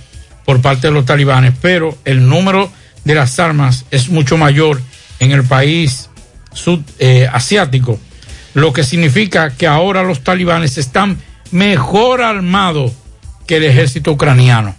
por 0.46 0.62
parte 0.62 0.88
de 0.88 0.94
los 0.94 1.06
talibanes, 1.06 1.54
pero 1.62 1.98
el 2.06 2.28
número 2.28 2.72
de 3.04 3.16
las 3.16 3.40
armas 3.40 3.86
es 3.92 4.10
mucho 4.10 4.38
mayor 4.38 4.82
en 5.20 5.32
el 5.32 5.44
país 5.44 6.10
sudasiático, 6.54 8.00
lo 8.54 8.74
que 8.74 8.84
significa 8.84 9.52
que 9.52 9.68
ahora 9.68 10.04
los 10.04 10.24
talibanes 10.24 10.78
están 10.78 11.18
mejor 11.52 12.22
armados 12.22 12.94
que 13.48 13.58
el 13.58 13.64
ejército 13.64 14.12
ucraniano. 14.12 14.76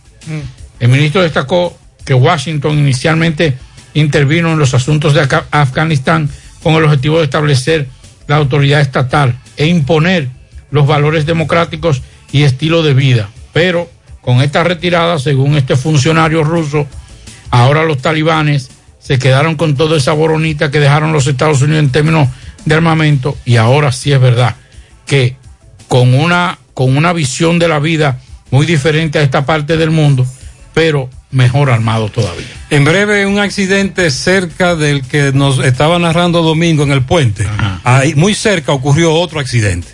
El 0.80 0.88
ministro 0.88 1.22
destacó 1.22 1.76
que 2.04 2.14
Washington 2.14 2.78
inicialmente 2.78 3.56
intervino 3.94 4.52
en 4.52 4.58
los 4.58 4.74
asuntos 4.74 5.14
de 5.14 5.28
Afganistán 5.50 6.28
con 6.62 6.74
el 6.74 6.84
objetivo 6.84 7.18
de 7.18 7.24
establecer 7.24 7.88
la 8.26 8.36
autoridad 8.36 8.80
estatal 8.80 9.38
e 9.56 9.66
imponer 9.66 10.28
los 10.70 10.86
valores 10.86 11.26
democráticos 11.26 12.02
y 12.30 12.44
estilo 12.44 12.82
de 12.82 12.94
vida. 12.94 13.28
Pero 13.52 13.90
con 14.22 14.40
esta 14.40 14.64
retirada, 14.64 15.18
según 15.18 15.56
este 15.56 15.76
funcionario 15.76 16.44
ruso, 16.44 16.86
ahora 17.50 17.84
los 17.84 17.98
talibanes 17.98 18.70
se 18.98 19.18
quedaron 19.18 19.56
con 19.56 19.76
toda 19.76 19.96
esa 19.96 20.12
boronita 20.12 20.70
que 20.70 20.80
dejaron 20.80 21.12
los 21.12 21.26
Estados 21.26 21.60
Unidos 21.60 21.80
en 21.80 21.90
términos 21.90 22.28
de 22.64 22.74
armamento 22.74 23.36
y 23.44 23.56
ahora 23.56 23.92
sí 23.92 24.12
es 24.12 24.20
verdad 24.20 24.56
que 25.06 25.36
con 25.88 26.14
una, 26.14 26.58
con 26.74 26.96
una 26.96 27.12
visión 27.12 27.58
de 27.58 27.68
la 27.68 27.78
vida 27.78 28.20
muy 28.50 28.66
diferente 28.66 29.18
a 29.18 29.22
esta 29.22 29.44
parte 29.44 29.76
del 29.76 29.90
mundo, 29.90 30.26
pero 30.74 31.10
mejor 31.30 31.70
armado 31.70 32.08
todavía. 32.08 32.46
En 32.70 32.84
breve, 32.84 33.26
un 33.26 33.38
accidente 33.38 34.10
cerca 34.10 34.76
del 34.76 35.02
que 35.02 35.32
nos 35.32 35.58
estaba 35.58 35.98
narrando 35.98 36.42
Domingo 36.42 36.82
en 36.84 36.92
el 36.92 37.02
puente. 37.02 37.46
Ahí, 37.84 38.14
muy 38.14 38.34
cerca 38.34 38.72
ocurrió 38.72 39.12
otro 39.14 39.40
accidente. 39.40 39.88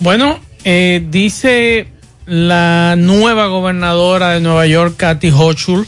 Bueno, 0.00 0.40
eh, 0.64 1.04
dice 1.10 1.88
la 2.26 2.94
nueva 2.96 3.46
gobernadora 3.46 4.30
de 4.30 4.40
Nueva 4.40 4.66
York, 4.66 4.94
Kathy 4.96 5.30
Hochul, 5.30 5.86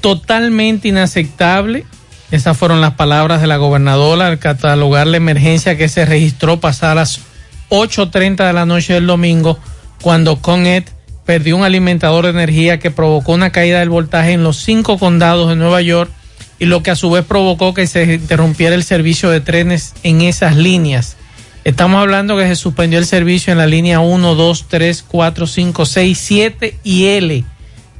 totalmente 0.00 0.88
inaceptable. 0.88 1.84
Esas 2.32 2.56
fueron 2.56 2.80
las 2.80 2.94
palabras 2.94 3.42
de 3.42 3.46
la 3.46 3.58
gobernadora 3.58 4.26
al 4.26 4.38
catalogar 4.38 5.06
la 5.06 5.18
emergencia 5.18 5.76
que 5.76 5.90
se 5.90 6.06
registró 6.06 6.60
pasadas 6.60 7.20
8.30 7.68 8.46
de 8.46 8.52
la 8.54 8.64
noche 8.64 8.94
del 8.94 9.06
domingo 9.06 9.58
cuando 10.00 10.40
Con-Ed 10.40 10.84
perdió 11.26 11.58
un 11.58 11.62
alimentador 11.62 12.24
de 12.24 12.30
energía 12.30 12.78
que 12.78 12.90
provocó 12.90 13.32
una 13.32 13.52
caída 13.52 13.80
del 13.80 13.90
voltaje 13.90 14.32
en 14.32 14.44
los 14.44 14.56
cinco 14.56 14.98
condados 14.98 15.50
de 15.50 15.56
Nueva 15.56 15.82
York 15.82 16.10
y 16.58 16.64
lo 16.64 16.82
que 16.82 16.90
a 16.90 16.96
su 16.96 17.10
vez 17.10 17.22
provocó 17.22 17.74
que 17.74 17.86
se 17.86 18.14
interrumpiera 18.14 18.74
el 18.74 18.82
servicio 18.82 19.28
de 19.28 19.42
trenes 19.42 19.92
en 20.02 20.22
esas 20.22 20.56
líneas. 20.56 21.18
Estamos 21.64 22.00
hablando 22.00 22.38
que 22.38 22.46
se 22.46 22.56
suspendió 22.56 22.98
el 22.98 23.04
servicio 23.04 23.52
en 23.52 23.58
la 23.58 23.66
línea 23.66 24.00
1, 24.00 24.34
2, 24.34 24.66
3, 24.68 25.04
4, 25.06 25.46
5, 25.46 25.84
6, 25.84 26.18
7 26.18 26.78
y 26.82 27.04
L, 27.08 27.44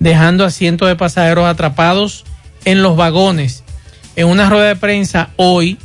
dejando 0.00 0.46
a 0.46 0.50
cientos 0.50 0.88
de 0.88 0.96
pasajeros 0.96 1.44
atrapados 1.44 2.24
en 2.64 2.82
los 2.82 2.96
vagones. 2.96 3.61
En 4.16 4.26
una 4.26 4.48
rueda 4.48 4.68
de 4.68 4.76
prensa 4.76 5.30
hoy, 5.36 5.78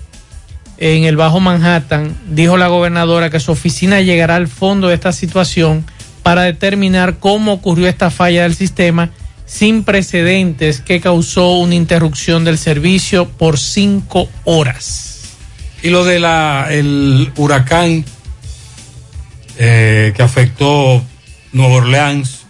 en 0.77 1.05
el 1.05 1.15
Bajo 1.15 1.39
Manhattan, 1.39 2.15
dijo 2.29 2.57
la 2.57 2.67
gobernadora 2.67 3.29
que 3.29 3.39
su 3.39 3.51
oficina 3.51 4.01
llegará 4.01 4.35
al 4.35 4.47
fondo 4.47 4.89
de 4.89 4.95
esta 4.95 5.11
situación 5.11 5.85
para 6.23 6.43
determinar 6.43 7.19
cómo 7.19 7.53
ocurrió 7.53 7.87
esta 7.87 8.09
falla 8.11 8.43
del 8.43 8.55
sistema 8.55 9.11
sin 9.45 9.83
precedentes 9.83 10.81
que 10.81 10.99
causó 10.99 11.53
una 11.53 11.73
interrupción 11.73 12.43
del 12.43 12.57
servicio 12.57 13.29
por 13.29 13.57
cinco 13.57 14.29
horas. 14.43 15.37
Y 15.81 15.89
lo 15.89 16.03
de 16.03 16.19
la 16.19 16.67
el 16.69 17.31
huracán 17.37 18.03
eh, 19.57 20.11
que 20.15 20.21
afectó 20.21 21.01
Nueva 21.53 21.75
Orleans 21.75 22.45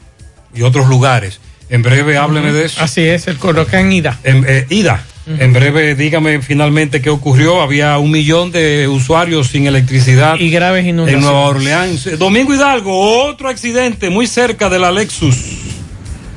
y 0.56 0.64
otros 0.64 0.88
lugares. 0.88 1.40
En 1.70 1.84
breve 1.84 2.18
hábleme 2.18 2.52
de 2.52 2.66
eso. 2.66 2.82
Así 2.82 3.02
es, 3.02 3.28
el 3.28 3.38
huracán 3.41 3.91
Ida. 3.91 4.18
En, 4.24 4.44
eh, 4.48 4.66
Ida. 4.70 5.04
En 5.28 5.52
breve 5.52 5.95
dígame 5.95 6.41
finalmente 6.41 7.02
qué 7.02 7.10
ocurrió. 7.10 7.62
Había 7.62 7.98
un 7.98 8.12
millón 8.12 8.52
de 8.52 8.88
usuarios 8.88 9.49
sin 9.49 9.68
electricidad. 9.68 10.40
Y 10.40 10.49
graves 10.49 10.84
en 10.84 10.90
inundaciones. 10.90 11.26
Nueva 11.26 11.48
Orleans. 11.48 12.18
Domingo 12.18 12.54
Hidalgo, 12.54 13.26
otro 13.26 13.49
accidente 13.49 14.10
muy 14.10 14.26
cerca 14.26 14.70
de 14.70 14.80
la 14.80 14.90
Lexus. 14.91 15.36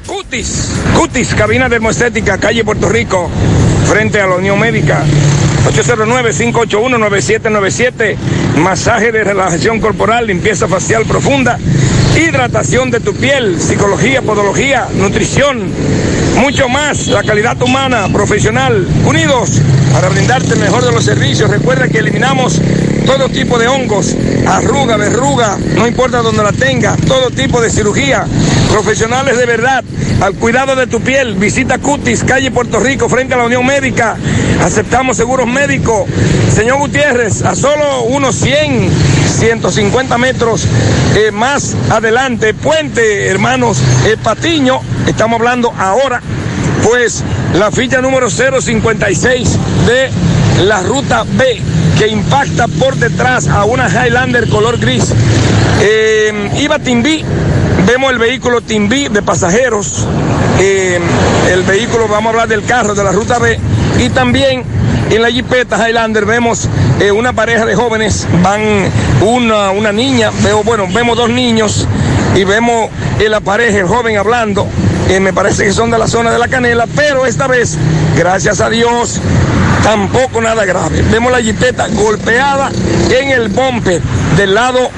Cutis, 0.07 0.73
Cutis, 0.97 1.35
cabina 1.35 1.69
termoestética, 1.69 2.39
calle 2.39 2.65
Puerto 2.65 2.89
Rico, 2.89 3.31
frente 3.87 4.21
a 4.21 4.27
la 4.27 4.35
Unión 4.37 4.59
Médica. 4.59 5.05
809-581-9797, 5.69 8.17
masaje 8.57 9.13
de 9.13 9.23
relajación 9.23 9.79
corporal, 9.79 10.27
limpieza 10.27 10.67
facial 10.67 11.05
profunda, 11.05 11.59
hidratación 12.17 12.91
de 12.91 12.99
tu 12.99 13.15
piel, 13.15 13.61
psicología, 13.61 14.23
podología, 14.23 14.89
nutrición, 14.97 15.71
mucho 16.41 16.69
más, 16.69 17.07
la 17.07 17.23
calidad 17.23 17.61
humana, 17.61 18.09
profesional, 18.13 18.87
unidos 19.05 19.61
para 19.93 20.09
brindarte 20.09 20.55
el 20.55 20.61
mejor 20.61 20.85
de 20.85 20.93
los 20.93 21.05
servicios. 21.05 21.51
Recuerda 21.51 21.89
que 21.89 21.99
eliminamos 21.99 22.61
todo 23.05 23.29
tipo 23.29 23.59
de 23.59 23.69
hongos, 23.69 24.17
arruga, 24.47 24.97
verruga, 24.97 25.59
no 25.75 25.87
importa 25.87 26.23
dónde 26.23 26.43
la 26.43 26.53
tenga, 26.53 26.97
todo 27.07 27.31
tipo 27.31 27.61
de 27.61 27.71
cirugía, 27.71 28.25
profesionales 28.71 29.37
de 29.37 29.47
verdad, 29.47 29.85
al 30.21 30.35
cuidado 30.35 30.77
de 30.77 30.87
tu 30.87 31.01
piel, 31.01 31.35
visita 31.35 31.79
Cutis, 31.79 32.25
calle 32.25 32.51
Puerto 32.51 32.81
Rico, 32.81 33.09
frente 33.09 33.35
a 33.35 33.37
la 33.37 33.45
Unión 33.45 33.67
Médica, 33.67 34.17
aceptamos 34.63 35.17
seguros 35.17 35.47
médicos. 35.47 36.09
Señor 36.55 36.79
Gutiérrez, 36.79 37.43
a 37.43 37.55
solo 37.55 38.03
unos 38.03 38.37
100, 38.37 38.91
150 39.41 40.19
metros 40.19 40.67
eh, 41.17 41.31
más 41.33 41.75
adelante, 41.89 42.53
puente, 42.53 43.27
hermanos, 43.27 43.79
eh, 44.05 44.19
Patiño, 44.23 44.81
estamos 45.07 45.41
hablando 45.41 45.73
ahora, 45.79 46.21
pues 46.83 47.25
la 47.55 47.71
ficha 47.71 48.03
número 48.03 48.29
056 48.29 49.59
de 49.87 50.11
la 50.67 50.83
ruta 50.83 51.25
B 51.39 51.59
que 51.99 52.09
impacta 52.09 52.69
por 52.69 52.97
detrás 52.97 53.49
a 53.49 53.65
una 53.65 53.89
Highlander 53.89 54.47
color 54.51 54.79
gris. 54.79 55.11
Eh, 55.81 56.51
iba 56.59 56.79
Timbí, 56.79 57.25
vemos 57.87 58.13
el 58.13 58.19
vehículo 58.19 58.61
Timbí 58.61 59.09
de 59.09 59.23
pasajeros, 59.23 60.07
eh, 60.59 61.01
el 61.51 61.63
vehículo, 61.63 62.09
vamos 62.09 62.27
a 62.27 62.31
hablar 62.31 62.49
del 62.49 62.65
carro 62.65 62.95
de 62.95 63.05
la 63.05 63.13
ruta 63.13 63.39
B, 63.39 63.59
y 64.01 64.11
también 64.11 64.65
en 65.11 65.23
la 65.23 65.31
Jeepeta 65.31 65.77
Highlander 65.89 66.25
vemos 66.25 66.69
eh, 67.01 67.11
una 67.11 67.33
pareja 67.33 67.67
de 67.67 67.75
jóvenes, 67.75 68.27
van 68.43 68.63
una, 69.21 69.71
una 69.71 69.93
niña, 69.93 70.31
veo, 70.43 70.63
bueno, 70.63 70.87
vemos 70.93 71.17
dos 71.17 71.29
niños 71.29 71.87
y 72.35 72.45
vemos 72.45 72.89
en 73.19 73.31
la 73.31 73.41
pareja, 73.41 73.79
el 73.79 73.87
joven 73.87 74.17
hablando, 74.17 74.67
eh, 75.09 75.19
me 75.19 75.33
parece 75.33 75.65
que 75.65 75.73
son 75.73 75.91
de 75.91 75.99
la 75.99 76.07
zona 76.07 76.31
de 76.31 76.39
la 76.39 76.49
canela, 76.49 76.87
pero 76.95 77.27
esta 77.27 77.49
vez, 77.49 77.77
gracias 78.17 78.61
a 78.61 78.71
Dios, 78.71 79.21
tampoco 79.83 80.41
nada 80.41 80.65
grave. 80.65 81.03
Vemos 81.11 81.33
la 81.33 81.41
jipeta 81.41 81.89
golpeada 81.89 82.71
en 83.11 83.31
el 83.31 83.49
bumper 83.49 84.01
del 84.37 84.55
lado 84.55 84.91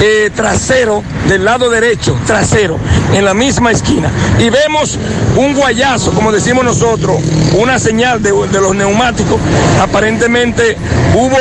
eh, 0.00 0.30
trasero, 0.34 1.02
del 1.28 1.44
lado 1.44 1.70
derecho, 1.70 2.16
trasero, 2.26 2.78
en 3.12 3.24
la 3.24 3.34
misma 3.34 3.70
esquina. 3.70 4.10
Y 4.38 4.50
vemos 4.50 4.98
un 5.36 5.54
guayazo, 5.54 6.12
como 6.12 6.32
decimos 6.32 6.64
nosotros, 6.64 7.20
una 7.58 7.78
señal 7.78 8.22
de, 8.22 8.32
de 8.32 8.60
los 8.60 8.74
neumáticos. 8.74 9.40
Aparentemente 9.80 10.76
hubo 11.14 11.36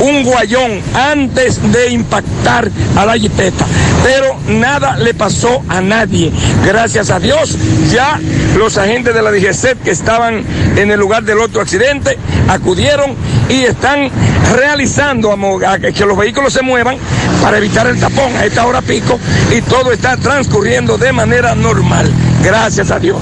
un 0.00 0.24
guayón 0.24 0.80
antes 0.94 1.60
de 1.72 1.90
impactar 1.90 2.70
a 2.96 3.06
la 3.06 3.14
jipeta. 3.14 3.66
Pero 4.02 4.36
nada 4.48 4.96
le 4.96 5.14
pasó 5.14 5.62
a 5.68 5.80
nadie. 5.80 6.32
Gracias 6.64 7.10
a 7.10 7.18
Dios, 7.18 7.56
ya 7.90 8.20
los 8.56 8.78
agentes 8.78 9.14
de 9.14 9.22
la 9.22 9.30
DGCET 9.30 9.82
que 9.82 9.90
estaban 9.90 10.44
en 10.76 10.90
el 10.90 10.98
lugar 10.98 11.24
del 11.24 11.38
otro 11.38 11.60
accidente 11.60 12.16
acudieron 12.48 13.14
y 13.48 13.64
están 13.64 14.10
realizando 14.54 15.32
a, 15.66 15.78
que 15.78 16.06
los 16.06 16.16
vehículos 16.16 16.52
se 16.52 16.62
muevan 16.62 16.96
para 17.42 17.58
evitar 17.58 17.86
el 17.86 17.98
tapón 17.98 18.34
a 18.36 18.44
esta 18.44 18.66
hora 18.66 18.82
pico 18.82 19.18
y 19.56 19.60
todo 19.62 19.92
está 19.92 20.16
transcurriendo 20.16 20.98
de 20.98 21.12
manera 21.12 21.54
normal. 21.54 22.10
Gracias 22.42 22.90
a 22.90 22.98
Dios. 22.98 23.20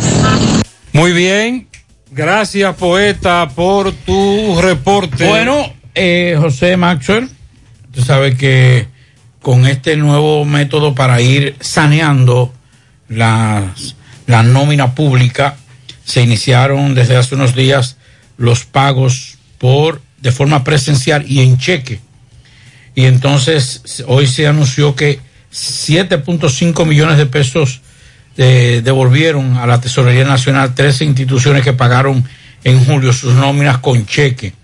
Muy 0.93 1.13
bien. 1.13 1.69
Gracias, 2.11 2.77
poeta, 2.77 3.49
por 3.57 3.91
tu 3.91 4.61
reporte. 4.61 5.27
Bueno, 5.29 5.74
eh, 5.95 6.37
José 6.39 6.77
Maxwell, 6.77 7.29
tú 7.93 8.03
sabes 8.03 8.37
que 8.37 8.89
con 9.41 9.67
este 9.67 9.97
nuevo 9.97 10.45
método 10.45 10.95
para 10.95 11.21
ir 11.21 11.57
saneando 11.61 12.53
las, 13.09 13.97
la 14.27 14.43
nómina 14.43 14.95
pública, 14.95 15.57
se 16.05 16.23
iniciaron 16.23 16.95
desde 16.95 17.17
hace 17.17 17.35
unos 17.35 17.55
días 17.55 17.97
los 18.37 18.65
pagos 18.65 19.39
por 19.59 20.03
de 20.21 20.33
forma 20.33 20.65
presencial 20.65 21.25
y 21.29 21.41
en 21.41 21.59
cheque. 21.59 22.01
Y 22.95 23.05
entonces 23.05 24.05
hoy 24.07 24.27
se 24.27 24.47
anunció 24.47 24.95
que 24.95 25.21
7.5 25.53 26.87
millones 26.87 27.19
de 27.19 27.27
pesos 27.27 27.81
eh, 28.37 28.81
devolvieron 28.83 29.57
a 29.57 29.67
la 29.67 29.81
Tesorería 29.81 30.25
Nacional 30.25 30.75
13 30.75 31.05
instituciones 31.05 31.63
que 31.63 31.73
pagaron 31.73 32.25
en 32.65 32.85
julio 32.85 33.13
sus 33.13 33.35
nóminas 33.35 33.79
con 33.79 34.07
cheque 34.07 34.55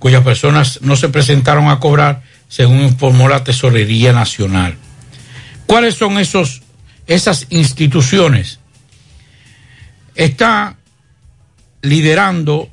cuyas 0.00 0.24
personas 0.24 0.80
no 0.82 0.96
se 0.96 1.10
presentaron 1.10 1.68
a 1.68 1.78
cobrar, 1.78 2.22
según 2.48 2.80
informó 2.80 3.28
la 3.28 3.44
Tesorería 3.44 4.12
Nacional. 4.12 4.74
¿Cuáles 5.66 5.94
son 5.94 6.18
esos, 6.18 6.62
esas 7.06 7.46
instituciones? 7.50 8.58
Está 10.16 10.76
liderando 11.82 12.68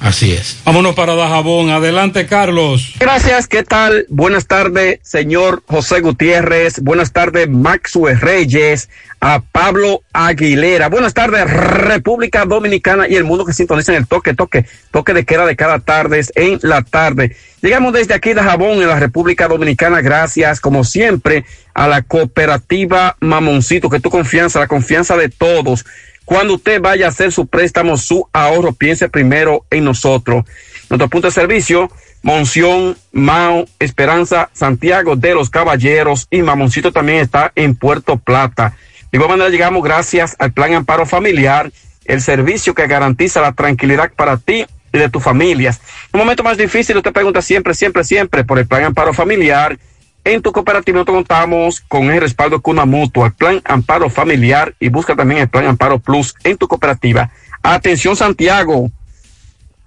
Así 0.00 0.32
es. 0.32 0.58
Vámonos 0.64 0.94
para 0.94 1.14
Dajabón. 1.14 1.70
Adelante, 1.70 2.26
Carlos. 2.26 2.92
Gracias, 2.98 3.48
¿qué 3.48 3.62
tal? 3.62 4.06
Buenas 4.08 4.46
tardes, 4.46 5.00
señor 5.02 5.62
José 5.66 6.00
Gutiérrez. 6.00 6.80
Buenas 6.80 7.12
tardes, 7.12 7.48
Maxwell 7.48 8.20
Reyes, 8.20 8.90
a 9.20 9.40
Pablo 9.40 10.02
Aguilera. 10.12 10.88
Buenas 10.88 11.14
tardes, 11.14 11.50
República 11.50 12.44
Dominicana 12.44 13.08
y 13.08 13.16
el 13.16 13.24
mundo 13.24 13.46
que 13.46 13.52
sintoniza 13.52 13.92
en 13.92 13.98
el 13.98 14.06
toque, 14.06 14.34
toque, 14.34 14.66
toque 14.90 15.14
de 15.14 15.24
queda 15.24 15.46
de 15.46 15.56
cada 15.56 15.78
tarde 15.80 16.20
en 16.34 16.58
la 16.62 16.82
tarde. 16.82 17.34
Llegamos 17.62 17.92
desde 17.92 18.14
aquí 18.14 18.34
de 18.34 18.42
Jabón, 18.42 18.82
en 18.82 18.88
la 18.88 19.00
República 19.00 19.48
Dominicana, 19.48 20.02
gracias, 20.02 20.60
como 20.60 20.84
siempre, 20.84 21.44
a 21.74 21.88
la 21.88 22.02
cooperativa 22.02 23.16
Mamoncito, 23.20 23.88
que 23.88 24.00
tu 24.00 24.10
confianza, 24.10 24.60
la 24.60 24.68
confianza 24.68 25.16
de 25.16 25.30
todos. 25.30 25.84
Cuando 26.26 26.54
usted 26.54 26.80
vaya 26.80 27.06
a 27.06 27.10
hacer 27.10 27.30
su 27.30 27.46
préstamo, 27.46 27.96
su 27.96 28.28
ahorro, 28.32 28.72
piense 28.72 29.08
primero 29.08 29.64
en 29.70 29.84
nosotros. 29.84 30.44
Nuestro 30.90 31.08
punto 31.08 31.28
de 31.28 31.32
servicio, 31.32 31.88
Monción, 32.22 32.96
Mao, 33.12 33.66
Esperanza, 33.78 34.50
Santiago 34.52 35.14
de 35.14 35.34
los 35.34 35.50
Caballeros 35.50 36.26
y 36.28 36.42
Mamoncito 36.42 36.90
también 36.90 37.18
está 37.20 37.52
en 37.54 37.76
Puerto 37.76 38.16
Plata. 38.16 38.76
De 39.12 39.18
igual 39.18 39.30
manera 39.30 39.50
llegamos 39.50 39.84
gracias 39.84 40.34
al 40.40 40.52
Plan 40.52 40.74
Amparo 40.74 41.06
Familiar, 41.06 41.70
el 42.04 42.20
servicio 42.20 42.74
que 42.74 42.88
garantiza 42.88 43.40
la 43.40 43.52
tranquilidad 43.52 44.10
para 44.16 44.36
ti 44.36 44.66
y 44.92 44.98
de 44.98 45.08
tus 45.08 45.22
familias. 45.22 45.80
Un 46.12 46.18
momento 46.18 46.42
más 46.42 46.58
difícil, 46.58 46.96
usted 46.96 47.12
pregunta 47.12 47.40
siempre, 47.40 47.72
siempre, 47.72 48.02
siempre 48.02 48.42
por 48.42 48.58
el 48.58 48.66
Plan 48.66 48.82
Amparo 48.82 49.14
Familiar. 49.14 49.78
En 50.26 50.42
tu 50.42 50.50
cooperativa 50.50 50.96
nosotros 50.96 51.18
contamos 51.18 51.80
con 51.86 52.10
el 52.10 52.20
respaldo 52.20 52.60
Cuna 52.60 52.84
Mutua, 52.84 53.28
el 53.28 53.34
Plan 53.34 53.62
Amparo 53.64 54.10
Familiar 54.10 54.74
y 54.80 54.88
busca 54.88 55.14
también 55.14 55.42
el 55.42 55.48
Plan 55.48 55.66
Amparo 55.66 56.00
Plus 56.00 56.34
en 56.42 56.56
tu 56.56 56.66
cooperativa. 56.66 57.30
Atención 57.62 58.16
Santiago, 58.16 58.90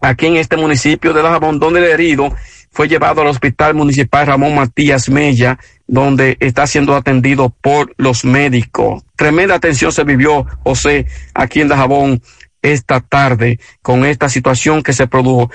aquí 0.00 0.26
en 0.26 0.36
este 0.36 0.56
municipio 0.56 1.12
de 1.12 1.22
Dajabón, 1.22 1.60
donde 1.60 1.78
el 1.78 1.90
herido 1.92 2.34
fue 2.72 2.88
llevado 2.88 3.22
al 3.22 3.28
hospital 3.28 3.74
municipal 3.74 4.26
Ramón 4.26 4.56
Matías 4.56 5.08
Mella, 5.08 5.58
donde 5.86 6.36
está 6.40 6.66
siendo 6.66 6.96
atendido 6.96 7.50
por 7.60 7.94
los 7.98 8.24
médicos. 8.24 9.04
Tremenda 9.14 9.54
atención 9.54 9.92
se 9.92 10.04
vivió, 10.04 10.44
José, 10.64 11.06
aquí 11.34 11.60
en 11.60 11.68
Dajabón 11.68 12.22
esta 12.62 13.00
tarde 13.00 13.58
con 13.82 14.04
esta 14.04 14.28
situación 14.28 14.82
que 14.82 14.92
se 14.92 15.06
produjo. 15.06 15.50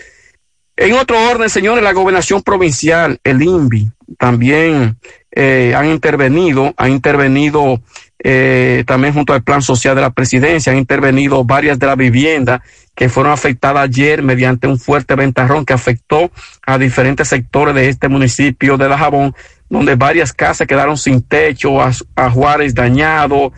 En 0.75 0.93
otro 0.93 1.17
orden, 1.31 1.49
señores, 1.49 1.83
la 1.83 1.93
gobernación 1.93 2.43
provincial, 2.43 3.19
el 3.23 3.41
INVI, 3.41 3.89
también 4.19 4.97
eh, 5.31 5.73
han 5.75 5.87
intervenido, 5.87 6.73
han 6.77 6.91
intervenido 6.91 7.81
eh, 8.19 8.83
también 8.85 9.13
junto 9.13 9.33
al 9.33 9.43
plan 9.43 9.61
social 9.61 9.95
de 9.95 10.01
la 10.01 10.11
presidencia, 10.11 10.71
han 10.71 10.77
intervenido 10.77 11.43
varias 11.43 11.79
de 11.79 11.87
las 11.87 11.97
viviendas 11.97 12.61
que 12.95 13.09
fueron 13.09 13.33
afectadas 13.33 13.83
ayer 13.83 14.21
mediante 14.21 14.67
un 14.67 14.79
fuerte 14.79 15.15
ventarrón 15.15 15.65
que 15.65 15.73
afectó 15.73 16.31
a 16.65 16.77
diferentes 16.77 17.27
sectores 17.27 17.73
de 17.73 17.89
este 17.89 18.07
municipio 18.07 18.77
de 18.77 18.89
La 18.89 18.97
Jabón, 18.97 19.35
donde 19.69 19.95
varias 19.95 20.33
casas 20.33 20.67
quedaron 20.67 20.97
sin 20.97 21.21
techo, 21.21 21.81
a, 21.81 21.91
a 22.15 22.29
Juárez 22.29 22.73
dañado, 22.73 23.51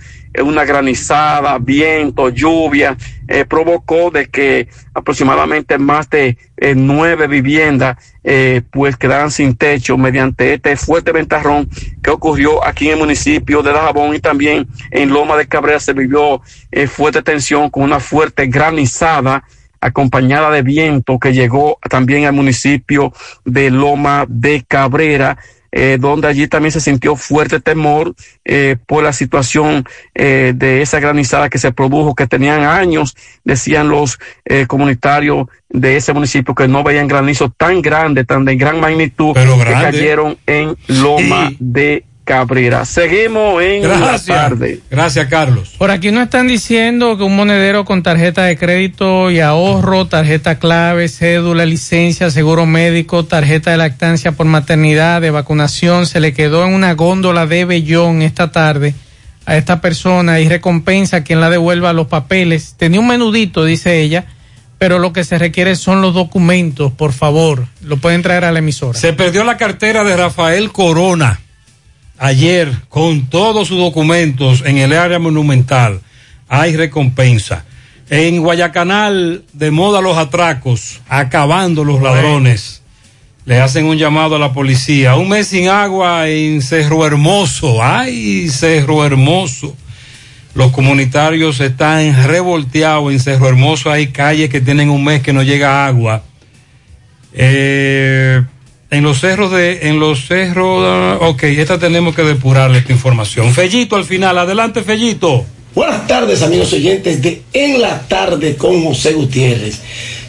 una 0.43 0.64
granizada, 0.64 1.57
viento, 1.57 2.30
lluvia, 2.30 2.97
eh, 3.27 3.45
provocó 3.45 4.11
de 4.11 4.27
que 4.27 4.68
aproximadamente 4.93 5.77
más 5.77 6.10
de 6.10 6.38
eh, 6.57 6.73
nueve 6.76 7.27
viviendas 7.27 7.97
eh, 8.23 8.61
pues 8.72 8.97
quedaran 8.97 9.31
sin 9.31 9.56
techo 9.56 9.97
mediante 9.97 10.53
este 10.53 10.76
fuerte 10.76 11.11
ventarrón 11.11 11.69
que 12.03 12.10
ocurrió 12.10 12.65
aquí 12.65 12.88
en 12.88 12.93
el 12.93 12.99
municipio 12.99 13.64
de 13.64 13.72
Dajabón 13.72 14.15
y 14.15 14.19
también 14.19 14.68
en 14.91 15.10
Loma 15.10 15.38
de 15.38 15.47
Cabrera 15.47 15.80
se 15.80 15.93
vivió 15.93 16.41
eh, 16.72 16.88
fuerte 16.88 17.22
tensión 17.22 17.69
con 17.69 17.84
una 17.84 17.99
fuerte 17.99 18.47
granizada 18.47 19.43
acompañada 19.81 20.51
de 20.51 20.61
viento 20.61 21.18
que 21.19 21.34
llegó 21.34 21.80
también 21.89 22.26
al 22.26 22.34
municipio 22.34 23.14
de 23.45 23.72
Loma 23.72 24.26
de 24.27 24.65
Cabrera 24.68 25.38
eh, 25.71 25.97
donde 25.99 26.27
allí 26.27 26.47
también 26.47 26.71
se 26.71 26.81
sintió 26.81 27.15
fuerte 27.15 27.59
temor 27.59 28.15
eh, 28.45 28.77
por 28.87 29.03
la 29.03 29.13
situación 29.13 29.85
eh, 30.15 30.53
de 30.55 30.81
esa 30.81 30.99
granizada 30.99 31.49
que 31.49 31.57
se 31.57 31.71
produjo, 31.71 32.15
que 32.15 32.27
tenían 32.27 32.63
años, 32.63 33.15
decían 33.43 33.89
los 33.89 34.19
eh, 34.45 34.65
comunitarios 34.67 35.47
de 35.69 35.97
ese 35.97 36.13
municipio, 36.13 36.55
que 36.55 36.67
no 36.67 36.83
veían 36.83 37.07
granizo 37.07 37.49
tan 37.49 37.81
grande, 37.81 38.25
tan 38.25 38.45
de 38.45 38.55
gran 38.55 38.79
magnitud, 38.79 39.33
que 39.33 39.45
grande. 39.45 39.73
cayeron 39.73 40.37
en 40.47 40.75
Loma 40.87 41.51
de 41.59 42.05
Cabrera. 42.30 42.85
Seguimos 42.85 43.60
en 43.64 43.81
la 43.81 43.97
Gracias. 43.97 44.26
tarde. 44.27 44.80
Gracias, 44.91 45.27
Carlos. 45.30 45.73
Por 45.80 45.89
aquí 45.89 46.11
nos 46.11 46.26
están 46.26 46.47
diciendo 46.47 47.18
que 47.18 47.23
un 47.23 47.35
monedero 47.35 47.85
con 47.85 48.03
tarjeta 48.03 48.43
de 48.43 48.56
crédito 48.56 49.31
y 49.31 49.39
ahorro, 49.39 50.06
tarjeta 50.06 50.60
clave, 50.60 51.10
cédula, 51.10 51.65
licencia, 51.65 52.30
seguro 52.30 52.68
médico, 52.68 53.26
tarjeta 53.26 53.72
de 53.72 53.77
lactancia 53.77 54.31
por 54.34 54.45
maternidad, 54.45 55.22
de 55.22 55.31
vacunación, 55.31 56.06
se 56.06 56.19
le 56.19 56.31
quedó 56.31 56.64
en 56.68 56.76
una 56.76 56.93
góndola 56.93 57.47
de 57.47 57.65
Bellón 57.65 58.22
esta 58.22 58.51
tarde 58.51 58.93
a 59.47 59.57
esta 59.57 59.81
persona 59.81 60.39
y 60.39 60.47
recompensa 60.47 61.18
a 61.18 61.23
quien 61.23 61.41
la 61.41 61.49
devuelva 61.49 61.93
los 61.93 62.06
papeles. 62.06 62.76
Tenía 62.77 62.99
un 62.99 63.07
menudito, 63.07 63.65
dice 63.65 64.01
ella, 64.01 64.26
pero 64.77 64.99
lo 64.99 65.14
que 65.14 65.23
se 65.23 65.39
requiere 65.39 65.76
son 65.76 66.03
los 66.03 66.14
documentos, 66.14 66.91
por 66.91 67.11
favor. 67.11 67.65
Lo 67.81 67.97
pueden 67.97 68.22
traer 68.22 68.45
a 68.45 68.51
la 68.51 68.60
emisora. 68.60 68.99
Se 68.99 69.14
perdió 69.14 69.43
la 69.43 69.57
cartera 69.57 70.03
de 70.03 70.15
Rafael 70.15 70.72
Corona 70.72 71.39
ayer 72.19 72.71
con 72.89 73.27
todos 73.27 73.67
sus 73.69 73.77
documentos 73.77 74.63
en 74.65 74.77
el 74.77 74.93
área 74.93 75.17
monumental. 75.19 76.01
Hay 76.47 76.75
recompensa. 76.75 77.65
En 78.09 78.41
Guayacanal, 78.41 79.43
de 79.53 79.71
moda 79.71 80.01
los 80.01 80.17
atracos, 80.17 81.01
acabando 81.07 81.83
los 81.83 82.01
ladrones. 82.01 82.81
Le 83.45 83.61
hacen 83.61 83.85
un 83.85 83.97
llamado 83.97 84.35
a 84.35 84.39
la 84.39 84.53
policía. 84.53 85.15
Un 85.15 85.29
mes 85.29 85.47
sin 85.47 85.69
agua 85.69 86.27
en 86.27 86.61
Cerro 86.61 87.05
Hermoso. 87.05 87.83
¡Ay, 87.83 88.49
Cerro 88.49 89.05
Hermoso! 89.05 89.75
Los 90.55 90.71
comunitarios 90.71 91.59
están 91.59 92.27
revolteados 92.27 93.11
en 93.11 93.19
Cerro 93.19 93.47
Hermoso. 93.47 93.91
Hay 93.91 94.07
calles 94.07 94.49
que 94.49 94.61
tienen 94.61 94.89
un 94.89 95.03
mes 95.03 95.21
que 95.21 95.33
no 95.33 95.43
llega 95.43 95.85
agua. 95.85 96.23
Eh, 97.33 98.43
en 98.91 99.03
los 99.03 99.20
cerros 99.20 99.52
de, 99.52 99.90
en 99.90 99.99
los 99.99 100.28
cerros, 100.28 100.84
ah, 100.86 101.18
ok, 101.22 101.44
esta 101.44 101.78
tenemos 101.78 102.16
que 102.16 102.24
depurarle 102.24 102.80
esta 102.80 102.91
información. 102.91 103.53
Fellito 103.53 103.95
al 103.95 104.06
final, 104.06 104.38
adelante 104.38 104.84
Fellito. 104.84 105.45
Buenas 105.76 106.07
tardes 106.07 106.41
amigos 106.41 106.74
oyentes 106.74 107.22
de 107.22 107.44
En 107.53 107.80
la 107.80 108.02
tarde 108.07 108.56
con 108.56 108.84
José 108.84 109.14
Gutiérrez. 109.14 109.80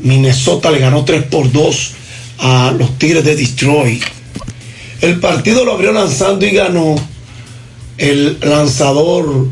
Minnesota 0.05 0.71
le 0.71 0.79
ganó 0.79 1.05
3 1.05 1.25
por 1.25 1.51
2 1.51 1.93
a 2.39 2.73
los 2.79 2.97
Tigres 2.99 3.25
de 3.25 3.37
Detroit. 3.37 4.03
El 5.01 5.19
partido 5.19 5.65
lo 5.65 5.73
abrió 5.73 5.93
lanzando 5.93 6.47
y 6.47 6.51
ganó 6.51 6.95
el 7.99 8.39
lanzador 8.41 9.49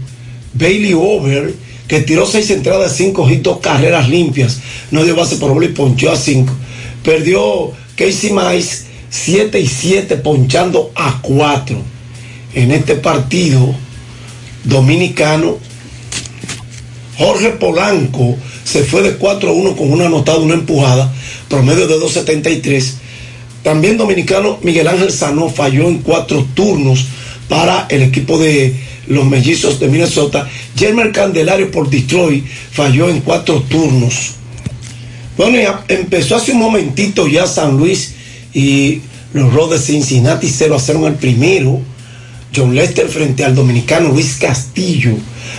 Bailey 0.55 0.95
Over, 0.95 1.55
que 1.89 2.01
tiró 2.01 2.27
seis 2.27 2.51
entradas, 2.51 2.97
cinco 2.97 3.29
hits, 3.29 3.43
dos 3.43 3.59
carreras 3.59 4.09
limpias, 4.09 4.61
no 4.91 5.05
dio 5.05 5.15
base 5.15 5.37
por 5.37 5.53
bola 5.53 5.67
y 5.67 5.71
ponchó 5.71 6.11
a 6.11 6.17
cinco. 6.17 6.55
Perdió 7.03 7.73
Casey 7.97 8.33
Mice 8.33 8.93
7 9.13 9.61
y 9.61 9.67
7 9.67 10.17
ponchando 10.17 10.91
a 10.95 11.21
4 11.21 11.77
en 12.55 12.71
este 12.71 12.95
partido 12.95 13.75
dominicano. 14.65 15.59
Jorge 17.19 17.51
Polanco 17.51 18.37
se 18.73 18.85
fue 18.85 19.03
de 19.03 19.17
4 19.17 19.51
a 19.51 19.53
1 19.53 19.77
con 19.77 19.93
una 19.93 20.07
anotada, 20.07 20.39
una 20.39 20.55
empujada, 20.55 21.13
promedio 21.49 21.87
de 21.87 21.97
2.73. 21.97 22.95
También 23.63 23.99
dominicano 23.99 24.59
Miguel 24.63 24.89
Ángel 24.89 25.13
Sanó 25.13 25.51
falló 25.51 25.89
en 25.89 25.99
cuatro 25.99 26.47
turnos 26.55 27.05
para 27.51 27.87
el 27.91 28.01
equipo 28.01 28.39
de 28.39 28.75
los 29.09 29.27
mellizos 29.27 29.79
de 29.79 29.89
Minnesota. 29.89 30.49
Jermer 30.75 31.13
Candelario 31.13 31.71
por 31.71 31.91
Detroit 31.91 32.47
falló 32.73 33.11
en 33.11 33.21
cuatro 33.21 33.61
turnos. 33.63 34.33
Bueno, 35.37 35.59
ya 35.59 35.85
empezó 35.89 36.37
hace 36.37 36.53
un 36.53 36.59
momentito 36.61 37.29
ya 37.29 37.47
San 37.47 37.77
Luis 37.77 38.15
y 38.55 39.03
los 39.35 39.53
Rojos 39.53 39.73
de 39.73 39.79
Cincinnati 39.81 40.49
0 40.49 40.77
a 40.77 40.81
0 40.81 40.99
en 41.01 41.05
el 41.13 41.15
primero. 41.19 41.79
John 42.57 42.75
Lester 42.75 43.09
frente 43.09 43.45
al 43.45 43.55
dominicano 43.55 44.09
Luis 44.09 44.39
Castillo. 44.41 45.13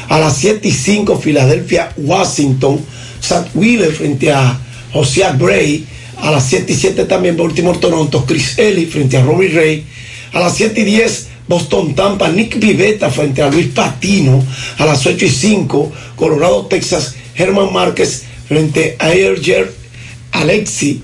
A 0.09 0.19
las 0.19 0.37
7 0.37 0.67
y 0.67 0.71
5 0.71 1.17
Filadelfia, 1.19 1.91
Washington. 1.97 2.79
Zach 3.21 3.47
Wheeler 3.53 3.91
frente 3.93 4.31
a 4.31 4.59
Josiah 4.91 5.33
Gray. 5.33 5.85
A 6.17 6.31
las 6.31 6.45
7 6.47 6.71
y 6.71 6.75
7 6.75 7.05
también 7.05 7.37
Baltimore, 7.37 7.77
Toronto. 7.79 8.25
Chris 8.25 8.57
Ellie 8.59 8.87
frente 8.87 9.17
a 9.17 9.23
Robbie 9.23 9.49
Ray. 9.49 9.85
A 10.33 10.39
las 10.39 10.55
7 10.55 10.81
y 10.81 10.83
10 10.83 11.27
Boston 11.47 11.93
Tampa, 11.93 12.29
Nick 12.29 12.57
Vivetta 12.57 13.09
frente 13.09 13.41
a 13.41 13.49
Luis 13.49 13.67
Patino 13.67 14.43
a 14.77 14.85
las 14.85 15.05
8 15.05 15.25
y 15.25 15.29
5, 15.29 15.91
Colorado, 16.15 16.67
Texas, 16.67 17.15
Germán 17.35 17.73
Márquez 17.73 18.23
frente 18.47 18.95
a 18.99 19.13
Erger 19.13 19.73
Alexi. 20.31 21.01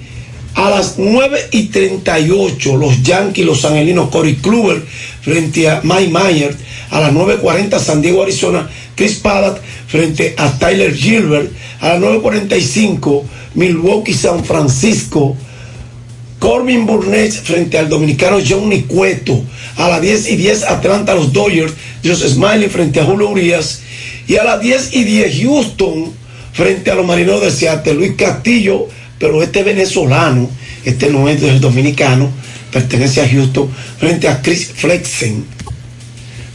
A 0.55 0.69
las 0.69 0.95
9 0.97 1.39
y 1.51 1.67
38, 1.67 2.75
los 2.75 3.03
Yankees, 3.03 3.45
los 3.45 3.63
angelinos, 3.65 4.09
Corey 4.09 4.35
Kluber 4.35 4.83
frente 5.21 5.69
a 5.69 5.81
Mike 5.83 6.09
Mayer. 6.09 6.55
A 6.89 6.99
las 6.99 7.13
9.40, 7.13 7.79
San 7.79 8.01
Diego, 8.01 8.23
Arizona, 8.23 8.67
Chris 8.99 9.15
Paddock 9.15 9.61
frente 9.87 10.35
a 10.37 10.59
Tyler 10.59 10.93
Gilbert. 10.93 11.49
A 11.79 11.93
las 11.93 12.01
9.45, 12.01 13.23
Milwaukee, 13.53 14.13
San 14.13 14.43
Francisco. 14.43 15.37
Corbin 16.37 16.85
Burnett 16.85 17.31
frente 17.31 17.77
al 17.77 17.87
dominicano 17.87 18.39
Johnny 18.45 18.81
Cueto. 18.81 19.41
A 19.77 19.87
las 19.87 20.01
10 20.01 20.31
y 20.31 20.35
10 20.35 20.63
Atlanta 20.65 21.15
los 21.15 21.31
Dodgers. 21.31 21.71
Joseph 22.03 22.31
Smiley 22.31 22.67
frente 22.67 22.99
a 22.99 23.05
Julio 23.05 23.29
Urias. 23.29 23.83
Y 24.27 24.35
a 24.35 24.43
las 24.43 24.59
10 24.59 24.93
y 24.93 25.05
10 25.05 25.43
Houston 25.43 26.11
frente 26.51 26.91
a 26.91 26.95
los 26.95 27.05
Marineros 27.05 27.41
de 27.41 27.51
Seattle. 27.51 27.93
Luis 27.93 28.15
Castillo, 28.17 28.89
pero 29.17 29.41
este 29.41 29.63
venezolano, 29.63 30.49
este 30.83 31.09
no 31.09 31.29
es 31.29 31.39
del 31.39 31.61
dominicano, 31.61 32.29
pertenece 32.69 33.21
a 33.21 33.29
Houston, 33.29 33.69
frente 33.97 34.27
a 34.27 34.41
Chris 34.41 34.73
Flexen. 34.75 35.45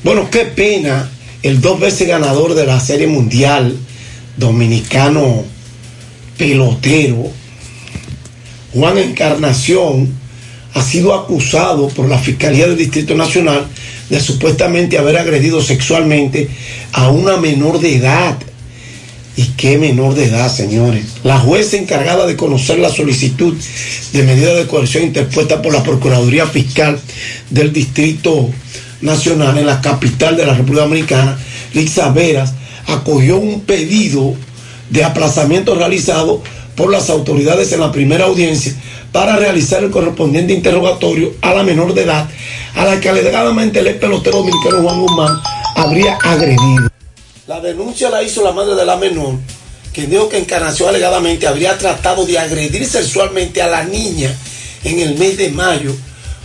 Bueno, 0.02 0.28
qué 0.30 0.40
pena 0.44 1.10
el 1.44 1.60
dos 1.60 1.78
veces 1.78 2.08
ganador 2.08 2.54
de 2.54 2.64
la 2.64 2.80
Serie 2.80 3.06
Mundial 3.06 3.76
dominicano 4.38 5.44
pelotero 6.38 7.30
Juan 8.72 8.96
Encarnación 8.96 10.08
ha 10.72 10.82
sido 10.82 11.14
acusado 11.14 11.88
por 11.88 12.08
la 12.08 12.18
Fiscalía 12.18 12.66
del 12.66 12.78
Distrito 12.78 13.14
Nacional 13.14 13.66
de 14.08 14.20
supuestamente 14.20 14.96
haber 14.96 15.18
agredido 15.18 15.62
sexualmente 15.62 16.48
a 16.92 17.10
una 17.10 17.36
menor 17.36 17.78
de 17.78 17.96
edad. 17.96 18.38
¿Y 19.36 19.42
qué 19.56 19.76
menor 19.78 20.14
de 20.14 20.26
edad, 20.26 20.50
señores? 20.50 21.04
La 21.24 21.38
jueza 21.38 21.76
encargada 21.76 22.26
de 22.26 22.36
conocer 22.36 22.78
la 22.78 22.88
solicitud 22.88 23.54
de 24.12 24.22
medida 24.22 24.54
de 24.54 24.66
coerción 24.66 25.04
interpuesta 25.04 25.60
por 25.60 25.74
la 25.74 25.82
Procuraduría 25.82 26.46
Fiscal 26.46 26.98
del 27.50 27.72
Distrito 27.72 28.50
Nacional 29.04 29.58
en 29.58 29.66
la 29.66 29.80
capital 29.80 30.36
de 30.36 30.46
la 30.46 30.54
República 30.54 30.84
Dominicana, 30.84 31.38
Lixa 31.74 32.10
Veras, 32.10 32.54
acogió 32.86 33.36
un 33.36 33.60
pedido 33.60 34.34
de 34.88 35.04
aplazamiento 35.04 35.74
realizado 35.74 36.42
por 36.74 36.90
las 36.90 37.10
autoridades 37.10 37.70
en 37.72 37.80
la 37.80 37.92
primera 37.92 38.24
audiencia 38.24 38.74
para 39.12 39.36
realizar 39.36 39.84
el 39.84 39.90
correspondiente 39.90 40.54
interrogatorio 40.54 41.34
a 41.42 41.54
la 41.54 41.62
menor 41.62 41.94
de 41.94 42.02
edad 42.02 42.28
a 42.74 42.84
la 42.84 42.98
que 42.98 43.08
alegadamente 43.10 43.78
el 43.78 43.94
pelotero 43.96 44.38
dominicano 44.38 44.82
Juan 44.82 45.00
Guzmán 45.00 45.40
habría 45.76 46.16
agredido. 46.16 46.88
La 47.46 47.60
denuncia 47.60 48.08
la 48.10 48.22
hizo 48.22 48.42
la 48.42 48.52
madre 48.52 48.74
de 48.74 48.86
la 48.86 48.96
menor, 48.96 49.34
quien 49.92 50.10
dijo 50.10 50.28
que 50.28 50.38
Encarnación 50.38 50.88
alegadamente 50.88 51.46
habría 51.46 51.76
tratado 51.76 52.24
de 52.24 52.38
agredir 52.38 52.86
sexualmente 52.86 53.60
a 53.60 53.68
la 53.68 53.84
niña 53.84 54.34
en 54.82 54.98
el 54.98 55.16
mes 55.16 55.36
de 55.36 55.50
mayo 55.50 55.94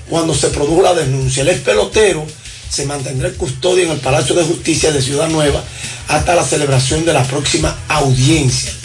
cuando 0.10 0.34
se 0.34 0.50
produjo 0.50 0.82
la 0.82 0.94
denuncia. 0.94 1.42
El 1.42 1.50
ex 1.50 1.62
pelotero 1.62 2.26
se 2.70 2.86
mantendrá 2.86 3.30
en 3.30 3.36
custodia 3.36 3.86
en 3.86 3.92
el 3.92 4.00
Palacio 4.00 4.36
de 4.36 4.44
Justicia 4.44 4.92
de 4.92 5.02
Ciudad 5.02 5.30
Nueva 5.30 5.64
hasta 6.08 6.36
la 6.36 6.44
celebración 6.44 7.06
de 7.06 7.14
la 7.14 7.24
próxima 7.24 7.76
audiencia. 7.88 8.79